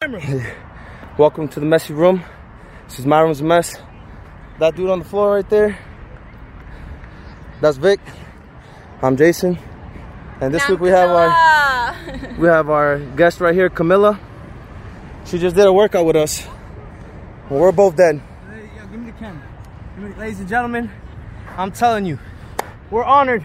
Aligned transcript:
Welcome 1.18 1.46
to 1.48 1.60
the 1.60 1.66
messy 1.66 1.92
room. 1.92 2.24
This 2.88 3.00
is 3.00 3.04
my 3.04 3.20
room's 3.20 3.42
a 3.42 3.44
mess. 3.44 3.76
That 4.58 4.74
dude 4.74 4.88
on 4.88 5.00
the 5.00 5.04
floor 5.04 5.34
right 5.34 5.50
there, 5.50 5.78
that's 7.60 7.76
Vic. 7.76 8.00
I'm 9.02 9.18
Jason. 9.18 9.58
And 10.40 10.54
this 10.54 10.66
week 10.70 10.80
we 10.80 10.88
have 10.88 11.10
our 11.10 11.94
we 12.38 12.48
have 12.48 12.70
our 12.70 12.98
guest 13.14 13.42
right 13.42 13.54
here, 13.54 13.68
Camilla. 13.68 14.18
She 15.26 15.38
just 15.38 15.54
did 15.54 15.66
a 15.66 15.72
workout 15.72 16.06
with 16.06 16.16
us. 16.16 16.46
Well, 17.50 17.60
we're 17.60 17.70
both 17.70 17.94
dead. 17.94 18.22
Yo, 18.78 18.86
give 18.86 19.00
me 19.00 19.10
the 19.10 19.18
camera. 19.18 19.46
Give 19.96 20.08
me, 20.08 20.14
ladies 20.14 20.40
and 20.40 20.48
gentlemen, 20.48 20.90
I'm 21.58 21.72
telling 21.72 22.06
you, 22.06 22.18
we're 22.90 23.04
honored 23.04 23.44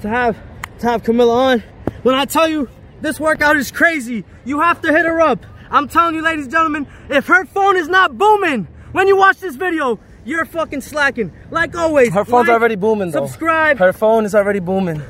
to 0.00 0.08
have 0.08 0.36
to 0.80 0.86
have 0.88 1.04
Camilla 1.04 1.52
on. 1.52 1.62
When 2.02 2.16
I 2.16 2.24
tell 2.24 2.48
you 2.48 2.68
this 3.00 3.18
workout 3.20 3.56
is 3.56 3.70
crazy, 3.70 4.24
you 4.44 4.60
have 4.60 4.80
to 4.82 4.92
hit 4.92 5.04
her 5.04 5.20
up. 5.20 5.44
I'm 5.70 5.88
telling 5.88 6.14
you, 6.14 6.22
ladies 6.22 6.44
and 6.46 6.52
gentlemen, 6.52 6.86
if 7.10 7.26
her 7.26 7.44
phone 7.44 7.76
is 7.76 7.88
not 7.88 8.16
booming 8.16 8.66
when 8.92 9.06
you 9.06 9.16
watch 9.16 9.38
this 9.38 9.56
video, 9.56 9.98
you're 10.24 10.44
fucking 10.44 10.80
slacking. 10.80 11.32
Like 11.50 11.74
always, 11.76 12.12
Her 12.12 12.24
phone's 12.24 12.48
like, 12.48 12.54
already 12.56 12.76
booming 12.76 13.10
though. 13.10 13.26
Subscribe 13.26 13.78
Her 13.78 13.92
phone 13.92 14.24
is 14.24 14.34
already 14.34 14.60
booming. 14.60 15.02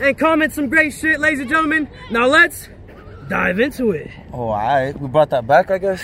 and 0.00 0.18
comment 0.18 0.52
some 0.52 0.68
great 0.68 0.92
shit, 0.92 1.20
ladies 1.20 1.40
and 1.40 1.48
gentlemen. 1.48 1.88
Now 2.10 2.26
let's 2.26 2.68
dive 3.28 3.58
into 3.60 3.90
it. 3.92 4.10
Oh, 4.32 4.48
alright. 4.50 4.98
We 4.98 5.08
brought 5.08 5.30
that 5.30 5.46
back, 5.46 5.70
I 5.70 5.78
guess. 5.78 6.02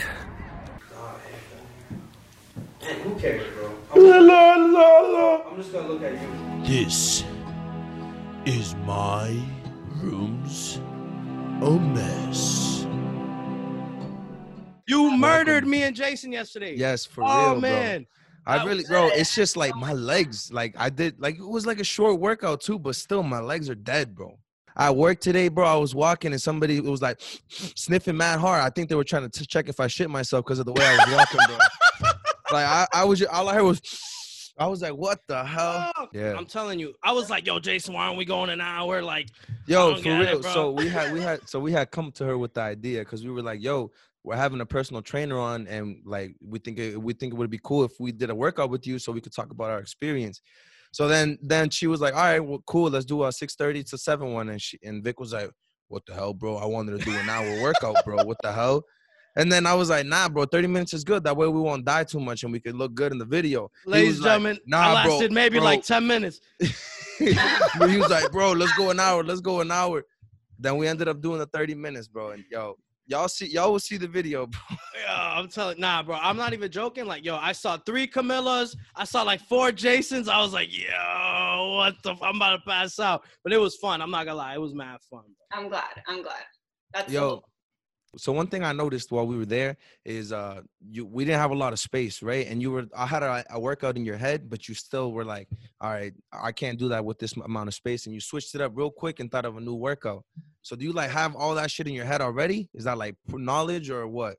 Man, 2.82 3.00
who 3.00 3.14
cares, 3.18 3.46
bro? 3.54 3.68
I'm 3.94 5.56
just 5.56 5.72
gonna 5.72 5.88
look 5.88 6.02
at 6.02 6.12
you. 6.12 6.64
This 6.64 7.24
is 8.44 8.74
my 8.86 9.38
room's 10.00 10.80
a 11.62 11.78
mess. 11.78 12.86
You 14.88 15.16
murdered 15.16 15.66
me 15.66 15.84
and 15.84 15.94
Jason 15.94 16.32
yesterday. 16.32 16.74
Yes, 16.76 17.06
for 17.06 17.22
oh 17.24 17.52
real, 17.52 17.60
man. 17.60 18.00
bro. 18.02 18.06
I 18.54 18.58
That 18.58 18.66
really, 18.66 18.84
bro. 18.84 19.06
it. 19.06 19.14
It's 19.18 19.34
just 19.34 19.56
like 19.56 19.74
my 19.76 19.92
legs. 19.92 20.52
Like 20.52 20.74
I 20.76 20.90
did, 20.90 21.20
like 21.20 21.36
it 21.36 21.46
was 21.46 21.64
like 21.64 21.78
a 21.78 21.84
short 21.84 22.18
workout 22.18 22.60
too, 22.60 22.78
but 22.78 22.96
still, 22.96 23.22
my 23.22 23.38
legs 23.40 23.70
are 23.70 23.76
dead, 23.76 24.14
bro. 24.14 24.38
I 24.74 24.90
worked 24.90 25.22
today, 25.22 25.48
bro. 25.48 25.64
I 25.64 25.76
was 25.76 25.94
walking 25.94 26.32
and 26.32 26.42
somebody 26.42 26.80
was 26.80 27.00
like 27.00 27.20
sniffing 27.48 28.16
mad 28.16 28.40
hard. 28.40 28.62
I 28.62 28.70
think 28.70 28.88
they 28.88 28.96
were 28.96 29.04
trying 29.04 29.30
to 29.30 29.38
t- 29.38 29.46
check 29.46 29.68
if 29.68 29.78
I 29.78 29.86
shit 29.86 30.10
myself 30.10 30.44
because 30.44 30.58
of 30.58 30.66
the 30.66 30.72
way 30.72 30.84
I 30.84 30.96
was 30.96 31.14
walking, 31.14 31.40
bro. 31.46 32.10
like 32.52 32.66
I, 32.66 32.86
I 32.92 33.04
was, 33.04 33.22
all 33.22 33.48
I 33.48 33.54
heard 33.54 33.62
was, 33.62 33.80
I 34.58 34.66
was 34.66 34.82
like, 34.82 34.92
what 34.94 35.20
the 35.28 35.42
hell? 35.44 35.90
Oh, 35.96 36.08
Yeah. 36.12 36.34
I'm 36.36 36.46
telling 36.46 36.78
you, 36.78 36.94
I 37.02 37.12
was 37.12 37.30
like, 37.30 37.46
yo, 37.46 37.58
Jason, 37.58 37.94
why 37.94 38.06
aren't 38.06 38.18
we 38.18 38.24
going 38.24 38.50
an 38.50 38.60
hour? 38.60 39.02
Like, 39.02 39.28
Yo, 39.66 39.96
for 39.96 40.02
get 40.02 40.20
it, 40.22 40.28
real. 40.32 40.42
so 40.42 40.70
we 40.70 40.88
had 40.88 41.12
we 41.12 41.20
had 41.28 41.48
so 41.48 41.58
we 41.58 41.72
had 41.72 41.90
come 41.90 42.12
to 42.12 42.24
her 42.24 42.36
with 42.36 42.54
the 42.54 42.60
idea 42.60 43.00
because 43.00 43.24
we 43.24 43.30
were 43.30 43.42
like, 43.42 43.62
yo, 43.62 43.90
we're 44.24 44.36
having 44.36 44.60
a 44.60 44.66
personal 44.66 45.02
trainer 45.02 45.38
on, 45.38 45.66
and 45.66 46.00
like 46.04 46.36
we 46.40 46.58
think 46.58 46.78
it, 46.78 47.00
we 47.00 47.12
think 47.12 47.32
it 47.32 47.36
would 47.36 47.50
be 47.50 47.60
cool 47.62 47.84
if 47.84 47.92
we 47.98 48.12
did 48.12 48.30
a 48.30 48.34
workout 48.34 48.70
with 48.70 48.86
you 48.86 48.98
so 48.98 49.10
we 49.10 49.20
could 49.20 49.34
talk 49.34 49.50
about 49.50 49.70
our 49.70 49.78
experience. 49.80 50.40
So 50.92 51.08
then 51.08 51.38
then 51.42 51.70
she 51.70 51.86
was 51.86 52.00
like, 52.00 52.14
all 52.14 52.20
right, 52.20 52.38
well, 52.40 52.62
cool, 52.66 52.90
let's 52.90 53.06
do 53.06 53.24
a 53.24 53.32
six 53.32 53.54
thirty 53.54 53.82
to 53.84 53.96
seven 53.98 54.32
one, 54.32 54.50
and 54.50 54.60
she 54.60 54.78
and 54.82 55.02
Vic 55.02 55.18
was 55.18 55.32
like, 55.32 55.50
what 55.88 56.04
the 56.06 56.14
hell, 56.14 56.34
bro? 56.34 56.56
I 56.56 56.66
wanted 56.66 56.98
to 56.98 57.04
do 57.04 57.12
an 57.16 57.28
hour 57.28 57.62
workout, 57.62 58.04
bro. 58.04 58.22
What 58.24 58.36
the 58.42 58.52
hell? 58.52 58.84
And 59.36 59.50
then 59.50 59.66
I 59.66 59.74
was 59.74 59.88
like, 59.90 60.04
nah, 60.06 60.28
bro, 60.28 60.44
30 60.44 60.68
minutes 60.68 60.92
is 60.92 61.04
good. 61.04 61.24
That 61.24 61.36
way 61.36 61.48
we 61.48 61.58
won't 61.60 61.84
die 61.84 62.04
too 62.04 62.20
much 62.20 62.42
and 62.42 62.52
we 62.52 62.60
could 62.60 62.74
look 62.74 62.94
good 62.94 63.12
in 63.12 63.18
the 63.18 63.24
video. 63.24 63.70
Ladies 63.86 64.08
was 64.08 64.16
and 64.18 64.24
like, 64.24 64.32
gentlemen, 64.34 64.58
nah, 64.66 64.78
I 64.94 65.04
bro, 65.04 65.12
lasted 65.12 65.32
maybe 65.32 65.56
bro. 65.58 65.64
like 65.64 65.82
10 65.84 66.06
minutes. 66.06 66.40
He 67.18 67.26
was 67.98 68.10
like, 68.10 68.32
bro, 68.32 68.52
let's 68.52 68.72
go 68.76 68.90
an 68.90 68.98
hour. 68.98 69.22
Let's 69.22 69.40
go 69.40 69.60
an 69.60 69.70
hour. 69.70 70.04
Then 70.58 70.76
we 70.76 70.88
ended 70.88 71.08
up 71.08 71.20
doing 71.20 71.38
the 71.38 71.46
30 71.46 71.74
minutes, 71.74 72.08
bro. 72.08 72.30
And 72.30 72.44
yo, 72.50 72.76
y'all 73.06 73.28
see, 73.28 73.46
y'all 73.46 73.70
will 73.72 73.78
see 73.78 73.96
the 73.96 74.08
video, 74.08 74.46
bro. 74.46 74.60
Yo, 75.06 75.12
I'm 75.14 75.48
telling, 75.48 75.78
nah, 75.80 76.02
bro, 76.02 76.16
I'm 76.20 76.36
not 76.36 76.52
even 76.52 76.70
joking. 76.70 77.06
Like, 77.06 77.24
yo, 77.24 77.36
I 77.36 77.52
saw 77.52 77.76
three 77.78 78.06
Camillas, 78.06 78.76
I 78.94 79.04
saw 79.04 79.22
like 79.22 79.40
four 79.40 79.72
Jasons. 79.72 80.28
I 80.28 80.40
was 80.40 80.52
like, 80.52 80.68
yo, 80.76 81.74
what 81.76 81.94
the? 82.04 82.12
F- 82.12 82.22
I'm 82.22 82.36
about 82.36 82.56
to 82.56 82.62
pass 82.66 82.98
out. 83.00 83.24
But 83.42 83.52
it 83.52 83.58
was 83.58 83.76
fun. 83.76 84.00
I'm 84.02 84.10
not 84.10 84.26
gonna 84.26 84.38
lie, 84.38 84.54
it 84.54 84.60
was 84.60 84.74
mad 84.74 84.98
fun. 85.10 85.22
I'm 85.52 85.68
glad. 85.68 86.02
I'm 86.06 86.22
glad. 86.22 86.42
That's 86.94 87.06
the 87.08 87.12
Yo, 87.14 87.20
whole- 87.20 87.44
so 88.16 88.32
one 88.32 88.46
thing 88.46 88.62
I 88.62 88.72
noticed 88.72 89.10
while 89.10 89.26
we 89.26 89.36
were 89.36 89.46
there 89.46 89.76
is 90.04 90.32
uh 90.32 90.60
you 90.90 91.06
we 91.06 91.24
didn't 91.24 91.40
have 91.40 91.50
a 91.50 91.56
lot 91.56 91.72
of 91.72 91.78
space, 91.78 92.22
right? 92.22 92.46
And 92.46 92.60
you 92.60 92.70
were 92.70 92.86
I 92.96 93.06
had 93.06 93.22
a, 93.22 93.44
a 93.50 93.60
workout 93.60 93.96
in 93.96 94.04
your 94.04 94.16
head, 94.16 94.50
but 94.50 94.68
you 94.68 94.74
still 94.74 95.12
were 95.12 95.24
like, 95.24 95.48
all 95.80 95.90
right, 95.90 96.12
I 96.32 96.52
can't 96.52 96.78
do 96.78 96.88
that 96.88 97.04
with 97.04 97.18
this 97.18 97.34
amount 97.36 97.68
of 97.68 97.74
space. 97.74 98.06
And 98.06 98.14
you 98.14 98.20
switched 98.20 98.54
it 98.54 98.60
up 98.60 98.72
real 98.74 98.90
quick 98.90 99.20
and 99.20 99.30
thought 99.30 99.44
of 99.44 99.56
a 99.56 99.60
new 99.60 99.74
workout. 99.74 100.24
So 100.62 100.76
do 100.76 100.84
you 100.84 100.92
like 100.92 101.10
have 101.10 101.34
all 101.34 101.54
that 101.54 101.70
shit 101.70 101.86
in 101.86 101.94
your 101.94 102.04
head 102.04 102.20
already? 102.20 102.68
Is 102.74 102.84
that 102.84 102.98
like 102.98 103.16
knowledge 103.28 103.90
or 103.90 104.06
what? 104.06 104.36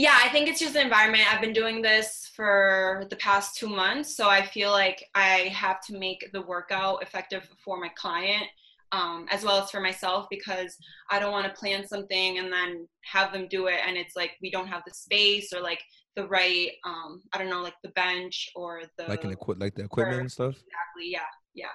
yeah, 0.00 0.18
I 0.24 0.30
think 0.30 0.48
it's 0.48 0.60
just 0.60 0.72
the 0.72 0.80
environment. 0.80 1.30
I've 1.30 1.42
been 1.42 1.52
doing 1.52 1.82
this 1.82 2.30
for 2.34 3.04
the 3.10 3.16
past 3.16 3.58
two 3.58 3.68
months, 3.68 4.16
so 4.16 4.30
I 4.30 4.46
feel 4.46 4.70
like 4.70 5.04
I 5.14 5.52
have 5.52 5.82
to 5.88 5.98
make 5.98 6.30
the 6.32 6.40
workout 6.40 7.02
effective 7.02 7.46
for 7.62 7.78
my 7.78 7.90
client. 7.90 8.44
Um, 8.92 9.26
as 9.30 9.44
well 9.44 9.62
as 9.62 9.70
for 9.70 9.80
myself 9.80 10.26
because 10.30 10.76
I 11.12 11.20
don't 11.20 11.30
want 11.30 11.46
to 11.46 11.52
plan 11.60 11.86
something 11.86 12.38
and 12.38 12.52
then 12.52 12.88
have 13.04 13.32
them 13.32 13.46
do 13.48 13.68
it 13.68 13.78
and 13.86 13.96
it's 13.96 14.16
like 14.16 14.32
we 14.42 14.50
don't 14.50 14.66
have 14.66 14.82
the 14.84 14.92
space 14.92 15.52
or 15.54 15.60
like 15.62 15.80
the 16.16 16.26
right 16.26 16.70
um, 16.84 17.22
I 17.32 17.38
don't 17.38 17.48
know 17.50 17.62
like 17.62 17.76
the 17.84 17.90
bench 17.90 18.48
or 18.56 18.82
the 18.98 19.04
Like 19.06 19.22
an 19.22 19.30
equi- 19.30 19.54
like 19.58 19.76
the 19.76 19.84
equipment 19.84 20.22
and 20.22 20.32
stuff? 20.32 20.54
exactly 20.54 21.06
yeah 21.12 21.20
yeah 21.54 21.66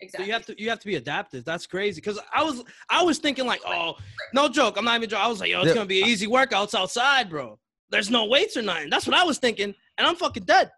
Exactly. 0.00 0.24
So 0.24 0.24
exactly 0.24 0.26
you 0.26 0.32
have 0.32 0.46
to 0.46 0.62
you 0.64 0.68
have 0.70 0.80
to 0.80 0.86
be 0.86 0.96
adaptive. 0.96 1.44
That's 1.46 1.66
crazy. 1.66 2.00
Cause 2.02 2.18
I 2.34 2.42
was 2.42 2.62
I 2.90 3.02
was 3.02 3.16
thinking 3.18 3.46
like, 3.46 3.62
oh, 3.66 3.94
no 4.34 4.46
joke. 4.48 4.76
I'm 4.76 4.84
not 4.84 4.96
even 4.96 5.08
joking. 5.08 5.24
I 5.24 5.28
was 5.28 5.40
like, 5.40 5.50
yo, 5.50 5.60
it's 5.60 5.68
Yeah. 5.68 5.74
gonna 5.74 5.86
be 5.86 6.02
easy 6.02 6.26
workouts 6.26 6.74
outside, 6.74 7.30
bro. 7.30 7.58
There's 7.88 8.10
no 8.10 8.26
weights 8.26 8.58
or 8.58 8.62
nothing. 8.62 8.90
That's 8.90 9.06
what 9.06 9.16
I 9.16 9.24
was 9.24 9.38
thinking, 9.38 9.74
and 9.96 10.06
I'm 10.06 10.16
fucking 10.16 10.42
dead. 10.44 10.70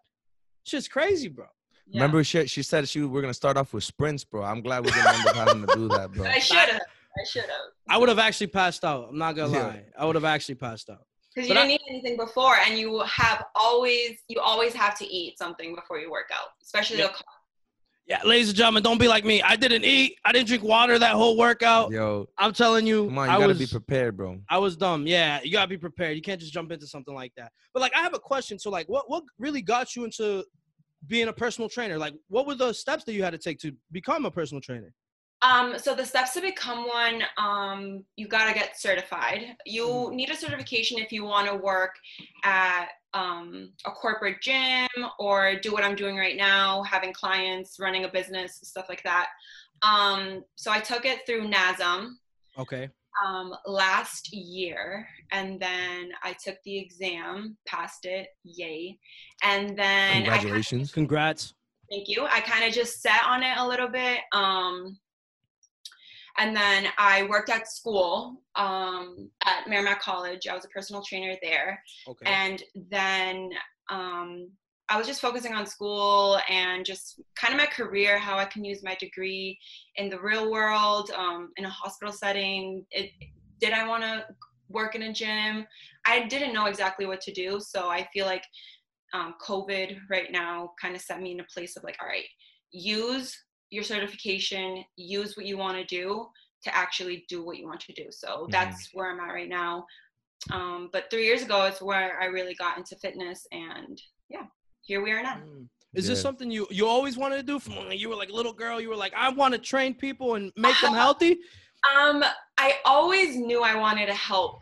Shit's 0.65 0.87
crazy, 0.87 1.27
bro. 1.27 1.47
Yeah. 1.89 2.01
Remember, 2.01 2.23
she, 2.23 2.45
she 2.47 2.63
said 2.63 2.87
she 2.87 3.01
we're 3.03 3.21
gonna 3.21 3.33
start 3.33 3.57
off 3.57 3.73
with 3.73 3.83
sprints, 3.83 4.23
bro. 4.23 4.43
I'm 4.43 4.61
glad 4.61 4.85
we're 4.85 4.91
gonna 4.91 5.17
end 5.17 5.27
up 5.27 5.35
having 5.35 5.67
to 5.67 5.73
do 5.75 5.87
that, 5.89 6.11
bro. 6.11 6.25
I 6.27 6.39
should 6.39 6.57
have 6.57 6.69
I 6.79 7.23
should 7.27 7.41
have 7.43 7.51
I 7.89 7.97
would 7.97 8.09
have 8.09 8.19
actually 8.19 8.47
passed 8.47 8.85
out. 8.85 9.07
I'm 9.09 9.17
not 9.17 9.35
gonna 9.35 9.51
Yeah. 9.53 9.67
lie. 9.67 9.83
I 9.97 10.05
would 10.05 10.15
have 10.15 10.25
actually 10.25 10.55
passed 10.55 10.89
out. 10.89 11.05
Because 11.33 11.47
you 11.49 11.55
But 11.55 11.61
didn't 11.61 11.73
eat 11.73 11.81
anything 11.89 12.17
before, 12.17 12.55
and 12.57 12.77
you 12.77 12.99
have 13.01 13.43
always 13.55 14.19
you 14.27 14.39
always 14.39 14.73
have 14.73 14.97
to 14.99 15.05
eat 15.05 15.37
something 15.37 15.75
before 15.75 15.99
you 15.99 16.11
work 16.11 16.29
out, 16.33 16.49
especially 16.63 16.99
Yeah. 16.99 17.07
the 17.07 17.23
Yeah, 18.07 18.21
ladies 18.23 18.49
and 18.49 18.57
gentlemen, 18.57 18.81
don't 18.81 18.97
be 18.99 19.07
like 19.07 19.23
me. 19.23 19.39
I 19.43 19.55
didn't 19.55 19.83
eat. 19.85 20.17
I 20.25 20.31
didn't 20.31 20.47
drink 20.47 20.63
water 20.63 20.97
that 20.97 21.13
whole 21.13 21.37
workout. 21.37 21.91
Yo, 21.91 22.27
I'm 22.39 22.53
telling 22.53 22.87
you, 22.87 23.05
come 23.05 23.19
on, 23.19 23.27
you 23.29 23.35
I 23.35 23.37
gotta 23.37 23.47
was 23.49 23.59
be 23.59 23.67
prepared, 23.67 24.17
bro. 24.17 24.39
I 24.49 24.57
was 24.57 24.75
dumb. 24.75 25.05
Yeah, 25.05 25.39
you 25.43 25.51
gotta 25.51 25.67
be 25.67 25.77
prepared. 25.77 26.15
You 26.15 26.21
can't 26.23 26.39
just 26.41 26.51
jump 26.51 26.71
into 26.71 26.87
something 26.87 27.13
like 27.13 27.33
that. 27.37 27.51
But 27.73 27.81
like, 27.81 27.95
I 27.95 28.01
have 28.01 28.15
a 28.15 28.19
question. 28.19 28.57
So 28.57 28.69
like, 28.71 28.87
what 28.89 29.07
what 29.09 29.23
really 29.37 29.61
got 29.61 29.95
you 29.95 30.05
into 30.05 30.43
being 31.07 31.27
a 31.27 31.33
personal 31.33 31.69
trainer? 31.69 31.97
Like, 31.97 32.13
what 32.27 32.45
were 32.45 32.55
the 32.55 32.73
steps 32.73 33.03
that 33.05 33.13
you 33.13 33.23
had 33.23 33.31
to 33.31 33.37
take 33.37 33.59
to 33.59 33.73
become 33.91 34.25
a 34.25 34.31
personal 34.31 34.61
trainer? 34.61 34.93
Um, 35.41 35.79
so 35.79 35.95
the 35.95 36.05
steps 36.05 36.33
to 36.33 36.41
become 36.41 36.85
one, 36.87 37.23
um, 37.37 38.03
you 38.17 38.27
gotta 38.27 38.53
get 38.53 38.77
certified. 38.77 39.55
You 39.65 39.83
Mhm. 39.85 40.13
need 40.13 40.29
a 40.29 40.35
certification 40.35 40.99
if 40.99 41.13
you 41.13 41.23
want 41.23 41.47
to 41.47 41.55
work 41.55 41.95
at 42.43 42.89
um, 43.13 43.71
a 43.85 43.91
corporate 43.91 44.41
gym 44.41 44.89
or 45.17 45.55
do 45.55 45.71
what 45.71 45.83
I'm 45.83 45.95
doing 45.95 46.17
right 46.17 46.35
now, 46.35 46.83
having 46.83 47.13
clients, 47.13 47.79
running 47.79 48.03
a 48.03 48.09
business, 48.09 48.59
stuff 48.63 48.87
like 48.89 49.03
that. 49.03 49.29
Um, 49.81 50.43
so 50.55 50.71
I 50.71 50.79
took 50.81 51.05
it 51.05 51.25
through 51.25 51.47
NASM 51.47 52.17
Okay. 52.57 52.89
Um, 53.25 53.53
last 53.65 54.33
year, 54.33 55.07
and 55.31 55.59
then 55.59 56.11
I 56.23 56.35
took 56.43 56.57
the 56.63 56.77
exam, 56.77 57.57
passed 57.67 58.05
it, 58.05 58.27
yay, 58.43 58.97
and 59.43 59.77
then 59.77 60.09
I 60.09 60.13
kinda 60.13 60.31
Congratulations. 60.31 60.91
Congrats. 60.91 61.53
Thank 61.89 62.07
you. 62.07 62.25
I 62.25 62.39
kind 62.41 62.63
of 62.63 62.73
just 62.73 63.01
sat 63.01 63.23
on 63.27 63.41
it 63.43 63.57
a 63.57 63.67
little 63.67 63.89
bit. 63.89 64.19
Um, 64.31 64.97
and 66.37 66.55
then 66.55 66.87
I 66.97 67.23
worked 67.23 67.49
at 67.49 67.67
school 67.69 68.41
um, 68.55 69.29
at 69.45 69.67
Merrimack 69.67 70.01
College. 70.01 70.47
I 70.47 70.55
was 70.55 70.65
a 70.65 70.69
personal 70.69 71.01
trainer 71.01 71.35
there. 71.41 71.81
Okay. 72.07 72.25
And 72.25 72.63
then 72.89 73.49
um, 73.89 74.49
I 74.89 74.97
was 74.97 75.05
just 75.05 75.21
focusing 75.21 75.53
on 75.53 75.65
school 75.65 76.39
and 76.49 76.83
just 76.83 77.21
kind 77.35 77.53
of 77.53 77.59
my 77.59 77.67
career, 77.67 78.17
how 78.17 78.37
I 78.37 78.45
can 78.45 78.65
use 78.65 78.83
my 78.83 78.95
degree 78.99 79.59
in 79.95 80.09
the 80.09 80.19
real 80.19 80.51
world, 80.51 81.11
um, 81.15 81.51
in 81.57 81.65
a 81.65 81.69
hospital 81.69 82.11
setting. 82.11 82.85
It, 82.91 83.11
did 83.61 83.73
I 83.73 83.87
want 83.87 84.03
to 84.03 84.25
work 84.69 84.95
in 84.95 85.03
a 85.03 85.13
gym? 85.13 85.67
I 86.05 86.25
didn't 86.27 86.53
know 86.53 86.65
exactly 86.65 87.05
what 87.05 87.21
to 87.21 87.31
do. 87.31 87.59
So 87.59 87.89
I 87.89 88.07
feel 88.13 88.25
like 88.25 88.43
um, 89.13 89.35
COVID 89.41 89.97
right 90.09 90.31
now 90.31 90.71
kind 90.81 90.95
of 90.95 91.01
set 91.01 91.21
me 91.21 91.33
in 91.33 91.39
a 91.39 91.45
place 91.45 91.77
of 91.77 91.83
like, 91.83 91.97
all 92.01 92.07
right, 92.07 92.25
use 92.71 93.37
your 93.69 93.83
certification, 93.83 94.83
use 94.95 95.37
what 95.37 95.45
you 95.45 95.57
want 95.57 95.77
to 95.77 95.83
do 95.85 96.25
to 96.63 96.75
actually 96.75 97.25
do 97.29 97.45
what 97.45 97.57
you 97.57 97.67
want 97.67 97.79
to 97.81 97.93
do. 97.93 98.07
So 98.09 98.47
that's 98.49 98.89
where 98.93 99.11
I'm 99.11 99.19
at 99.19 99.33
right 99.33 99.49
now. 99.49 99.85
Um, 100.51 100.89
but 100.91 101.05
three 101.09 101.25
years 101.25 101.43
ago, 101.43 101.65
it's 101.65 101.81
where 101.81 102.19
I 102.19 102.25
really 102.25 102.55
got 102.55 102.77
into 102.77 102.95
fitness, 102.95 103.45
and 103.51 104.01
yeah, 104.29 104.45
here 104.89 105.03
we 105.03 105.11
are 105.11 105.21
now. 105.21 105.35
Mm. 105.35 105.67
Is 105.93 106.07
this 106.07 106.19
something 106.21 106.49
you 106.51 106.67
you 106.71 106.87
always 106.87 107.15
wanted 107.15 107.37
to 107.37 107.43
do 107.43 107.59
from 107.59 107.75
when 107.75 107.91
you 107.91 108.09
were 108.09 108.15
like 108.15 108.29
a 108.29 108.33
little 108.33 108.53
girl? 108.53 108.81
You 108.81 108.89
were 108.89 108.95
like, 108.95 109.13
I 109.15 109.29
want 109.29 109.53
to 109.53 109.59
train 109.59 109.93
people 109.93 110.35
and 110.35 110.51
make 110.57 110.75
them 110.81 110.93
healthy. 111.03 111.33
Um, 111.95 112.23
I 112.57 112.75
always 112.85 113.35
knew 113.35 113.61
I 113.61 113.75
wanted 113.75 114.07
to 114.07 114.13
help 114.13 114.59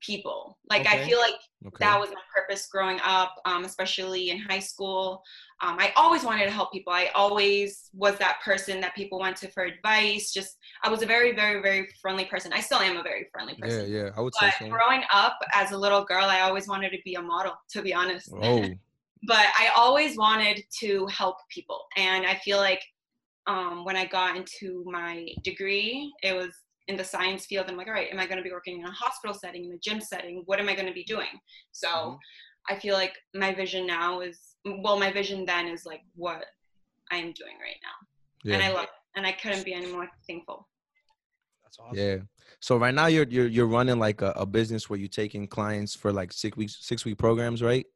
people. 0.00 0.58
Like 0.70 0.82
Okay. 0.82 1.02
I 1.02 1.06
feel 1.06 1.18
like 1.18 1.34
Okay. 1.66 1.86
that 1.86 1.98
was 1.98 2.10
my 2.10 2.20
purpose 2.36 2.68
growing 2.70 3.00
up, 3.04 3.34
um, 3.46 3.64
especially 3.64 4.30
in 4.30 4.38
high 4.38 4.58
school. 4.58 5.22
Um, 5.62 5.76
I 5.78 5.92
always 5.96 6.22
wanted 6.22 6.44
to 6.44 6.50
help 6.50 6.72
people. 6.72 6.92
I 6.92 7.06
always 7.14 7.88
was 7.94 8.18
that 8.18 8.36
person 8.44 8.80
that 8.82 8.94
people 8.94 9.18
went 9.18 9.36
to 9.38 9.48
for 9.50 9.64
advice. 9.64 10.32
Just 10.32 10.58
I 10.82 10.88
was 10.90 11.02
a 11.02 11.06
very, 11.06 11.32
very, 11.34 11.62
very 11.62 11.88
friendly 12.02 12.26
person. 12.26 12.52
I 12.52 12.60
still 12.60 12.80
am 12.80 12.96
a 12.96 13.02
very 13.02 13.26
friendly 13.32 13.54
person. 13.56 13.90
yeah. 13.90 14.02
Yeah, 14.04 14.10
I 14.16 14.20
would 14.20 14.34
say 14.34 14.50
so. 14.58 14.68
growing 14.68 15.02
up 15.10 15.36
as 15.54 15.72
a 15.72 15.78
little 15.78 16.04
girl, 16.04 16.26
I 16.26 16.40
always 16.40 16.68
wanted 16.68 16.90
to 16.90 16.98
be 17.04 17.14
a 17.14 17.22
model, 17.22 17.54
to 17.70 17.82
be 17.82 17.94
honest. 17.94 18.30
Oh, 18.32 18.68
but 19.26 19.46
I 19.58 19.70
always 19.76 20.16
wanted 20.16 20.62
to 20.80 21.06
help 21.06 21.36
people. 21.50 21.84
And 21.96 22.26
I 22.26 22.34
feel 22.36 22.58
like 22.58 22.82
um, 23.46 23.84
when 23.84 23.96
I 23.96 24.06
got 24.06 24.36
into 24.36 24.84
my 24.86 25.28
degree, 25.42 26.12
it 26.22 26.34
was 26.34 26.54
in 26.88 26.96
the 26.96 27.04
science 27.04 27.46
field. 27.46 27.66
I'm 27.68 27.76
like, 27.76 27.86
all 27.86 27.94
right, 27.94 28.10
am 28.12 28.18
I 28.20 28.26
going 28.26 28.38
to 28.38 28.42
be 28.42 28.50
working 28.50 28.80
in 28.80 28.86
a 28.86 28.90
hospital 28.90 29.34
setting, 29.34 29.64
in 29.64 29.72
a 29.72 29.78
gym 29.78 30.00
setting? 30.00 30.42
What 30.46 30.60
am 30.60 30.68
I 30.68 30.74
going 30.74 30.86
to 30.86 30.92
be 30.92 31.04
doing? 31.04 31.40
So 31.72 31.88
Mhm. 31.88 32.18
I 32.68 32.78
feel 32.78 32.94
like 32.94 33.14
my 33.34 33.54
vision 33.54 33.86
now 33.86 34.20
is, 34.20 34.56
well, 34.64 34.98
my 34.98 35.12
vision 35.12 35.44
then 35.44 35.68
is 35.68 35.84
like 35.84 36.02
what 36.14 36.44
I 37.10 37.16
am 37.16 37.32
doing 37.32 37.58
right 37.60 37.76
now. 37.82 38.52
And 38.54 38.62
I 38.62 38.72
love 38.72 38.84
it. 38.84 38.90
And 39.16 39.26
I 39.26 39.32
couldn't 39.32 39.64
be 39.64 39.74
any 39.74 39.90
more 39.92 40.08
thankful. 40.26 40.68
That's 41.62 41.78
awesome. 41.78 41.98
yeah. 41.98 42.16
So 42.60 42.76
right 42.76 42.94
now 42.94 43.06
you're 43.06 43.26
you're 43.28 43.46
you're 43.46 43.66
running 43.66 43.98
like 43.98 44.22
a, 44.22 44.30
a 44.36 44.46
business 44.46 44.88
where 44.88 44.98
you're 44.98 45.08
taking 45.08 45.46
clients 45.46 45.94
for 45.94 46.12
like 46.12 46.32
six 46.32 46.56
weeks, 46.56 46.76
six 46.80 47.04
week 47.04 47.18
programs, 47.18 47.62
right? 47.62 47.86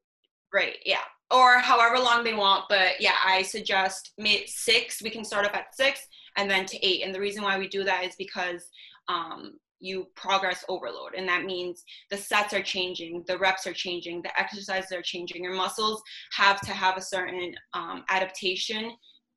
Right. 0.52 0.76
Yeah. 0.84 1.04
Or 1.30 1.58
however 1.58 1.98
long 1.98 2.24
they 2.24 2.34
want. 2.34 2.64
But 2.68 3.00
yeah, 3.00 3.16
I 3.24 3.42
suggest 3.42 4.12
mid 4.18 4.48
six. 4.48 5.02
We 5.02 5.10
can 5.10 5.24
start 5.24 5.46
off 5.46 5.54
at 5.54 5.74
six 5.74 6.06
and 6.36 6.50
then 6.50 6.64
to 6.66 6.86
eight. 6.86 7.04
And 7.04 7.14
the 7.14 7.20
reason 7.20 7.42
why 7.42 7.58
we 7.58 7.68
do 7.68 7.84
that 7.84 8.04
is 8.04 8.14
because 8.16 8.68
um, 9.08 9.58
you 9.80 10.06
progress 10.16 10.64
overload. 10.68 11.14
And 11.16 11.28
that 11.28 11.44
means 11.44 11.84
the 12.10 12.16
sets 12.16 12.52
are 12.54 12.62
changing, 12.62 13.24
the 13.26 13.38
reps 13.38 13.66
are 13.66 13.72
changing, 13.72 14.22
the 14.22 14.40
exercises 14.40 14.92
are 14.92 15.02
changing. 15.02 15.42
Your 15.42 15.54
muscles 15.54 16.02
have 16.32 16.60
to 16.62 16.72
have 16.72 16.96
a 16.96 17.02
certain 17.02 17.54
um, 17.74 18.04
adaptation 18.08 18.92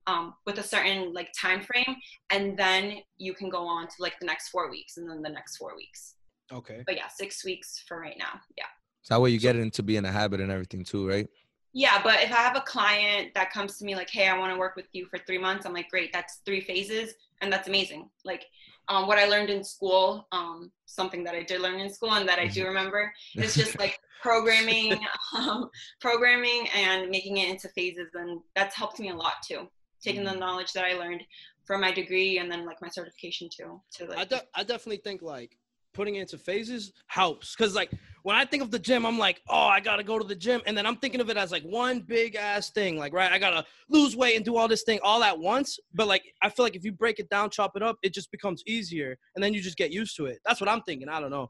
um, 0.08 0.34
with 0.46 0.58
a 0.60 0.64
certain 0.64 1.14
like 1.14 1.30
time 1.40 1.62
frame. 1.62 1.96
And 2.30 2.58
then 2.58 2.98
you 3.18 3.34
can 3.34 3.50
go 3.50 3.66
on 3.66 3.88
to 3.88 3.94
like 4.00 4.18
the 4.20 4.26
next 4.26 4.50
four 4.50 4.70
weeks 4.70 4.98
and 4.98 5.10
then 5.10 5.22
the 5.22 5.30
next 5.30 5.58
four 5.58 5.76
weeks. 5.76 6.16
Okay. 6.52 6.84
But 6.86 6.96
yeah, 6.96 7.08
six 7.08 7.46
weeks 7.46 7.84
for 7.88 8.00
right 8.00 8.18
now. 8.18 8.40
Yeah. 8.58 8.66
So 9.04 9.16
that 9.16 9.22
way 9.22 9.30
you 9.32 9.40
get 9.40 9.56
it 9.56 9.62
into 9.62 9.84
being 9.84 10.06
a 10.06 10.12
habit 10.12 10.42
and 10.42 10.52
everything 10.52 10.84
too, 10.84 11.08
right? 11.08 11.28
Yeah, 11.74 12.02
but 12.04 12.22
if 12.22 12.32
I 12.32 12.38
have 12.38 12.58
a 12.58 12.62
client 12.62 13.34
that 13.34 13.52
comes 13.52 13.78
to 13.78 13.86
me 13.86 13.96
like, 13.96 14.10
"Hey, 14.10 14.28
I 14.28 14.38
want 14.38 14.54
to 14.54 14.60
work 14.60 14.76
with 14.76 14.88
you 14.92 15.06
for 15.06 15.20
three 15.20 15.38
months," 15.38 15.66
I'm 15.66 15.74
like, 15.74 15.90
"Great, 15.90 16.12
that's 16.12 16.42
three 16.46 16.62
phases, 16.62 17.14
and 17.42 17.52
that's 17.52 17.68
amazing." 17.68 18.10
Like, 18.26 18.46
um, 18.90 19.08
what 19.08 19.18
I 19.18 19.26
learned 19.26 19.50
in 19.50 19.64
school, 19.64 20.28
um, 20.32 20.72
something 20.86 21.24
that 21.24 21.34
I 21.34 21.44
did 21.44 21.62
learn 21.62 21.80
in 21.80 21.90
school 21.90 22.14
and 22.14 22.28
that 22.28 22.40
I 22.40 22.48
do 22.48 22.66
remember, 22.66 23.14
is 23.36 23.56
just 23.56 23.80
like 23.80 24.00
programming, 24.22 25.00
um, 25.38 25.70
programming, 26.02 26.68
and 26.76 27.10
making 27.10 27.38
it 27.38 27.50
into 27.50 27.70
phases, 27.70 28.10
and 28.16 28.42
that's 28.56 28.76
helped 28.76 29.00
me 29.00 29.10
a 29.10 29.16
lot 29.16 29.36
too. 29.48 29.70
Taking 30.02 30.24
the 30.24 30.34
knowledge 30.34 30.74
that 30.74 30.84
I 30.84 30.94
learned 30.94 31.24
from 31.64 31.82
my 31.82 31.92
degree 31.92 32.40
and 32.40 32.52
then 32.52 32.66
like 32.66 32.82
my 32.82 32.90
certification 32.90 33.48
too, 33.50 33.80
to 33.94 34.06
like 34.08 34.18
I, 34.18 34.26
de- 34.26 34.48
I 34.56 34.64
definitely 34.64 34.98
think 34.98 35.22
like 35.22 35.58
putting 35.94 36.16
it 36.16 36.22
into 36.22 36.38
phases 36.38 36.92
helps 37.08 37.56
because 37.56 37.76
like 37.76 37.92
when 38.24 38.36
I 38.36 38.46
think 38.46 38.62
of 38.64 38.72
the 38.72 38.80
gym, 38.80 39.06
I'm 39.06 39.18
like, 39.18 39.42
oh, 39.50 39.68
I 39.68 39.80
gotta 39.80 40.04
go 40.04 40.20
to 40.20 40.26
the 40.26 40.36
gym, 40.36 40.62
and 40.66 40.78
then 40.78 40.86
I'm 40.86 40.98
thinking 40.98 41.22
of 41.22 41.30
it 41.30 41.38
as 41.38 41.52
like 41.52 41.64
one 41.64 42.00
big 42.00 42.36
ass 42.36 42.72
thing, 42.72 42.98
like 42.98 43.14
right, 43.14 43.32
I 43.32 43.40
gotta 43.40 43.66
lose 43.90 44.16
weight 44.16 44.36
and 44.36 44.46
do 44.46 44.58
all 44.58 44.68
this 44.68 44.84
thing 44.84 45.00
all 45.04 45.24
at 45.24 45.38
once. 45.38 45.80
But 45.94 46.08
like, 46.08 46.24
I 46.42 46.50
feel 46.50 46.66
like 46.66 46.76
if 46.76 46.84
you 46.84 46.92
break 46.92 47.20
it 47.20 47.30
down, 47.30 47.50
chop 47.50 47.76
it 47.76 47.84
up, 47.84 47.98
it 48.04 48.14
just 48.14 48.32
becomes 48.32 48.64
easier, 48.68 49.18
and 49.36 49.44
then 49.44 49.54
you 49.54 49.62
just 49.62 49.78
get 49.78 49.92
used 49.92 50.16
to 50.18 50.26
it. 50.26 50.40
That's 50.46 50.62
what 50.62 50.70
I'm 50.70 50.82
thinking. 50.82 51.10
I 51.10 51.20
don't 51.20 51.32
know. 51.32 51.50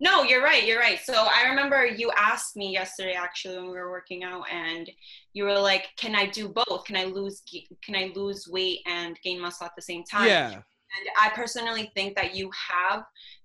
No, 0.00 0.22
you're 0.22 0.42
right. 0.42 0.64
You're 0.64 0.78
right. 0.78 1.00
So 1.02 1.12
I 1.12 1.48
remember 1.48 1.84
you 1.84 2.12
asked 2.16 2.54
me 2.54 2.72
yesterday, 2.72 3.14
actually, 3.14 3.56
when 3.56 3.66
we 3.66 3.72
were 3.72 3.90
working 3.90 4.22
out, 4.22 4.44
and 4.50 4.88
you 5.32 5.44
were 5.44 5.58
like, 5.58 5.88
"Can 5.96 6.14
I 6.14 6.26
do 6.26 6.48
both? 6.48 6.84
Can 6.84 6.96
I 6.96 7.04
lose? 7.04 7.42
Can 7.82 7.96
I 7.96 8.12
lose 8.14 8.46
weight 8.48 8.80
and 8.86 9.18
gain 9.24 9.40
muscle 9.40 9.66
at 9.66 9.72
the 9.76 9.82
same 9.82 10.04
time?" 10.04 10.28
Yeah. 10.28 10.52
And 10.52 11.08
I 11.20 11.30
personally 11.34 11.90
think 11.94 12.16
that 12.16 12.34
you 12.34 12.50
have 12.70 13.02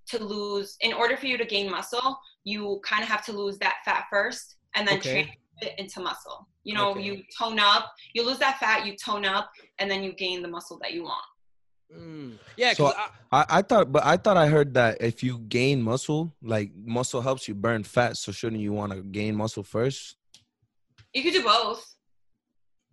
to 0.08 0.24
lose, 0.24 0.78
in 0.82 0.94
order 0.94 1.16
for 1.18 1.28
you 1.28 1.38
to 1.38 1.46
gain 1.46 1.70
muscle, 1.70 2.20
you 2.44 2.80
kind 2.84 3.04
of 3.04 3.10
have 3.10 3.26
to 3.26 3.32
lose 3.32 3.58
that 3.60 3.78
fat 3.86 4.06
first, 4.10 4.56
and 4.76 4.88
then 4.88 4.98
Okay. 4.98 5.24
transfer 5.24 5.38
it 5.62 5.80
into 5.80 6.02
muscle. 6.02 6.48
You 6.64 6.74
know, 6.76 6.92
Okay. 6.92 7.02
you 7.04 7.24
tone 7.38 7.60
up, 7.60 7.94
you 8.14 8.26
lose 8.26 8.40
that 8.40 8.60
fat, 8.60 8.86
you 8.86 8.96
tone 8.98 9.26
up, 9.26 9.52
and 9.80 9.90
then 9.90 10.04
you 10.04 10.14
gain 10.14 10.42
the 10.42 10.48
muscle 10.48 10.78
that 10.82 10.94
you 10.94 11.04
want. 11.04 11.26
Mm. 11.96 12.38
Yeah. 12.58 12.74
So- 12.74 12.88
I, 12.88 13.10
I, 13.32 13.46
I 13.50 13.62
thought, 13.62 13.92
but 13.92 14.04
I 14.06 14.18
thought 14.18 14.36
I 14.38 14.48
heard 14.48 14.74
that 14.74 15.02
if 15.02 15.24
you 15.24 15.40
gain 15.40 15.82
muscle, 15.82 16.34
like 16.42 16.72
muscle 16.76 17.22
helps 17.22 17.48
you 17.48 17.54
burn 17.54 17.84
fat. 17.84 18.18
So 18.18 18.32
shouldn't 18.32 18.62
you 18.62 18.74
want 18.74 18.94
to 18.94 19.02
gain 19.04 19.36
muscle 19.36 19.64
first? 19.64 20.16
You 21.14 21.22
could 21.22 21.34
do 21.34 21.44
both. 21.44 21.96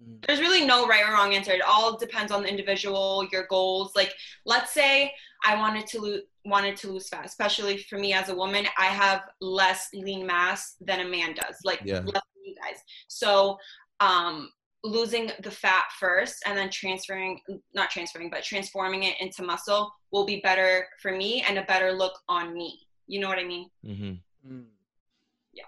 Mm. 0.02 0.26
There's 0.26 0.40
really 0.40 0.66
no 0.66 0.86
right 0.86 1.02
or 1.08 1.12
wrong 1.14 1.34
answer. 1.34 1.52
It 1.52 1.62
all 1.62 1.96
depends 1.96 2.30
on 2.30 2.42
the 2.42 2.48
individual, 2.48 3.26
your 3.32 3.46
goals. 3.48 3.92
Like, 3.96 4.12
let's 4.44 4.72
say 4.72 5.12
I 5.46 5.56
wanted 5.56 5.86
to 5.88 6.00
lose 6.00 6.22
wanted 6.44 6.76
to 6.78 6.90
lose 6.92 7.08
fat, 7.08 7.24
especially 7.26 7.78
for 7.78 7.98
me 7.98 8.12
as 8.12 8.28
a 8.28 8.34
woman. 8.34 8.66
I 8.78 8.86
have 8.86 9.22
less 9.40 9.88
lean 9.92 10.26
mass 10.26 10.76
than 10.80 11.00
a 11.00 11.08
man 11.08 11.34
does, 11.34 11.56
like 11.64 11.80
Yeah. 11.84 12.00
less 12.00 12.04
than 12.34 12.44
you 12.44 12.54
guys. 12.54 12.78
So, 13.08 13.58
um, 14.00 14.50
losing 14.82 15.30
the 15.42 15.50
fat 15.50 15.84
first 15.98 16.42
and 16.46 16.56
then 16.56 16.70
transferring, 16.70 17.38
not 17.74 17.90
transferring, 17.90 18.30
but 18.30 18.42
transforming 18.42 19.02
it 19.02 19.20
into 19.20 19.42
muscle 19.42 19.92
will 20.10 20.24
be 20.24 20.40
better 20.40 20.86
for 21.02 21.12
me 21.12 21.42
and 21.46 21.58
a 21.58 21.62
better 21.64 21.92
look 21.92 22.18
on 22.28 22.54
me. 22.54 22.80
You 23.06 23.20
know 23.20 23.28
what 23.28 23.38
I 23.38 23.44
mean? 23.44 23.68
Mm-hmm. 23.84 24.50
Mm. 24.50 24.64
Yeah. 25.52 25.64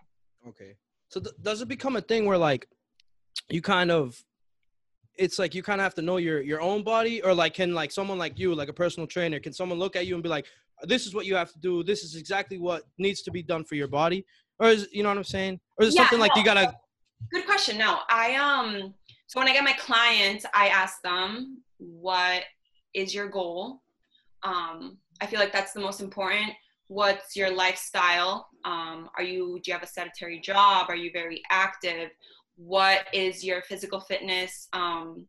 Okay. 0.48 0.76
So 1.08 1.20
th- 1.20 1.34
does 1.42 1.60
it 1.60 1.68
become 1.68 1.96
a 1.96 2.00
thing 2.00 2.24
where 2.24 2.38
like 2.38 2.66
you 3.50 3.60
kind 3.60 3.90
of 3.90 4.24
it's 5.16 5.38
like 5.38 5.54
you 5.54 5.62
kind 5.62 5.80
of 5.80 5.84
have 5.84 5.94
to 5.94 6.02
know 6.02 6.16
your 6.16 6.40
your 6.40 6.60
own 6.60 6.82
body 6.82 7.22
or 7.22 7.34
like 7.34 7.54
can 7.54 7.74
like 7.74 7.92
someone 7.92 8.18
like 8.18 8.38
you 8.38 8.54
like 8.54 8.68
a 8.68 8.72
personal 8.72 9.06
trainer 9.06 9.38
can 9.38 9.52
someone 9.52 9.78
look 9.78 9.94
at 9.96 10.06
you 10.06 10.14
and 10.14 10.22
be 10.22 10.28
like 10.28 10.46
this 10.84 11.06
is 11.06 11.14
what 11.14 11.26
you 11.26 11.34
have 11.34 11.52
to 11.52 11.58
do 11.58 11.82
this 11.82 12.02
is 12.02 12.16
exactly 12.16 12.58
what 12.58 12.84
needs 12.98 13.22
to 13.22 13.30
be 13.30 13.42
done 13.42 13.62
for 13.64 13.74
your 13.74 13.88
body 13.88 14.24
or 14.58 14.68
is 14.68 14.88
you 14.90 15.02
know 15.02 15.10
what 15.10 15.18
I'm 15.18 15.24
saying 15.24 15.60
or 15.78 15.84
is 15.84 15.94
it 15.94 15.96
Yeah, 15.96 16.02
something 16.04 16.18
like 16.18 16.36
you 16.36 16.44
got 16.44 16.54
to 16.54 16.74
Good 17.30 17.46
question. 17.46 17.78
No, 17.78 18.00
I 18.08 18.34
um. 18.36 18.94
So 19.26 19.40
when 19.40 19.48
I 19.48 19.52
get 19.52 19.64
my 19.64 19.72
clients, 19.74 20.44
I 20.54 20.68
ask 20.68 21.00
them, 21.02 21.62
"What 21.78 22.44
is 22.94 23.14
your 23.14 23.28
goal?" 23.28 23.82
Um, 24.42 24.98
I 25.20 25.26
feel 25.26 25.38
like 25.38 25.52
that's 25.52 25.72
the 25.72 25.80
most 25.80 26.00
important. 26.00 26.52
What's 26.88 27.36
your 27.36 27.50
lifestyle? 27.50 28.48
Um, 28.64 29.08
are 29.16 29.22
you? 29.22 29.60
Do 29.62 29.70
you 29.70 29.72
have 29.72 29.82
a 29.82 29.86
sedentary 29.86 30.40
job? 30.40 30.86
Are 30.88 30.96
you 30.96 31.10
very 31.12 31.42
active? 31.50 32.10
What 32.56 33.06
is 33.12 33.44
your 33.44 33.62
physical 33.62 34.00
fitness 34.00 34.68
um, 34.72 35.26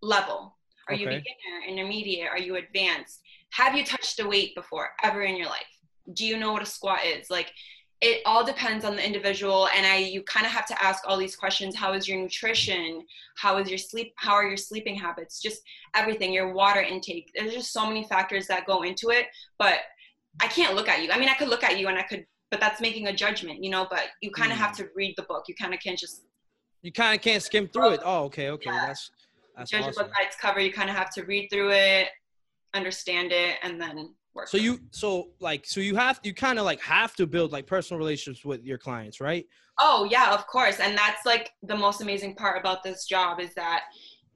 level? 0.00 0.56
Are 0.88 0.94
you 0.94 1.06
beginner, 1.06 1.22
intermediate? 1.66 2.28
Are 2.28 2.38
you 2.38 2.56
advanced? 2.56 3.20
Have 3.52 3.76
you 3.76 3.84
touched 3.84 4.20
a 4.20 4.26
weight 4.26 4.54
before 4.54 4.90
ever 5.02 5.22
in 5.22 5.36
your 5.36 5.46
life? 5.46 5.60
Do 6.12 6.26
you 6.26 6.36
know 6.36 6.52
what 6.52 6.62
a 6.62 6.66
squat 6.66 7.00
is? 7.04 7.30
Like, 7.30 7.52
it 8.02 8.20
all 8.26 8.44
depends 8.44 8.84
on 8.84 8.96
the 8.96 9.06
individual 9.06 9.68
and 9.76 9.86
i 9.86 9.96
you 9.96 10.22
kind 10.24 10.44
of 10.44 10.50
have 10.52 10.66
to 10.66 10.84
ask 10.84 11.04
all 11.06 11.16
these 11.16 11.36
questions 11.36 11.74
how 11.74 11.92
is 11.92 12.06
your 12.06 12.20
nutrition 12.20 13.06
how 13.36 13.56
is 13.58 13.68
your 13.68 13.78
sleep 13.78 14.12
how 14.16 14.32
are 14.32 14.46
your 14.46 14.56
sleeping 14.56 14.96
habits 14.96 15.40
just 15.40 15.62
everything 15.94 16.32
your 16.32 16.52
water 16.52 16.80
intake 16.80 17.30
there's 17.34 17.54
just 17.54 17.72
so 17.72 17.86
many 17.86 18.04
factors 18.04 18.46
that 18.46 18.66
go 18.66 18.82
into 18.82 19.10
it 19.10 19.26
but 19.58 19.78
i 20.42 20.48
can't 20.48 20.74
look 20.74 20.88
at 20.88 21.02
you 21.02 21.10
i 21.12 21.18
mean 21.18 21.28
i 21.28 21.34
could 21.34 21.48
look 21.48 21.62
at 21.62 21.78
you 21.78 21.88
and 21.88 21.96
i 21.96 22.02
could 22.02 22.26
but 22.52 22.60
that's 22.60 22.80
making 22.80 23.08
a 23.08 23.12
judgment 23.12 23.64
you 23.64 23.70
know 23.70 23.86
but 23.90 24.04
you 24.20 24.30
kind 24.30 24.52
of 24.52 24.58
have 24.58 24.76
hmm. 24.76 24.84
to 24.84 24.88
read 24.94 25.14
the 25.16 25.24
book 25.24 25.44
you 25.48 25.54
kind 25.56 25.74
of 25.74 25.80
can't 25.80 25.98
just 25.98 26.22
you 26.82 26.92
kind 26.92 27.16
of 27.16 27.20
can't 27.20 27.42
skim 27.42 27.66
through 27.68 27.90
it 27.90 28.00
oh 28.04 28.24
okay 28.24 28.50
okay 28.50 28.70
Yeah. 28.70 28.86
that's 28.86 29.10
that's 29.56 29.70
judge 29.70 29.82
a 29.82 29.88
awesome. 29.88 30.04
book 30.04 30.12
by 30.12 30.26
its 30.26 30.36
cover 30.36 30.60
you 30.60 30.72
kind 30.72 30.88
of 30.88 30.94
have 30.94 31.10
to 31.14 31.24
read 31.24 31.48
through 31.50 31.72
it 31.72 32.08
understand 32.74 33.32
it 33.32 33.56
and 33.64 33.80
then 33.80 34.14
work 34.34 34.46
so 34.46 34.56
you 34.56 34.78
so 34.92 35.30
like 35.40 35.66
so 35.66 35.80
you 35.80 35.96
have 35.96 36.20
you 36.22 36.32
kind 36.32 36.60
of 36.60 36.64
like 36.64 36.80
have 36.80 37.16
to 37.16 37.26
build 37.26 37.50
like 37.50 37.66
personal 37.66 37.98
relationships 37.98 38.44
with 38.44 38.62
your 38.64 38.78
clients 38.78 39.20
right 39.20 39.46
Oh 39.80 40.06
yeah, 40.10 40.32
of 40.32 40.46
course. 40.46 40.80
And 40.80 40.96
that's 40.96 41.24
like 41.24 41.50
the 41.62 41.76
most 41.76 42.02
amazing 42.02 42.34
part 42.34 42.58
about 42.58 42.82
this 42.82 43.04
job 43.04 43.40
is 43.40 43.54
that 43.54 43.84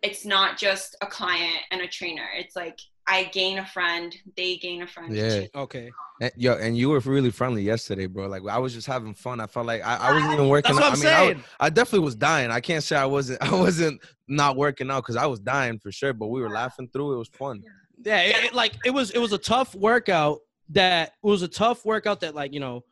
it's 0.03 0.25
not 0.25 0.57
just 0.57 0.97
a 1.03 1.07
client 1.07 1.61
and 1.71 1.81
a 1.83 1.89
trainer. 1.89 2.29
It's 2.37 2.57
like 2.57 2.79
I 3.09 3.25
gain 3.25 3.59
a 3.59 3.67
friend, 3.67 4.15
they 4.37 4.57
gain 4.57 4.83
a 4.83 4.87
friend. 4.87 5.15
Yeah. 5.15 5.41
too. 5.41 5.49
okay 5.55 5.91
And, 6.21 6.33
yo, 6.37 6.55
and 6.55 6.77
you 6.77 6.89
were 6.89 6.99
really 7.01 7.31
friendly 7.31 7.63
yesterday, 7.63 8.07
bro. 8.07 8.27
Like 8.27 8.43
I 8.51 8.59
was 8.59 8.75
just 8.75 8.87
having 8.87 9.15
fun. 9.15 9.41
I 9.41 9.47
felt 9.47 9.67
like 9.67 9.85
I, 9.85 9.97
I 9.97 10.13
wasn't 10.13 10.33
even 10.33 10.49
working. 10.49 10.75
that's 10.75 10.81
what 10.81 10.85
out. 10.85 10.93
i'm 10.93 11.01
I 11.01 11.05
mean, 11.05 11.15
I, 11.15 11.33
saying 11.35 11.45
I 11.61 11.71
definitely 11.71 12.05
was 12.05 12.17
dying. 12.17 12.51
I 12.51 12.61
can't 12.61 12.83
say 12.83 12.97
I 12.97 13.07
wasn't. 13.07 13.43
I 13.53 13.55
wasn't 13.55 14.01
not 14.29 14.57
working 14.57 14.91
out 14.91 15.03
because 15.03 15.17
I 15.17 15.27
was 15.27 15.41
dying 15.41 15.79
for 15.79 15.93
sure. 15.93 16.13
But 16.13 16.29
we 16.29 16.41
were 16.41 16.51
laughing 16.51 16.89
through. 16.93 17.15
It 17.15 17.19
was 17.19 17.29
fun. 17.29 17.63
Yeah, 18.05 18.21
it, 18.23 18.45
it, 18.45 18.55
like 18.55 18.75
it 18.85 18.91
was 18.91 19.11
it 19.11 19.19
was 19.19 19.33
a 19.33 19.39
tough 19.39 19.75
workout 19.75 20.39
that 20.71 21.13
it 21.23 21.27
was 21.27 21.43
a 21.43 21.49
tough 21.49 21.85
workout 21.85 22.21
that 22.21 22.35
like, 22.35 22.53
you 22.53 22.61
know, 22.61 22.83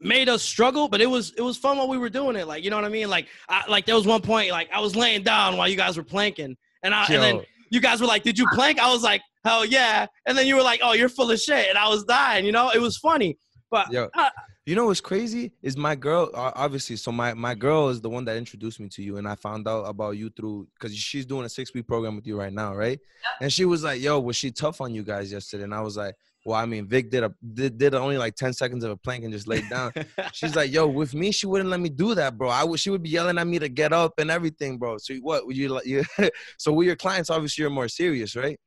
made 0.00 0.28
us 0.28 0.42
struggle, 0.42 0.88
but 0.88 1.00
it 1.00 1.06
was 1.06 1.32
it 1.36 1.42
was 1.42 1.56
fun 1.56 1.78
while 1.78 1.88
we 1.88 1.98
were 1.98 2.08
doing 2.08 2.36
it. 2.36 2.46
Like, 2.46 2.64
you 2.64 2.70
know 2.70 2.76
what 2.76 2.84
I 2.84 2.90
mean? 2.90 3.08
Like 3.08 3.26
I 3.48 3.64
like 3.68 3.86
there 3.86 3.94
was 3.94 4.06
one 4.06 4.20
point 4.20 4.50
like 4.50 4.68
I 4.72 4.80
was 4.80 4.96
laying 4.96 5.22
down 5.22 5.56
while 5.56 5.68
you 5.68 5.76
guys 5.76 5.96
were 5.96 6.02
planking. 6.02 6.56
And 6.82 6.94
I 6.94 7.06
and 7.06 7.22
then 7.22 7.40
you 7.70 7.80
guys 7.80 8.00
were 8.00 8.06
like, 8.06 8.24
"Did 8.24 8.38
you 8.38 8.46
plank?" 8.52 8.80
I 8.80 8.92
was 8.92 9.02
like, 9.02 9.22
"Hell 9.44 9.64
yeah." 9.64 10.06
And 10.26 10.36
then 10.36 10.46
you 10.46 10.56
were 10.56 10.62
like, 10.62 10.80
"Oh, 10.82 10.92
you're 10.92 11.08
full 11.08 11.30
of 11.30 11.40
shit." 11.40 11.68
And 11.68 11.78
I 11.78 11.88
was 11.88 12.04
dying, 12.04 12.44
you 12.44 12.52
know? 12.52 12.70
It 12.70 12.80
was 12.80 12.96
funny. 12.96 13.38
But 13.70 13.90
Yo, 13.90 14.08
uh, 14.14 14.28
you 14.64 14.76
know 14.76 14.84
what's 14.84 15.00
crazy 15.00 15.52
is 15.62 15.76
my 15.76 15.96
girl. 15.96 16.30
Obviously, 16.34 16.94
so 16.96 17.10
my 17.10 17.34
my 17.34 17.54
girl 17.54 17.88
is 17.88 18.00
the 18.00 18.08
one 18.08 18.24
that 18.26 18.36
introduced 18.36 18.78
me 18.78 18.88
to 18.90 19.02
you, 19.02 19.16
and 19.16 19.26
I 19.26 19.34
found 19.34 19.66
out 19.66 19.84
about 19.84 20.12
you 20.12 20.30
through 20.30 20.68
because 20.74 20.96
she's 20.96 21.26
doing 21.26 21.44
a 21.46 21.48
six 21.48 21.74
week 21.74 21.88
program 21.88 22.14
with 22.14 22.26
you 22.26 22.38
right 22.38 22.52
now, 22.52 22.74
right? 22.74 23.00
And 23.40 23.52
she 23.52 23.64
was 23.64 23.82
like, 23.82 24.00
"Yo, 24.00 24.20
was 24.20 24.36
she 24.36 24.52
tough 24.52 24.80
on 24.80 24.94
you 24.94 25.02
guys 25.02 25.32
yesterday?" 25.32 25.64
And 25.64 25.74
I 25.74 25.80
was 25.80 25.96
like, 25.96 26.14
"Well, 26.44 26.56
I 26.56 26.64
mean, 26.66 26.86
Vic 26.86 27.10
did 27.10 27.24
a 27.24 27.34
did, 27.54 27.76
did 27.76 27.94
only 27.94 28.18
like 28.18 28.36
ten 28.36 28.52
seconds 28.52 28.84
of 28.84 28.92
a 28.92 28.96
plank 28.96 29.24
and 29.24 29.32
just 29.32 29.48
laid 29.48 29.68
down." 29.68 29.90
She's 30.32 30.54
like, 30.54 30.70
"Yo, 30.70 30.86
with 30.86 31.12
me, 31.12 31.32
she 31.32 31.46
wouldn't 31.46 31.70
let 31.70 31.80
me 31.80 31.88
do 31.88 32.14
that, 32.14 32.38
bro. 32.38 32.48
I 32.48 32.62
would 32.62 32.78
she 32.78 32.90
would 32.90 33.02
be 33.02 33.10
yelling 33.10 33.38
at 33.38 33.46
me 33.46 33.58
to 33.58 33.68
get 33.68 33.92
up 33.92 34.12
and 34.18 34.30
everything, 34.30 34.78
bro. 34.78 34.98
So 34.98 35.14
what? 35.16 35.44
Would 35.44 35.56
you 35.56 35.70
like 35.70 35.86
you? 35.86 36.04
so 36.56 36.72
with 36.72 36.86
your 36.86 36.96
clients, 36.96 37.30
obviously, 37.30 37.62
you're 37.62 37.70
more 37.70 37.88
serious, 37.88 38.36
right? 38.36 38.60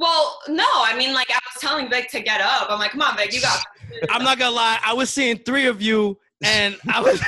Well, 0.00 0.38
no, 0.48 0.64
I 0.66 0.96
mean, 0.96 1.12
like 1.12 1.30
I 1.30 1.34
was 1.34 1.60
telling 1.60 1.90
Vic 1.90 2.10
to 2.12 2.20
get 2.20 2.40
up. 2.40 2.68
I'm 2.70 2.78
like, 2.78 2.92
come 2.92 3.02
on, 3.02 3.18
Vic, 3.18 3.34
you 3.34 3.42
got. 3.42 3.62
I'm 4.10 4.24
not 4.24 4.38
gonna 4.38 4.56
lie, 4.56 4.78
I 4.82 4.94
was 4.94 5.10
seeing 5.10 5.36
three 5.36 5.66
of 5.66 5.82
you, 5.82 6.18
and 6.42 6.74
I 6.88 7.02
was, 7.02 7.22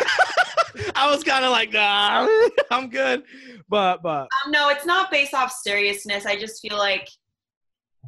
I 0.97 1.11
was 1.11 1.23
kind 1.23 1.45
of 1.45 1.51
like, 1.51 1.71
nah, 1.71 2.27
I'm 2.71 2.89
good. 2.89 3.25
But 3.69 4.03
but 4.03 4.23
Um, 4.47 4.53
no, 4.53 4.71
it's 4.71 4.87
not 4.87 5.11
based 5.11 5.35
off 5.35 5.53
seriousness. 5.53 6.25
I 6.25 6.41
just 6.41 6.63
feel 6.63 6.79
like, 6.79 7.11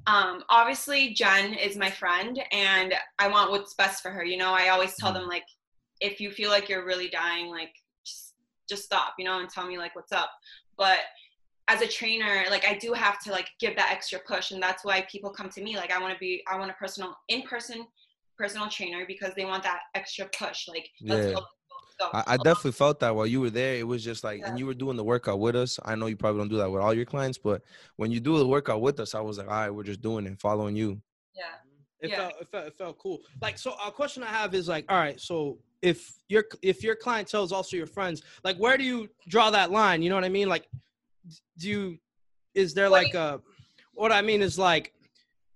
um, 0.07 0.43
obviously 0.49 1.13
Jen 1.13 1.53
is 1.53 1.77
my 1.77 1.91
friend, 1.91 2.41
and 2.51 2.95
I 3.19 3.29
want 3.29 3.51
what's 3.51 3.75
best 3.75 4.03
for 4.03 4.11
her. 4.13 4.25
You 4.25 4.39
know, 4.39 4.55
I 4.55 4.71
always 4.71 4.95
tell 4.97 5.13
them 5.13 5.29
like, 5.29 5.45
if 6.01 6.21
you 6.21 6.31
feel 6.31 6.49
like 6.49 6.71
you're 6.71 6.87
really 6.87 7.11
dying, 7.11 7.49
like 7.49 7.75
just 8.07 8.33
just 8.67 8.85
stop, 8.85 9.13
you 9.19 9.27
know, 9.27 9.41
and 9.41 9.51
tell 9.51 9.67
me 9.67 9.77
like 9.77 9.95
what's 9.95 10.13
up. 10.13 10.31
But 10.79 11.01
as 11.69 11.81
a 11.81 11.89
trainer, 11.89 12.45
like 12.51 12.65
I 12.67 12.77
do 12.79 12.93
have 12.93 13.19
to 13.25 13.31
like 13.33 13.49
give 13.59 13.75
that 13.77 13.91
extra 13.91 14.19
push, 14.27 14.51
and 14.51 14.63
that's 14.63 14.85
why 14.85 15.07
people 15.11 15.31
come 15.31 15.49
to 15.51 15.63
me. 15.63 15.77
Like 15.77 15.91
I 15.93 15.99
want 16.01 16.13
to 16.13 16.19
be, 16.19 16.43
I 16.51 16.59
want 16.59 16.71
a 16.71 16.75
personal, 16.75 17.17
in 17.29 17.43
person, 17.43 17.87
personal 18.37 18.69
trainer 18.69 19.05
because 19.07 19.33
they 19.35 19.45
want 19.45 19.63
that 19.63 19.81
extra 19.95 20.27
push. 20.39 20.69
Like 20.69 20.89
let's 21.03 21.27
Yeah. 21.29 21.33
go. 21.35 21.41
Let's 21.41 21.97
go. 22.01 22.09
I, 22.13 22.35
I 22.35 22.37
definitely 22.37 22.73
felt 22.73 23.01
that 23.01 23.15
while 23.15 23.27
you 23.27 23.41
were 23.41 23.51
there. 23.51 23.77
It 23.77 23.87
was 23.87 24.05
just 24.05 24.25
like, 24.25 24.43
and 24.45 24.59
you 24.59 24.67
were 24.67 24.75
doing 24.75 24.97
the 24.97 25.05
workout 25.05 25.41
with 25.41 25.57
us. 25.57 25.79
I 25.85 25.95
know 25.95 26.07
you 26.07 26.17
probably 26.17 26.41
don't 26.41 26.49
do 26.49 26.57
that 26.59 26.71
with 26.71 26.83
all 26.83 26.93
your 26.93 27.05
clients, 27.07 27.39
but 27.39 27.63
when 27.97 28.11
you 28.11 28.21
do 28.21 28.37
the 28.39 28.47
workout 28.47 28.81
with 28.83 29.01
us, 29.01 29.15
I 29.15 29.21
was 29.21 29.39
like, 29.39 29.47
all 29.49 29.55
right, 29.55 29.71
we're 29.71 29.85
just 29.85 30.03
doing 30.03 30.27
it, 30.27 30.39
following 30.41 30.77
you. 30.77 31.01
yeah. 31.35 31.45
it 32.01 32.11
Yeah. 32.11 32.17
felt 32.19 32.35
it 32.43 32.49
felt 32.49 32.67
it 32.67 32.77
felt 32.77 32.99
cool. 32.99 33.21
Like 33.41 33.57
so, 33.59 33.75
a 33.85 33.91
question 33.91 34.23
I 34.23 34.27
have 34.27 34.55
is 34.55 34.69
like, 34.69 34.85
all 34.91 34.99
right, 34.99 35.19
so 35.19 35.59
if 35.81 36.13
your 36.29 36.45
if 36.63 36.83
your 36.83 36.95
clientele 36.97 37.45
is 37.45 37.53
also 37.53 37.77
your 37.77 37.87
friends, 37.87 38.23
like 38.43 38.57
where 38.59 38.77
do 38.77 38.85
you 38.85 39.09
draw 39.29 39.49
that 39.51 39.71
line? 39.71 40.03
You 40.03 40.11
know 40.11 40.17
what 40.17 40.25
I 40.25 40.29
mean? 40.29 40.49
Like, 40.49 40.69
do 41.59 41.69
you 41.69 41.99
is 42.55 42.75
there 42.75 42.89
like 42.89 43.15
a 43.15 43.41
what 43.95 44.13
I 44.13 44.23
mean 44.23 44.43
is 44.43 44.59
like 44.59 44.93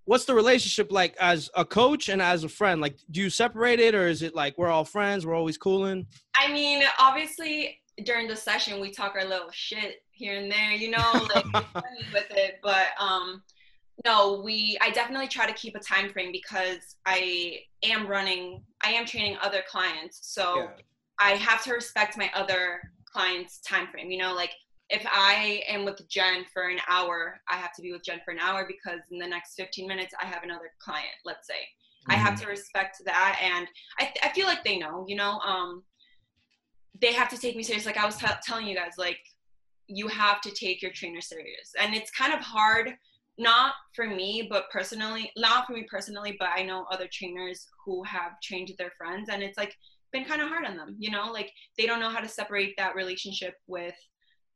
what's 0.09 0.25
the 0.25 0.33
relationship 0.33 0.91
like 0.91 1.15
as 1.19 1.51
a 1.55 1.63
coach 1.63 2.09
and 2.09 2.19
as 2.19 2.43
a 2.43 2.49
friend? 2.49 2.81
Like, 2.81 2.97
do 3.11 3.21
you 3.21 3.29
separate 3.29 3.79
it 3.79 3.93
or 3.93 4.07
is 4.07 4.23
it 4.23 4.33
like 4.33 4.57
we're 4.57 4.69
all 4.69 4.83
friends, 4.83 5.23
we're 5.23 5.35
always 5.35 5.55
cooling? 5.55 6.07
I 6.35 6.51
mean, 6.51 6.83
obviously 6.97 7.79
during 8.05 8.27
the 8.27 8.35
session 8.35 8.79
we 8.79 8.89
talk 8.89 9.13
our 9.13 9.25
little 9.25 9.51
shit 9.51 9.97
here 10.09 10.39
and 10.39 10.51
there, 10.51 10.71
you 10.71 10.89
know, 10.89 11.27
like 11.35 11.45
with 12.11 12.25
it. 12.31 12.55
But 12.63 12.87
um 12.99 13.43
no, 14.03 14.41
we 14.43 14.79
I 14.81 14.89
definitely 14.89 15.27
try 15.27 15.45
to 15.45 15.53
keep 15.53 15.75
a 15.75 15.79
time 15.79 16.09
frame 16.09 16.31
because 16.31 16.95
I 17.05 17.59
am 17.83 18.07
running 18.07 18.63
I 18.83 18.93
am 18.93 19.05
training 19.05 19.37
other 19.43 19.61
clients. 19.69 20.21
So 20.23 20.71
I 21.19 21.33
have 21.33 21.63
to 21.65 21.73
respect 21.73 22.17
my 22.17 22.31
other 22.33 22.81
clients' 23.05 23.59
time 23.61 23.85
frame. 23.91 24.09
You 24.09 24.17
know, 24.17 24.33
like 24.33 24.53
if 24.89 25.05
I 25.05 25.63
am 25.67 25.85
with 25.85 26.07
Jen 26.09 26.45
for 26.51 26.63
an 26.69 26.79
hour, 26.87 27.39
I 27.47 27.55
have 27.57 27.73
to 27.73 27.81
be 27.81 27.91
with 27.91 28.03
Jen 28.03 28.21
for 28.25 28.31
an 28.31 28.39
hour 28.39 28.65
because 28.67 28.99
in 29.11 29.19
the 29.19 29.27
next 29.27 29.55
15 29.55 29.87
minutes 29.87 30.13
I 30.21 30.25
have 30.25 30.43
another 30.43 30.71
client, 30.81 31.07
let's 31.25 31.47
say. 31.47 31.67
I 32.07 32.15
have 32.15 32.39
to 32.41 32.47
respect 32.47 33.01
that 33.05 33.39
and 33.41 33.67
I, 33.99 34.11
I 34.23 34.29
feel 34.29 34.47
like 34.47 34.63
they 34.63 34.79
know, 34.79 35.05
you 35.07 35.15
know, 35.15 35.39
um, 35.39 35.83
they 36.99 37.13
have 37.13 37.29
to 37.29 37.37
take 37.37 37.55
me 37.55 37.61
serious. 37.61 37.85
Like 37.85 37.97
I 37.97 38.05
was 38.05 38.15
t- 38.15 38.25
telling 38.43 38.65
you 38.65 38.75
guys, 38.75 38.93
like 38.97 39.19
you 39.89 40.07
have 40.07 40.39
to 40.41 40.51
take 40.51 40.81
your 40.81 40.91
trainer 40.91 41.19
serious 41.19 41.73
and 41.79 41.95
it's 41.95 42.11
kind 42.11 42.31
of 42.31 42.39
hard 42.39 42.93
not 43.39 43.73
for 43.95 44.05
me 44.05 44.45
but 44.49 44.69
personally 44.71 45.31
not 45.35 45.65
for 45.65 45.73
me 45.73 45.85
personally 45.89 46.35
but 46.39 46.49
i 46.55 46.61
know 46.61 46.85
other 46.91 47.07
trainers 47.11 47.65
who 47.83 48.03
have 48.03 48.39
trained 48.43 48.71
their 48.77 48.91
friends 48.97 49.29
and 49.29 49.41
it's 49.41 49.57
like 49.57 49.75
been 50.11 50.25
kind 50.25 50.41
of 50.41 50.47
hard 50.47 50.65
on 50.65 50.77
them 50.77 50.95
you 50.99 51.09
know 51.09 51.31
like 51.31 51.51
they 51.77 51.87
don't 51.87 51.99
know 51.99 52.09
how 52.09 52.19
to 52.19 52.27
separate 52.27 52.75
that 52.77 52.95
relationship 52.95 53.55
with 53.67 53.95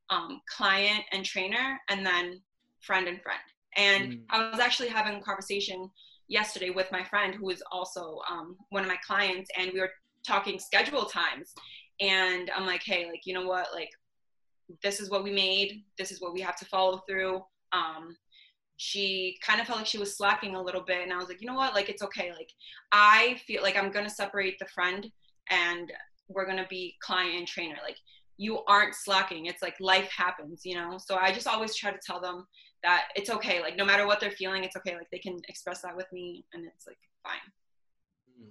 um, 0.09 0.41
client 0.47 1.03
and 1.11 1.25
trainer 1.25 1.79
and 1.89 2.05
then 2.05 2.41
friend 2.81 3.07
and 3.07 3.21
friend. 3.21 3.39
And 3.75 4.13
Mm. 4.13 4.25
i 4.29 4.49
was 4.51 4.59
actually 4.59 4.89
having 4.89 5.15
a 5.15 5.21
conversation 5.21 5.89
yesterday 6.27 6.69
with 6.69 6.91
my 6.91 7.03
friend 7.03 7.33
who 7.35 7.49
is 7.49 7.63
also 7.71 8.19
um, 8.29 8.57
one 8.69 8.83
of 8.83 8.87
my 8.87 8.97
clients 9.05 9.49
and 9.57 9.71
we 9.73 9.79
were 9.79 9.91
talking 10.25 10.59
schedule 10.59 11.05
times. 11.05 11.53
And 11.99 12.49
i'm 12.55 12.65
like 12.65 12.83
hey 12.83 13.05
like 13.07 13.25
you 13.25 13.33
know 13.33 13.47
what? 13.47 13.67
Like 13.73 13.89
this 14.81 14.99
is 14.99 15.09
what 15.09 15.23
we 15.23 15.31
made. 15.31 15.83
This 15.97 16.11
is 16.11 16.21
what 16.21 16.33
we 16.33 16.41
have 16.41 16.55
to 16.57 16.65
follow 16.65 16.97
through. 17.07 17.43
Um, 17.73 18.15
she 18.77 19.37
kind 19.45 19.61
of 19.61 19.67
felt 19.67 19.79
like 19.79 19.87
she 19.87 19.99
was 19.99 20.17
slacking 20.17 20.55
a 20.55 20.61
little 20.61 20.81
bit 20.81 21.03
and 21.03 21.13
i 21.13 21.17
was 21.17 21.27
like 21.29 21.41
you 21.41 21.47
know 21.47 21.53
what? 21.55 21.73
Like 21.75 21.89
it's 21.89 22.01
okay. 22.03 22.31
Like 22.31 22.49
i 22.91 23.39
feel 23.47 23.61
like 23.63 23.77
i'm 23.77 23.91
gonna 23.91 24.09
separate 24.09 24.57
the 24.59 24.65
friend 24.67 25.09
and 25.49 25.91
we're 26.27 26.45
gonna 26.45 26.67
be 26.69 26.95
client 27.01 27.37
and 27.37 27.47
trainer. 27.47 27.77
Like 27.83 27.97
you 28.37 28.63
aren't 28.65 28.95
slacking 28.95 29.45
it's 29.45 29.61
like 29.61 29.75
life 29.79 30.09
happens 30.15 30.61
you 30.63 30.75
know 30.75 30.97
so 30.97 31.15
i 31.15 31.31
just 31.31 31.47
always 31.47 31.75
try 31.75 31.91
to 31.91 31.99
tell 32.05 32.19
them 32.19 32.45
that 32.83 33.05
it's 33.15 33.29
okay 33.29 33.61
like 33.61 33.77
no 33.77 33.85
matter 33.85 34.05
what 34.07 34.19
they're 34.19 34.31
feeling 34.31 34.63
it's 34.63 34.75
okay 34.75 34.95
like 34.95 35.09
they 35.11 35.19
can 35.19 35.39
express 35.47 35.81
that 35.81 35.95
with 35.95 36.11
me 36.11 36.43
and 36.53 36.65
it's 36.65 36.87
like 36.87 36.97
fine 37.23 37.51
mm. 38.41 38.49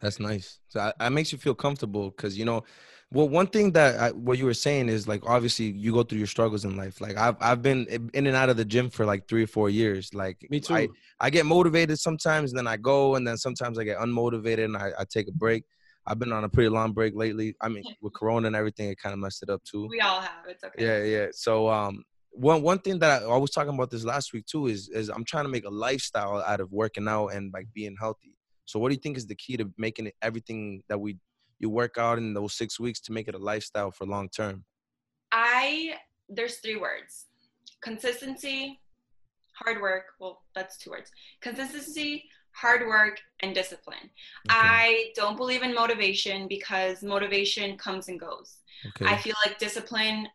That's 0.00 0.18
nice. 0.18 0.58
So 0.68 0.80
I- 0.80 0.92
that 0.98 1.12
makes 1.12 1.32
you 1.32 1.38
feel 1.38 1.54
comfortable 1.54 2.10
because 2.10 2.38
you 2.38 2.44
know, 2.44 2.64
well, 3.12 3.28
one 3.28 3.48
thing 3.48 3.72
that 3.72 3.98
I, 3.98 4.10
what 4.12 4.38
you 4.38 4.44
were 4.44 4.54
saying 4.54 4.88
is 4.88 5.08
like 5.08 5.22
obviously 5.26 5.66
you 5.66 5.92
go 5.92 6.02
through 6.02 6.18
your 6.18 6.26
struggles 6.26 6.64
in 6.64 6.76
life. 6.76 7.00
Like 7.00 7.16
I've 7.16 7.36
I've 7.40 7.60
been 7.60 7.86
in 8.14 8.26
and 8.26 8.36
out 8.36 8.48
of 8.48 8.56
the 8.56 8.64
gym 8.64 8.88
for 8.88 9.04
like 9.04 9.28
three 9.28 9.42
or 9.42 9.46
four 9.48 9.68
years. 9.68 10.14
Like 10.14 10.46
Me 10.48 10.60
too. 10.60 10.74
I, 10.74 10.88
I 11.20 11.30
get 11.30 11.44
motivated 11.44 11.98
sometimes, 11.98 12.52
and 12.52 12.58
then 12.58 12.66
I 12.66 12.76
go, 12.76 13.16
and 13.16 13.26
then 13.26 13.36
sometimes 13.36 13.78
I 13.78 13.84
get 13.84 13.98
unmotivated 13.98 14.64
and 14.64 14.76
I, 14.76 14.92
I 14.98 15.04
take 15.04 15.28
a 15.28 15.32
break. 15.32 15.64
I've 16.06 16.18
been 16.18 16.32
on 16.32 16.44
a 16.44 16.48
pretty 16.48 16.68
long 16.70 16.92
break 16.92 17.14
lately. 17.14 17.54
I 17.60 17.68
mean, 17.68 17.84
with 18.00 18.14
Corona 18.14 18.46
and 18.48 18.56
everything, 18.56 18.88
it 18.88 18.98
kind 18.98 19.12
of 19.12 19.18
messed 19.18 19.42
it 19.42 19.50
up 19.50 19.62
too. 19.64 19.86
we 19.88 20.00
all 20.00 20.20
have 20.20 20.32
it's 20.48 20.64
okay 20.64 20.84
Yeah, 20.84 21.04
yeah. 21.04 21.26
So 21.32 21.68
um 21.68 22.04
one 22.30 22.62
one 22.62 22.78
thing 22.78 22.98
that 23.00 23.22
I, 23.22 23.26
I 23.26 23.36
was 23.36 23.50
talking 23.50 23.74
about 23.74 23.90
this 23.90 24.04
last 24.04 24.32
week 24.32 24.46
too 24.46 24.66
is 24.66 24.88
is 24.88 25.08
I'm 25.08 25.24
trying 25.24 25.44
to 25.44 25.50
make 25.50 25.64
a 25.64 25.70
lifestyle 25.70 26.38
out 26.38 26.60
of 26.60 26.72
working 26.72 27.08
out 27.08 27.28
and 27.28 27.52
like 27.52 27.66
being 27.74 27.96
healthy. 27.98 28.34
So 28.64 28.78
what 28.78 28.88
do 28.88 28.94
you 28.94 29.00
think 29.00 29.16
is 29.16 29.26
the 29.26 29.34
key 29.34 29.56
to 29.56 29.70
making 29.78 30.06
it 30.06 30.14
everything 30.22 30.82
that 30.88 30.98
we 30.98 31.18
you 31.58 31.68
work 31.68 31.98
out 31.98 32.18
in 32.18 32.32
those 32.34 32.54
six 32.54 32.80
weeks 32.80 33.00
to 33.02 33.12
make 33.12 33.28
it 33.28 33.34
a 33.34 33.38
lifestyle 33.38 33.90
for 33.90 34.06
long 34.06 34.28
term? 34.28 34.64
I 35.32 35.94
there's 36.28 36.56
three 36.56 36.76
words: 36.76 37.26
consistency, 37.82 38.80
hard 39.52 39.80
work. 39.82 40.04
Well, 40.20 40.42
that's 40.54 40.76
two 40.76 40.90
words: 40.90 41.10
consistency, 41.40 42.24
hard 42.52 42.86
work, 42.86 43.20
and 43.40 43.54
discipline. 43.54 44.10
I 44.48 45.12
don't 45.14 45.36
believe 45.36 45.62
in 45.62 45.74
motivation 45.74 46.48
because 46.48 47.02
motivation 47.02 47.76
comes 47.78 48.08
and 48.08 48.18
goes. 48.20 48.56
okay. 48.88 49.06
I 49.12 49.16
feel 49.16 49.34
like 49.44 49.58
discipline 49.58 50.26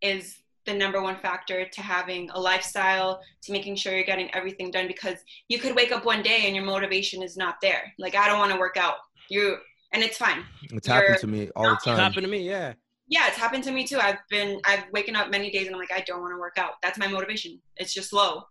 is 0.00 0.36
the 0.66 0.74
number 0.74 1.02
one 1.02 1.16
factor 1.16 1.66
to 1.66 1.82
having 1.82 2.30
a 2.30 2.40
lifestyle, 2.40 3.20
to 3.42 3.52
making 3.52 3.76
sure 3.76 3.94
you're 3.94 4.04
getting 4.04 4.34
everything 4.34 4.70
done 4.70 4.86
because 4.86 5.18
you 5.48 5.58
could 5.58 5.74
wake 5.76 5.92
up 5.92 6.04
one 6.04 6.22
day 6.22 6.42
and 6.46 6.54
your 6.56 6.64
motivation 6.64 7.22
is 7.22 7.36
not 7.36 7.56
there. 7.60 7.92
Like 7.98 8.14
I 8.14 8.28
don't 8.28 8.38
want 8.38 8.52
to 8.52 8.58
work 8.58 8.76
out. 8.76 8.94
You 9.28 9.56
and 9.92 10.02
it's 10.02 10.16
fine. 10.16 10.42
it's 10.62 10.86
happened 10.86 11.08
you're 11.10 11.18
to 11.18 11.26
me 11.26 11.50
all 11.54 11.64
the 11.64 11.68
not- 11.70 11.76
It's 11.76 11.84
time. 11.84 11.98
happened 11.98 12.24
to 12.24 12.30
me, 12.30 12.48
yeah. 12.48 12.72
yeah, 13.08 13.28
it's 13.28 13.36
happened 13.36 13.64
to 13.64 13.72
me 13.72 13.86
too. 13.86 13.98
I've 13.98 14.18
been 14.30 14.60
I've 14.64 14.84
waken 14.92 15.16
up 15.16 15.30
many 15.30 15.50
days 15.50 15.66
and 15.66 15.74
I'm 15.76 15.80
like 15.80 15.92
I 15.92 16.00
don't 16.00 16.20
want 16.22 16.32
to 16.34 16.38
work 16.38 16.56
out. 16.58 16.74
That's 16.82 16.98
my 16.98 17.08
motivation. 17.08 17.60
It's 17.76 17.92
just 17.92 18.12
low. 18.12 18.42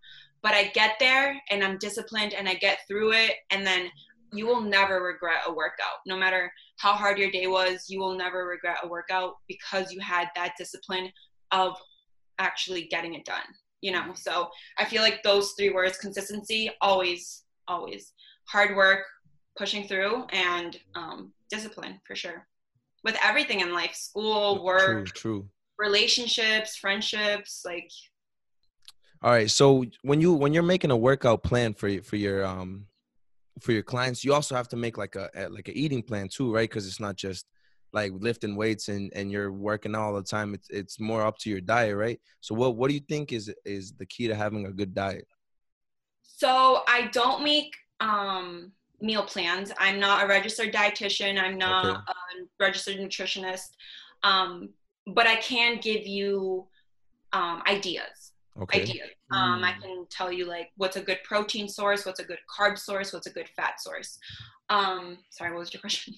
But 0.44 0.54
I 0.54 0.68
get 0.74 0.92
there 1.00 1.36
and 1.50 1.64
I'm 1.64 1.78
disciplined 1.78 2.34
and 2.34 2.48
I 2.48 2.54
get 2.54 2.78
through 2.86 3.14
it 3.14 3.32
and 3.50 3.66
then 3.66 3.88
you 4.32 4.46
will 4.46 4.60
never 4.60 5.02
regret 5.02 5.40
a 5.46 5.52
workout. 5.52 5.98
No 6.06 6.16
matter 6.16 6.52
how 6.78 6.92
hard 6.92 7.18
your 7.18 7.30
day 7.32 7.48
was, 7.48 7.86
you 7.88 7.98
will 7.98 8.16
never 8.16 8.46
regret 8.46 8.78
a 8.84 8.88
workout 8.88 9.34
because 9.48 9.90
you 9.90 9.98
had 10.00 10.28
that 10.36 10.54
discipline 10.56 11.10
of 11.50 11.76
actually 12.38 12.86
getting 12.86 13.14
it 13.14 13.24
done. 13.24 13.42
You 13.80 13.92
know, 13.92 14.12
so 14.14 14.50
I 14.78 14.84
feel 14.84 15.02
like 15.02 15.22
those 15.22 15.52
three 15.58 15.70
words 15.70 15.98
consistency, 15.98 16.70
always, 16.80 17.44
always. 17.66 18.12
Hard 18.48 18.76
work, 18.76 19.00
pushing 19.56 19.88
through, 19.88 20.24
and 20.30 20.78
um, 20.94 21.32
discipline 21.50 22.00
for 22.06 22.14
sure 22.14 22.46
with 23.04 23.16
everything 23.22 23.60
in 23.60 23.72
life 23.72 23.94
school 23.94 24.64
work, 24.64 24.80
True, 24.80 25.04
true. 25.04 25.48
relationships 25.78 26.76
friendships 26.76 27.62
like 27.64 27.90
All 29.24 29.30
right. 29.30 29.50
So 29.50 29.86
when 30.02 30.20
you 30.20 30.34
when 30.34 30.52
you're 30.52 30.62
making 30.62 30.90
a 30.90 30.96
workout 30.96 31.42
plan 31.42 31.72
for 31.72 31.88
your 31.88 32.02
for 32.02 32.16
your 32.16 32.44
um 32.44 32.86
for 33.60 33.72
your 33.72 33.82
clients, 33.82 34.22
you 34.22 34.34
also 34.34 34.54
have 34.54 34.68
to 34.68 34.76
make 34.76 34.98
like 34.98 35.16
a, 35.16 35.30
like 35.48 35.68
a 35.68 35.72
eating 35.78 36.02
plan 36.02 36.28
too, 36.28 36.54
right? 36.54 36.68
Because 36.68 36.86
it's 36.86 37.00
not 37.00 37.16
just 37.16 37.46
like 37.94 38.12
lifting 38.14 38.54
weights 38.54 38.88
and 38.88 39.10
and 39.14 39.32
you're 39.32 39.50
working 39.50 39.94
all 39.94 40.12
the 40.14 40.22
time. 40.22 40.52
It's 40.52 40.68
it's 40.68 41.00
more 41.00 41.22
up 41.22 41.38
to 41.38 41.48
your 41.48 41.62
diet, 41.62 41.96
right? 41.96 42.20
So 42.40 42.54
what 42.54 42.76
what 42.76 42.88
do 42.88 42.94
you 42.94 43.00
think 43.08 43.32
is 43.32 43.50
is 43.64 43.92
the 43.92 44.04
key 44.04 44.28
to 44.28 44.34
having 44.34 44.66
a 44.66 44.72
good 44.72 44.94
diet? 44.94 45.26
so 46.26 46.82
i 46.88 47.06
don't 47.12 47.44
make 47.44 47.72
um 48.00 48.72
meal 49.00 49.22
plans. 49.22 49.70
I'm 49.78 50.00
not 50.00 50.24
a 50.24 50.26
registered 50.26 50.72
dietitian. 50.72 51.40
I'm 51.42 51.58
not 51.58 51.84
Okay. 51.84 52.00
a 52.08 52.14
registered 52.58 52.98
nutritionist, 52.98 53.70
um, 54.22 54.70
but 55.06 55.26
I 55.26 55.36
can 55.36 55.78
give 55.80 56.06
you 56.06 56.66
um, 57.32 57.62
ideas. 57.66 58.33
Okay. 58.62 58.82
Ideas. 58.82 59.08
Um, 59.32 59.64
I 59.64 59.72
Mm. 59.72 59.82
can 59.82 60.06
tell 60.10 60.30
you 60.32 60.44
like 60.44 60.70
what's 60.76 60.96
a 60.96 61.00
good 61.02 61.18
protein 61.24 61.68
source, 61.68 62.06
what's 62.06 62.20
a 62.20 62.24
good 62.24 62.38
carb 62.48 62.78
source, 62.78 63.12
what's 63.12 63.26
a 63.26 63.32
good 63.32 63.48
fat 63.56 63.80
source. 63.80 64.18
Um, 64.68 65.18
sorry, 65.30 65.50
what 65.52 65.58
was 65.60 65.72
your 65.74 65.80
question? 65.86 66.14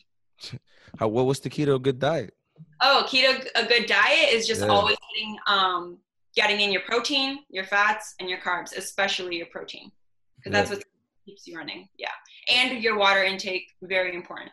How, 0.99 1.09
what 1.09 1.25
was 1.27 1.41
the 1.41 1.49
key 1.49 1.65
to 1.65 1.79
good 1.79 1.99
diet? 1.99 2.35
Oh, 2.83 3.07
key 3.09 3.23
to, 3.23 3.51
a 3.59 3.67
good 3.67 3.87
diet 3.87 4.33
is 4.33 4.47
just 4.47 4.61
Yeah. 4.63 4.69
always 4.69 4.97
getting, 5.15 5.39
um, 5.47 5.99
getting 6.35 6.61
in 6.61 6.71
your 6.73 6.83
protein, 6.83 7.45
your 7.49 7.65
fats, 7.65 8.15
and 8.21 8.29
your 8.29 8.39
carbs, 8.41 8.77
especially 8.77 9.37
your 9.37 9.47
protein, 9.47 9.91
because 10.37 10.53
that's 10.53 10.71
Yeah. 10.71 10.77
what 10.77 10.85
keeps 11.25 11.47
you 11.47 11.57
running. 11.57 11.89
Yeah, 11.97 12.11
and 12.49 12.83
your 12.83 12.97
water 12.99 13.25
intake, 13.25 13.73
very 13.83 14.15
important. 14.15 14.53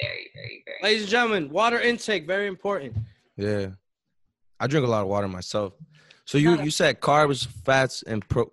Very, 0.00 0.30
very, 0.34 0.62
very. 0.66 0.78
Ladies 0.82 1.02
and 1.02 1.10
gentlemen, 1.10 1.50
water 1.50 1.78
intake 1.80 2.26
very 2.26 2.46
important. 2.46 2.96
Yeah. 3.36 3.72
I 4.58 4.66
drink 4.66 4.86
a 4.86 4.90
lot 4.90 5.02
of 5.02 5.08
water 5.08 5.28
myself. 5.28 5.74
So 6.26 6.38
you 6.38 6.60
you 6.62 6.70
said 6.70 7.00
carbs, 7.00 7.46
fats, 7.64 8.02
and 8.02 8.26
pro 8.28 8.50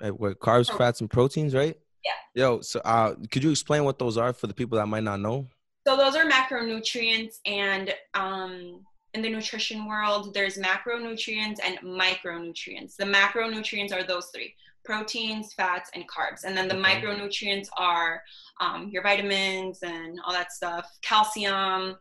uh, 0.00 0.08
what 0.08 0.38
carbs, 0.40 0.68
Pro- 0.68 0.78
fats, 0.78 1.00
and 1.00 1.10
proteins, 1.10 1.54
right? 1.54 1.76
Yeah. 2.04 2.10
Yo, 2.34 2.60
so 2.60 2.80
uh, 2.84 3.14
could 3.30 3.44
you 3.44 3.50
explain 3.50 3.84
what 3.84 3.98
those 3.98 4.16
are 4.18 4.32
for 4.32 4.46
the 4.48 4.54
people 4.54 4.76
that 4.78 4.86
might 4.86 5.04
not 5.04 5.20
know? 5.20 5.46
So 5.86 5.96
those 5.96 6.16
are 6.16 6.24
macronutrients, 6.24 7.36
and 7.46 7.94
um, 8.14 8.80
in 9.14 9.22
the 9.22 9.28
nutrition 9.28 9.86
world, 9.86 10.34
there's 10.34 10.56
macronutrients 10.58 11.58
and 11.64 11.78
micronutrients. 11.80 12.96
The 12.96 13.04
macronutrients 13.04 13.92
are 13.92 14.02
those 14.02 14.26
three: 14.34 14.54
proteins, 14.84 15.52
fats, 15.54 15.90
and 15.94 16.04
carbs. 16.08 16.44
And 16.44 16.56
then 16.56 16.66
the 16.66 16.76
Okay. 16.76 17.00
micronutrients 17.00 17.68
are 17.76 18.22
um, 18.60 18.88
your 18.90 19.02
vitamins 19.02 19.78
and 19.82 20.18
all 20.24 20.32
that 20.32 20.50
stuff: 20.52 20.86
calcium, 21.02 21.96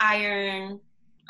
iron, 0.00 0.80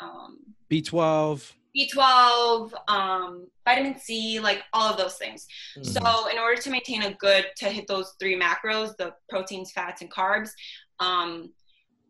um, 0.01 0.39
B12. 0.69 1.53
B12, 1.77 2.73
um, 2.87 3.47
vitamin 3.65 3.99
C, 3.99 4.39
like 4.39 4.63
all 4.73 4.89
of 4.89 4.97
those 4.97 5.15
things. 5.15 5.45
Mm-hmm. 5.77 5.83
So, 5.83 6.27
in 6.29 6.39
order 6.39 6.59
to 6.61 6.69
maintain 6.69 7.03
a 7.03 7.13
good, 7.13 7.45
to 7.57 7.65
hit 7.65 7.87
those 7.87 8.15
three 8.19 8.39
macros 8.39 8.95
the 8.97 9.13
proteins, 9.29 9.71
fats, 9.71 10.01
and 10.01 10.11
carbs 10.11 10.49
um, 10.99 11.51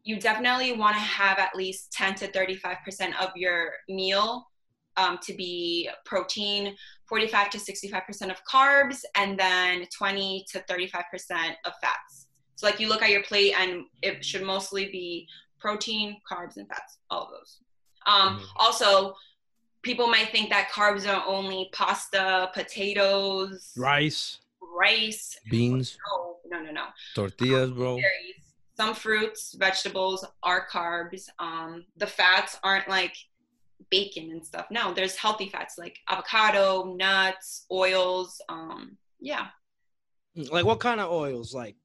you 0.04 0.20
definitely 0.20 0.72
want 0.74 0.96
to 0.96 1.02
have 1.02 1.38
at 1.38 1.56
least 1.56 1.92
10 1.92 2.16
to 2.16 2.28
35% 2.30 2.78
of 3.20 3.30
your 3.36 3.74
meal 3.90 4.48
um, 4.96 5.20
to 5.22 5.34
be 5.34 5.90
protein, 6.06 6.76
45 7.08 7.50
to 7.52 7.58
65% 7.58 8.32
of 8.32 8.38
carbs, 8.52 9.02
and 9.16 9.38
then 9.38 9.86
20 9.96 10.46
to 10.52 10.60
35% 10.70 11.04
of 11.66 11.74
fats. 11.82 12.28
So, 12.56 12.66
like 12.66 12.80
you 12.80 12.90
look 12.90 13.04
at 13.04 13.12
your 13.12 13.24
plate, 13.24 13.54
and 13.58 13.84
it 14.02 14.24
should 14.26 14.44
mostly 14.44 14.86
be 14.86 15.28
protein, 15.60 16.18
carbs, 16.30 16.58
and 16.58 16.68
fats, 16.68 16.98
all 17.10 17.24
of 17.24 17.30
those. 17.32 17.60
Um, 18.08 18.40
Mhm. 18.40 18.46
Also, 18.56 19.16
people 19.88 20.08
might 20.08 20.30
think 20.30 20.50
that 20.50 20.70
carbs 20.70 21.08
are 21.12 21.24
only 21.26 21.70
pasta, 21.74 22.50
potatoes, 22.54 23.72
Rice. 23.78 24.40
rice. 24.78 25.38
Beans, 25.50 25.98
No, 26.12 26.38
no, 26.60 26.66
no, 26.66 26.72
no. 26.72 26.86
tortillas, 27.16 27.72
bro. 27.72 27.96
Berries. 27.96 28.36
Some 28.76 28.94
fruits, 28.94 29.56
vegetables 29.58 30.24
are 30.44 30.68
carbs. 30.68 31.30
Um, 31.40 31.86
the 31.98 32.06
fats 32.06 32.60
aren't 32.64 32.88
like 32.88 33.16
bacon 33.90 34.30
and 34.32 34.46
stuff. 34.46 34.68
No, 34.70 34.94
there's 34.94 35.16
healthy 35.16 35.50
fats 35.50 35.78
like 35.80 35.98
avocado, 36.10 36.94
nuts, 36.96 37.66
oils. 37.72 38.40
Um, 38.50 38.98
yeah, 39.20 39.48
Like 40.36 40.66
what 40.66 40.80
kind 40.80 41.00
of 41.00 41.10
oils? 41.12 41.56
Like 41.56 41.76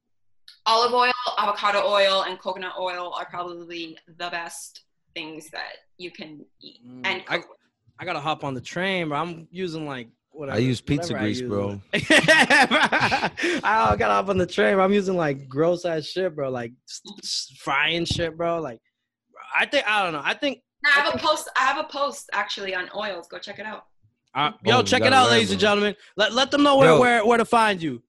olive 0.67 0.93
oil, 0.93 1.13
avocado 1.39 1.81
oil, 1.87 2.25
and 2.29 2.39
coconut 2.39 2.75
oil 2.79 3.15
are 3.17 3.25
probably 3.27 3.97
the 4.07 4.29
best 4.31 4.83
things 5.15 5.49
that 5.51 5.73
you 5.97 6.11
can 6.11 6.45
eat. 6.61 6.81
Mm, 6.87 7.01
And 7.07 7.23
I, 7.29 7.39
coconut. 7.39 7.57
I 8.03 8.05
gotta 8.05 8.19
hop 8.21 8.43
on 8.43 8.55
the 8.55 8.61
train, 8.61 9.11
but 9.11 9.15
I'm 9.15 9.47
using 9.53 9.87
like 9.87 10.09
whatever. 10.31 10.57
I 10.57 10.61
use 10.61 10.81
pizza 10.81 11.13
whatever 11.13 11.19
I 11.19 11.23
grease, 11.29 11.41
use. 11.41 11.49
bro. 11.49 11.81
I 11.93 13.31
gotta 13.99 14.15
hop 14.15 14.29
on 14.29 14.39
the 14.39 14.47
train. 14.47 14.77
But 14.77 14.83
I'm 14.83 14.93
using 14.93 15.17
like 15.17 15.49
gross 15.49 15.85
ass 15.85 16.05
shit, 16.07 16.35
bro. 16.35 16.51
Like 16.51 16.73
s- 16.89 17.01
s- 17.23 17.53
frying 17.59 18.05
shit, 18.05 18.37
bro. 18.37 18.61
Like 18.61 18.81
I 19.57 19.67
think 19.67 19.87
I 19.89 20.03
don't 20.03 20.13
know. 20.15 20.23
I 20.25 20.35
think 20.35 20.61
Now, 20.83 20.91
I 20.97 21.01
have 21.05 21.15
a 21.15 21.19
post. 21.19 21.49
I 21.57 21.61
have 21.61 21.79
a 21.79 21.85
post 21.89 22.29
actually 22.33 22.75
on 22.75 22.89
oils. 22.97 23.29
Go 23.29 23.39
check 23.39 23.59
it 23.59 23.67
out. 23.67 23.85
uh, 24.35 24.51
Oh, 24.55 24.59
yo, 24.65 24.79
you 24.79 24.85
check 24.85 25.03
it 25.03 25.13
out, 25.13 25.25
learn, 25.27 25.33
ladies 25.35 25.51
and 25.53 25.61
gentlemen. 25.61 25.95
Let 26.17 26.33
let 26.33 26.51
them 26.51 26.63
know 26.65 26.77
where 26.79 26.89
Yo. 26.89 27.01
where 27.01 27.25
where 27.25 27.39
to 27.39 27.45
find 27.45 27.81
you. 27.81 28.03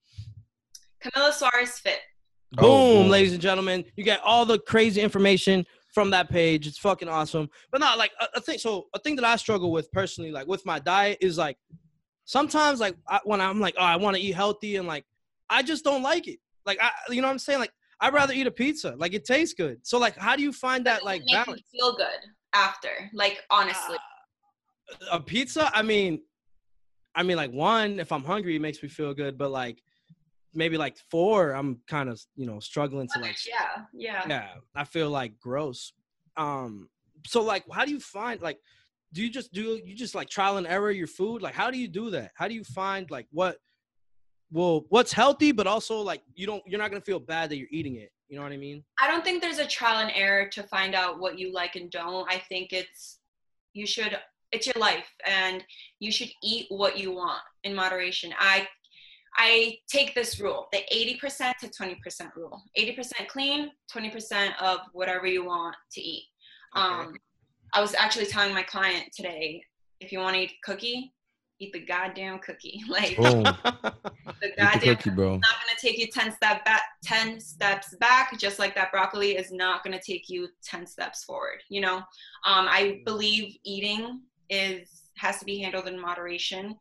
Camilla 1.01 1.31
Suarez 1.33 1.77
Fit. 1.79 1.99
Oh, 2.57 2.61
Boom, 2.95 3.03
boom. 3.03 3.11
ladies 3.11 3.33
and 3.33 3.41
gentlemen. 3.41 3.83
You 3.95 4.03
get 4.03 4.21
all 4.23 4.45
the 4.45 4.57
crazy 4.59 5.01
information 5.01 5.65
from 5.93 6.09
that 6.11 6.29
page. 6.29 6.67
It's 6.67 6.77
fucking 6.77 7.07
awesome. 7.07 7.49
But 7.71 7.81
not 7.81 7.97
like 7.97 8.11
a, 8.19 8.27
a 8.35 8.41
thing. 8.41 8.57
So 8.57 8.87
a 8.93 8.99
thing 8.99 9.15
that 9.17 9.25
I 9.25 9.35
struggle 9.35 9.71
with 9.71 9.91
personally, 9.91 10.31
like 10.31 10.47
with 10.47 10.65
my 10.65 10.79
diet, 10.79 11.19
is 11.21 11.37
like 11.37 11.57
sometimes 12.25 12.79
like 12.79 12.95
I, 13.07 13.19
when 13.23 13.41
I'm 13.41 13.59
like, 13.59 13.75
oh, 13.77 13.83
I 13.83 13.95
want 13.95 14.15
to 14.15 14.21
eat 14.21 14.33
healthy, 14.33 14.75
and 14.77 14.87
like 14.87 15.05
I 15.49 15.63
just 15.63 15.83
don't 15.83 16.03
like 16.03 16.27
it. 16.27 16.39
Like 16.65 16.79
I, 16.81 16.91
you 17.09 17.21
know 17.21 17.27
what 17.27 17.33
I'm 17.33 17.39
saying? 17.39 17.59
Like 17.59 17.73
I'd 17.99 18.13
rather 18.13 18.33
eat 18.33 18.47
a 18.47 18.51
pizza. 18.51 18.95
Like 18.97 19.13
it 19.13 19.25
tastes 19.25 19.53
good. 19.53 19.85
So 19.85 19.97
like, 19.97 20.17
how 20.17 20.35
do 20.35 20.43
you 20.43 20.51
find 20.51 20.85
that 20.85 21.03
like 21.03 21.23
balance? 21.31 21.61
feel 21.71 21.95
good 21.95 22.07
after. 22.53 23.09
Like 23.13 23.41
honestly. 23.49 23.95
Uh, 23.95 23.99
a 25.11 25.19
pizza 25.19 25.71
i 25.73 25.81
mean 25.81 26.19
i 27.15 27.23
mean 27.23 27.37
like 27.37 27.51
one 27.51 27.99
if 27.99 28.11
i'm 28.11 28.23
hungry 28.23 28.55
it 28.55 28.61
makes 28.61 28.81
me 28.83 28.89
feel 28.89 29.13
good 29.13 29.37
but 29.37 29.49
like 29.51 29.81
maybe 30.53 30.77
like 30.77 30.97
four 31.09 31.51
i'm 31.51 31.79
kind 31.87 32.09
of 32.09 32.21
you 32.35 32.45
know 32.45 32.59
struggling 32.59 33.07
to 33.07 33.19
like 33.19 33.37
yeah, 33.47 33.83
yeah. 33.93 34.23
yeah 34.27 34.47
i 34.75 34.83
feel 34.83 35.09
like 35.09 35.39
gross 35.39 35.93
um 36.37 36.89
so 37.25 37.41
like 37.41 37.63
how 37.71 37.85
do 37.85 37.91
you 37.91 37.99
find 37.99 38.41
like 38.41 38.57
do 39.13 39.21
you 39.21 39.29
just 39.29 39.53
do 39.53 39.79
you 39.83 39.95
just 39.95 40.15
like 40.15 40.29
trial 40.29 40.57
and 40.57 40.67
error 40.67 40.91
your 40.91 41.07
food 41.07 41.41
like 41.41 41.53
how 41.53 41.69
do 41.69 41.77
you 41.77 41.87
do 41.87 42.09
that 42.09 42.31
how 42.35 42.47
do 42.47 42.53
you 42.53 42.63
find 42.63 43.09
like 43.11 43.27
what 43.31 43.57
well 44.51 44.85
what's 44.89 45.13
healthy 45.13 45.51
but 45.51 45.67
also 45.67 45.99
like 45.99 46.21
you 46.35 46.45
don't 46.45 46.63
you're 46.65 46.79
not 46.79 46.91
gonna 46.91 47.01
feel 47.01 47.19
bad 47.19 47.49
that 47.49 47.57
you're 47.57 47.67
eating 47.71 47.95
it 47.95 48.11
you 48.27 48.37
know 48.37 48.43
what 48.43 48.51
i 48.51 48.57
mean 48.57 48.83
I 49.03 49.07
don't 49.07 49.23
think 49.23 49.41
there's 49.41 49.59
a 49.59 49.67
trial 49.67 49.99
and 49.99 50.11
error 50.15 50.47
to 50.47 50.63
find 50.63 50.95
out 50.95 51.19
what 51.19 51.37
you 51.37 51.51
like 51.51 51.75
and 51.75 51.91
don't. 51.91 52.25
I 52.31 52.41
think 52.47 52.71
it's 52.71 53.19
you 53.73 53.85
should 53.85 54.17
it's 54.53 54.65
your 54.65 54.79
life 54.79 55.09
and 55.25 55.61
you 55.99 56.09
should 56.09 56.29
eat 56.41 56.67
what 56.69 56.97
you 56.97 57.11
want 57.11 57.41
in 57.65 57.75
moderation. 57.75 58.33
I 58.39 58.65
I 59.37 59.77
take 59.87 60.13
this 60.13 60.39
rule, 60.39 60.67
the 60.71 60.83
80% 60.93 61.53
to 61.61 61.67
20% 61.67 62.35
rule. 62.35 62.61
80% 62.77 63.27
clean, 63.27 63.71
20% 63.93 64.51
of 64.61 64.79
whatever 64.93 65.27
you 65.27 65.45
want 65.45 65.75
to 65.93 66.01
eat. 66.01 66.25
Um 66.73 67.15
I 67.75 67.81
was 67.81 67.95
actually 67.95 68.27
telling 68.27 68.53
my 68.53 68.61
client 68.61 69.07
today, 69.15 69.63
if 69.99 70.11
you 70.11 70.19
want 70.19 70.35
to 70.35 70.41
eat 70.43 70.51
a 70.51 70.71
cookie, 70.71 71.11
eat 71.59 71.73
the 71.73 71.79
goddamn 71.79 72.39
cookie. 72.39 72.83
Like 72.87 73.17
Boom. 73.17 73.43
the 73.43 73.93
Eat 74.43 74.55
the 74.55 74.63
goddamn 74.63 74.95
cookie, 74.97 75.09
bro. 75.09 75.29
not 75.37 75.41
going 75.41 75.75
to 75.75 75.81
take 75.81 75.97
you 75.97 76.07
10 76.07 76.31
step 76.33 76.63
back 76.65 76.81
10 77.03 77.39
steps 77.39 77.95
back 77.99 78.37
just 78.39 78.59
like 78.59 78.75
that 78.75 78.91
broccoli 78.91 79.31
is 79.35 79.51
not 79.51 79.83
going 79.83 79.97
to 79.97 80.03
take 80.03 80.29
you 80.29 80.47
10 80.63 80.85
steps 80.85 81.23
forward 81.23 81.61
you 81.69 81.81
know 81.81 81.97
um, 82.45 82.67
i 82.69 83.01
believe 83.05 83.57
eating 83.63 84.21
is 84.49 85.09
has 85.17 85.39
to 85.39 85.45
be 85.45 85.59
handled 85.59 85.87
in 85.87 85.99
moderation 85.99 86.75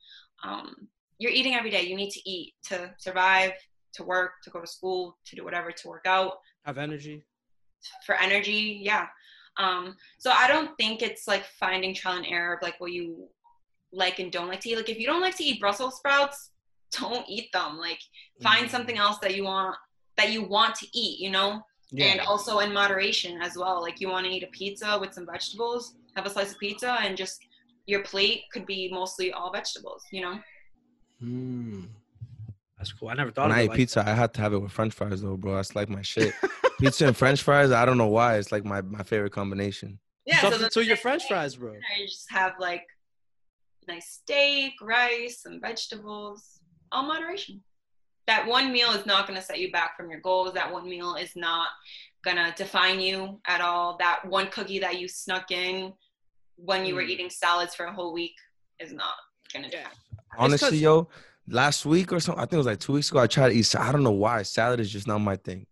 um, 0.45 0.89
you're 1.23 1.31
eating 1.31 1.55
every 1.55 1.71
day. 1.71 1.83
You 1.83 1.97
need 1.97 2.11
to 2.11 2.29
eat 2.29 2.55
to 2.65 2.93
survive 2.99 3.53
to 3.95 4.03
work 4.05 4.33
to 4.45 4.51
go 4.51 4.61
to 4.61 4.67
school 4.67 5.17
to 5.27 5.37
do 5.37 5.45
whatever 5.45 5.71
to 5.71 5.89
work 5.89 6.07
out. 6.07 6.33
Have 6.65 6.79
energy? 6.79 7.25
For 8.07 8.15
energy 8.17 8.81
yeah. 8.83 9.07
Um, 9.59 9.97
so 10.19 10.31
i 10.31 10.49
don't 10.49 10.71
think 10.79 11.03
it's 11.03 11.29
like 11.29 11.45
finding 11.61 11.95
trial 11.95 12.17
and 12.17 12.27
error 12.27 12.55
of 12.55 12.63
like 12.63 12.77
what 12.81 12.91
you 12.93 13.29
like 13.93 14.19
and 14.19 14.33
don't 14.33 14.49
like 14.49 14.61
to 14.61 14.71
eat. 14.71 14.77
Like 14.77 14.89
if 14.89 14.99
you 14.99 15.07
don't 15.07 15.21
like 15.21 15.37
to 15.37 15.45
eat 15.45 15.61
brussels 15.61 15.97
sprouts 15.99 16.51
don't 17.01 17.27
eat 17.29 17.49
them. 17.53 17.73
Like 17.79 18.01
find 18.43 18.67
Mm. 18.67 18.71
something 18.71 18.97
else 19.05 19.19
that 19.23 19.35
you 19.37 19.45
want 19.45 19.77
that 20.19 20.31
you 20.35 20.43
want 20.57 20.75
to 20.77 20.87
eat 21.03 21.21
you 21.21 21.31
know? 21.31 21.51
And 21.99 22.21
also 22.21 22.53
in 22.65 22.73
moderation 22.73 23.35
as 23.43 23.53
well. 23.61 23.79
Like 23.87 24.01
you 24.01 24.09
want 24.09 24.25
to 24.27 24.33
eat 24.33 24.43
a 24.43 24.53
pizza 24.59 24.91
with 25.01 25.13
some 25.17 25.27
vegetables 25.35 25.95
have 26.17 26.27
a 26.27 26.31
slice 26.31 26.53
of 26.53 26.59
pizza 26.59 26.93
and 27.05 27.17
just 27.17 27.39
your 27.87 28.03
plate 28.03 28.41
could 28.53 28.67
be 28.67 28.81
mostly 29.01 29.33
all 29.33 29.51
vegetables 29.53 30.03
you 30.17 30.21
know 30.25 30.35
Mm. 31.23 31.89
That's 32.79 32.93
cool. 32.93 33.09
I 33.09 33.15
never 33.15 33.31
thought 33.31 33.43
When 33.49 33.53
of 33.53 33.57
I 33.59 33.61
it 33.61 33.65
eat 33.65 33.69
like 33.69 33.77
pizza, 33.77 34.05
I 34.07 34.13
have 34.15 34.33
to 34.33 34.41
have 34.41 34.53
it 34.53 34.59
with 34.59 34.73
French 34.73 34.93
fries 34.93 35.23
though, 35.23 35.37
bro. 35.37 35.55
That's 35.57 35.77
like 35.77 35.89
my 35.89 36.03
shit. 36.03 36.35
pizza 36.81 37.07
and 37.07 37.17
French 37.17 37.43
fries. 37.43 37.71
I 37.71 37.85
don't 37.85 37.99
know 37.99 38.09
why. 38.09 38.37
It's 38.37 38.51
like 38.51 38.65
my, 38.65 38.81
my 38.83 39.03
favorite 39.05 39.33
combination. 39.33 39.99
yeah 40.27 40.41
so, 40.41 40.51
the 40.51 40.59
Substitute 40.59 40.87
your 40.89 40.97
French 40.97 41.23
day, 41.23 41.29
fries, 41.29 41.57
bro. 41.57 41.73
I 41.75 42.03
just 42.05 42.31
have 42.31 42.55
like 42.59 42.85
nice 43.89 44.09
steak 44.23 44.75
rice 44.81 45.43
some 45.43 45.61
vegetables 45.61 46.61
all 46.93 47.03
moderation 47.05 47.61
that 48.29 48.47
one 48.47 48.71
meal 48.73 48.91
is 48.93 49.05
not 49.07 49.27
going 49.27 49.37
to 49.39 49.45
set 49.45 49.59
you 49.59 49.73
back 49.73 49.97
from 49.97 50.09
your 50.09 50.21
goals 50.21 50.53
that 50.55 50.73
one 50.73 50.89
meal 50.89 51.17
is 51.17 51.33
not 51.35 51.67
going 52.25 52.37
to 52.37 52.55
define 52.57 53.01
you 53.01 53.41
at 53.49 53.61
all 53.61 53.97
that 53.99 54.21
one 54.25 54.47
cookie 54.49 54.79
that 54.79 55.01
you 55.01 55.09
snuck 55.09 55.51
in 55.51 55.93
when 56.57 56.85
you 56.87 56.95
were 56.95 57.03
Mm. 57.03 57.09
eating 57.09 57.31
salads 57.31 57.75
for 57.75 57.87
a 57.87 57.93
whole 57.93 58.13
week 58.13 58.35
is 58.79 58.93
not 58.93 59.15
going 59.53 59.69
to 59.69 59.77
Yeah. 59.77 59.89
Honestly, 60.37 60.79
yo, 60.79 61.09
last 61.49 61.85
week 61.87 62.13
or 62.13 62.21
something, 62.21 62.41
I 62.41 62.45
think 62.45 62.55
it 62.55 62.59
was 62.59 62.67
like 62.67 62.81
two 62.81 62.93
weeks 62.93 63.11
ago, 63.11 63.21
I 63.21 63.27
tried 63.27 63.51
to 63.51 63.55
eat. 63.55 63.63
sa- 63.65 63.83
I 63.83 63.93
don't 63.93 64.03
know 64.03 64.11
why. 64.13 64.43
Salad 64.43 64.81
is 64.81 64.91
just 64.91 65.07
not 65.07 65.19
my 65.19 65.37
thing. 65.37 65.67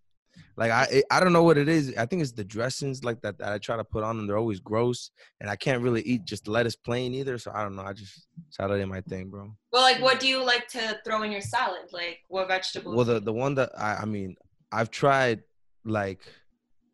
Like 0.57 0.71
I 0.73 1.03
I 1.11 1.21
don't 1.21 1.33
know 1.33 1.43
what 1.43 1.57
it 1.57 1.69
is. 1.69 1.95
I 1.97 2.05
think 2.05 2.21
it's 2.21 2.33
the 2.33 2.45
dressings 2.45 3.03
like 3.03 3.23
that, 3.23 3.39
that 3.39 3.53
I 3.53 3.59
try 3.59 3.77
to 3.77 3.85
put 3.85 4.05
on, 4.05 4.19
and 4.19 4.29
they're 4.29 4.37
always 4.37 4.61
gross. 4.61 5.11
And 5.41 5.49
I 5.49 5.57
can't 5.57 5.83
really 5.83 6.03
eat 6.03 6.25
just 6.25 6.49
lettuce 6.49 6.77
plain 6.77 7.15
either. 7.15 7.39
So 7.39 7.51
I 7.55 7.63
don't 7.63 7.77
know. 7.77 7.83
I 7.83 7.95
just 7.95 8.27
salad 8.51 8.79
ain't 8.79 8.91
my 8.91 9.01
thing, 9.01 9.31
bro. 9.31 9.55
Well, 9.73 9.83
like, 9.83 10.03
what 10.03 10.21
do 10.21 10.29
you 10.29 10.45
like 10.45 10.69
to 10.69 11.01
throw 11.05 11.23
in 11.23 11.33
your 11.33 11.41
salad? 11.41 11.89
Like, 11.93 12.19
what 12.29 12.49
vegetables? 12.49 12.95
Well, 12.95 13.07
the 13.07 13.21
the 13.21 13.33
one 13.33 13.55
that 13.55 13.71
I 13.79 14.03
I 14.03 14.05
mean 14.05 14.37
I've 14.71 14.91
tried 14.91 15.43
like 15.85 16.21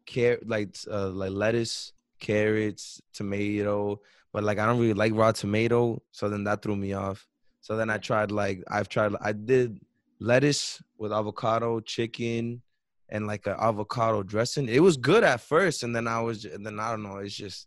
care 0.07 0.39
like 0.47 0.77
uh, 0.89 1.09
like 1.09 1.33
lettuce, 1.33 1.93
carrots, 2.21 3.01
tomato, 3.15 4.01
but 4.33 4.45
like 4.45 4.59
I 4.59 4.67
don't 4.67 4.79
really 4.79 4.95
like 4.95 5.13
raw 5.15 5.33
tomato, 5.33 6.03
so 6.13 6.29
then 6.29 6.45
that 6.45 6.63
threw 6.63 6.77
me 6.77 6.93
off. 6.93 7.27
So 7.67 7.77
then 7.77 7.91
I 7.91 7.99
tried 7.99 8.31
like 8.31 8.63
I've 8.71 8.89
tried 8.89 9.13
I 9.21 9.33
did 9.33 9.81
lettuce 10.21 10.81
with 10.99 11.13
avocado, 11.13 11.81
chicken, 11.81 12.63
and 13.09 13.27
like 13.27 13.45
an 13.49 13.57
avocado 13.59 14.23
dressing. 14.23 14.69
It 14.69 14.79
was 14.79 14.97
good 14.97 15.25
at 15.25 15.41
first, 15.41 15.83
and 15.83 15.93
then 15.93 16.07
I 16.07 16.21
was 16.21 16.45
and 16.45 16.65
then 16.65 16.79
I 16.79 16.93
don't 16.93 17.03
know. 17.03 17.17
It's 17.17 17.35
just 17.35 17.67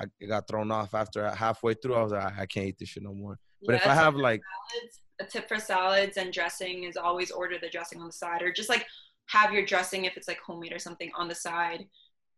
I 0.00 0.04
it 0.20 0.28
got 0.28 0.46
thrown 0.46 0.70
off 0.70 0.94
after 0.94 1.28
halfway 1.30 1.74
through. 1.74 1.96
I 1.96 2.02
was 2.04 2.12
like 2.12 2.32
I, 2.32 2.42
I 2.42 2.46
can't 2.46 2.66
eat 2.66 2.78
this 2.78 2.90
shit 2.90 3.02
no 3.02 3.12
more. 3.12 3.40
But 3.66 3.72
Yeah, 3.72 3.78
if 3.78 3.86
I 3.88 3.94
have 3.94 4.14
like 4.14 4.40
salads, 4.70 5.00
a 5.18 5.24
tip 5.24 5.48
for 5.48 5.58
salads 5.58 6.16
and 6.16 6.32
dressing 6.32 6.84
is 6.84 6.96
always 6.96 7.32
order 7.32 7.56
the 7.60 7.70
dressing 7.70 8.00
on 8.00 8.06
the 8.06 8.12
side, 8.12 8.40
or 8.40 8.52
just 8.52 8.68
like 8.68 8.86
have 9.30 9.52
your 9.52 9.66
dressing 9.66 10.04
if 10.04 10.16
it's 10.16 10.28
like 10.28 10.38
homemade 10.38 10.72
or 10.72 10.78
something 10.78 11.10
on 11.16 11.26
the 11.26 11.34
side. 11.34 11.88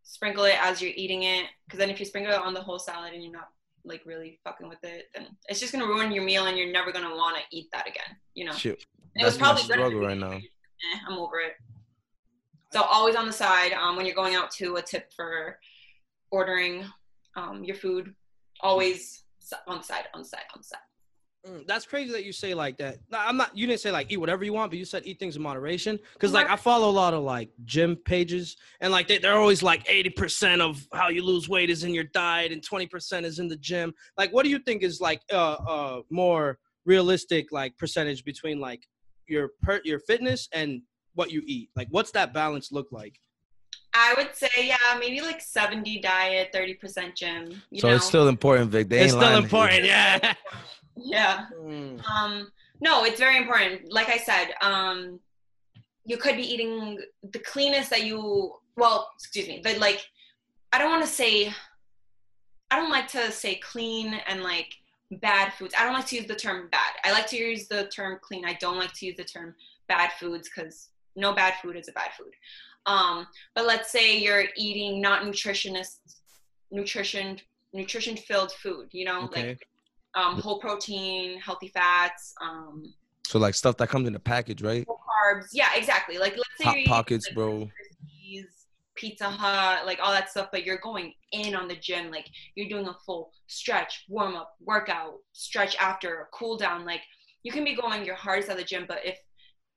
Sprinkle 0.02 0.44
it 0.44 0.56
as 0.58 0.80
you're 0.80 0.92
eating 0.96 1.24
it, 1.24 1.44
because 1.66 1.78
then 1.78 1.90
if 1.90 2.00
you 2.00 2.06
sprinkle 2.06 2.32
it 2.32 2.40
on 2.40 2.54
the 2.54 2.62
whole 2.62 2.78
salad 2.78 3.12
and 3.12 3.22
you're 3.22 3.30
not 3.30 3.48
like 3.84 4.02
really 4.04 4.38
fucking 4.44 4.68
with 4.68 4.82
it, 4.82 5.06
then 5.14 5.26
it's 5.48 5.60
just 5.60 5.72
gonna 5.72 5.86
ruin 5.86 6.12
your 6.12 6.24
meal 6.24 6.46
and 6.46 6.56
you're 6.56 6.72
never 6.72 6.92
gonna 6.92 7.14
want 7.14 7.36
to 7.36 7.42
eat 7.56 7.68
that 7.72 7.88
again. 7.88 8.16
You 8.34 8.46
know. 8.46 8.52
shit, 8.52 8.84
And 9.14 9.22
it 9.22 9.24
was 9.24 9.34
that's 9.38 9.40
my 9.40 9.46
probably 9.46 9.62
the 9.62 9.72
struggle 9.74 10.00
right 10.00 10.18
now. 10.18 10.32
eh, 10.32 10.98
I'm 11.08 11.18
over 11.18 11.38
it. 11.40 11.52
So 12.72 12.82
always 12.82 13.16
on 13.16 13.26
the 13.26 13.32
side 13.32 13.72
um, 13.72 13.96
when 13.96 14.06
you're 14.06 14.14
going 14.14 14.34
out 14.36 14.50
to 14.52 14.76
a 14.76 14.82
tip 14.82 15.12
for 15.14 15.58
ordering 16.30 16.84
um, 17.36 17.64
your 17.64 17.76
food. 17.76 18.14
Always 18.60 19.24
on 19.66 19.78
the 19.78 19.82
side, 19.84 20.04
on 20.14 20.22
the 20.22 20.28
side, 20.28 20.44
on 20.54 20.60
the 20.60 20.64
side. 20.64 20.78
Mm, 21.48 21.66
That's 21.66 21.86
crazy 21.86 22.12
that 22.12 22.24
you 22.24 22.32
say 22.32 22.52
like 22.52 22.76
that. 22.78 22.98
No, 23.10 23.18
I'm 23.18 23.36
not. 23.36 23.56
You 23.56 23.66
didn't 23.66 23.80
say 23.80 23.90
like 23.90 24.10
eat 24.12 24.18
whatever 24.18 24.44
you 24.44 24.52
want, 24.52 24.70
but 24.70 24.78
you 24.78 24.84
said 24.84 25.04
eat 25.06 25.18
things 25.18 25.36
in 25.36 25.42
moderation. 25.42 25.98
Because 26.12 26.32
like 26.34 26.50
I 26.50 26.56
follow 26.56 26.90
a 26.90 26.92
lot 26.92 27.14
of 27.14 27.22
like 27.22 27.48
gym 27.64 27.96
pages, 27.96 28.56
and 28.82 28.92
like 28.92 29.08
they, 29.08 29.16
they're 29.18 29.36
always 29.36 29.62
like 29.62 29.84
80% 29.86 30.60
of 30.60 30.86
how 30.92 31.08
you 31.08 31.22
lose 31.24 31.48
weight 31.48 31.70
is 31.70 31.82
in 31.82 31.94
your 31.94 32.04
diet, 32.04 32.52
and 32.52 32.60
20% 32.62 33.24
is 33.24 33.38
in 33.38 33.48
the 33.48 33.56
gym. 33.56 33.94
Like, 34.18 34.32
what 34.34 34.42
do 34.44 34.50
you 34.50 34.58
think 34.58 34.82
is 34.82 35.00
like 35.00 35.22
uh 35.32 35.52
uh 35.54 36.02
more 36.10 36.58
realistic 36.84 37.52
like 37.52 37.76
percentage 37.78 38.22
between 38.24 38.60
like 38.60 38.86
your 39.26 39.50
per 39.62 39.80
your 39.84 40.00
fitness 40.00 40.46
and 40.52 40.82
what 41.14 41.30
you 41.30 41.42
eat? 41.46 41.70
Like, 41.74 41.88
what's 41.90 42.10
that 42.12 42.34
balance 42.34 42.70
look 42.70 42.88
like? 42.92 43.18
I 43.94 44.14
would 44.16 44.36
say, 44.36 44.48
yeah, 44.58 44.76
maybe 45.00 45.20
like 45.20 45.40
70 45.40 45.98
diet, 46.00 46.52
30% 46.54 47.16
gym. 47.16 47.60
You 47.72 47.80
So 47.80 47.88
know? 47.88 47.96
it's 47.96 48.04
still 48.04 48.28
important, 48.28 48.70
Vic. 48.70 48.88
They 48.88 48.98
it's 48.98 49.12
ain't 49.14 49.20
still 49.20 49.30
lying. 49.32 49.42
important, 49.42 49.84
yeah. 49.84 50.34
yeah. 50.96 51.46
Mm. 51.58 52.04
Um, 52.06 52.50
no, 52.80 53.04
it's 53.04 53.18
very 53.18 53.36
important. 53.36 53.92
Like 53.92 54.08
I 54.08 54.16
said, 54.16 54.48
um, 54.62 55.20
you 56.04 56.16
could 56.16 56.36
be 56.36 56.42
eating 56.42 56.98
the 57.22 57.38
cleanest 57.40 57.90
that 57.90 58.04
you, 58.04 58.54
well, 58.76 59.10
excuse 59.14 59.46
me, 59.48 59.60
but 59.62 59.78
like, 59.78 60.06
I 60.72 60.78
don't 60.78 60.90
want 60.90 61.04
to 61.04 61.10
say, 61.10 61.52
I 62.70 62.76
don't 62.76 62.90
like 62.90 63.08
to 63.08 63.30
say 63.30 63.56
clean 63.56 64.14
and 64.28 64.42
like 64.42 64.74
bad 65.10 65.52
foods. 65.54 65.74
I 65.78 65.84
don't 65.84 65.92
like 65.92 66.06
to 66.06 66.16
use 66.16 66.26
the 66.26 66.36
term 66.36 66.68
bad. 66.70 66.92
I 67.04 67.12
like 67.12 67.26
to 67.28 67.36
use 67.36 67.66
the 67.66 67.88
term 67.88 68.18
clean. 68.22 68.44
I 68.44 68.54
don't 68.60 68.78
like 68.78 68.92
to 68.94 69.06
use 69.06 69.16
the 69.16 69.24
term 69.24 69.54
bad 69.88 70.12
foods 70.18 70.48
because 70.48 70.88
no 71.16 71.34
bad 71.34 71.54
food 71.60 71.76
is 71.76 71.88
a 71.88 71.92
bad 71.92 72.10
food. 72.16 72.32
Um, 72.86 73.26
but 73.54 73.66
let's 73.66 73.90
say 73.90 74.18
you're 74.18 74.44
eating 74.56 75.00
not 75.00 75.22
nutritionist, 75.24 75.98
nutrition, 76.70 77.38
nutrition 77.72 78.16
filled 78.16 78.52
food, 78.52 78.88
you 78.92 79.04
know, 79.04 79.22
Okay. 79.24 79.48
like 79.48 79.68
um, 80.14 80.40
whole 80.40 80.58
protein, 80.58 81.38
healthy 81.38 81.68
fats, 81.68 82.34
um, 82.42 82.92
So 83.26 83.38
like 83.38 83.54
stuff 83.54 83.76
that 83.78 83.88
comes 83.88 84.08
in 84.08 84.14
a 84.14 84.20
package, 84.20 84.62
right? 84.62 84.86
carbs. 85.20 85.46
Yeah, 85.52 85.68
exactly. 85.74 86.18
Like 86.18 86.32
let's 86.32 86.58
say 86.58 86.64
Hot 86.64 86.76
eating, 86.76 86.88
pockets, 86.88 87.26
like, 87.28 87.34
bro. 87.34 87.70
Pizza 88.96 89.30
Hut, 89.30 89.86
like 89.86 89.98
all 90.02 90.12
that 90.12 90.28
stuff, 90.28 90.48
but 90.52 90.66
you're 90.66 90.78
going 90.78 91.14
in 91.32 91.54
on 91.54 91.68
the 91.68 91.76
gym. 91.76 92.10
Like 92.10 92.26
you're 92.54 92.68
doing 92.68 92.86
a 92.86 92.94
full 93.06 93.32
stretch, 93.46 94.04
warm 94.08 94.36
up, 94.36 94.52
workout, 94.60 95.14
stretch 95.32 95.74
after, 95.76 96.28
cool 96.34 96.58
down. 96.58 96.84
Like 96.84 97.00
you 97.42 97.50
can 97.50 97.64
be 97.64 97.74
going 97.74 98.04
your 98.04 98.14
hardest 98.14 98.50
at 98.50 98.58
the 98.58 98.64
gym, 98.64 98.84
but 98.86 98.98
if 99.04 99.18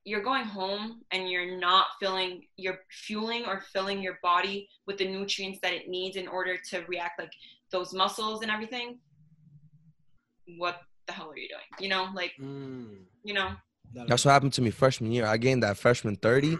you're 0.04 0.22
going 0.22 0.44
home 0.44 1.00
and 1.10 1.30
you're 1.30 1.58
not 1.58 1.86
filling 1.98 2.42
you're 2.56 2.80
fueling 2.90 3.46
or 3.46 3.62
filling 3.72 4.02
your 4.02 4.18
body 4.22 4.68
with 4.86 4.98
the 4.98 5.08
nutrients 5.08 5.58
that 5.62 5.72
it 5.72 5.88
needs 5.88 6.16
in 6.16 6.28
order 6.28 6.58
to 6.70 6.84
react 6.86 7.18
like 7.18 7.32
those 7.70 7.94
muscles 7.94 8.42
and 8.42 8.50
everything 8.50 8.98
what 10.58 10.80
the 11.06 11.12
hell 11.12 11.30
are 11.30 11.36
you 11.36 11.48
doing 11.48 11.62
you 11.80 11.88
know 11.88 12.08
like 12.14 12.32
Mm. 12.40 13.04
you 13.22 13.34
know 13.34 13.50
That's 14.06 14.24
what 14.24 14.32
happened 14.32 14.52
to 14.54 14.62
me 14.62 14.70
freshman 14.70 15.12
year. 15.12 15.26
I 15.26 15.36
gained 15.36 15.62
that 15.62 15.76
freshman 15.76 16.16
30, 16.16 16.58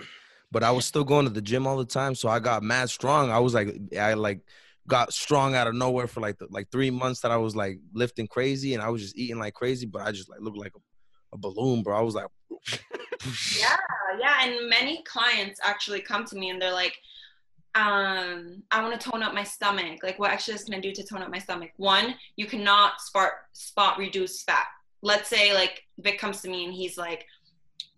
but 0.52 0.62
I 0.62 0.70
was 0.70 0.84
still 0.84 1.04
going 1.04 1.26
to 1.26 1.32
the 1.32 1.42
gym 1.42 1.66
all 1.66 1.76
the 1.76 1.84
time. 1.84 2.14
So 2.14 2.28
I 2.28 2.38
got 2.38 2.62
mad 2.62 2.88
strong. 2.90 3.30
I 3.30 3.40
was 3.40 3.54
like, 3.54 3.74
I 3.98 4.14
like 4.14 4.40
got 4.86 5.12
strong 5.12 5.54
out 5.54 5.66
of 5.66 5.74
nowhere 5.74 6.06
for 6.06 6.20
like 6.20 6.38
the, 6.38 6.46
like 6.50 6.70
three 6.70 6.90
months 6.90 7.20
that 7.20 7.32
I 7.32 7.36
was 7.38 7.56
like 7.56 7.80
lifting 7.92 8.28
crazy 8.28 8.74
and 8.74 8.82
I 8.82 8.88
was 8.88 9.02
just 9.02 9.16
eating 9.18 9.38
like 9.38 9.54
crazy, 9.54 9.86
but 9.86 10.02
I 10.02 10.12
just 10.12 10.28
like 10.30 10.40
looked 10.40 10.58
like 10.58 10.72
a, 10.76 10.80
a 11.34 11.38
balloon, 11.38 11.82
bro. 11.82 11.96
I 11.98 12.02
was 12.02 12.14
like, 12.14 12.26
yeah 13.58 13.76
yeah 14.20 14.44
and 14.44 14.68
many 14.68 15.02
clients 15.04 15.58
actually 15.62 16.00
come 16.00 16.24
to 16.26 16.36
me 16.36 16.50
and 16.50 16.60
they're 16.60 16.72
like 16.72 16.94
um 17.76 18.62
i 18.70 18.80
want 18.82 18.98
to 18.98 19.10
tone 19.10 19.22
up 19.22 19.34
my 19.34 19.42
stomach. 19.42 20.00
Like 20.02 20.18
what 20.18 20.30
exercise 20.30 20.64
can 20.64 20.74
i 20.74 20.80
do 20.80 20.92
to 20.92 21.02
tone 21.04 21.22
up 21.22 21.30
my 21.30 21.38
stomach? 21.38 21.70
One 21.76 22.14
you 22.36 22.46
cannot 22.46 23.00
spot 23.00 23.32
spot 23.52 23.98
reduce 23.98 24.42
fat. 24.42 24.66
Let's 25.02 25.28
say 25.28 25.52
like 25.54 25.82
vic 25.98 26.18
comes 26.18 26.40
to 26.42 26.48
me 26.48 26.64
and 26.64 26.72
he's 26.72 26.96
like 26.96 27.26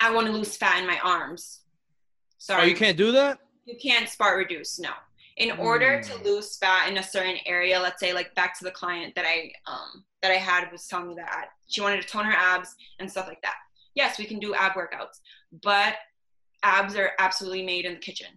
i 0.00 0.10
want 0.10 0.26
to 0.26 0.32
lose 0.32 0.56
fat 0.56 0.78
in 0.80 0.86
my 0.86 0.98
arms. 1.04 1.60
Oh, 1.62 1.66
sorry 2.38 2.68
you 2.68 2.74
can't 2.76 2.96
do 2.96 3.12
that? 3.12 3.38
you 3.64 3.76
can't 3.82 4.08
spot 4.08 4.34
reduce 4.36 4.78
no. 4.78 4.90
In 5.36 5.50
order 5.58 6.00
Mm. 6.02 6.06
to 6.08 6.24
lose 6.28 6.56
fat 6.56 6.88
in 6.88 6.96
a 6.96 7.02
certain 7.02 7.36
area 7.44 7.78
let's 7.78 8.00
say 8.00 8.12
like 8.14 8.34
back 8.34 8.58
to 8.58 8.64
the 8.64 8.70
client 8.70 9.14
that 9.14 9.26
i 9.26 9.50
um 9.66 10.04
that 10.22 10.30
i 10.30 10.36
had 10.36 10.70
was 10.72 10.86
telling 10.86 11.08
me 11.08 11.14
that 11.16 11.48
she 11.68 11.80
wanted 11.82 12.00
to 12.00 12.08
tone 12.08 12.24
her 12.24 12.32
abs 12.32 12.74
and 12.98 13.10
stuff 13.10 13.26
like 13.28 13.42
that. 13.42 13.56
Yes 13.94 14.18
we 14.18 14.24
can 14.24 14.38
do 14.38 14.54
ab 14.54 14.72
workouts 14.72 15.20
but 15.62 15.96
abs 16.62 16.96
are 16.96 17.12
absolutely 17.18 17.62
made 17.64 17.84
in 17.84 17.94
the 17.94 18.00
kitchen 18.00 18.28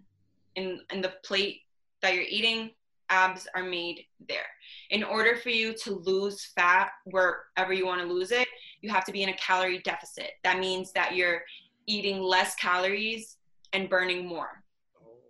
in 0.56 0.80
in 0.92 1.00
the 1.00 1.12
plate 1.24 1.60
that 2.02 2.14
you're 2.14 2.24
eating 2.28 2.70
abs 3.10 3.48
are 3.54 3.64
made 3.64 4.04
there. 4.28 4.46
In 4.90 5.02
order 5.02 5.36
for 5.36 5.50
you 5.50 5.74
to 5.84 5.94
lose 5.96 6.44
fat 6.54 6.90
wherever 7.06 7.72
you 7.72 7.84
want 7.86 8.00
to 8.00 8.06
lose 8.06 8.30
it 8.30 8.48
you 8.82 8.88
have 8.90 9.04
to 9.04 9.12
be 9.12 9.22
in 9.22 9.28
a 9.28 9.34
calorie 9.34 9.80
deficit. 9.84 10.30
That 10.42 10.58
means 10.58 10.90
that 10.92 11.14
you're 11.14 11.42
eating 11.86 12.22
less 12.22 12.54
calories 12.54 13.36
and 13.74 13.90
burning 13.90 14.26
more. 14.26 14.62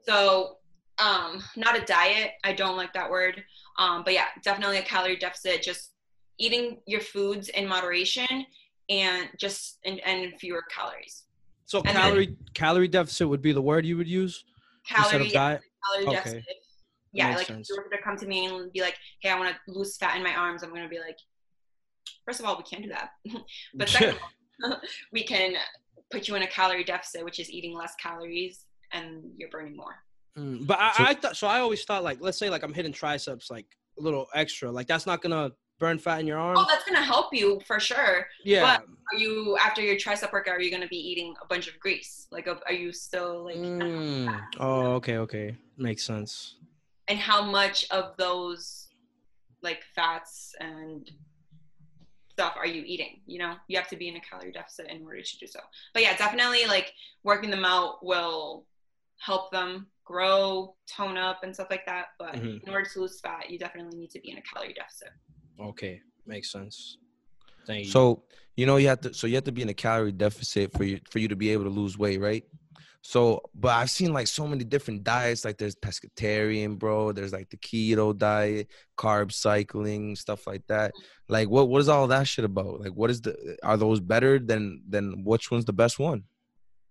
So 0.06 0.56
um 0.98 1.42
not 1.56 1.78
a 1.80 1.85
diet 1.87 2.33
i 2.44 2.52
don't 2.52 2.76
like 2.76 2.92
that 2.92 3.09
word 3.11 3.42
um 3.78 4.02
but 4.04 4.12
yeah 4.12 4.26
definitely 4.44 4.76
a 4.76 4.83
calorie 4.83 5.16
deficit 5.16 5.62
just 5.62 5.92
eating 6.37 6.78
your 6.87 7.00
foods 7.00 7.48
in 7.48 7.66
moderation 7.66 8.44
and 8.90 9.28
just 9.38 9.78
and, 9.85 10.00
and 10.00 10.38
fewer 10.38 10.62
calories. 10.70 11.24
So 11.64 11.78
And 11.78 11.88
then- 11.88 11.94
calorie 11.96 12.37
calorie 12.54 12.88
deficit 12.88 13.28
would 13.28 13.40
be 13.40 13.52
the 13.52 13.62
word 13.62 13.87
you 13.87 13.96
would 13.96 14.09
use 14.09 14.44
calorie 14.94 15.26
of 15.26 15.33
diet. 15.33 15.61
calorie 15.85 16.07
Okay. 16.07 16.16
deficit 16.16 16.44
yeah 17.12 17.29
Makes 17.29 17.38
like 17.38 17.46
sense. 17.48 17.70
if 17.70 17.76
you 17.76 17.83
were 17.83 17.96
to 17.96 18.03
come 18.03 18.16
to 18.16 18.26
me 18.26 18.46
and 18.46 18.72
be 18.72 18.81
like 18.81 18.96
hey 19.20 19.31
i 19.31 19.38
want 19.38 19.55
to 19.55 19.72
lose 19.72 19.96
fat 19.96 20.16
in 20.16 20.22
my 20.22 20.35
arms 20.35 20.62
i'm 20.62 20.70
going 20.70 20.83
to 20.83 20.88
be 20.88 20.98
like 20.98 21.18
first 22.24 22.40
of 22.40 22.46
all 22.46 22.57
we 22.57 22.62
can't 22.64 22.83
do 22.83 22.88
that 22.90 23.11
but 23.74 23.88
second 23.88 24.16
all, 24.64 24.81
we 25.12 25.22
can 25.24 25.55
put 26.11 26.29
you 26.29 26.35
in 26.35 26.42
a 26.42 26.46
calorie 26.46 26.85
deficit 26.85 27.24
which 27.24 27.38
is 27.40 27.50
eating 27.50 27.74
less 27.74 27.94
calories 27.96 28.64
and 28.92 29.22
you're 29.37 29.50
burning 29.50 29.76
more 29.76 29.96
Mm, 30.38 30.64
but 30.64 30.79
I, 30.81 30.92
So- 30.92 31.05
I 31.05 31.14
thought 31.14 31.37
so. 31.37 31.46
I 31.48 31.59
always 31.59 31.83
thought 31.85 32.05
like, 32.05 32.18
let's 32.20 32.38
say 32.38 32.48
like 32.48 32.62
I'm 32.62 32.72
hitting 32.72 32.92
triceps 32.92 33.50
like 33.50 33.66
a 33.98 34.00
little 34.03 34.29
extra. 34.33 34.70
Like 34.70 34.87
that's 34.87 35.05
not 35.05 35.22
gonna 35.22 35.50
burn 35.81 35.98
fat 35.98 36.20
in 36.20 36.26
your 36.29 36.38
arm. 36.38 36.57
oh 36.57 36.64
that's 36.68 36.85
going 36.85 36.94
to 36.96 37.03
help 37.03 37.35
you 37.35 37.61
for 37.66 37.81
sure 37.81 38.26
yeah. 38.44 38.79
Are 39.12 39.18
you 39.18 39.57
after 39.59 39.83
your 39.83 39.96
tricep 39.96 40.33
workout 40.33 40.55
are 40.55 40.61
you 40.61 40.70
going 40.70 40.83
to 40.83 40.88
be 40.88 40.96
eating 40.96 41.35
a 41.42 41.46
bunch 41.46 41.68
of 41.68 41.79
grease 41.79 42.27
like 42.31 42.46
are 42.49 42.73
you 42.73 42.92
still 42.92 43.44
like 43.44 43.57
Mm, 43.57 44.42
oh, 44.59 44.92
okay, 44.94 45.16
okay, 45.18 45.57
makes 45.77 46.05
sense. 46.05 46.57
and 47.09 47.18
how 47.18 47.42
much 47.42 47.87
of 47.90 48.16
those 48.16 48.88
like 49.62 49.83
fats 49.94 50.55
and 50.61 51.11
stuff 52.31 52.55
are 52.57 52.66
you 52.66 52.83
eating 52.87 53.20
you 53.27 53.38
know 53.38 53.55
you 53.68 53.77
have 53.77 53.88
to 53.88 53.96
be 53.96 54.09
in 54.09 54.16
a 54.16 54.20
calorie 54.20 54.53
deficit 54.53 54.87
in 54.88 55.03
order 55.03 55.20
to 55.20 55.38
do 55.38 55.46
so 55.46 55.61
but 55.92 56.03
yeah 56.03 56.16
definitely 56.16 56.64
like 56.66 56.92
working 57.25 57.51
them 57.51 57.64
out 57.64 57.96
will 58.05 58.64
help 59.18 59.51
them 59.51 59.87
grow 60.05 60.75
tone 60.87 61.18
up 61.18 61.40
and 61.42 61.53
stuff 61.55 61.66
like 61.70 61.85
that 61.85 62.07
but 62.18 62.35
Mhm. 62.37 62.62
in 62.62 62.73
order 62.73 62.88
to 62.88 63.01
lose 63.01 63.20
fat 63.20 63.51
you 63.51 63.59
definitely 63.59 63.99
need 63.99 64.11
to 64.11 64.20
be 64.20 64.31
in 64.31 64.38
a 64.38 64.42
calorie 64.42 64.73
deficit 64.73 65.11
Okay, 65.61 66.01
makes 66.25 66.51
sense. 66.51 66.96
Thank 67.66 67.85
you. 67.85 67.90
so 67.90 68.23
you 68.61 68.66
know 68.66 68.77
you 68.77 68.88
have 68.88 69.01
to 69.01 69.14
so 69.14 69.27
you 69.27 69.37
have 69.37 69.44
to 69.44 69.53
be 69.53 69.62
in 69.62 69.70
a 69.70 69.75
calorie 69.75 70.12
deficit 70.12 70.70
for 70.77 70.85
you 70.85 71.01
for 71.09 71.18
you 71.18 71.29
to 71.29 71.37
be 71.37 71.49
able 71.49 71.64
to 71.64 71.70
lose 71.70 71.96
weight, 71.96 72.20
right? 72.20 72.44
So, 73.01 73.40
but 73.55 73.70
I've 73.70 73.88
seen 73.88 74.12
like 74.12 74.27
so 74.27 74.46
many 74.46 74.64
different 74.64 75.03
diets. 75.03 75.46
Like 75.46 75.57
there's 75.57 75.75
pescatarian, 75.75 76.79
bro. 76.79 77.12
There's 77.12 77.33
like 77.33 77.49
the 77.49 77.57
keto 77.57 78.14
diet, 78.14 78.68
carb 78.99 79.33
cycling, 79.33 80.14
stuff 80.14 80.46
like 80.46 80.66
that. 80.66 80.92
Like, 81.27 81.49
what 81.49 81.70
what 81.70 81.81
is 81.81 81.88
all 81.88 82.07
that 82.09 82.29
shit 82.29 82.44
about? 82.44 82.81
Like, 82.81 82.92
what 82.92 83.09
is 83.09 83.23
the? 83.23 83.57
Are 83.62 83.79
those 83.79 83.99
better 83.99 84.38
than 84.38 84.83
than 84.87 85.25
which 85.25 85.51
one's 85.51 85.64
the 85.64 85.73
best 85.73 85.99
one? 85.99 86.25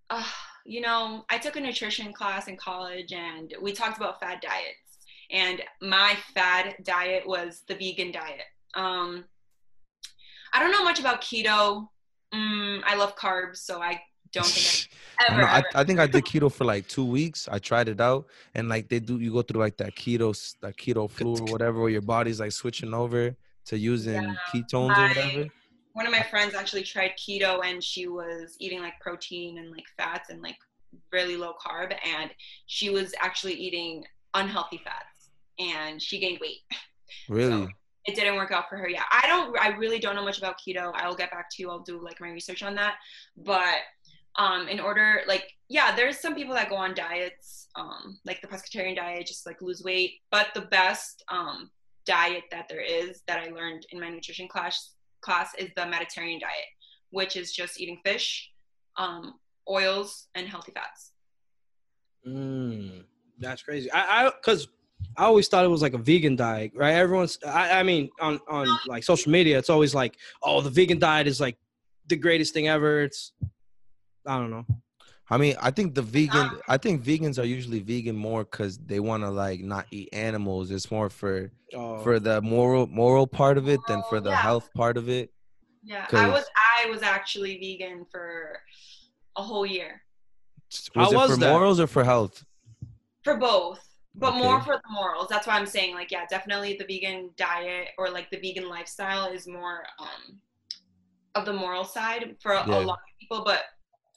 Uh, 0.10 0.24
you 0.66 0.82
know, 0.82 1.24
I 1.30 1.38
took 1.38 1.56
a 1.56 1.62
nutrition 1.62 2.12
class 2.14 2.48
in 2.48 2.58
college, 2.58 3.14
and 3.14 3.54
we 3.62 3.74
talked 3.74 3.98
about 3.98 4.20
fad 4.20 4.40
diets. 4.42 4.98
And 5.30 5.62
my 5.84 6.18
fad 6.34 6.78
diet 6.82 7.28
was 7.28 7.62
the 7.68 7.76
vegan 7.76 8.12
diet. 8.12 8.50
Um, 8.74 9.26
I 10.54 10.60
don't 10.60 10.72
know 10.72 10.84
much 10.84 11.00
about 11.00 11.22
keto. 11.22 11.88
Mm, 12.34 12.82
I 12.86 12.96
love 12.96 13.16
carbs, 13.16 13.58
so 13.58 13.82
I 13.82 14.02
don't 14.34 14.46
think 14.46 14.66
I 15.20 15.26
ever. 15.32 15.36
I, 15.36 15.42
know, 15.42 15.48
I, 15.48 15.58
ever. 15.58 15.68
I 15.76 15.84
think 15.84 16.00
I 16.00 16.08
did 16.08 16.26
keto 16.26 16.52
for 16.52 16.66
like 16.66 16.88
two 16.88 17.06
weeks. 17.06 17.48
I 17.52 17.60
tried 17.60 17.88
it 17.90 18.00
out, 18.02 18.28
and 18.56 18.70
like 18.70 18.90
they 18.90 19.00
do, 19.00 19.20
you 19.20 19.32
go 19.32 19.42
through 19.42 19.62
like 19.62 19.78
that 19.78 19.96
keto, 19.96 20.30
s- 20.32 20.56
that 20.62 20.78
keto 20.78 21.10
flu 21.10 21.36
or 21.36 21.52
whatever, 21.52 21.82
where 21.82 21.90
your 21.90 22.02
body's 22.02 22.40
like 22.40 22.52
switching 22.52 22.94
over 22.94 23.36
to 23.68 23.78
using 23.78 24.14
Yeah, 24.24 24.34
ketones 24.54 24.98
or 24.98 25.08
whatever. 25.10 25.50
One 25.94 26.06
of 26.06 26.12
my 26.12 26.24
friends 26.24 26.54
actually 26.54 26.84
tried 26.84 27.12
keto, 27.18 27.64
and 27.66 27.84
she 27.84 28.08
was 28.08 28.56
eating 28.60 28.80
like 28.82 28.94
protein 29.02 29.58
and 29.58 29.72
like 29.72 29.86
fats 29.98 30.30
and 30.30 30.42
like 30.42 30.58
really 31.12 31.36
low 31.36 31.54
carb, 31.64 31.96
and 32.06 32.32
she 32.68 32.90
was 32.90 33.14
actually 33.20 33.54
eating 33.54 34.04
unhealthy 34.34 34.80
fats, 34.84 35.30
and 35.58 36.02
she 36.02 36.20
gained 36.20 36.40
weight. 36.40 36.60
Really? 37.28 37.68
It 38.06 38.16
didn't 38.16 38.36
work 38.36 38.52
out 38.52 38.70
for 38.70 38.78
her 38.78 38.90
yet. 38.90 39.04
I 39.12 39.28
don't 39.28 39.58
I 39.60 39.70
really 39.70 40.00
don't 40.00 40.16
know 40.16 40.24
much 40.24 40.38
about 40.38 40.56
keto. 40.60 40.92
I 40.96 41.08
will 41.08 41.16
get 41.16 41.32
back 41.32 41.50
to 41.52 41.62
you. 41.62 41.70
I'll 41.70 41.80
do 41.80 42.04
like 42.04 42.22
my 42.22 42.30
research 42.30 42.64
on 42.64 42.76
that. 42.76 42.96
But 43.38 43.80
um 44.38 44.68
in 44.68 44.80
order 44.80 45.22
like 45.28 45.52
yeah, 45.68 45.96
there's 45.96 46.20
some 46.20 46.36
people 46.36 46.56
that 46.56 46.70
go 46.70 46.76
on 46.76 46.96
diets, 46.96 47.68
um, 47.76 48.20
like 48.26 48.42
the 48.42 48.48
pescatarian 48.48 48.96
diet, 48.96 49.28
just 49.28 49.46
like 49.46 49.62
lose 49.62 49.84
weight. 49.84 50.14
But 50.32 50.48
the 50.56 50.62
best 50.62 51.24
um 51.30 51.70
diet 52.06 52.46
that 52.52 52.68
there 52.68 52.82
is 52.82 53.22
that 53.28 53.40
I 53.40 53.52
learned 53.52 53.86
in 53.92 54.00
my 54.00 54.10
nutrition 54.10 54.48
class 54.48 54.94
class 55.22 55.54
is 55.58 55.70
the 55.76 55.86
Mediterranean 55.86 56.40
diet, 56.40 56.70
which 57.12 57.36
is 57.36 57.52
just 57.52 57.80
eating 57.80 58.00
fish, 58.06 58.52
um, 58.98 59.36
oils, 59.70 60.28
and 60.36 60.48
healthy 60.48 60.72
fats. 60.72 61.12
Mm, 62.28 63.04
that's 63.38 63.62
crazy. 63.62 63.92
I, 63.92 64.28
I, 64.28 64.32
cause 64.44 64.68
I 65.18 65.26
always 65.26 65.48
thought 65.48 65.66
it 65.66 65.70
was 65.70 65.82
like 65.82 65.94
a 65.94 65.98
vegan 65.98 66.36
diet, 66.36 66.72
right? 66.76 66.94
Everyone's, 66.94 67.38
I, 67.46 67.80
I 67.80 67.84
mean, 67.84 68.10
on 68.22 68.40
on 68.48 68.68
like 68.88 69.04
social 69.04 69.32
media, 69.32 69.58
it's 69.58 69.70
always 69.70 69.94
like, 69.94 70.18
oh, 70.44 70.62
the 70.62 70.70
vegan 70.70 71.00
diet 71.00 71.28
is 71.28 71.40
like 71.42 71.58
the 72.08 72.16
greatest 72.16 72.54
thing 72.54 72.68
ever. 72.68 73.02
It's, 73.04 73.32
I 74.26 74.38
don't 74.38 74.52
know. 74.52 74.66
I 75.32 75.38
mean, 75.38 75.56
I 75.62 75.70
think 75.72 75.94
the 75.94 76.02
vegan. 76.02 76.50
Ah. 76.54 76.74
I 76.74 76.78
think 76.78 77.04
vegans 77.04 77.38
are 77.38 77.46
usually 77.46 77.80
vegan 77.82 78.16
more 78.16 78.44
because 78.44 78.78
they 78.80 79.00
want 79.00 79.24
to 79.24 79.30
like 79.30 79.60
not 79.62 79.86
eat 79.92 80.10
animals. 80.14 80.72
It's 80.72 80.90
more 80.90 81.10
for 81.10 81.52
Oh, 81.72 82.00
for 82.00 82.20
the 82.20 82.42
moral 82.42 82.88
moral 82.88 83.28
part 83.28 83.60
of 83.60 83.70
it 83.70 83.80
than 83.88 84.02
for 84.10 84.18
oh, 84.18 84.22
the 84.22 84.32
Yeah. 84.32 84.38
health 84.42 84.70
part 84.74 84.98
of 84.98 85.08
it. 85.08 85.32
Yeah, 85.84 86.08
I 86.12 86.28
was 86.28 86.46
I 86.84 86.90
was 86.90 87.04
actually 87.04 87.60
vegan 87.60 88.06
for 88.12 88.60
a 89.38 89.44
whole 89.44 89.68
year. 89.68 90.02
How 90.96 91.02
Was 91.04 91.12
it 91.14 91.16
was 91.16 91.32
for 91.32 91.38
that? 91.38 91.52
morals 91.52 91.80
or 91.80 91.86
for 91.88 92.04
health? 92.04 92.44
for 93.24 93.36
both 93.38 93.86
but 94.16 94.36
more 94.36 94.60
for 94.62 94.76
the 94.76 94.90
morals. 94.92 95.28
That's 95.30 95.48
why 95.48 95.56
i'm 95.58 95.66
saying 95.66 95.94
like 95.96 96.12
yeah 96.12 96.26
definitely 96.30 96.76
the 96.78 96.86
vegan 96.86 97.30
diet 97.38 97.90
or 97.98 98.10
like 98.10 98.30
the 98.32 98.40
vegan 98.40 98.68
lifestyle 98.70 99.32
is 99.32 99.48
more 99.48 99.84
um 100.00 100.40
of 101.36 101.46
the 101.46 101.54
moral 101.54 101.84
side 101.84 102.36
for 102.42 102.54
a, 102.54 102.68
Yeah. 102.68 102.80
a 102.80 102.82
lot 102.82 102.98
of 103.00 103.20
people 103.20 103.44
but 103.46 103.64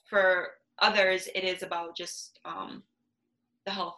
for 0.09 0.49
others 0.79 1.27
it 1.35 1.43
is 1.43 1.61
about 1.63 1.95
just 1.95 2.39
um 2.45 2.83
the 3.65 3.71
health 3.71 3.97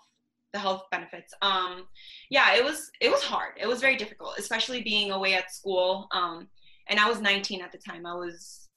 the 0.53 0.59
health 0.59 0.83
benefits. 0.91 1.33
Um 1.41 1.87
yeah 2.29 2.55
it 2.55 2.63
was 2.63 2.91
it 3.01 3.09
was 3.09 3.23
hard. 3.23 3.53
It 3.57 3.67
was 3.67 3.81
very 3.81 3.95
difficult 3.97 4.35
especially 4.37 4.81
being 4.81 5.11
away 5.11 5.33
at 5.33 5.53
school. 5.53 6.07
Um 6.11 6.47
and 6.87 6.99
i 6.99 7.09
was 7.09 7.19
19 7.21 7.61
at 7.61 7.71
the 7.71 7.77
time. 7.77 8.05
I 8.05 8.13
was 8.13 8.69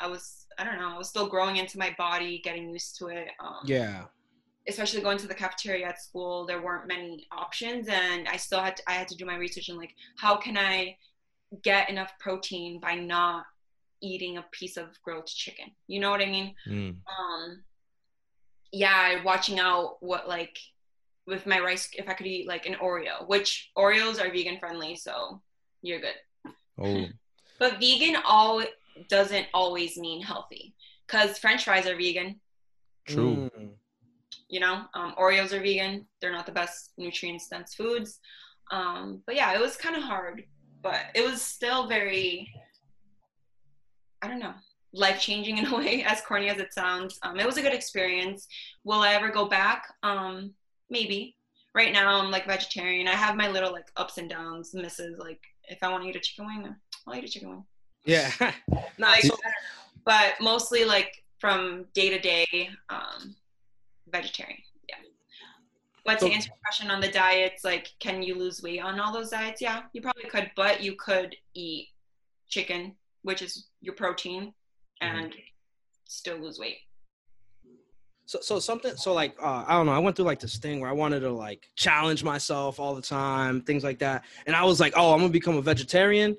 i 0.00 0.06
was 0.06 0.46
i 0.58 0.64
don't 0.64 0.78
know 0.78 0.90
i 0.94 0.98
was 0.98 1.08
still 1.08 1.28
growing 1.28 1.56
into 1.56 1.78
my 1.78 1.94
body 1.98 2.40
getting 2.44 2.68
used 2.70 2.96
to 2.98 3.06
it. 3.08 3.28
Um 3.40 3.60
yeah. 3.64 4.04
Especially 4.68 5.00
going 5.00 5.18
to 5.18 5.26
the 5.26 5.34
cafeteria 5.34 5.86
at 5.86 6.00
school 6.00 6.46
there 6.46 6.62
weren't 6.62 6.86
many 6.88 7.26
options 7.32 7.88
and 7.88 8.28
i 8.28 8.36
still 8.36 8.60
had 8.60 8.76
to, 8.76 8.82
i 8.86 8.92
had 8.92 9.08
to 9.08 9.16
do 9.16 9.24
my 9.24 9.36
research 9.36 9.68
and 9.68 9.78
like 9.78 9.94
how 10.18 10.36
can 10.36 10.56
i 10.58 10.96
get 11.62 11.88
enough 11.88 12.12
protein 12.18 12.78
by 12.80 12.94
not 12.94 13.44
eating 14.02 14.36
a 14.36 14.44
piece 14.52 14.76
of 14.76 14.86
grilled 15.02 15.26
chicken 15.26 15.66
you 15.86 15.98
know 16.00 16.10
what 16.10 16.20
i 16.20 16.26
mean 16.26 16.54
Mm. 16.68 16.96
um 17.18 17.62
yeah 18.72 19.22
watching 19.24 19.58
out 19.58 19.96
what 20.00 20.28
like 20.28 20.56
with 21.26 21.46
my 21.46 21.58
rice 21.58 21.88
if 21.94 22.08
i 22.08 22.12
could 22.14 22.26
eat 22.26 22.46
like 22.46 22.66
an 22.66 22.74
oreo 22.74 23.26
which 23.26 23.70
oreos 23.76 24.20
are 24.20 24.30
vegan 24.30 24.58
friendly 24.58 24.94
so 24.96 25.40
you're 25.82 26.00
good 26.00 26.14
Oh, 26.80 27.06
but 27.58 27.80
vegan 27.80 28.16
all 28.24 28.62
doesn't 29.08 29.46
always 29.52 29.96
mean 29.96 30.22
healthy 30.22 30.74
because 31.06 31.38
french 31.38 31.64
fries 31.64 31.86
are 31.86 31.96
vegan 31.96 32.40
true. 33.06 33.50
Mm. 33.58 33.70
You 34.48 34.60
know 34.60 34.82
um, 34.94 35.14
oreos 35.18 35.52
are 35.52 35.60
vegan. 35.60 36.06
They're 36.20 36.32
not 36.32 36.46
the 36.46 36.52
best 36.52 36.92
nutrient 36.98 37.42
dense 37.50 37.74
foods. 37.74 38.20
Um, 38.70 39.22
but 39.26 39.34
yeah 39.34 39.54
it 39.54 39.60
was 39.60 39.76
kind 39.76 39.96
of 39.96 40.02
hard 40.02 40.44
but 40.82 41.00
it 41.14 41.24
was 41.24 41.40
still 41.40 41.88
very 41.88 42.52
i 44.20 44.28
don't 44.28 44.38
know 44.38 44.54
life 44.92 45.20
changing 45.20 45.58
in 45.58 45.66
a 45.66 45.76
way 45.80 46.02
as 46.04 46.20
corny 46.22 46.48
as 46.48 46.58
it 46.58 46.72
sounds. 46.72 47.18
Um, 47.22 47.38
it 47.38 47.44
was 47.46 47.58
a 47.58 47.62
good 47.62 47.74
experience. 47.74 48.46
Will 48.84 49.00
i 49.00 49.12
ever 49.12 49.28
go 49.30 49.46
back? 49.46 49.92
Um, 50.02 50.52
maybe. 50.90 51.34
Right 51.74 51.92
now 51.92 52.18
i'm 52.18 52.30
like 52.30 52.46
vegetarian. 52.46 53.06
I 53.06 53.12
have 53.12 53.36
my 53.36 53.48
little 53.48 53.70
like 53.72 53.88
ups 53.96 54.18
and 54.18 54.28
downs 54.28 54.74
misses 54.74 55.18
like 55.18 55.40
if 55.64 55.78
i 55.82 55.90
want 55.90 56.02
to 56.02 56.08
eat 56.08 56.16
a 56.16 56.20
chicken 56.20 56.46
wing 56.46 56.74
i'll 57.06 57.14
eat 57.14 57.24
a 57.24 57.28
chicken 57.28 57.50
wing. 57.50 57.64
Yeah. 58.04 58.30
like, 58.98 59.22
so- 59.22 59.34
I 59.34 59.50
don't 59.50 60.04
but 60.04 60.34
mostly 60.40 60.84
like 60.84 61.22
from 61.38 61.84
day 61.92 62.08
to 62.08 62.18
day 62.18 62.70
um 62.88 63.36
vegetarian 64.10 64.58
yeah 64.88 64.96
but 66.04 66.18
to 66.18 66.26
answer 66.26 66.48
your 66.48 66.58
question 66.64 66.90
on 66.90 67.00
the 67.00 67.10
diets 67.10 67.64
like 67.64 67.92
can 67.98 68.22
you 68.22 68.34
lose 68.34 68.62
weight 68.62 68.80
on 68.80 68.98
all 69.00 69.12
those 69.12 69.30
diets 69.30 69.60
yeah 69.60 69.82
you 69.92 70.00
probably 70.00 70.24
could 70.24 70.50
but 70.56 70.82
you 70.82 70.94
could 70.96 71.34
eat 71.54 71.88
chicken 72.48 72.94
which 73.22 73.42
is 73.42 73.68
your 73.80 73.94
protein 73.94 74.52
and 75.00 75.34
still 76.06 76.38
lose 76.38 76.58
weight 76.58 76.78
so 78.28 78.38
so 78.42 78.58
something 78.58 78.94
so 78.96 79.14
like 79.14 79.34
uh, 79.42 79.64
I 79.66 79.72
don't 79.72 79.86
know. 79.86 79.92
I 79.92 79.98
went 79.98 80.14
through 80.14 80.26
like 80.26 80.38
this 80.38 80.58
thing 80.58 80.80
where 80.80 80.90
I 80.90 80.92
wanted 80.92 81.20
to 81.20 81.30
like 81.30 81.66
challenge 81.76 82.22
myself 82.22 82.78
all 82.78 82.94
the 82.94 83.00
time, 83.00 83.62
things 83.62 83.82
like 83.82 83.98
that. 84.00 84.24
And 84.46 84.54
I 84.54 84.64
was 84.64 84.80
like, 84.80 84.92
oh, 84.96 85.14
I'm 85.14 85.20
gonna 85.20 85.32
become 85.32 85.56
a 85.56 85.62
vegetarian, 85.62 86.36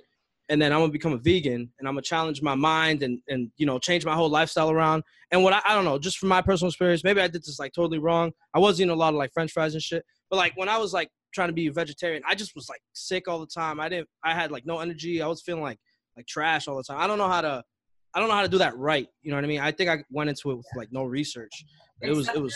and 0.49 0.61
then 0.61 0.73
I'm 0.73 0.79
gonna 0.79 0.91
become 0.91 1.13
a 1.13 1.17
vegan, 1.17 1.71
and 1.79 1.87
I'm 1.87 1.93
gonna 1.93 2.01
challenge 2.01 2.41
my 2.41 2.55
mind 2.55 3.03
and 3.03 3.19
and 3.29 3.51
you 3.57 3.65
know 3.65 3.79
change 3.79 4.05
my 4.05 4.15
whole 4.15 4.29
lifestyle 4.29 4.71
around. 4.71 5.03
And 5.31 5.43
what 5.43 5.53
I, 5.53 5.61
I 5.65 5.75
don't 5.75 5.85
know, 5.85 5.99
just 5.99 6.17
from 6.17 6.29
my 6.29 6.41
personal 6.41 6.69
experience, 6.69 7.03
maybe 7.03 7.21
I 7.21 7.27
did 7.27 7.43
this 7.43 7.59
like 7.59 7.73
totally 7.73 7.99
wrong. 7.99 8.31
I 8.53 8.59
was 8.59 8.81
eating 8.81 8.91
a 8.91 8.95
lot 8.95 9.13
of 9.13 9.15
like 9.15 9.31
French 9.31 9.51
fries 9.51 9.73
and 9.73 9.83
shit, 9.83 10.03
but 10.29 10.37
like 10.37 10.53
when 10.55 10.67
I 10.67 10.77
was 10.77 10.91
like 10.93 11.09
trying 11.33 11.49
to 11.49 11.53
be 11.53 11.67
a 11.67 11.71
vegetarian, 11.71 12.23
I 12.27 12.35
just 12.35 12.55
was 12.55 12.67
like 12.67 12.81
sick 12.93 13.27
all 13.27 13.39
the 13.39 13.47
time. 13.47 13.79
I 13.79 13.89
didn't. 13.89 14.09
I 14.23 14.33
had 14.33 14.51
like 14.51 14.65
no 14.65 14.79
energy. 14.79 15.21
I 15.21 15.27
was 15.27 15.41
feeling 15.41 15.63
like 15.63 15.79
like 16.17 16.27
trash 16.27 16.67
all 16.67 16.75
the 16.75 16.83
time. 16.83 16.99
I 16.99 17.07
don't 17.07 17.17
know 17.17 17.29
how 17.29 17.41
to. 17.41 17.63
I 18.15 18.19
don't 18.19 18.27
know 18.27 18.35
how 18.35 18.41
to 18.41 18.49
do 18.49 18.57
that 18.57 18.75
right. 18.75 19.07
You 19.21 19.29
know 19.29 19.37
what 19.37 19.43
I 19.43 19.47
mean? 19.47 19.59
I 19.59 19.71
think 19.71 19.89
I 19.89 20.03
went 20.09 20.31
into 20.31 20.49
it 20.49 20.55
with 20.55 20.65
like 20.75 20.91
no 20.91 21.03
research. 21.03 21.63
It 22.01 22.09
was 22.09 22.27
it 22.29 22.41
was 22.41 22.55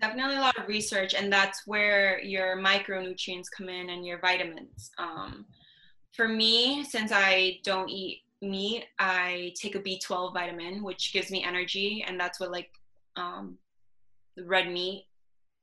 definitely- 0.00 0.36
a 0.36 0.40
lot 0.40 0.58
of 0.58 0.68
research 0.68 1.14
and 1.14 1.32
that's 1.32 1.66
where 1.66 2.20
your 2.22 2.56
micronutrients 2.58 3.46
come 3.56 3.68
in 3.68 3.90
and 3.90 4.04
your 4.04 4.20
vitamins 4.20 4.90
um, 4.98 5.46
for 6.16 6.26
me 6.28 6.82
since 6.84 7.12
i 7.12 7.58
don't 7.62 7.88
eat 7.88 8.22
meat 8.42 8.84
i 8.98 9.52
take 9.60 9.74
a 9.74 9.80
b12 9.80 10.32
vitamin 10.32 10.82
which 10.82 11.12
gives 11.12 11.30
me 11.30 11.42
energy 11.44 12.04
and 12.06 12.18
that's 12.18 12.40
what 12.40 12.50
like 12.50 12.70
um, 13.16 13.56
the 14.36 14.44
red 14.44 14.70
meat 14.70 15.06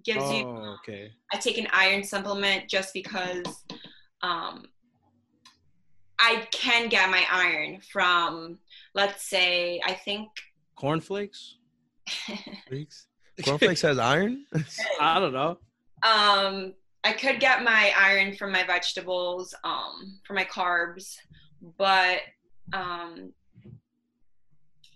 gives 0.03 0.31
you 0.31 0.43
Oh, 0.45 0.75
okay. 0.79 1.11
i 1.31 1.37
take 1.37 1.57
an 1.57 1.67
iron 1.71 2.03
supplement 2.03 2.67
just 2.69 2.93
because 2.93 3.45
um, 4.21 4.65
i 6.19 6.47
can 6.51 6.89
get 6.89 7.09
my 7.09 7.23
iron 7.31 7.79
from 7.91 8.57
let's 8.95 9.23
say 9.29 9.81
i 9.85 9.93
think 9.93 10.29
Cornflakes? 10.75 11.55
Freaks. 12.67 13.07
Cornflakes 13.45 13.81
has 13.83 13.97
iron. 13.99 14.45
I 14.99 15.19
don't 15.19 15.31
know. 15.31 15.57
Um, 16.01 16.73
I 17.03 17.13
could 17.13 17.39
get 17.39 17.63
my 17.63 17.93
iron 17.97 18.35
from 18.35 18.51
my 18.51 18.63
vegetables, 18.63 19.53
um, 19.63 20.19
for 20.23 20.33
my 20.33 20.45
carbs, 20.45 21.17
but 21.77 22.19
um, 22.71 23.33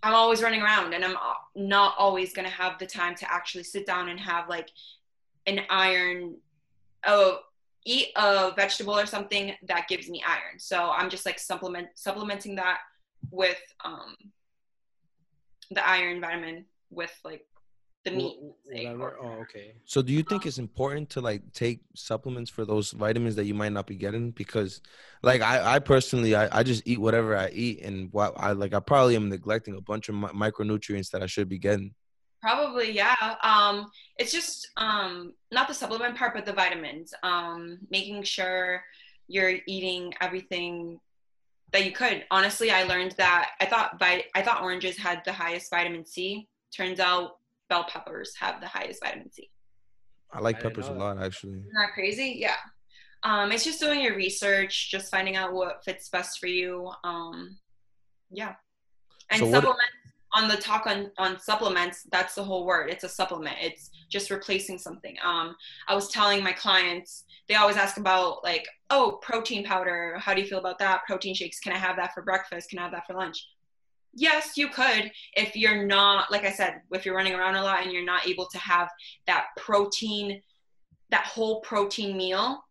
I'm 0.04 0.14
always 0.14 0.42
running 0.42 0.62
around, 0.62 0.94
and 0.94 1.04
I'm 1.04 1.18
not 1.56 1.96
always 1.98 2.34
gonna 2.34 2.50
have 2.50 2.80
the 2.80 2.86
time 2.86 3.16
to 3.16 3.32
actually 3.32 3.64
sit 3.64 3.86
down 3.86 4.10
and 4.10 4.20
have 4.20 4.48
like 4.48 4.70
an 5.46 5.62
iron. 5.70 6.38
Oh, 7.06 7.40
eat 7.86 8.08
a 8.16 8.52
vegetable 8.56 8.98
or 8.98 9.06
something 9.06 9.54
that 9.64 9.88
gives 9.88 10.10
me 10.10 10.22
iron. 10.28 10.60
So 10.60 10.90
I'm 10.90 11.10
just 11.10 11.26
like 11.26 11.40
supplement 11.40 11.88
supplementing 11.96 12.56
that 12.56 12.80
with 13.32 13.60
um, 13.84 14.16
the 15.72 15.88
iron 15.88 16.22
vitamin 16.22 16.66
with 16.90 17.14
like 17.24 17.46
the 18.10 18.16
meat. 18.16 18.38
Whatever. 18.66 19.18
Oh, 19.22 19.42
okay. 19.42 19.74
So 19.86 20.02
do 20.02 20.14
you 20.14 20.24
think 20.24 20.46
it's 20.46 20.58
important 20.58 21.10
to 21.12 21.22
like 21.22 21.42
take 21.54 21.82
supplements 21.96 22.50
for 22.50 22.66
those 22.66 22.92
vitamins 22.92 23.36
that 23.36 23.46
you 23.46 23.54
might 23.54 23.72
not 23.72 23.88
be 23.88 23.96
getting? 23.96 24.32
Because 24.32 24.82
like 25.24 25.42
I, 25.42 25.76
I 25.76 25.80
personally 25.80 26.36
I, 26.36 26.60
I 26.60 26.64
just 26.64 26.84
eat 26.86 27.00
whatever 27.00 27.36
I 27.38 27.50
eat 27.50 27.82
and 27.82 28.12
what 28.12 28.34
I 28.38 28.52
like 28.52 28.74
I 28.74 28.80
probably 28.80 29.16
am 29.16 29.30
neglecting 29.30 29.76
a 29.76 29.82
bunch 29.82 30.10
of 30.10 30.16
mi- 30.16 30.28
micronutrients 30.28 31.12
that 31.12 31.24
I 31.24 31.28
should 31.28 31.50
be 31.50 31.60
getting. 31.60 31.94
Probably, 32.42 32.92
yeah. 32.92 33.36
Um, 33.44 33.90
it's 34.18 34.32
just 34.32 34.70
um, 34.78 35.34
not 35.52 35.68
the 35.68 35.74
supplement 35.74 36.16
part, 36.16 36.36
but 36.36 36.46
the 36.46 36.54
vitamins. 36.54 37.14
Um, 37.24 37.80
making 37.90 38.24
sure 38.24 38.84
you're 39.28 39.56
eating 39.66 40.14
everything 40.22 41.00
that 41.74 41.86
you 41.86 41.92
could. 41.92 42.26
Honestly, 42.32 42.72
I 42.72 42.84
learned 42.84 43.14
that 43.18 43.52
I 43.60 43.66
thought 43.66 44.00
vi- 44.00 44.26
I 44.36 44.42
thought 44.42 44.62
oranges 44.62 44.98
had 44.98 45.24
the 45.26 45.34
highest 45.34 45.70
vitamin 45.70 46.06
C. 46.06 46.48
Turns 46.76 47.00
out 47.00 47.38
bell 47.70 47.86
peppers 47.90 48.34
have 48.40 48.62
the 48.62 48.68
highest 48.68 49.02
vitamin 49.04 49.32
C. 49.32 49.50
I 50.32 50.40
like 50.40 50.58
I 50.58 50.62
peppers 50.62 50.88
a 50.88 50.94
lot 50.94 51.22
actually. 51.24 51.60
Isn't 51.60 51.74
that 51.74 51.94
crazy? 51.94 52.36
Yeah. 52.38 52.56
Um, 53.24 53.52
it's 53.52 53.64
just 53.64 53.80
doing 53.80 54.02
your 54.02 54.16
research, 54.16 54.92
just 54.92 55.10
finding 55.12 55.36
out 55.36 55.54
what 55.54 55.84
fits 55.84 56.10
best 56.10 56.40
for 56.40 56.48
you. 56.48 56.92
Um, 57.04 57.58
yeah. 58.32 58.56
And 59.30 59.40
So 59.40 59.46
what- 59.46 59.56
supplements 59.56 59.94
on 60.34 60.48
the 60.50 60.58
talk 60.58 60.86
on, 60.86 61.10
on 61.18 61.40
supplements, 61.40 62.04
that's 62.12 62.36
the 62.36 62.44
whole 62.44 62.66
word. 62.66 62.90
It's 62.90 63.04
a 63.04 63.10
supplement. 63.10 63.56
It's 63.62 63.90
just 64.12 64.30
replacing 64.30 64.78
something. 64.78 65.16
Um, 65.24 65.56
I 65.88 65.96
was 65.96 66.10
telling 66.10 66.44
my 66.44 66.52
clients, 66.52 67.24
they 67.48 67.56
always 67.56 67.78
ask 67.78 67.98
about 67.98 68.44
like, 68.44 68.68
oh, 68.90 69.20
protein 69.22 69.64
powder. 69.64 70.18
How 70.20 70.34
do 70.34 70.42
you 70.42 70.48
feel 70.48 70.60
about 70.60 70.80
that? 70.80 71.06
Protein 71.08 71.34
shakes. 71.34 71.60
Can 71.60 71.72
I 71.72 71.78
have 71.78 71.96
that 71.96 72.14
for 72.14 72.22
breakfast? 72.22 72.70
Can 72.70 72.80
I 72.80 72.84
have 72.84 72.92
that 72.92 73.08
for 73.08 73.14
lunch? 73.14 73.38
Yes, 74.20 74.58
you 74.58 74.70
could 74.70 75.12
if 75.36 75.56
you're 75.56 75.86
not, 75.86 76.32
like 76.32 76.44
I 76.44 76.52
said, 76.52 76.82
if 76.92 77.06
you're 77.06 77.16
running 77.16 77.36
around 77.36 77.56
a 77.56 77.62
lot 77.62 77.84
and 77.84 77.92
you're 77.92 78.04
not 78.04 78.28
able 78.28 78.48
to 78.48 78.58
have 78.58 78.90
that 79.28 79.46
protein, 79.58 80.42
that 81.12 81.26
whole 81.26 81.62
protein 81.62 82.18
meal, 82.18 82.64